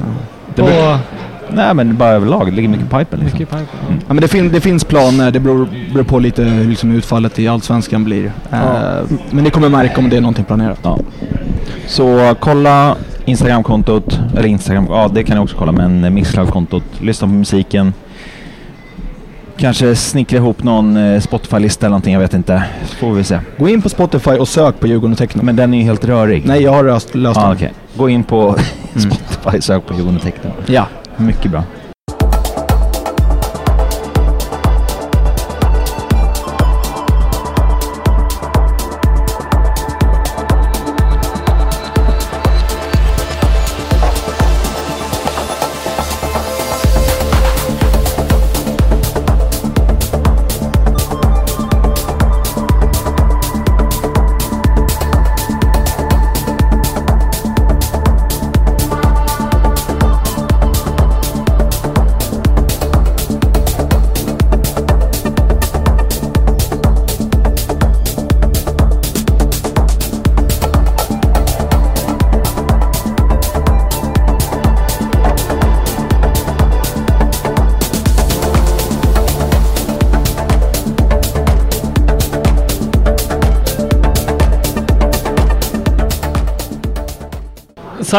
Det 0.55 0.63
På, 0.63 0.69
brukar, 0.69 0.99
nej 1.51 1.75
men 1.75 1.97
bara 1.97 2.11
överlag. 2.11 2.47
Det 2.47 2.53
ligger 2.57 2.69
mycket 2.69 2.87
i 2.87 2.89
pipen 2.89 3.21
liksom. 3.21 3.39
mycket 3.39 3.51
pipen. 3.51 3.67
Ja, 3.89 4.15
men 4.15 4.17
det, 4.17 4.29
fin, 4.29 4.53
det 4.53 4.61
finns 4.61 4.85
planer. 4.85 5.31
Det 5.31 5.41
beror, 5.41 5.69
beror 5.93 6.05
på 6.05 6.19
lite 6.19 6.43
hur 6.43 6.65
liksom 6.65 6.93
utfallet 6.93 7.39
i 7.39 7.49
Allsvenskan 7.49 8.05
blir. 8.05 8.25
Eh, 8.53 8.61
men 9.31 9.45
ni 9.45 9.51
kommer 9.51 9.69
märka 9.69 9.99
om 9.99 10.11
det 10.11 10.17
är 10.17 10.21
någonting 10.21 10.45
planerat. 10.45 10.81
Ja. 10.83 10.99
Så 11.87 12.35
kolla 12.41 12.97
Instagramkontot, 13.25 14.21
eller 14.37 14.49
Instagram, 14.49 14.87
ja 14.91 15.11
det 15.15 15.25
kan 15.25 15.37
ni 15.37 15.45
också 15.45 15.57
kolla, 15.59 15.73
men 15.73 16.15
Mixcloud-kontot. 16.15 16.85
Lyssna 17.01 17.29
på 17.29 17.35
musiken. 17.35 17.93
Kanske 19.57 19.97
snickra 19.97 20.37
ihop 20.37 20.63
någon 20.63 20.97
eh, 20.97 21.21
Spotify-lista 21.21 21.87
eller 21.87 21.91
någonting, 21.91 22.13
jag 22.13 22.21
vet 22.21 22.35
inte. 22.35 22.65
Så 22.87 22.97
får 22.97 23.13
vi 23.13 23.25
se. 23.25 23.39
Gå 23.59 23.69
in 23.69 23.83
på 23.83 23.89
Spotify 23.89 24.31
och 24.31 24.49
sök 24.49 24.81
på 24.81 24.87
Djurgården 24.87 25.13
och 25.13 25.19
Techno. 25.19 25.43
Men 25.43 25.57
den 25.57 25.75
är 25.75 25.79
ju 25.79 25.85
helt 25.85 26.05
rörig. 26.05 26.47
Nej, 26.47 26.63
jag 26.63 26.73
har 26.73 26.85
löst, 26.85 27.15
löst 27.15 27.41
ah, 27.41 27.43
den. 27.43 27.53
okej. 27.53 27.73
Gå 27.97 28.09
in 28.09 28.25
på 28.25 28.57
Spotify, 28.95 29.61
sök 29.61 29.87
på 29.87 29.95
Djurgården 29.95 30.17
och 30.17 30.23
Techno. 30.23 30.51
Ja. 30.67 30.87
Mycket 31.19 31.51
bra. 31.51 31.65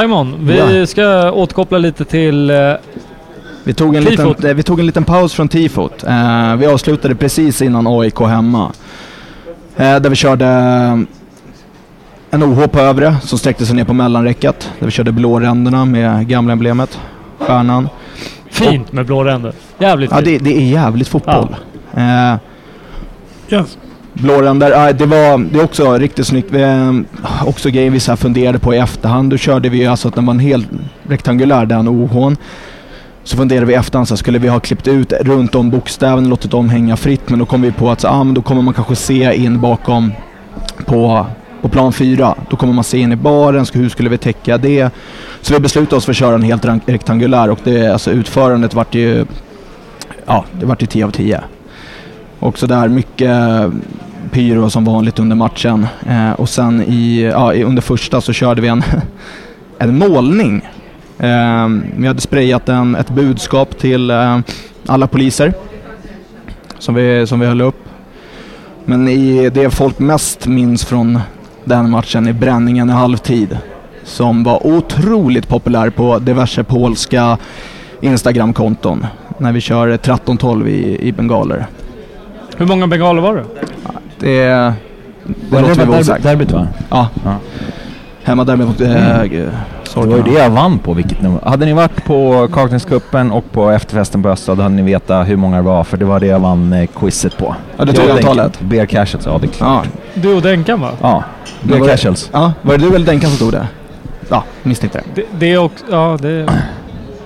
Simon, 0.02 0.36
vi 0.46 0.58
Ja. 0.80 0.86
ska 0.88 1.32
återkoppla 1.32 1.78
lite 1.78 2.06
till... 2.06 2.50
eh, 2.50 2.74
Vi 3.64 3.74
tog, 3.74 3.96
en 3.96 4.04
liten, 4.04 4.18
Tifot. 4.28 4.44
eh, 4.44 4.54
vi 4.54 4.64
tog 4.64 4.80
en 4.80 4.86
liten 4.86 5.04
paus 5.04 5.34
från 5.34 5.48
tifot. 5.48 6.04
Eh, 6.04 6.56
vi 6.56 6.66
avslutade 6.66 7.16
precis 7.16 7.62
innan 7.62 7.88
AIK 7.88 8.20
hemma. 8.20 8.72
Eh, 9.76 9.96
där 10.00 10.10
vi 10.10 10.16
körde 10.16 10.46
en 12.32 12.44
OH 12.44 12.68
på 12.68 12.80
övre 12.80 13.16
som 13.22 13.40
sträckte 13.40 13.66
sig 13.66 13.76
ner 13.76 13.84
på 13.84 13.94
mellanräcket. 13.94 14.72
Där 14.80 14.86
vi 14.86 14.92
körde 14.92 15.12
blåränderna 15.12 15.86
med 15.86 16.28
gamla 16.28 16.54
emblemet, 16.54 17.00
stjärnan. 17.40 17.90
Fint 18.52 18.92
med 18.92 19.06
blå 19.06 19.24
ränder. 19.24 19.54
Jävligt 19.80 20.12
Ja, 20.12 20.18
fint. 20.18 20.26
det, 20.26 20.38
det 20.52 20.58
är 20.58 20.62
jävligt 20.66 21.08
fotboll. 21.08 21.56
Eh, 21.94 22.36
yes. 23.50 23.78
Blåränder, 24.22 24.70
där, 24.70 24.94
det 24.94 25.06
var 25.06 25.38
det 25.38 25.60
är 25.60 25.64
också 25.64 25.94
riktigt 25.94 26.28
snyggt. 26.28 26.52
Vi, 26.52 26.64
också 27.46 27.70
grejer 27.70 27.90
vi 27.90 28.00
så 28.00 28.12
här 28.12 28.16
funderade 28.16 28.60
på 28.60 28.74
i 28.74 28.78
efterhand. 28.78 29.30
Då 29.30 29.38
körde 29.38 29.70
vi 29.70 29.78
ju 29.78 29.86
alltså 29.86 30.08
att 30.08 30.16
den 30.16 30.26
var 30.26 30.34
en 30.34 30.40
helt 30.40 30.68
rektangulär 31.04 31.66
den 31.66 31.88
OHn. 31.88 32.38
Så 33.24 33.38
funderade 33.38 33.66
vi 33.66 33.74
i 33.74 33.76
efterhand 33.76 34.08
så 34.08 34.14
här, 34.14 34.18
skulle 34.18 34.40
vi 34.40 34.48
ha 34.48 34.60
klippt 34.60 34.88
ut 34.88 35.14
runt 35.22 35.56
om 35.56 35.70
bokstäven 35.70 36.30
låtit 36.30 36.52
dem 36.52 36.70
hänga 36.70 36.98
fritt. 36.98 37.30
Men 37.30 37.40
då 37.40 37.46
kom 37.46 37.62
vi 37.62 37.72
på 37.72 37.90
att 37.90 38.02
så, 38.02 38.08
ah, 38.08 38.24
men 38.24 38.34
då 38.34 38.42
kommer 38.42 38.62
man 38.62 38.74
kanske 38.74 38.96
se 38.96 39.36
in 39.36 39.62
bakom 39.62 40.12
på, 40.86 41.26
på 41.62 41.70
plan 41.70 41.94
4. 41.94 42.36
Då 42.50 42.58
kommer 42.58 42.74
man 42.74 42.84
se 42.84 42.98
in 42.98 43.12
i 43.12 43.16
baren, 43.16 43.66
så 43.66 43.78
hur 43.78 43.90
skulle 43.90 44.10
vi 44.10 44.18
täcka 44.18 44.58
det? 44.58 44.90
Så 45.42 45.54
vi 45.54 45.60
beslutade 45.60 45.96
oss 45.96 46.06
för 46.06 46.12
att 46.12 46.18
köra 46.18 46.36
en 46.36 46.44
helt 46.44 46.66
rektangulär 46.86 47.50
och 47.50 47.60
det, 47.64 47.88
alltså 47.88 48.12
utförandet 48.12 48.74
vart 48.74 48.96
ju, 48.96 49.26
ja 50.26 50.46
det 50.60 50.66
vart 50.66 50.82
ju 50.82 50.88
10 50.88 51.06
av 51.06 51.12
10. 51.12 51.42
Också 52.40 52.68
där 52.68 52.88
mycket 52.88 53.32
pyro 54.28 54.70
som 54.70 54.86
vanligt 54.86 55.20
under 55.20 55.36
matchen. 55.36 55.88
Eh, 56.10 56.32
och 56.32 56.50
sen 56.50 56.82
i, 56.82 57.22
ja, 57.22 57.54
under 57.54 57.82
första 57.82 58.22
så 58.22 58.34
körde 58.34 58.62
vi 58.62 58.68
en, 58.68 58.84
en 59.78 59.98
målning. 59.98 60.66
Eh, 61.20 61.68
vi 61.98 62.08
hade 62.08 62.22
sprayat 62.22 62.70
en, 62.70 62.96
ett 62.96 63.10
budskap 63.10 63.78
till 63.78 64.10
eh, 64.10 64.40
alla 64.86 65.08
poliser 65.08 65.54
som 66.80 66.96
vi, 66.96 67.28
som 67.28 67.40
vi 67.40 67.46
höll 67.46 67.62
upp. 67.62 67.84
Men 68.86 69.08
i 69.08 69.50
det 69.50 69.70
folk 69.70 70.00
mest 70.00 70.48
minns 70.48 70.86
från 70.86 71.20
den 71.64 71.90
matchen 71.90 72.28
är 72.28 72.34
bränningen 72.34 72.90
i 72.90 72.94
halvtid. 72.94 73.58
Som 74.04 74.44
var 74.44 74.68
otroligt 74.68 75.48
populär 75.48 75.90
på 75.90 76.20
diverse 76.20 76.64
polska 76.64 77.38
Instagramkonton. 78.02 79.06
När 79.38 79.52
vi 79.52 79.62
kör 79.62 79.98
13-12 79.98 80.68
i, 80.68 81.08
i 81.08 81.12
bengaler. 81.12 81.68
Hur 82.58 82.66
många 82.66 82.88
bengaler 82.88 83.22
var 83.22 83.36
det? 83.36 83.46
Det, 84.20 84.44
det 84.46 84.74
Var 85.50 85.62
låter 85.62 85.76
det 85.76 85.82
vi 85.82 85.90
vara 85.90 86.00
osagt. 86.00 86.24
derbyt 86.24 86.52
va? 86.52 86.68
Ja. 86.90 87.08
Ja. 87.26 87.36
Hemmaderby 88.24 88.64
mot 88.66 88.82
äh, 88.82 88.88
Det 88.88 89.50
var 89.96 90.18
ju 90.18 90.24
det 90.24 90.32
jag 90.32 90.50
vann 90.50 90.80
på. 90.80 90.94
Vilket 90.94 91.22
nummer. 91.22 91.40
Hade 91.44 91.66
ni 91.66 91.74
varit 91.74 92.06
på 92.06 92.48
Kaknäscupen 92.54 93.32
och 93.32 93.52
på 93.52 93.70
efterfesten 93.70 94.24
på 94.24 94.30
Östad, 94.30 94.56
då 94.56 94.64
hade 94.64 94.76
ni 94.76 94.82
vetat 94.82 95.28
hur 95.28 95.36
många 95.38 95.56
det 95.58 95.62
var. 95.64 95.84
För 95.84 95.98
det 95.98 96.06
var 96.06 96.20
det 96.20 96.26
jag 96.28 96.40
vann 96.40 96.74
eh, 96.74 96.88
quizet 96.88 97.38
på. 97.38 97.56
Ja, 97.78 97.86
det 97.86 97.94
tog 97.94 98.06
Jag 98.06 98.18
antalet. 98.18 98.60
Beer 98.62 98.86
Casuals, 98.86 99.26
ja 99.26 99.38
det 99.42 99.46
är 99.48 99.52
klart. 99.52 99.86
Ja. 100.14 100.22
Du 100.22 100.34
och 100.36 100.42
Denkan 100.42 100.82
va? 100.82 100.90
Ja, 101.02 101.24
det- 101.64 101.80
Casuals. 101.80 102.30
ja. 102.34 102.54
Var 102.62 102.78
det 102.78 102.90
du 102.90 102.96
eller 102.96 103.06
Denkan 103.06 103.30
som 103.30 103.40
tog 103.40 103.52
det? 103.52 103.68
Ja, 104.30 104.44
misstänkte 104.64 105.02
det. 105.16 105.22
Det, 105.22 105.28
det 105.40 105.54
är 105.54 105.58
också... 105.58 105.86
Ja, 105.92 106.18
det... 106.22 106.48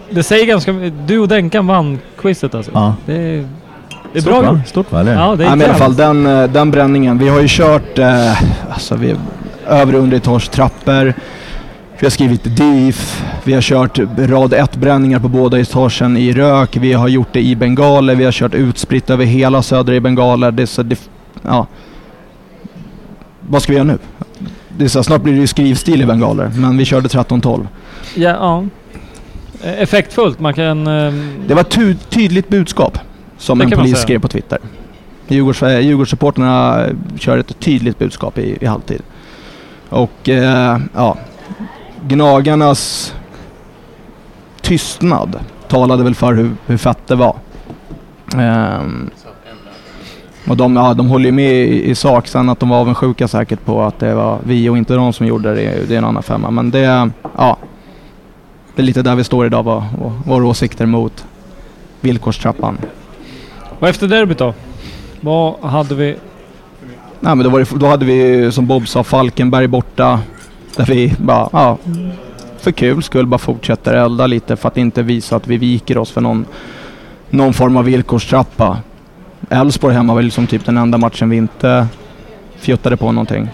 Det 0.10 0.24
säger 0.24 0.46
ganska 0.46 0.72
Du 1.06 1.20
och 1.20 1.28
Denkan 1.28 1.68
vann 1.68 2.00
quizet 2.18 2.56
alltså. 2.56 2.72
Ja. 2.74 2.96
Det 3.06 3.14
är, 3.16 3.48
det 4.14 4.20
är 4.20 4.22
Stort, 4.22 4.34
bra 4.42 4.52
va? 4.52 4.62
Stort 4.66 4.92
va, 4.92 5.00
eller? 5.00 5.14
Ja, 5.14 5.36
det 5.36 5.44
är 5.44 5.50
Ja, 5.50 5.56
men 5.56 5.62
i 5.62 5.70
alla 5.70 5.74
fall 5.80 5.96
den, 5.96 6.26
eh, 6.26 6.44
den 6.44 6.72
bränningen. 6.72 7.18
Vi 7.18 7.30
har 7.30 7.40
ju 7.42 7.48
kört 7.50 8.00
eh, 8.00 8.42
alltså 8.72 8.96
vi, 8.96 9.16
övre 9.68 9.98
och 9.98 10.04
underetage 10.04 10.52
trappor. 10.52 11.14
Vi 12.00 12.06
har 12.06 12.10
skrivit 12.10 12.58
DIF. 12.58 13.24
Vi 13.44 13.54
har 13.54 13.62
kört 13.62 14.00
rad 14.18 14.54
1 14.54 14.76
bränningar 14.76 15.20
på 15.20 15.28
båda 15.28 15.60
etagen 15.60 16.18
i 16.18 16.34
rök. 16.34 16.78
Vi 16.78 16.94
har 16.94 17.08
gjort 17.08 17.28
det 17.32 17.42
i 17.42 17.56
bengaler. 17.56 18.16
Vi 18.16 18.26
har 18.26 18.32
kört 18.32 18.54
utspritt 18.54 19.10
över 19.10 19.26
hela 19.26 19.62
södra 19.62 19.96
i 19.96 20.00
bengaler. 20.00 20.52
Det 20.52 20.62
är 20.64 20.68
så, 20.68 20.84
det, 20.84 21.10
ja. 21.42 21.68
Vad 23.50 23.62
ska 23.62 23.72
vi 23.72 23.78
göra 23.78 23.88
nu? 23.88 23.98
Det 24.78 24.84
är 24.84 24.90
så, 24.90 25.04
snart 25.04 25.22
blir 25.22 25.34
det 25.34 25.40
ju 25.40 25.48
skrivstil 25.48 26.02
i 26.02 26.06
bengaler. 26.06 26.52
Men 26.56 26.78
vi 26.78 26.86
körde 26.86 27.08
13-12. 27.08 27.68
Ja, 28.16 28.30
ja. 28.30 28.64
Eh, 29.64 29.82
Effektfullt. 29.82 30.40
Man 30.40 30.54
kan... 30.54 30.88
ehm, 30.88 31.34
Det 31.48 31.54
var 31.54 31.62
ett 31.62 32.10
tydligt 32.10 32.50
budskap 32.50 32.98
som 33.42 33.62
en 33.62 33.72
polis 33.72 34.02
skrev 34.02 34.20
på 34.20 34.28
Twitter. 34.28 34.60
Djurgårds, 35.28 35.62
Djurgårdssupportrarna 35.62 36.86
eh, 36.86 36.94
kör 37.18 37.38
ett 37.38 37.60
tydligt 37.60 38.00
budskap 38.00 38.38
i, 38.38 38.58
i 38.62 38.66
halvtid. 38.66 39.02
Och 39.90 40.30
eh, 40.30 40.80
ja, 40.96 41.18
Gnagarnas 42.08 43.14
tystnad 44.62 45.40
talade 45.68 46.04
väl 46.04 46.16
för 46.16 46.34
hur, 46.34 46.52
hur 46.66 46.78
fett 46.78 47.08
det 47.08 47.16
var. 47.16 47.36
Ehm, 48.38 49.10
och 50.48 50.58
de, 50.58 50.76
ja, 50.76 50.94
de 50.94 51.08
håller 51.08 51.26
ju 51.26 51.32
med 51.32 51.54
i, 51.54 51.90
i 51.90 51.96
sak. 51.96 52.28
Sen 52.28 52.50
att 52.50 52.60
de 52.60 52.70
var 52.70 52.80
avundsjuka 52.80 53.28
säkert 53.28 53.66
på 53.66 53.82
att 53.82 54.00
det 54.00 54.14
var 54.14 54.40
vi 54.44 54.70
och 54.70 54.78
inte 54.78 54.94
de 54.94 55.14
som 55.14 55.26
gjorde 55.26 55.56
det, 55.56 55.88
det 55.88 55.94
är 55.94 55.98
en 55.98 56.06
annan 56.06 56.24
femma. 56.24 56.52
Men 56.52 56.72
det, 56.72 57.12
ja. 57.38 57.58
Det 58.76 58.82
är 58.82 58.86
lite 58.86 59.02
där 59.02 59.16
vi 59.16 59.24
står 59.24 59.46
idag, 59.46 59.64
vad, 59.64 59.84
vad, 60.02 60.12
våra 60.26 60.46
åsikter 60.46 60.86
mot 60.86 61.26
villkorstrappan. 62.02 62.78
Och 63.82 63.90
efter 63.90 64.08
derbyt 64.08 64.38
då? 64.38 64.54
Vad 65.22 65.60
hade 65.60 65.96
vi? 65.96 66.16
Nej, 67.20 67.36
men 67.36 67.52
då, 67.52 67.58
det, 67.58 67.70
då 67.76 67.88
hade 67.88 68.06
vi 68.06 68.52
som 68.52 68.68
Bob 68.68 68.88
sa 68.88 69.04
Falkenberg 69.04 69.68
borta. 69.68 70.20
Där 70.76 70.86
vi 70.86 71.14
bara, 71.18 71.50
ja, 71.52 71.78
för 72.60 72.72
kul 72.72 73.04
skull 73.04 73.28
bara 73.28 73.38
fortsätter 73.38 73.94
elda 73.94 74.28
lite 74.28 74.56
för 74.56 74.68
att 74.68 74.78
inte 74.78 75.04
visa 75.04 75.36
att 75.36 75.48
vi 75.48 75.58
viker 75.58 75.98
oss 75.98 76.12
för 76.12 76.22
någon, 76.22 76.46
någon 77.30 77.54
form 77.54 77.78
av 77.78 77.86
villkorstrappa. 77.86 78.78
Elfsborg 79.50 79.96
hemma 79.96 80.14
var 80.14 80.22
liksom 80.22 80.48
typ 80.48 80.66
den 80.66 80.78
enda 80.78 80.98
matchen 80.98 81.30
vi 81.30 81.38
inte 81.38 81.88
fjuttade 82.56 82.98
på 82.98 83.12
någonting. 83.12 83.50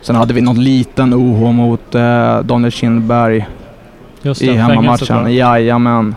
Sen 0.00 0.16
hade 0.16 0.34
vi 0.34 0.40
någon 0.40 0.64
liten 0.64 1.14
OH 1.14 1.52
mot 1.52 1.94
eh, 1.94 2.40
Daniel 2.40 2.72
Kindberg 2.72 3.46
Just 4.22 4.42
i 4.42 4.52
hemmamatchen. 4.52 5.34
Jajamän. 5.34 6.14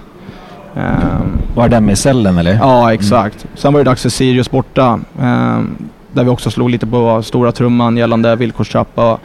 Ehm, 0.75 1.37
Var 1.55 1.69
den 1.69 1.85
med 1.85 1.97
cellen 1.97 2.37
eller? 2.37 2.53
Ja, 2.53 2.93
exakt. 2.93 3.45
Sen 3.55 3.73
var 3.73 3.79
det 3.79 3.83
dags 3.83 4.01
för 4.01 4.09
Sirius 4.09 4.51
borta. 4.51 4.99
ehm, 5.21 5.75
där 6.13 6.23
vi 6.23 6.29
också 6.29 6.51
slog 6.51 6.69
lite 6.69 6.87
på 6.87 7.23
stora 7.23 7.51
trumman 7.51 7.97
gällande 7.97 8.35
villkorstrappa. 8.35 9.17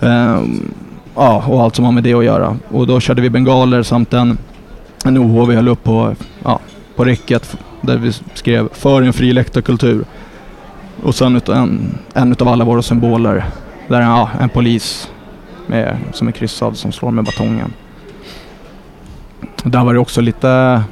ehm, 0.00 0.72
ja, 1.14 1.44
och 1.46 1.62
allt 1.62 1.76
som 1.76 1.84
har 1.84 1.92
med 1.92 2.02
det 2.04 2.14
att 2.14 2.24
göra. 2.24 2.56
Och 2.68 2.86
då 2.86 3.00
körde 3.00 3.22
vi 3.22 3.30
bengaler 3.30 3.82
samt 3.82 4.12
en, 4.14 4.38
en 5.04 5.18
OH 5.18 5.46
vi 5.48 5.54
höll 5.54 5.68
upp 5.68 5.84
på, 5.84 6.14
ja, 6.44 6.60
på 6.96 7.04
räcket. 7.04 7.56
Där 7.80 7.96
vi 7.98 8.12
skrev 8.34 8.68
för 8.72 9.02
en 9.02 9.12
fri 9.12 9.32
läktarkultur. 9.32 10.04
Och 11.02 11.14
sen 11.14 11.40
en, 11.48 11.98
en 12.14 12.32
utav 12.32 12.48
alla 12.48 12.64
våra 12.64 12.82
symboler. 12.82 13.44
Där 13.88 13.96
är 14.00 14.02
ja, 14.02 14.30
en 14.40 14.48
polis 14.48 15.10
med, 15.66 15.96
som 16.12 16.28
är 16.28 16.32
kryssad 16.32 16.76
som 16.76 16.92
slår 16.92 17.10
med 17.10 17.24
batongen. 17.24 17.72
Där 19.62 19.84
var 19.84 19.94
det 19.94 20.00
också 20.00 20.20
lite 20.20 20.82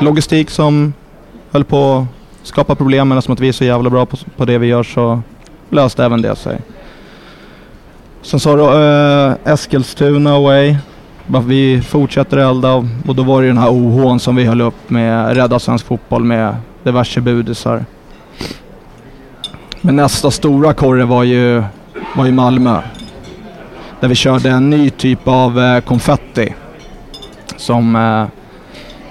logistik 0.00 0.50
som 0.50 0.92
höll 1.50 1.64
på 1.64 2.06
att 2.42 2.48
skapa 2.48 2.74
problem. 2.74 3.08
Men 3.08 3.22
som 3.22 3.34
att 3.34 3.40
vi 3.40 3.48
är 3.48 3.52
så 3.52 3.64
jävla 3.64 3.90
bra 3.90 4.06
på, 4.06 4.16
på 4.36 4.44
det 4.44 4.58
vi 4.58 4.66
gör 4.66 4.82
så 4.82 5.22
löste 5.70 6.04
även 6.04 6.22
det 6.22 6.36
sig. 6.36 6.60
Sen 8.22 8.40
sa 8.40 8.56
du 8.56 8.62
äh, 8.62 9.32
eh, 9.32 9.52
Eskilstuna 9.52 10.34
away. 10.34 10.76
Vi 11.26 11.82
fortsätter 11.82 12.36
elda 12.36 12.74
och, 13.06 13.14
då 13.14 13.22
var 13.22 13.42
det 13.42 13.48
den 13.48 13.58
här 13.58 13.70
OHn 13.70 14.20
som 14.20 14.36
vi 14.36 14.44
höll 14.44 14.60
upp 14.60 14.90
med 14.90 15.36
Rädda 15.36 15.58
Svensk 15.58 15.86
Fotboll 15.86 16.24
med 16.24 16.56
diverse 16.82 17.20
budisar. 17.20 17.84
Men 19.80 19.96
nästa 19.96 20.30
stora 20.30 20.72
korre 20.72 21.04
var 21.04 21.24
ju, 21.24 21.62
var 22.16 22.26
ju 22.26 22.32
Malmö. 22.32 22.80
Där 24.00 24.08
vi 24.08 24.14
körde 24.14 24.50
en 24.50 24.70
ny 24.70 24.90
typ 24.90 25.28
av 25.28 25.60
eh, 25.60 25.80
konfetti. 25.80 26.54
Som, 27.56 27.96
eh, 27.96 28.00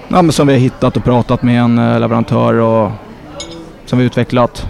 ja, 0.07 0.21
men 0.21 0.31
som 0.31 0.47
vi 0.47 0.53
har 0.53 0.59
hittat 0.59 0.97
och 0.97 1.03
pratat 1.03 1.43
med 1.43 1.61
en 1.61 1.77
eh, 1.77 1.99
leverantör 1.99 2.53
och 2.53 2.91
som 3.85 3.99
vi 3.99 4.05
utvecklat. 4.05 4.67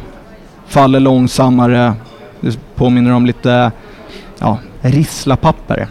Faller 0.68 1.00
långsammare. 1.00 1.94
Det 2.42 2.60
påminner 2.76 3.12
om 3.14 3.26
lite 3.26 3.72
ja, 4.40 4.58
risslapapper. 4.82 5.88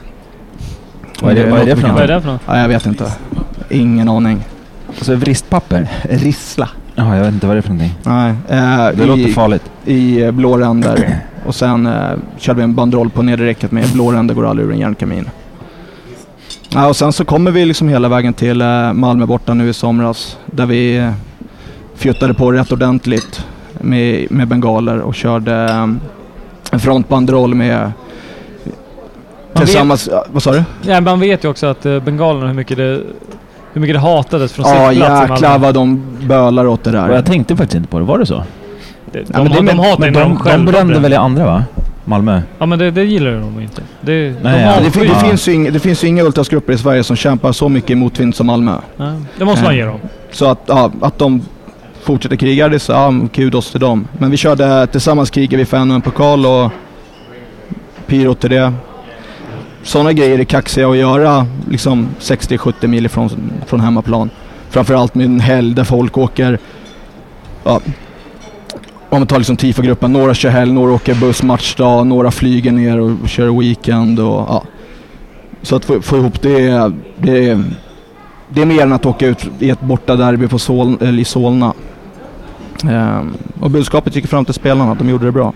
Vad 1.22 1.30
är 1.30 1.34
det- 1.44 1.50
vad 1.50 1.60
är 1.60 1.66
det 1.66 1.76
för 1.76 1.88
Vad 1.88 2.02
är 2.02 2.06
det 2.08 2.20
för 2.20 2.32
något? 2.32 2.40
Ja, 2.46 2.58
jag 2.58 2.68
vet 2.68 2.86
inte. 2.86 3.12
Ingen 3.70 4.08
aning. 4.08 4.44
Alltså 4.88 5.14
vristpapper? 5.14 5.88
Rissla. 6.02 6.68
Ja, 6.94 7.16
jag 7.16 7.24
vet 7.24 7.34
inte 7.34 7.46
vad 7.46 7.56
det 7.56 7.60
är 7.60 7.62
för 7.62 7.68
någonting. 7.72 7.94
Nej. 8.02 8.30
Eh, 8.48 8.96
Det 8.96 9.02
i, 9.02 9.06
låter 9.06 9.32
farligt. 9.32 9.70
I 9.84 10.22
eh, 10.22 10.30
blå 10.30 10.58
ränder. 10.58 11.18
Och 11.46 11.54
sen 11.54 11.86
eh, 11.86 12.10
körde 12.38 12.56
vi 12.56 12.62
en 12.64 12.74
banderoll 12.74 13.10
på 13.10 13.22
nedre 13.22 13.46
räcket 13.46 13.72
med 13.72 13.88
blå 13.92 14.12
ränder 14.12 14.34
går 14.34 14.46
aldrig 14.46 14.68
ur 14.68 14.72
en 14.72 14.78
järnkamin. 14.78 15.30
Ja, 16.74 16.88
och 16.88 16.96
sen 16.96 17.12
så 17.12 17.24
kommer 17.24 17.50
vi 17.50 17.64
liksom 17.64 17.88
hela 17.88 18.08
vägen 18.08 18.34
till 18.34 18.60
eh, 18.60 18.92
Malmö 18.92 19.26
borta 19.26 19.54
nu 19.54 19.68
i 19.68 19.72
somras. 19.72 20.38
Där 20.46 20.66
vi 20.66 20.96
eh, 20.96 21.12
fjuttade 21.94 22.34
på 22.34 22.52
rätt 22.52 22.72
ordentligt 22.72 23.46
med, 23.72 24.26
med 24.30 24.48
bengaler 24.48 25.00
och 25.00 25.14
körde 25.14 25.52
eh, 25.54 25.88
en 26.72 26.80
frontbanderoll 26.80 27.54
med 27.54 27.92
Man 29.52 29.64
tillsammans... 29.64 30.08
ja, 30.12 30.24
Vad 30.32 30.42
sa 30.42 30.52
du? 30.52 30.62
Ja, 30.82 31.00
man 31.00 31.20
vet 31.20 31.44
ju 31.44 31.48
också 31.48 31.66
att 31.66 31.86
uh, 31.86 32.00
bengalerna, 32.00 32.46
hur 32.46 32.54
mycket 32.54 32.76
det, 32.76 33.00
hur 33.72 33.80
mycket 33.80 33.94
det 33.94 34.00
hatades 34.00 34.52
från 34.52 34.64
Ja 34.68 34.90
sittplats 34.90 35.30
i 35.30 35.32
jäklar 35.32 35.58
vad 35.58 35.74
de 35.74 36.02
bölar 36.26 36.66
åt 36.66 36.84
det 36.84 36.90
där. 36.90 37.08
Och 37.08 37.16
jag 37.16 37.26
tänkte 37.26 37.56
faktiskt 37.56 37.74
inte 37.76 37.88
på 37.88 37.98
det. 37.98 38.04
Var 38.04 38.18
det 38.18 38.26
så? 38.26 38.44
De, 39.12 39.18
Ja, 39.18 39.42
men 39.42 39.44
de, 39.44 39.52
de, 39.52 39.60
ju 39.60 39.66
när 39.98 40.10
de, 40.10 40.12
de, 40.12 40.20
de 40.20 40.38
brände 40.42 40.72
bränner. 40.72 41.00
väl 41.00 41.12
i 41.12 41.16
andra 41.16 41.44
va? 41.44 41.64
Malmö? 42.04 42.42
Ja 42.58 42.66
men 42.66 42.78
det, 42.78 42.90
det 42.90 43.04
gillar 43.04 43.32
de 43.32 43.60
inte. 43.60 43.82
Det, 44.00 44.34
Nej, 44.42 44.58
de 44.58 44.60
ja. 44.62 44.80
det, 44.80 44.90
fin- 44.90 45.08
det, 45.08 45.20
finns 45.20 45.48
ju 45.48 45.52
inga, 45.52 45.70
det 45.70 45.78
finns 45.80 46.04
ju 46.04 46.08
inga 46.08 46.22
ultrasgrupper 46.22 46.72
i 46.72 46.78
Sverige 46.78 47.04
som 47.04 47.16
kämpar 47.16 47.52
så 47.52 47.68
mycket 47.68 47.98
motvind 47.98 48.34
som 48.34 48.46
Malmö. 48.46 48.76
Ja, 48.96 49.14
det 49.38 49.44
måste 49.44 49.64
man 49.64 49.76
ge 49.76 49.84
dem. 49.84 50.00
Så 50.30 50.46
att, 50.46 50.58
ja, 50.66 50.92
att 51.00 51.18
de 51.18 51.42
fortsätter 52.02 52.36
kriga, 52.36 52.68
det 52.68 52.74
är 52.76 52.78
så, 52.78 52.92
ja, 52.92 53.14
kudos 53.32 53.70
till 53.70 53.80
dem. 53.80 54.08
Men 54.18 54.30
vi 54.30 54.36
körde 54.36 54.86
tillsammans 54.86 55.30
krigar 55.30 55.58
vi 55.58 55.64
för 55.64 55.76
ännu 55.76 55.94
en 55.94 56.00
pokal 56.00 56.46
och 56.46 56.70
pyro 58.06 58.34
till 58.34 58.50
det. 58.50 58.72
Sådana 59.82 60.12
grejer 60.12 60.38
är 60.38 60.44
kaxiga 60.44 60.88
att 60.88 60.96
göra 60.96 61.46
liksom 61.70 62.08
60-70 62.20 62.86
mil 62.86 63.06
ifrån, 63.06 63.30
från 63.66 63.80
hemmaplan. 63.80 64.30
Framförallt 64.70 65.14
med 65.14 65.26
en 65.26 65.40
helg 65.40 65.74
där 65.74 65.84
folk 65.84 66.18
åker, 66.18 66.58
ja, 67.64 67.80
om 69.12 69.18
man 69.18 69.26
tar 69.26 69.38
liksom 69.38 69.56
TIFO-gruppen, 69.56 70.12
några 70.12 70.34
kör 70.34 70.50
helg, 70.50 70.72
några 70.72 70.92
åker 70.92 71.14
buss 71.14 71.42
matchdag, 71.42 72.06
några 72.06 72.30
flyger 72.30 72.72
ner 72.72 73.00
och 73.00 73.28
kör 73.28 73.58
weekend 73.60 74.20
och 74.20 74.26
ja. 74.26 74.62
Så 75.62 75.76
att 75.76 75.84
få, 75.84 76.02
få 76.02 76.16
ihop 76.16 76.42
det, 76.42 76.92
det, 77.18 77.62
det 78.48 78.62
är 78.62 78.66
mer 78.66 78.82
än 78.82 78.92
att 78.92 79.06
åka 79.06 79.26
ut 79.26 79.50
i 79.58 79.70
ett 79.70 79.80
bortaderby 79.80 80.48
på 80.48 80.58
Sol, 80.58 80.96
eller 81.00 81.18
i 81.18 81.24
Solna. 81.24 81.72
Ehm, 82.90 83.34
och 83.60 83.70
budskapet 83.70 84.16
gick 84.16 84.26
fram 84.26 84.44
till 84.44 84.54
spelarna, 84.54 84.92
att 84.92 84.98
de 84.98 85.08
gjorde 85.08 85.24
det 85.24 85.32
bra. 85.32 85.52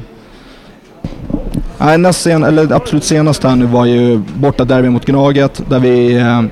Nej, 1.78 1.98
näst 1.98 2.20
sen, 2.20 2.44
eller 2.44 2.72
absolut 2.72 3.04
senast 3.04 3.44
här 3.44 3.56
nu 3.56 3.66
var 3.66 3.84
ju 3.84 4.22
borta 4.34 4.64
derby 4.64 4.88
mot 4.88 5.06
Gnaget 5.06 5.62
där 5.68 5.80
vi 5.80 6.16
eh, 6.16 6.42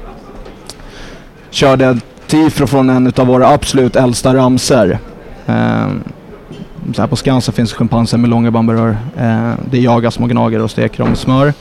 körde 1.50 1.98
tifro 2.26 2.66
från 2.66 2.90
en 2.90 3.12
av 3.16 3.26
våra 3.26 3.48
absolut 3.48 3.96
äldsta 3.96 4.34
ramser. 4.34 4.98
Eh, 5.46 5.86
så 6.92 7.02
här 7.02 7.08
på 7.08 7.16
Skansen 7.16 7.54
finns 7.54 7.72
schimpanser 7.72 8.18
med 8.18 8.30
långa 8.30 8.50
bamburör. 8.50 8.96
Eh, 9.16 9.52
det 9.70 9.78
jagas 9.78 10.14
små 10.14 10.26
gnagare 10.26 10.62
och 10.62 10.70
steker 10.70 10.98
dem 10.98 11.08
med 11.08 11.18
smör. 11.18 11.52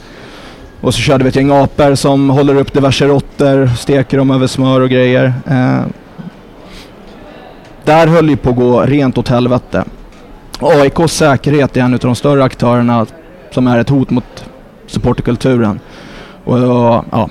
Och 0.80 0.94
så 0.94 1.00
körde 1.00 1.24
vi 1.24 1.28
ett 1.28 1.36
gäng 1.36 1.50
apor 1.50 1.94
som 1.94 2.30
håller 2.30 2.54
upp 2.54 2.72
diverse 2.72 3.06
råttor, 3.06 3.66
steker 3.76 4.18
dem 4.18 4.30
över 4.30 4.46
smör 4.46 4.80
och 4.80 4.90
grejer. 4.90 5.32
Eh, 5.46 5.80
där 7.84 8.06
höll 8.06 8.30
ju 8.30 8.36
på 8.36 8.50
att 8.50 8.56
gå 8.56 8.82
rent 8.82 9.18
åt 9.18 9.28
helvete. 9.28 9.84
AIKs 10.60 11.12
säkerhet 11.12 11.76
är 11.76 11.80
en 11.80 11.94
av 11.94 12.00
de 12.00 12.14
större 12.14 12.44
aktörerna 12.44 13.06
som 13.50 13.66
är 13.66 13.78
ett 13.78 13.88
hot 13.88 14.10
mot 14.10 14.44
supporterkulturen. 14.86 15.80
Och, 16.44 16.58
ja, 17.10 17.28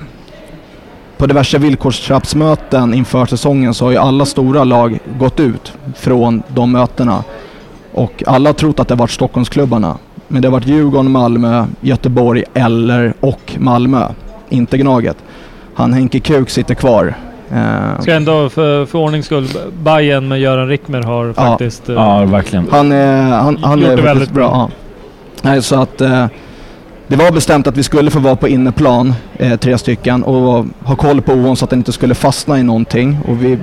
på 1.18 1.28
diverse 1.28 1.58
villkorstrappsmöten 1.58 2.94
inför 2.94 3.26
säsongen 3.26 3.74
så 3.74 3.86
har 3.86 3.92
ju 3.92 3.98
alla 3.98 4.26
stora 4.26 4.64
lag 4.64 5.00
gått 5.20 5.40
ut 5.40 5.74
från 5.96 6.44
de 6.48 6.72
mötena. 6.72 7.24
Och 7.94 8.24
alla 8.28 8.50
har 8.50 8.54
trott 8.54 8.80
att 8.80 8.88
det 8.88 8.94
har 8.94 9.00
varit 9.00 9.12
Stockholmsklubbarna. 9.12 9.98
Men 10.28 10.42
det 10.42 10.48
har 10.48 10.52
varit 10.54 10.68
Djurgården, 10.68 11.12
Malmö, 11.12 11.66
Göteborg 11.82 12.44
eller 12.54 13.14
och 13.20 13.54
Malmö. 13.58 14.06
Inte 14.50 14.78
Gnaget. 14.78 15.18
Han 15.74 15.94
Henke 15.94 16.20
Kuk 16.20 16.50
sitter 16.50 16.76
kvar. 16.76 17.14
Eh, 17.52 18.02
Ska 18.02 18.14
ändå 18.14 18.50
för, 18.50 18.86
för 18.86 19.00
ordnings 19.00 19.26
skull, 19.26 19.48
Bayern 19.84 20.28
med 20.28 20.40
Göran 20.40 20.68
Rickmer 20.68 21.02
har 21.02 21.34
faktiskt... 21.34 21.90
eh, 21.90 21.96
Ja, 21.96 22.26
verkligen. 22.26 22.68
Han 22.72 22.92
är, 22.92 23.22
han, 23.22 23.58
han 23.64 23.80
Gjort 23.80 23.90
är 23.90 23.98
väldigt 23.98 24.32
bra. 24.32 24.50
bra. 24.50 24.58
Ja. 24.58 24.70
Nej, 25.42 25.62
så 25.62 25.82
att 25.82 26.02
eh, 26.02 26.26
det 27.08 27.16
var 27.16 27.32
bestämt 27.32 27.68
att 27.68 27.78
vi 27.78 27.84
skulle 27.84 28.12
få 28.12 28.20
vara 28.20 28.36
på 28.36 28.48
inneplan, 28.48 29.14
eh, 29.38 29.56
tre 29.60 29.78
stycken, 29.78 30.24
och 30.24 30.66
ha 30.84 30.96
koll 30.96 31.22
på 31.22 31.34
ON 31.34 31.56
så 31.56 31.66
att 31.66 31.70
den 31.70 31.80
inte 31.80 31.92
skulle 31.92 32.16
fastna 32.16 32.60
i 32.60 32.64
någonting. 32.64 33.18
Och 33.28 33.44
vi, 33.44 33.58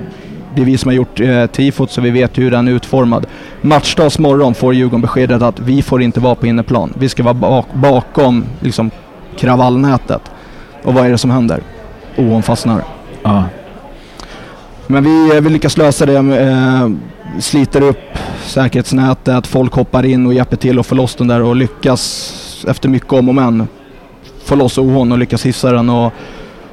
det 0.55 0.61
är 0.61 0.65
vi 0.65 0.77
som 0.77 0.89
har 0.89 0.95
gjort 0.95 1.19
eh, 1.19 1.45
tifot 1.45 1.91
så 1.91 2.01
vi 2.01 2.09
vet 2.09 2.37
hur 2.37 2.51
den 2.51 2.67
är 2.67 2.71
utformad. 2.71 3.25
Matchdags 3.61 4.19
morgon 4.19 4.53
får 4.53 4.73
Djurgården 4.73 5.01
beskedet 5.01 5.41
att 5.41 5.59
vi 5.59 5.81
får 5.81 6.01
inte 6.01 6.19
vara 6.19 6.35
på 6.35 6.47
inneplan. 6.47 6.93
Vi 6.99 7.09
ska 7.09 7.23
vara 7.23 7.33
bak, 7.33 7.65
bakom 7.73 8.45
liksom, 8.59 8.91
kravallnätet. 9.37 10.21
Och 10.83 10.93
vad 10.93 11.05
är 11.05 11.09
det 11.09 11.17
som 11.17 11.31
händer? 11.31 11.61
ON 12.17 12.43
fastnar. 12.43 12.83
Ja. 13.23 13.43
Men 14.87 15.03
vi, 15.03 15.39
vi 15.39 15.49
lyckas 15.49 15.77
lösa 15.77 16.05
det. 16.05 16.15
Eh, 16.15 16.89
sliter 17.39 17.81
upp 17.81 18.17
säkerhetsnätet, 18.45 19.47
folk 19.47 19.73
hoppar 19.73 20.05
in 20.05 20.25
och 20.25 20.33
hjälper 20.33 20.57
till 20.57 20.79
att 20.79 20.85
få 20.85 20.95
loss 20.95 21.15
den 21.15 21.27
där 21.27 21.41
och 21.41 21.55
lyckas 21.55 22.65
efter 22.67 22.89
mycket 22.89 23.13
om 23.13 23.29
och 23.29 23.35
men 23.35 23.67
få 24.43 24.55
loss 24.55 24.77
OHn 24.77 25.11
och 25.11 25.17
lyckas 25.17 25.45
hissa 25.45 25.71
den 25.71 25.89
och 25.89 26.13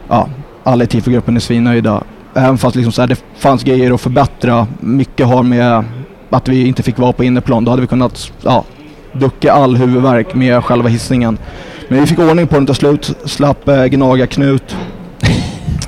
ja, 0.08 0.28
alla 0.62 0.84
i 0.84 0.86
tifogruppen 0.86 1.36
är 1.36 1.40
svinnöjda. 1.40 2.02
Även 2.38 2.58
fast 2.58 2.76
liksom 2.76 2.92
så 2.92 3.02
här, 3.02 3.08
det 3.08 3.22
fanns 3.36 3.62
grejer 3.62 3.94
att 3.94 4.00
förbättra. 4.00 4.66
Mycket 4.80 5.26
har 5.26 5.42
med 5.42 5.84
att 6.30 6.48
vi 6.48 6.66
inte 6.66 6.82
fick 6.82 6.98
vara 6.98 7.12
på 7.12 7.24
inneplan. 7.24 7.64
Då 7.64 7.70
hade 7.70 7.80
vi 7.82 7.88
kunnat 7.88 8.32
ja, 8.42 8.64
ducka 9.12 9.52
all 9.52 9.76
huvudvärk 9.76 10.34
med 10.34 10.64
själva 10.64 10.88
hissningen. 10.88 11.38
Men 11.88 12.00
vi 12.00 12.06
fick 12.06 12.18
ordning 12.18 12.46
på 12.46 12.54
den 12.54 12.66
till 12.66 12.74
slut, 12.74 13.16
slapp 13.24 13.68
eh, 13.68 13.84
gnaga 13.84 14.26
Knut. 14.26 14.76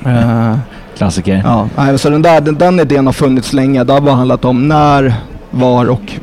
Eh, 0.05 0.57
Klassiker. 0.97 1.41
Ja, 1.45 1.67
nej, 1.77 1.99
så 1.99 2.09
den, 2.09 2.21
där, 2.21 2.41
den, 2.41 2.57
den 2.57 2.79
idén 2.79 3.05
har 3.05 3.13
funnits 3.13 3.53
länge. 3.53 3.83
Det 3.83 3.93
har 3.93 4.01
bara 4.01 4.15
handlat 4.15 4.45
om 4.45 4.67
när, 4.67 5.13
var 5.51 5.89
och 5.89 6.13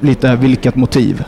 lite 0.00 0.36
vilket 0.36 0.76
motiv. 0.76 1.24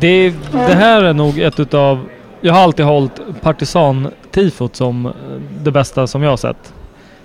Det, 0.00 0.34
det 0.52 0.74
här 0.74 1.04
är 1.04 1.14
nog 1.14 1.38
ett 1.38 1.60
utav... 1.60 2.08
Jag 2.40 2.54
har 2.54 2.60
alltid 2.60 2.84
hållit 2.84 3.20
partisan-tifot 4.38 4.76
som 4.76 5.06
eh, 5.06 5.12
det 5.62 5.70
bästa 5.70 6.06
som 6.06 6.22
jag 6.22 6.30
har 6.30 6.36
sett. 6.36 6.72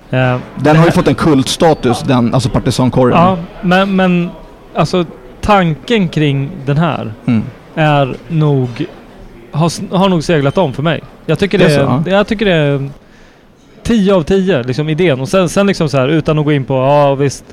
Eh, 0.09 0.37
Den 0.55 0.75
har 0.75 0.85
ju 0.85 0.91
fått 0.91 1.07
en 1.07 1.15
kultstatus, 1.15 2.01
den, 2.01 2.33
alltså 2.33 2.49
partisankorgen. 2.49 3.17
Ja, 3.17 3.37
men, 3.61 3.95
men 3.95 4.29
alltså 4.75 5.05
tanken 5.41 6.09
kring 6.09 6.49
den 6.65 6.77
här 6.77 7.13
Mm. 7.25 7.43
är 7.75 8.15
nog... 8.27 8.85
Har, 9.51 9.97
har 9.97 10.09
nog 10.09 10.23
seglat 10.23 10.57
om 10.57 10.73
för 10.73 10.83
mig. 10.83 11.03
Jag 11.25 11.39
tycker 11.39 11.57
det, 11.57 11.65
Det 11.67 11.73
är 11.73 11.79
är, 11.79 11.85
så, 11.85 12.03
ja. 12.05 12.11
jag 12.17 12.27
tycker 12.27 12.45
det 12.45 12.53
är 12.53 12.89
10 13.83 14.13
av 14.13 14.23
10, 14.23 14.63
liksom 14.63 14.89
idén. 14.89 15.21
Och 15.21 15.29
sen, 15.29 15.49
sen 15.49 15.67
liksom 15.67 15.89
så 15.89 15.97
här 15.97 16.07
utan 16.07 16.39
att 16.39 16.45
gå 16.45 16.51
in 16.51 16.65
på, 16.65 16.73
ja 16.73 17.15
visst. 17.15 17.45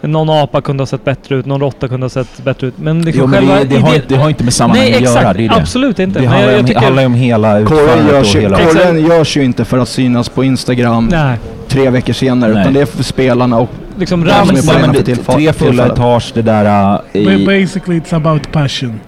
Någon 0.00 0.30
apa 0.30 0.60
kunde 0.60 0.80
ha 0.80 0.86
sett 0.86 1.04
bättre 1.04 1.36
ut, 1.36 1.46
någon 1.46 1.60
råtta 1.60 1.88
kunde 1.88 2.04
ha 2.04 2.10
sett 2.10 2.44
bättre 2.44 2.66
ut. 2.66 2.74
Men 2.78 3.02
liksom 3.02 3.20
Jo, 3.20 3.26
men 3.26 3.40
själva 3.40 3.54
det, 3.54 3.64
det, 3.64 3.78
har, 3.80 4.00
det 4.08 4.16
har 4.16 4.28
inte 4.28 4.44
med 4.44 4.52
sammanhanget 4.54 4.96
att 4.96 5.02
göra. 5.02 5.32
Det 5.32 5.44
är 5.44 5.48
det. 5.48 5.54
absolut 5.54 5.98
inte. 5.98 6.18
Det 6.18 6.24
Men 6.24 6.32
handlar, 6.32 6.50
jag, 6.50 6.54
om, 6.54 6.58
jag 6.58 6.66
tycker, 6.66 6.80
handlar 6.80 7.06
om 7.06 7.14
hela 7.14 7.64
Korren 7.64 7.82
utförandet 7.98 8.12
görs, 8.14 8.28
och 8.34 8.34
ju, 8.34 8.40
hela... 8.40 8.58
korren 8.58 9.06
görs 9.06 9.36
ju 9.36 9.44
inte 9.44 9.64
för 9.64 9.78
att 9.78 9.88
synas 9.88 10.28
på 10.28 10.44
Instagram 10.44 11.08
Nej, 11.12 11.38
tre 11.68 11.90
veckor 11.90 12.12
senare. 12.12 12.52
Nej. 12.52 12.60
Utan 12.62 12.72
det 12.74 12.80
är 12.80 12.86
för 12.86 13.02
spelarna 13.02 13.58
och 13.58 13.68
liksom 13.98 14.26
Ja, 14.28 14.34
Rams... 14.34 14.66
men- 14.66 14.74
Nej, 14.80 15.04
men 15.04 15.16
för 15.16 15.32
tre 15.32 15.52
fulla 15.52 15.86
etage, 15.86 16.30
det 16.34 16.42
där 16.42 16.94
uh, 16.94 17.00
i, 17.22 17.46
Basically 17.46 18.00
it's 18.00 18.16
about 18.16 18.52
passion 18.52 19.00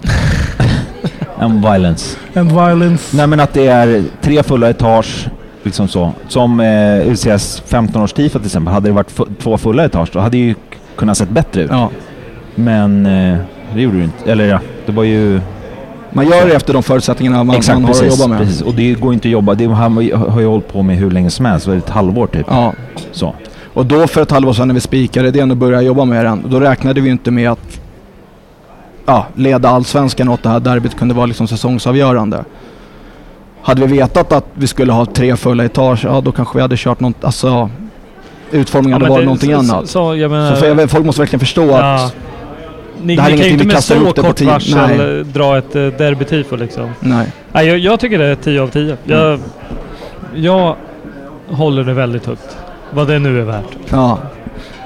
and 1.39 1.61
violence. 1.65 2.17
and 2.35 2.51
violence. 2.51 3.17
Nej 3.17 3.27
men 3.27 3.39
att 3.39 3.53
det 3.53 3.67
är 3.67 4.03
tre 4.21 4.43
fulla 4.43 4.69
etage, 4.69 5.27
liksom 5.63 5.87
så. 5.87 6.11
Som 6.27 6.59
eh, 6.59 7.11
UCS 7.11 7.63
15-års-tifo 7.69 8.39
till 8.39 8.45
exempel. 8.45 8.73
Hade 8.73 8.89
det 8.89 8.93
varit 8.93 9.39
två 9.39 9.57
fulla 9.57 9.85
etage 9.85 10.09
då 10.13 10.19
hade 10.19 10.37
ju 10.37 10.55
kunnat 10.95 11.17
sett 11.17 11.29
bättre 11.29 11.61
ut. 11.61 11.71
ja. 11.71 11.89
Men 12.55 13.05
eh, 13.05 13.37
det 13.73 13.81
gjorde 13.81 13.97
det 13.97 14.03
inte. 14.03 14.31
Eller 14.31 14.45
ja, 14.45 14.59
det 14.85 14.91
var 14.91 15.03
ju... 15.03 15.41
Man 16.13 16.25
gör 16.25 16.47
det 16.47 16.55
efter 16.55 16.73
de 16.73 16.83
förutsättningarna 16.83 17.43
man, 17.43 17.61
man 17.67 17.83
har 17.83 17.87
precis, 17.87 18.13
att 18.13 18.19
jobba 18.19 18.27
med. 18.27 18.39
precis. 18.39 18.61
Och 18.61 18.73
det 18.73 18.93
går 18.93 19.13
inte 19.13 19.27
att 19.27 19.31
jobba. 19.31 19.53
Det 19.55 19.65
har, 19.65 20.29
har 20.29 20.41
ju 20.41 20.47
hållit 20.47 20.67
på 20.67 20.83
med 20.83 20.97
hur 20.97 21.11
länge 21.11 21.29
som 21.29 21.45
helst. 21.45 21.67
Ett 21.67 21.89
halvår 21.89 22.27
typ. 22.27 22.45
Ja. 22.49 22.73
Så. 23.11 23.35
Och 23.73 23.85
då 23.85 24.07
för 24.07 24.21
ett 24.21 24.31
halvår 24.31 24.53
sedan 24.53 24.67
när 24.67 24.75
vi 24.75 24.81
spikade 24.81 25.27
idén 25.27 25.51
och 25.51 25.57
började 25.57 25.83
jobba 25.83 26.05
med 26.05 26.25
den, 26.25 26.43
då 26.47 26.59
räknade 26.59 27.01
vi 27.01 27.09
inte 27.09 27.31
med 27.31 27.51
att 27.51 27.81
ja, 29.05 29.25
leda 29.35 29.69
allsvenskan 29.69 30.27
och 30.27 30.33
att 30.33 30.43
det 30.43 30.49
här 30.49 30.59
derbyt 30.59 30.97
kunde 30.97 31.13
vara 31.13 31.25
liksom 31.25 31.47
säsongsavgörande. 31.47 32.43
Hade 33.61 33.85
vi 33.85 33.97
vetat 33.97 34.31
att 34.31 34.45
vi 34.53 34.67
skulle 34.67 34.91
ha 34.91 35.05
tre 35.05 35.35
fulla 35.35 35.65
etage, 35.65 36.05
ja 36.05 36.21
då 36.21 36.31
kanske 36.31 36.57
vi 36.57 36.61
hade 36.61 36.75
kört 36.77 36.99
något, 36.99 37.23
alltså 37.23 37.69
utformningen 38.51 38.93
hade 38.93 39.05
men 39.05 39.13
varit 39.13 39.25
någonting 39.25 39.51
så, 39.51 39.57
annat. 39.57 39.87
Så, 39.87 39.87
Så, 39.87 40.15
jag 40.15 40.31
menar, 40.31 40.55
för 40.55 40.67
jag 40.67 40.75
vet, 40.75 40.91
folk 40.91 41.05
måste 41.05 41.21
verkligen 41.21 41.39
förstå 41.39 41.67
ja, 41.67 41.95
att, 41.95 42.15
ni, 43.03 43.15
det 43.15 43.21
här 43.21 43.29
är 43.29 43.33
ni 43.33 43.39
kan 43.39 43.47
ju 43.47 43.53
inte 43.53 43.65
med 43.65 43.83
så 43.83 43.99
kort 43.99 44.41
varsel 44.41 44.77
Nej. 44.77 45.19
eh, 45.19 45.25
dra 45.25 45.57
ett 45.57 45.75
uh, 45.75 45.87
derbytifo 45.87 46.55
liksom. 46.55 46.89
nej. 46.99 47.27
Nej, 47.51 47.67
jag, 47.67 47.77
jag 47.77 47.99
tycker 47.99 48.17
det 48.17 48.25
är 48.25 48.35
10 48.35 48.61
av 48.61 48.67
10. 48.67 48.97
Jag, 49.03 49.39
jag 50.35 50.75
håller 51.47 51.83
det 51.83 51.93
väldigt 51.93 52.25
högt. 52.25 52.57
Vad 52.93 53.07
det 53.07 53.19
nu 53.19 53.39
är 53.41 53.45
värt. 53.45 53.77
Ja. 53.89 54.19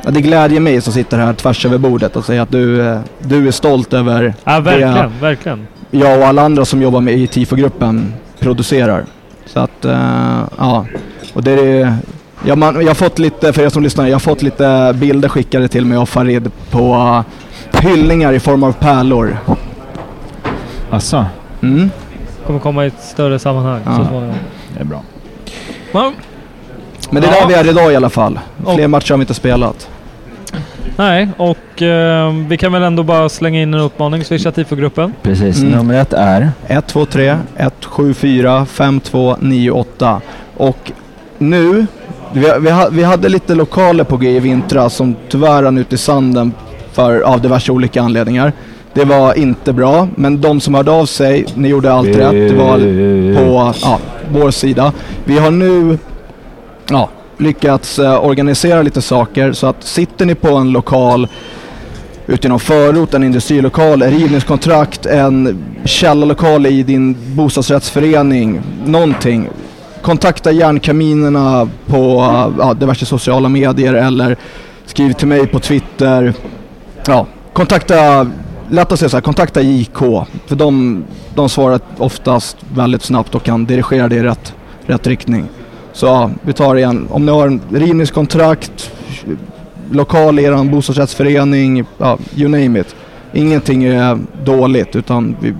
Ja, 0.03 0.11
Det 0.11 0.21
glädjer 0.21 0.59
mig 0.59 0.81
som 0.81 0.93
sitter 0.93 1.17
här 1.17 1.33
tvärs 1.33 1.65
över 1.65 1.77
bordet 1.77 2.15
och 2.15 2.25
säger 2.25 2.41
att 2.41 2.51
du, 2.51 2.81
eh, 2.87 2.99
du 3.19 3.47
är 3.47 3.51
stolt 3.51 3.93
över 3.93 4.33
Ja, 4.43 4.59
verkligen, 4.59 4.93
det 4.93 5.11
verkligen. 5.21 5.67
jag 5.91 6.19
och 6.19 6.25
alla 6.27 6.41
andra 6.41 6.65
som 6.65 6.81
jobbar 6.81 7.01
med 7.01 7.13
i 7.13 7.27
TIFO-gruppen 7.27 8.13
producerar. 8.39 9.05
Så 9.45 9.59
att, 9.59 9.85
eh, 9.85 10.41
ja. 10.57 10.85
Och 11.33 11.43
det 11.43 11.51
är, 11.51 11.93
ja, 12.45 12.55
man, 12.55 12.75
jag 12.81 12.87
har 12.87 12.93
fått 12.93 13.19
lite, 13.19 13.53
för 13.53 13.61
er 13.61 13.69
som 13.69 13.83
lyssnar, 13.83 14.07
jag 14.07 14.15
har 14.15 14.19
fått 14.19 14.41
lite 14.41 14.93
bilder 14.95 15.29
skickade 15.29 15.67
till 15.67 15.85
mig 15.85 15.97
av 15.97 16.05
Farid 16.05 16.51
på 16.71 16.93
uh, 17.73 17.81
hyllningar 17.81 18.33
i 18.33 18.39
form 18.39 18.63
av 18.63 18.71
pärlor. 18.71 19.37
Asså, 20.89 21.25
Mm. 21.61 21.89
Kommer 22.47 22.59
komma 22.59 22.83
i 22.83 22.87
ett 22.87 23.01
större 23.03 23.39
sammanhang 23.39 23.81
Ja. 23.85 23.95
så 23.97 24.05
småningom. 24.05 24.35
det 24.73 24.79
är 24.79 24.85
bra. 24.85 25.01
Ja, 25.91 26.13
Men 27.09 27.21
det 27.21 27.27
är 27.27 27.33
Ja. 27.33 27.39
där 27.41 27.47
vi 27.47 27.53
är 27.53 27.67
idag 27.69 27.93
i 27.93 27.95
alla 27.95 28.09
fall. 28.09 28.39
Fler 28.63 28.83
Och- 28.83 28.89
matcher 28.89 29.11
har 29.11 29.17
vi 29.17 29.21
inte 29.23 29.33
spelat. 29.33 29.89
nej, 30.95 31.29
och 31.37 31.81
eh, 31.81 32.33
vi 32.47 32.57
kan 32.57 32.71
väl 32.73 32.83
ändå 32.83 33.03
bara 33.03 33.29
slänga 33.29 33.61
in 33.61 33.73
en 33.73 33.79
uppmaning. 33.79 34.23
Swisha 34.23 34.51
tifogruppen. 34.51 35.13
Precis, 35.21 35.57
Mm. 35.61 35.71
nummer 35.71 36.01
ett 36.01 36.13
är... 36.13 36.49
123 36.67 37.37
174 37.57 38.65
5298. 38.65 40.21
Och 40.57 40.91
nu, 41.37 41.87
vi, 42.33 42.41
vi, 42.59 42.71
vi 42.91 43.03
hade 43.03 43.29
lite 43.29 43.55
lokaler 43.55 44.03
på 44.03 44.17
G 44.17 44.29
i 44.29 44.39
vintras 44.39 44.95
som 44.95 45.15
tyvärr 45.29 45.63
rann 45.63 45.77
ut 45.77 45.93
i 45.93 45.97
sanden 45.97 46.53
för, 46.93 47.21
av 47.21 47.41
diverse 47.41 47.71
olika 47.71 48.01
anledningar. 48.01 48.53
Det 48.93 49.05
var 49.05 49.37
inte 49.37 49.73
bra, 49.73 50.07
men 50.15 50.41
de 50.41 50.59
som 50.59 50.73
hörde 50.73 50.91
av 50.91 51.05
sig, 51.05 51.45
ni 51.55 51.67
gjorde 51.67 51.93
allt 51.93 52.07
rätt. 52.07 52.49
Det 52.49 52.55
var 52.55 52.77
på 53.35 53.73
ja, 53.81 53.99
vår 54.31 54.51
sida. 54.51 54.93
Vi 55.25 55.37
har 55.37 55.51
nu 55.51 55.97
ja, 56.89 57.09
lyckats 57.37 57.99
eh, 57.99 58.25
organisera 58.25 58.81
lite 58.81 59.01
saker 59.01 59.53
så 59.53 59.67
att 59.67 59.83
sitter 59.83 60.25
ni 60.25 60.35
på 60.35 60.55
en 60.55 60.71
lokal 60.71 61.27
ute 62.27 62.47
i 62.47 62.49
någon 62.49 62.59
förort, 62.59 63.13
en 63.13 63.23
industrilokal, 63.23 64.01
ett 64.01 64.13
rivningskontrakt, 64.13 65.05
en 65.05 65.63
källarlokal 65.85 66.65
i 66.65 66.83
din 66.83 67.15
bostadsrättsförening, 67.35 68.61
någonting. 68.85 69.49
Kontakta 70.05 70.51
järnkaminerna 70.51 71.69
på 71.85 72.19
eh, 72.19 72.53
ja, 72.59 72.73
diverse 72.73 73.05
sociala 73.05 73.49
medier 73.49 73.93
eller 73.93 74.37
skriv 74.85 75.13
till 75.13 75.27
mig 75.27 75.47
på 75.47 75.59
Twitter. 75.59 76.33
Ja, 77.07 77.27
kontakta, 77.53 78.27
lätt 78.69 78.91
att 78.91 78.99
säga 78.99 79.09
så 79.09 79.17
här, 79.17 79.21
kontakta 79.21 79.61
JK. 79.61 79.97
För 80.47 80.55
de, 80.55 81.03
de 81.35 81.49
svarar 81.49 81.79
oftast 81.97 82.57
väldigt 82.75 83.01
snabbt 83.01 83.35
och 83.35 83.43
kan 83.43 83.65
dirigera 83.65 84.07
det 84.07 84.15
i 84.15 84.23
rätt, 84.23 84.53
rätt 84.85 85.07
riktning. 85.07 85.45
Så 85.93 86.05
ja, 86.05 86.31
vi 86.41 86.53
tar 86.53 86.73
det 86.73 86.79
igen. 86.79 87.07
Om 87.11 87.25
ni 87.25 87.31
har 87.31 87.47
en 87.47 87.61
rivningskontrakt, 87.69 88.91
lokal 89.91 90.39
i 90.39 90.43
er 90.43 90.71
bostadsrättsförening, 90.71 91.85
ja, 91.97 92.17
you 92.35 92.49
name 92.49 92.79
it. 92.79 92.95
Ingenting 93.33 93.83
är 93.83 94.19
dåligt 94.43 94.95
utan 94.95 95.35
vi, 95.41 95.53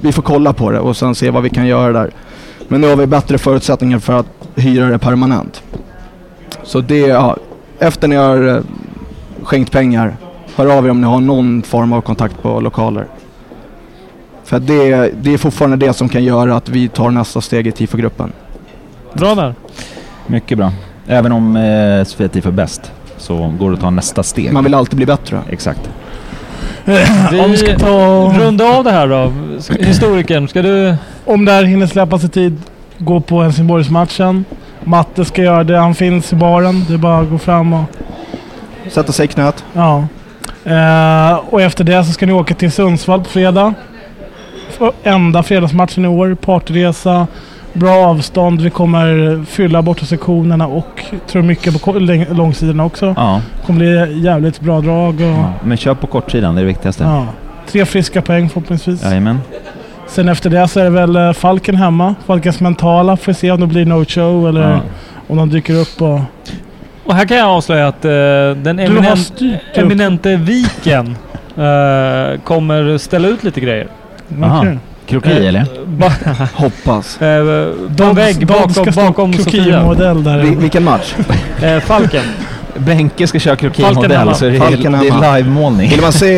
vi 0.00 0.12
får 0.12 0.22
kolla 0.22 0.52
på 0.52 0.70
det 0.70 0.80
och 0.80 0.96
sen 0.96 1.14
se 1.14 1.30
vad 1.30 1.42
vi 1.42 1.50
kan 1.50 1.66
göra 1.66 1.92
där. 1.92 2.10
Men 2.70 2.80
nu 2.80 2.88
har 2.88 2.96
vi 2.96 3.06
bättre 3.06 3.38
förutsättningar 3.38 3.98
för 3.98 4.12
att 4.12 4.26
hyra 4.54 4.86
det 4.86 4.98
permanent. 4.98 5.62
Så 6.62 6.80
det, 6.80 6.98
ja, 6.98 7.36
efter 7.78 8.08
ni 8.08 8.16
har 8.16 8.48
eh, 8.48 8.62
skänkt 9.42 9.72
pengar, 9.72 10.16
hör 10.56 10.78
av 10.78 10.86
er 10.86 10.90
om 10.90 11.00
ni 11.00 11.06
har 11.06 11.20
någon 11.20 11.62
form 11.62 11.92
av 11.92 12.00
kontakt 12.00 12.42
på 12.42 12.60
lokaler. 12.60 13.06
För 14.44 14.58
det, 14.58 15.12
det 15.22 15.34
är 15.34 15.38
fortfarande 15.38 15.86
det 15.86 15.92
som 15.92 16.08
kan 16.08 16.24
göra 16.24 16.56
att 16.56 16.68
vi 16.68 16.88
tar 16.88 17.10
nästa 17.10 17.40
steg 17.40 17.66
i 17.66 17.72
TIFO-gruppen. 17.72 18.32
Bra 19.12 19.34
där. 19.34 19.54
Mycket 20.26 20.58
bra. 20.58 20.72
Även 21.06 21.32
om 21.32 21.56
eh, 21.56 22.04
Sofia 22.04 22.28
Tifo 22.28 22.48
är 22.48 22.52
bäst 22.52 22.92
så 23.16 23.54
går 23.58 23.70
det 23.70 23.74
att 23.74 23.80
ta 23.80 23.90
nästa 23.90 24.22
steg. 24.22 24.52
Man 24.52 24.64
vill 24.64 24.74
alltid 24.74 24.96
bli 24.96 25.06
bättre. 25.06 25.42
Exakt. 25.50 25.90
Om 27.44 27.50
vi 27.50 27.56
ska 27.56 27.78
ta... 27.78 28.32
Runda 28.38 28.64
av 28.64 28.84
det 28.84 28.90
här 28.90 29.08
då. 29.08 29.32
Historikern, 29.78 30.48
ska 30.48 30.62
du... 30.62 30.94
Om 31.24 31.44
det 31.44 31.52
här 31.52 31.64
hinner 31.64 31.86
släppas 31.86 32.24
i 32.24 32.28
tid, 32.28 32.62
gå 32.98 33.20
på 33.20 33.42
Helsingborgsmatchen. 33.42 34.44
Matte 34.84 35.24
ska 35.24 35.42
göra 35.42 35.64
det. 35.64 35.78
Han 35.78 35.94
finns 35.94 36.32
i 36.32 36.36
baren. 36.36 36.84
Det 36.88 36.94
är 36.94 36.98
bara 36.98 37.18
att 37.18 37.30
gå 37.30 37.38
fram 37.38 37.72
och... 37.72 37.84
Sätta 38.90 39.12
sig 39.12 39.24
i 39.24 39.28
knät. 39.28 39.64
Ja. 39.72 40.06
Eh, 40.64 41.40
och 41.50 41.62
efter 41.62 41.84
det 41.84 42.04
så 42.04 42.12
ska 42.12 42.26
ni 42.26 42.32
åka 42.32 42.54
till 42.54 42.72
Sundsvall 42.72 43.20
på 43.20 43.30
fredag. 43.30 43.74
Enda 45.02 45.42
fredagsmatchen 45.42 46.04
i 46.04 46.08
år. 46.08 46.34
Partyresa. 46.34 47.26
Bra 47.72 48.06
avstånd. 48.06 48.60
Vi 48.60 48.70
kommer 48.70 49.44
fylla 49.44 49.82
borta 49.82 50.06
sektionerna 50.06 50.66
och 50.66 51.02
tror 51.26 51.42
mycket 51.42 51.82
på 51.82 51.92
långsidorna 52.32 52.84
också. 52.84 53.14
Ja. 53.16 53.40
kommer 53.66 53.78
bli 53.78 54.20
jävligt 54.22 54.60
bra 54.60 54.80
drag. 54.80 55.14
Och, 55.14 55.20
ja. 55.20 55.52
Men 55.64 55.76
kör 55.76 55.94
på 55.94 56.06
kortsidan, 56.06 56.54
det 56.54 56.60
är 56.60 56.62
det 56.62 56.68
viktigaste. 56.68 57.04
ja. 57.04 57.26
Tre 57.66 57.84
friska 57.86 58.22
poäng 58.22 58.48
förhoppningsvis. 58.48 59.04
Jajamän. 59.04 59.38
Sen 60.06 60.28
efter 60.28 60.50
det 60.50 60.68
så 60.68 60.80
är 60.80 60.84
det 60.84 60.90
väl 60.90 61.16
eh, 61.16 61.32
Falken 61.32 61.74
hemma. 61.76 62.14
Falkens 62.26 62.60
mentala. 62.60 63.16
Får 63.16 63.32
se 63.32 63.50
om 63.50 63.60
det 63.60 63.66
blir 63.66 63.86
no 63.86 64.04
show 64.04 64.48
eller 64.48 64.70
Ja. 64.70 64.80
om 65.28 65.36
de 65.36 65.50
dyker 65.50 65.74
upp 65.74 66.02
och... 66.02 66.20
Och 67.04 67.14
här 67.14 67.26
kan 67.26 67.36
jag 67.36 67.48
avslöja 67.48 67.88
att 67.88 68.04
eh, 68.04 68.10
den 68.62 68.78
upp. 68.80 69.42
eminente 69.74 70.36
Viken 70.36 71.16
eh, 71.56 72.40
kommer 72.44 72.98
ställa 72.98 73.28
ut 73.28 73.44
lite 73.44 73.60
grejer. 73.60 73.86
Aha. 74.42 74.64
Kroki 75.10 75.30
Eh, 75.30 75.48
eller? 75.48 75.66
Hoppas. 76.54 77.22
eh, 77.22 78.08
en 78.08 78.14
vägg 78.14 78.46
bakom, 78.46 78.84
bakom 78.94 79.32
Sofia. 79.32 79.94
där. 79.94 80.38
Vi, 80.42 80.54
vilken 80.54 80.84
match? 80.84 81.14
Eh, 81.62 81.80
Falken. 81.80 82.22
Benke 82.76 83.26
ska 83.26 83.38
köra 83.38 83.56
krokimodell 83.56 84.10
hemma. 84.12 84.34
så 84.34 84.44
det 84.44 84.56
är, 84.56 84.70
det 84.76 85.10
hemma. 85.10 85.26
är 85.26 85.36
livemålning. 85.38 85.90
Vill 85.90 86.00
man 86.00 86.12
se 86.12 86.32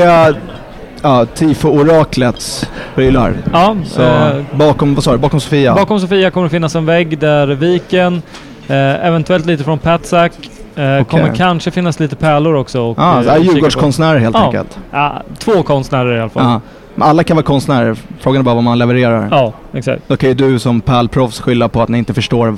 ja, 1.02 1.24
Tifo-oraklets 1.34 2.68
prylar? 2.94 3.34
Ja, 3.52 3.76
Så 3.86 4.02
eh, 4.02 4.42
bakom, 4.52 4.94
vad 4.94 5.04
sa 5.04 5.12
du? 5.12 5.18
Bakom 5.18 5.40
Sofia? 5.40 5.74
Bakom 5.74 6.00
Sofia 6.00 6.30
kommer 6.30 6.46
det 6.46 6.50
finnas 6.50 6.74
en 6.76 6.86
vägg 6.86 7.18
där 7.18 7.46
Viken, 7.46 8.22
eh, 8.68 9.06
eventuellt 9.06 9.46
lite 9.46 9.64
från 9.64 9.78
Patsack. 9.78 10.32
Eh, 10.76 11.04
Kommer 11.04 11.34
kanske 11.36 11.70
finnas 11.70 12.00
lite 12.00 12.16
pärlor 12.16 12.54
också. 12.54 12.80
Och, 12.82 12.98
Ja, 12.98 13.12
eh, 13.12 13.18
ah, 13.18 13.22
kika 13.22 13.34
på. 13.36 13.42
Djurgårdskonstnärer 13.42 14.18
helt 14.18 14.36
Ja. 14.36 14.44
enkelt. 14.44 14.78
Ja, 14.92 15.22
två 15.38 15.62
konstnärer 15.62 16.16
i 16.16 16.20
alla 16.20 16.30
fall. 16.30 16.44
Ja. 16.44 16.60
Men 16.94 17.08
alla 17.08 17.24
kan 17.24 17.36
vara 17.36 17.46
konstnärer. 17.46 17.96
Frågan 18.20 18.40
är 18.40 18.44
bara 18.44 18.54
vad 18.54 18.64
man 18.64 18.78
levererar. 18.78 19.28
Ja, 19.30 19.52
exakt. 19.72 20.02
Då 20.08 20.16
kan 20.16 20.28
ju 20.28 20.34
du 20.34 20.58
som 20.58 20.80
pärlproffs 20.80 21.40
skylla 21.40 21.68
på 21.68 21.82
att 21.82 21.88
ni 21.88 21.98
inte 21.98 22.14
förstår, 22.14 22.56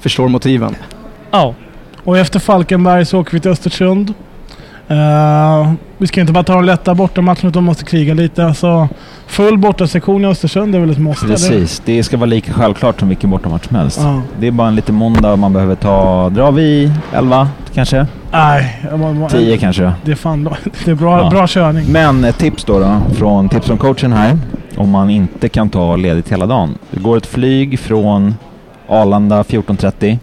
förstår 0.00 0.28
motiven. 0.28 0.76
Ja, 1.30 1.54
Och 2.04 2.18
efter 2.18 2.38
Falkenberg 2.40 3.04
så 3.06 3.20
åker 3.20 3.32
vi 3.32 3.40
till 3.40 3.50
Östersund. 3.50 4.14
Eh, 4.88 5.72
vi 5.98 6.06
ska 6.06 6.20
inte 6.20 6.32
bara 6.32 6.44
ta 6.44 6.54
de 6.54 6.64
lätta 6.64 6.94
bortamatcherna 6.94 7.48
utan 7.48 7.64
måste 7.64 7.84
kriga 7.84 8.14
lite. 8.14 8.54
Så 8.54 8.88
full 9.26 9.58
bortasektion 9.58 10.24
i 10.24 10.28
Östersund 10.28 10.74
är 10.74 10.80
väl 10.80 10.90
ett 10.90 10.98
måste? 10.98 11.26
eller? 11.26 11.34
Precis, 11.34 11.82
det 11.84 12.02
ska 12.02 12.16
vara 12.16 12.26
lika 12.26 12.52
självklart 12.52 13.00
som 13.00 13.08
vilken 13.08 13.30
bortamatch 13.30 13.66
som 13.66 13.76
helst. 13.76 14.00
Ja. 14.02 14.22
Det 14.40 14.46
är 14.46 14.50
bara 14.50 14.68
en 14.68 14.74
liten 14.74 14.94
måndag 14.94 15.36
man 15.36 15.52
behöver 15.52 15.74
ta... 15.74 16.28
Drar 16.28 16.52
vi 16.52 16.92
11 17.12 17.48
kanske? 17.74 18.06
Nej, 18.32 18.80
jag 18.90 18.98
må- 19.00 19.12
må- 19.12 19.28
10 19.28 19.58
kanske? 19.58 19.92
det 20.04 20.10
är 20.10 20.14
fan. 20.16 20.44
Det 20.84 20.90
är 20.90 20.94
bra, 20.94 21.18
Ja. 21.22 21.30
bra 21.30 21.46
körning. 21.46 21.86
Men 21.92 22.24
ett 22.24 22.38
tips 22.38 22.64
då, 22.64 22.78
då 22.78 23.00
från 23.14 23.48
tips 23.48 23.66
från 23.66 23.78
coachen 23.78 24.12
här. 24.12 24.38
Om 24.76 24.90
man 24.90 25.10
inte 25.10 25.48
kan 25.48 25.68
ta 25.70 25.96
ledigt 25.96 26.32
hela 26.32 26.46
dagen. 26.46 26.78
Det 26.90 27.00
går 27.00 27.16
ett 27.16 27.26
flyg 27.26 27.78
från 27.78 28.34
Arlanda 28.88 29.42
14.30. 29.42 30.18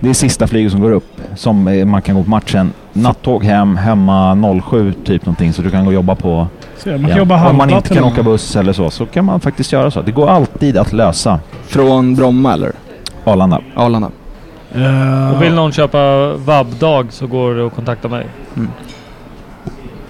Det 0.00 0.08
är 0.10 0.14
sista 0.14 0.46
flyget 0.46 0.72
som 0.72 0.80
går 0.80 0.92
upp 0.92 1.20
som 1.36 1.68
eh, 1.68 1.84
man 1.84 2.02
kan 2.02 2.14
gå 2.16 2.22
på 2.24 2.30
matchen. 2.30 2.72
Nattåg 2.92 3.44
hem, 3.44 3.76
hemma 3.76 4.36
07 4.70 4.92
typ 5.04 5.26
någonting 5.26 5.52
så 5.52 5.62
du 5.62 5.70
kan 5.70 5.84
gå 5.84 5.86
och 5.88 5.94
jobba 5.94 6.14
på 6.14 6.46
Så, 6.78 6.88
man 6.88 6.98
kan 6.98 7.04
igen. 7.06 7.18
jobba 7.18 7.50
Om 7.50 7.56
man 7.56 7.70
inte 7.70 7.94
kan 7.94 8.04
åka 8.04 8.22
buss 8.22 8.56
eller 8.56 8.72
så, 8.72 8.90
så 8.90 9.06
kan 9.06 9.24
man 9.24 9.40
faktiskt 9.40 9.72
göra 9.72 9.90
så. 9.90 10.02
Det 10.02 10.12
går 10.12 10.28
alltid 10.30 10.76
att 10.76 10.92
lösa. 10.92 11.40
Från 11.66 12.14
Bromma 12.14 12.52
eller? 12.52 12.72
Arlanda. 13.24 13.60
Arlanda. 13.76 14.10
Eh, 14.74 15.34
och 15.34 15.42
vill 15.42 15.54
någon 15.54 15.72
köpa 15.72 16.32
vab-dag 16.36 17.06
så 17.12 17.26
går 17.26 17.54
det 17.54 17.66
att 17.66 17.74
kontakta 17.74 18.08
mig. 18.08 18.26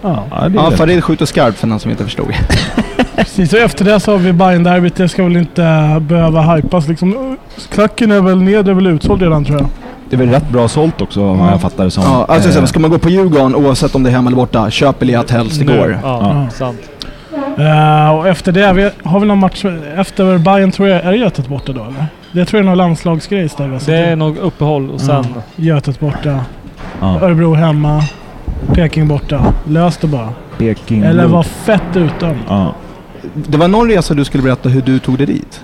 Ja, 0.02 0.24
det 0.31 0.36
är 0.36 0.51
Ja, 0.55 0.70
det. 0.70 0.77
Farid 0.77 1.05
skjuter 1.05 1.27
skarpt 1.27 1.59
för 1.59 1.66
den 1.66 1.78
som 1.81 1.90
inte 1.90 2.05
förstod. 2.05 2.27
Precis, 3.16 3.52
och 3.52 3.59
efter 3.59 3.85
det 3.85 4.01
så 4.01 4.11
har 4.12 4.19
vi 4.19 4.32
Bayern-derbyt. 4.32 4.97
Det 4.97 5.09
ska 5.09 5.24
väl 5.24 5.36
inte 5.36 5.97
behöva 6.01 6.55
hypas 6.55 6.89
liksom. 6.89 7.36
Klacken 7.70 8.11
är 8.11 8.20
väl 8.20 8.43
ned, 8.43 8.65
det 8.65 8.70
är 8.70 8.74
väl 8.74 8.86
utsåld 8.86 9.23
redan 9.23 9.44
tror 9.44 9.59
jag. 9.61 9.69
Det 10.11 10.16
är 10.16 10.19
väl 10.19 10.28
rätt 10.31 10.49
bra 10.51 10.69
sålt 10.69 11.01
också 11.01 11.20
Ja. 11.20 11.51
jag 11.51 11.61
fattar 11.61 11.85
det 11.85 11.91
som. 11.91 12.03
Ja, 12.05 12.24
alltså, 12.28 12.49
Eh, 12.49 12.55
sen 12.55 12.66
ska 12.66 12.81
man 12.81 12.91
gå 12.91 12.99
på 12.99 13.11
Djurgården 13.11 13.55
oavsett 13.55 13.95
om 13.95 14.03
det 14.03 14.11
är 14.11 14.12
hemma 14.12 14.27
eller 14.28 14.37
borta, 14.37 14.70
köp 14.70 14.99
biljett 14.99 15.31
helst 15.31 15.61
igår. 15.61 15.99
Ja, 16.03 16.19
Ja. 16.35 16.51
sant. 16.51 16.78
Eh, 17.59 18.11
och 18.19 18.28
efter 18.28 18.53
det, 18.53 18.73
vi, 18.73 18.91
har 19.05 19.20
vi 19.20 19.27
någon 19.27 19.39
match 19.39 19.65
efter 19.97 20.39
Bayern 20.39 20.70
tror 20.73 20.89
jag, 20.89 21.01
är 21.05 21.11
det 21.11 21.16
Götet 21.16 21.49
borta 21.49 21.73
då 21.73 21.81
eller? 21.82 22.07
Det 22.32 22.45
tror 22.45 22.59
jag 22.59 22.65
är 22.65 22.69
någon 22.69 22.78
landslagsgrej 22.78 23.45
istället. 23.45 23.87
Det 23.87 23.97
är 23.97 24.16
nog 24.16 24.37
uppehåll 24.37 24.91
och 24.91 25.01
sen... 25.01 25.24
Ja. 25.35 25.43
Götet 25.57 26.01
borta, 26.01 26.41
ja. 27.01 27.20
Örebro 27.20 27.55
hemma, 27.55 28.03
Peking 28.74 29.09
borta. 29.09 29.41
Lös 29.69 29.97
det 29.97 30.07
bara. 30.07 30.28
Peking. 30.59 31.03
Eller 31.03 31.27
var 31.27 31.43
fett 31.43 31.97
utdömd. 31.97 32.39
Ja. 32.49 32.73
Det 33.35 33.59
var 33.59 33.69
någon 33.69 33.89
resa 33.91 34.15
du 34.15 34.24
skulle 34.24 34.43
berätta 34.43 34.69
hur 34.69 34.82
du 34.82 34.99
tog 34.99 35.16
dig 35.19 35.27
dit. 35.27 35.61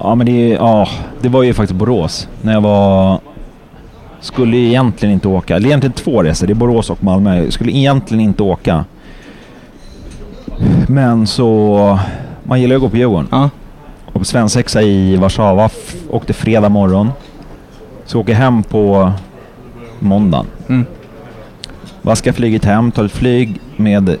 Ja 0.00 0.14
men 0.14 0.26
det, 0.26 0.52
är- 0.52 0.56
ja, 0.56 0.88
det 1.20 1.28
var 1.28 1.42
ju 1.42 1.54
faktiskt 1.54 1.78
Borås. 1.78 2.28
När 2.42 2.52
jag 2.52 2.60
var... 2.60 3.18
Skulle 4.24 4.56
egentligen 4.56 5.14
inte 5.14 5.28
åka. 5.28 5.56
Eller 5.56 5.66
egentligen 5.66 5.92
två 5.92 6.22
resor. 6.22 6.46
Det 6.46 6.52
är 6.52 6.54
Borås 6.54 6.90
och 6.90 7.04
Malmö. 7.04 7.44
Jag 7.44 7.52
skulle 7.52 7.72
egentligen 7.72 8.20
inte 8.20 8.42
åka. 8.42 8.84
Men 10.88 11.26
så... 11.26 11.98
Man 12.42 12.60
gillar 12.60 12.72
ju 12.72 12.76
att 12.76 12.82
gå 12.82 12.88
på 12.88 12.96
Djurgården. 12.96 13.28
Ja. 13.30 13.50
Och 14.06 14.12
på 14.12 14.24
svensexa 14.24 14.82
i 14.82 15.16
Warszawa. 15.16 15.70
Åkte 16.10 16.32
fredag 16.32 16.68
morgon. 16.68 17.10
Så 18.04 18.20
åker 18.20 18.32
jag 18.32 18.38
hem 18.38 18.62
på 18.62 19.12
måndagen. 19.98 20.46
Mm. 20.68 20.86
Vaskar 22.02 22.32
flyget 22.32 22.64
hem, 22.64 22.92
tar 22.92 23.04
ett 23.04 23.12
flyg 23.12 23.60
med 23.76 24.16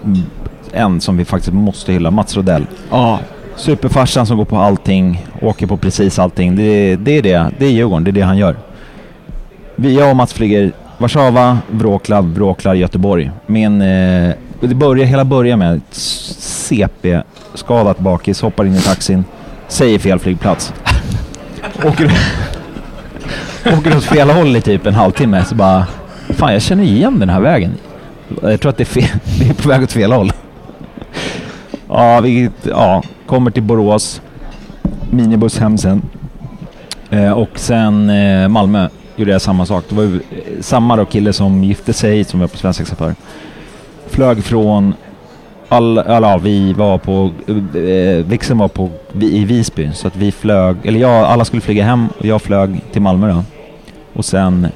en 0.72 1.00
som 1.00 1.16
vi 1.16 1.24
faktiskt 1.24 1.52
måste 1.52 1.92
hylla, 1.92 2.10
Mats 2.10 2.36
Rodell. 2.36 2.66
Ja. 2.90 3.18
Superfarsan 3.56 4.26
som 4.26 4.36
går 4.36 4.44
på 4.44 4.56
allting, 4.56 5.26
åker 5.42 5.66
på 5.66 5.76
precis 5.76 6.18
allting. 6.18 6.56
Det, 6.56 6.96
det 6.96 7.18
är 7.18 7.22
det. 7.22 7.50
Det 7.58 7.66
är 7.66 7.70
Djurgården, 7.70 8.04
det 8.04 8.10
är 8.10 8.12
det 8.12 8.22
han 8.22 8.38
gör. 8.38 8.56
Vi, 9.76 9.98
jag 9.98 10.10
och 10.10 10.16
Mats 10.16 10.32
flyger 10.32 10.72
Warszawa, 10.98 11.58
Wroclaw, 11.70 12.34
Wroclaw, 12.34 12.80
Göteborg. 12.80 13.30
Min, 13.46 13.80
eh, 13.82 14.34
det 14.60 14.74
börjar, 14.74 15.06
hela 15.06 15.24
börjar 15.24 15.56
med 15.56 15.80
CP-skadat 16.38 17.98
bakis, 17.98 18.42
hoppar 18.42 18.64
in 18.64 18.74
i 18.74 18.80
taxin, 18.80 19.24
säger 19.68 19.98
fel 19.98 20.18
flygplats. 20.18 20.74
åker, 21.84 22.12
åker 23.78 23.96
åt 23.96 24.04
fel 24.04 24.30
håll 24.30 24.56
i 24.56 24.60
typ 24.60 24.86
en 24.86 24.94
halvtimme, 24.94 25.44
så 25.44 25.54
bara... 25.54 25.86
Fan, 26.28 26.52
jag 26.52 26.62
känner 26.62 26.84
igen 26.84 27.18
den 27.18 27.28
här 27.28 27.40
vägen. 27.40 27.74
Jag 28.42 28.60
tror 28.60 28.70
att 28.70 28.76
det 28.76 28.82
är, 28.82 29.00
fel, 29.00 29.08
vi 29.40 29.48
är 29.48 29.54
på 29.54 29.68
väg 29.68 29.82
åt 29.82 29.92
fel 29.92 30.12
håll. 30.12 30.32
Ja, 31.88 32.20
vi 32.20 32.50
ja, 32.62 33.02
kommer 33.26 33.50
till 33.50 33.62
Borås. 33.62 34.22
Minibuss 35.10 35.58
hem 35.58 35.78
sen. 35.78 36.02
Eh, 37.10 37.32
och 37.32 37.58
sen 37.58 38.10
eh, 38.10 38.48
Malmö 38.48 38.88
gjorde 39.16 39.32
jag 39.32 39.42
samma 39.42 39.66
sak. 39.66 39.84
Det 39.88 39.94
var 39.94 40.02
ju 40.02 40.14
eh, 40.16 40.60
samma 40.60 40.96
då 40.96 41.04
kille 41.04 41.32
som 41.32 41.64
gifte 41.64 41.92
sig, 41.92 42.24
som 42.24 42.40
var 42.40 42.46
på 42.46 42.56
svensexa 42.56 42.96
för. 42.96 43.14
Flög 44.06 44.44
från... 44.44 44.94
All, 45.68 45.98
alla, 45.98 46.38
vi 46.38 46.72
var 46.72 46.98
på... 46.98 47.30
Eh, 47.48 48.26
Vixen 48.26 48.58
var 48.58 48.68
på, 48.68 48.90
vi, 49.12 49.36
i 49.36 49.44
Visby, 49.44 49.90
så 49.94 50.06
att 50.06 50.16
vi 50.16 50.32
flög... 50.32 50.76
Eller 50.82 51.00
jag, 51.00 51.24
alla 51.24 51.44
skulle 51.44 51.62
flyga 51.62 51.84
hem 51.84 52.08
och 52.18 52.26
jag 52.26 52.42
flög 52.42 52.80
till 52.92 53.02
Malmö 53.02 53.32
då. 53.32 53.44
Och 54.12 54.24
sen 54.24 54.66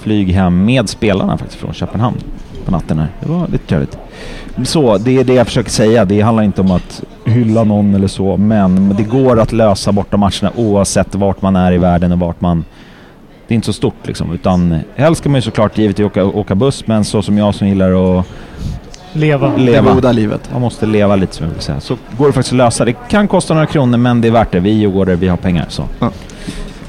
flyg 0.00 0.32
hem 0.32 0.64
med 0.64 0.88
spelarna 0.88 1.38
faktiskt 1.38 1.60
från 1.60 1.74
Köpenhamn 1.74 2.16
på 2.64 2.70
natten 2.70 2.98
här. 2.98 3.08
Det 3.20 3.28
var 3.28 3.48
lite 3.48 3.66
trevligt. 3.66 3.98
Så, 4.64 4.98
det 4.98 5.18
är 5.18 5.24
det 5.24 5.34
jag 5.34 5.46
försöker 5.46 5.70
säga. 5.70 6.04
Det 6.04 6.20
handlar 6.20 6.42
inte 6.42 6.60
om 6.60 6.70
att 6.70 7.02
hylla 7.24 7.64
någon 7.64 7.94
eller 7.94 8.08
så, 8.08 8.36
men 8.36 8.94
det 8.96 9.02
går 9.02 9.40
att 9.40 9.52
lösa 9.52 9.92
borta 9.92 10.16
matcherna 10.16 10.52
oavsett 10.56 11.14
vart 11.14 11.42
man 11.42 11.56
är 11.56 11.72
i 11.72 11.78
världen 11.78 12.12
och 12.12 12.18
vart 12.18 12.40
man... 12.40 12.64
Det 13.48 13.54
är 13.54 13.56
inte 13.56 13.66
så 13.66 13.72
stort 13.72 13.94
liksom, 14.06 14.32
utan 14.32 14.78
helst 14.96 15.20
ska 15.20 15.28
man 15.28 15.38
ju 15.38 15.42
såklart 15.42 15.78
givetvis 15.78 16.06
åka, 16.06 16.24
åka 16.24 16.54
buss, 16.54 16.86
men 16.86 17.04
så 17.04 17.22
som 17.22 17.38
jag 17.38 17.54
som 17.54 17.68
gillar 17.68 18.18
att 18.20 18.26
Leva. 19.12 19.56
leva. 19.56 19.88
Det 19.88 19.94
goda 19.94 20.12
livet. 20.12 20.48
Man 20.52 20.60
måste 20.60 20.86
leva 20.86 21.16
lite 21.16 21.34
som 21.34 21.46
jag 21.46 21.52
vill 21.54 21.62
säga. 21.62 21.80
Så 21.80 21.96
går 22.18 22.26
det 22.26 22.32
faktiskt 22.32 22.52
att 22.52 22.56
lösa. 22.56 22.84
Det 22.84 22.92
kan 22.92 23.28
kosta 23.28 23.54
några 23.54 23.66
kronor, 23.66 23.98
men 23.98 24.20
det 24.20 24.28
är 24.28 24.32
värt 24.32 24.52
det. 24.52 24.60
Vi 24.60 24.70
djurgårdare, 24.70 25.16
vi 25.16 25.28
har 25.28 25.36
pengar. 25.36 25.66
Så. 25.68 25.88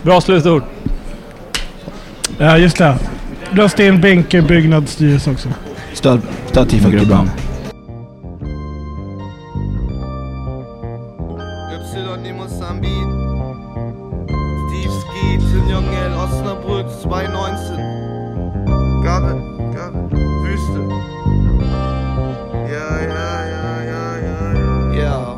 Bra 0.01 0.21
slutord. 0.21 0.63
Ja, 2.37 2.57
just 2.57 2.77
det. 2.77 2.95
Rösta 3.51 3.83
in 3.83 4.01
Benke 4.01 4.41
byggnadsstyrelse 4.41 5.31
också. 5.31 5.49
Stöd, 5.93 6.21
stöd 6.45 6.69
TIFO-gruppen. 6.69 7.29
219. 17.05 19.03
Garde, 19.03 19.35
Garde, 19.75 20.09
Wüste. 20.09 20.81
Ja, 22.67 22.89
ja, 22.99 23.45
ja, 23.45 23.69
ja, 23.91 24.05
ja, 24.25 24.41
ja. 25.03 25.37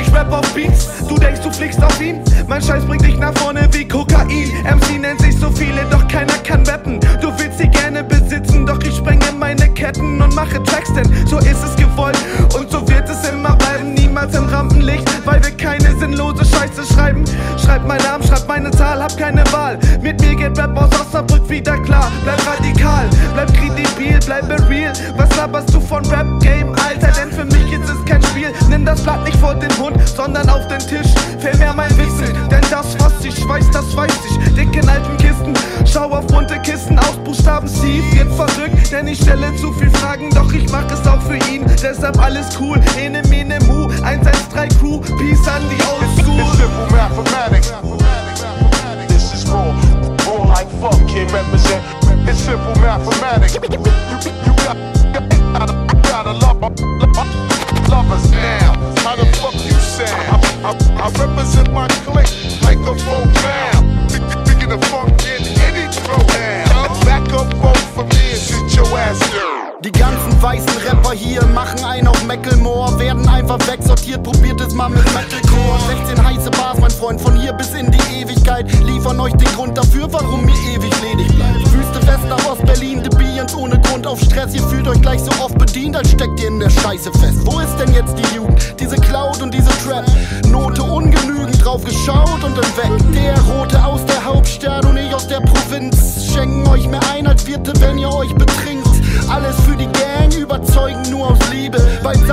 Ich 0.00 0.12
rap 0.12 0.32
auf 0.32 0.52
Beats, 0.52 1.06
du 1.06 1.14
denkst, 1.14 1.42
du 1.42 1.52
fliegst 1.52 1.80
auf 1.80 2.00
ihn? 2.00 2.20
Mein 2.48 2.60
Scheiß 2.60 2.84
bringt 2.84 3.04
dich 3.04 3.18
nach 3.18 3.32
vorne 3.38 3.68
wie 3.70 3.86
Kokain. 3.86 4.50
MC 4.64 4.98
nennt 5.00 5.20
sich 5.20 5.38
so 5.38 5.48
viele, 5.52 5.84
doch 5.92 6.08
keiner 6.08 6.34
kann 6.42 6.66
rappen. 6.66 6.98
Du 7.20 7.28
willst 7.38 7.58
sie 7.58 7.68
gerne 7.68 8.02
besitzen, 8.02 8.66
doch 8.66 8.82
ich 8.82 8.96
sprenge 8.96 9.30
meine 9.38 9.68
Ketten 9.74 10.20
und 10.20 10.34
mache 10.34 10.60
Tracks, 10.64 10.92
denn 10.92 11.08
so 11.26 11.38
ist 11.38 11.62
es 11.62 11.76
gewollt. 11.76 12.18
Und 12.58 12.68
so 12.68 12.80
wird 12.88 13.08
es 13.08 13.28
immer 13.28 13.54
bleiben, 13.54 13.94
niemals 13.94 14.34
im 14.34 14.46
Rampenlicht, 14.46 15.08
weil 15.24 15.40
wir 15.44 15.52
keine 15.52 15.96
sinnlose 16.00 16.44
Scheiße 16.44 16.59
schreiben. 16.84 17.24
Schreib 17.56 17.86
meinen 17.86 18.02
Namen, 18.02 18.24
schreib 18.24 18.46
meine 18.48 18.70
Zahl, 18.70 19.02
hab 19.02 19.16
keine 19.16 19.44
Wahl. 19.52 19.78
Mit 20.00 20.20
mir 20.20 20.34
geht 20.34 20.58
Rap 20.58 20.76
aus 20.76 20.90
Osnabrück 21.00 21.48
wieder 21.48 21.78
klar. 21.78 22.10
Bleib 22.24 22.40
radikal, 22.46 23.08
bleib 23.34 23.52
kredibil, 23.54 24.18
bleibe 24.24 24.68
real. 24.68 24.92
Was 25.16 25.34
laberst 25.36 25.72
du 25.74 25.80
von 25.80 26.04
Rap 26.06 26.26
Game, 26.40 26.74
Alter? 26.74 27.12
Denn 27.20 27.30
für 27.32 27.44
mich 27.44 27.72
ist 27.72 27.88
es 27.88 28.04
kein 28.04 28.22
Spiel. 28.22 28.52
Nimm 28.68 28.84
das 28.84 29.02
Blatt 29.02 29.24
nicht 29.24 29.36
vor 29.38 29.54
den 29.54 29.76
Mund, 29.78 29.96
sondern 30.08 30.48
auf 30.48 30.66
den 30.68 30.80
Tisch. 30.80 31.12
Vielmehr 31.38 31.72
mein 31.74 31.90
Wissen, 31.96 32.34
denn 32.50 32.64
das, 32.70 32.96
was 32.98 33.24
ich 33.24 33.48
weiß, 33.48 33.70
das 33.72 33.96
weiß 33.96 34.12
ich. 34.28 34.54
Dick 34.54 34.74
in 34.76 34.88
alten 34.88 35.16
Kisten, 35.16 35.54
schau 35.86 36.10
auf 36.10 36.26
bunte 36.26 36.58
Kissen 36.60 36.98
aus 36.98 37.16
Buchstaben 37.24 37.68
Steve 37.68 38.04
wird 38.12 38.32
verrückt, 38.34 38.92
denn 38.92 39.06
ich 39.06 39.20
stelle 39.20 39.54
zu 39.56 39.72
viel 39.72 39.90
Fragen, 39.90 40.30
doch 40.30 40.52
ich 40.52 40.70
mach 40.70 40.90
es 40.90 41.06
auch 41.06 41.22
für 41.22 41.36
ihn. 41.50 41.64
Deshalb 41.82 42.18
alles 42.22 42.46
cool, 42.60 42.80
ene 42.98 43.22
mene 43.28 43.58
mu, 43.66 43.88
113 44.02 44.78
Crew, 44.78 45.00
Peace 45.00 45.48
an 45.48 45.62
die. 45.70 45.80
It's 45.80 45.99
simple 46.70 46.96
mathematics. 46.96 47.59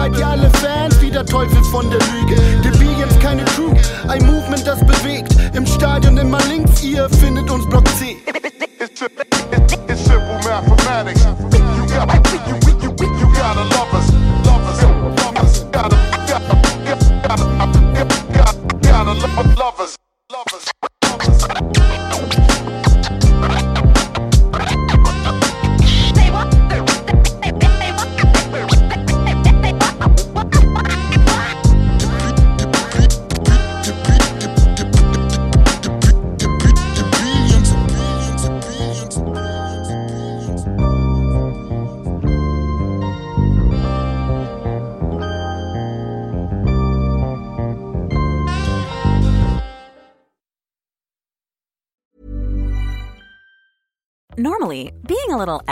Seid 0.07 0.19
ihr 0.19 0.27
alle 0.27 0.49
Fans, 0.51 1.01
wie 1.01 1.11
der 1.11 1.25
Teufel 1.25 1.63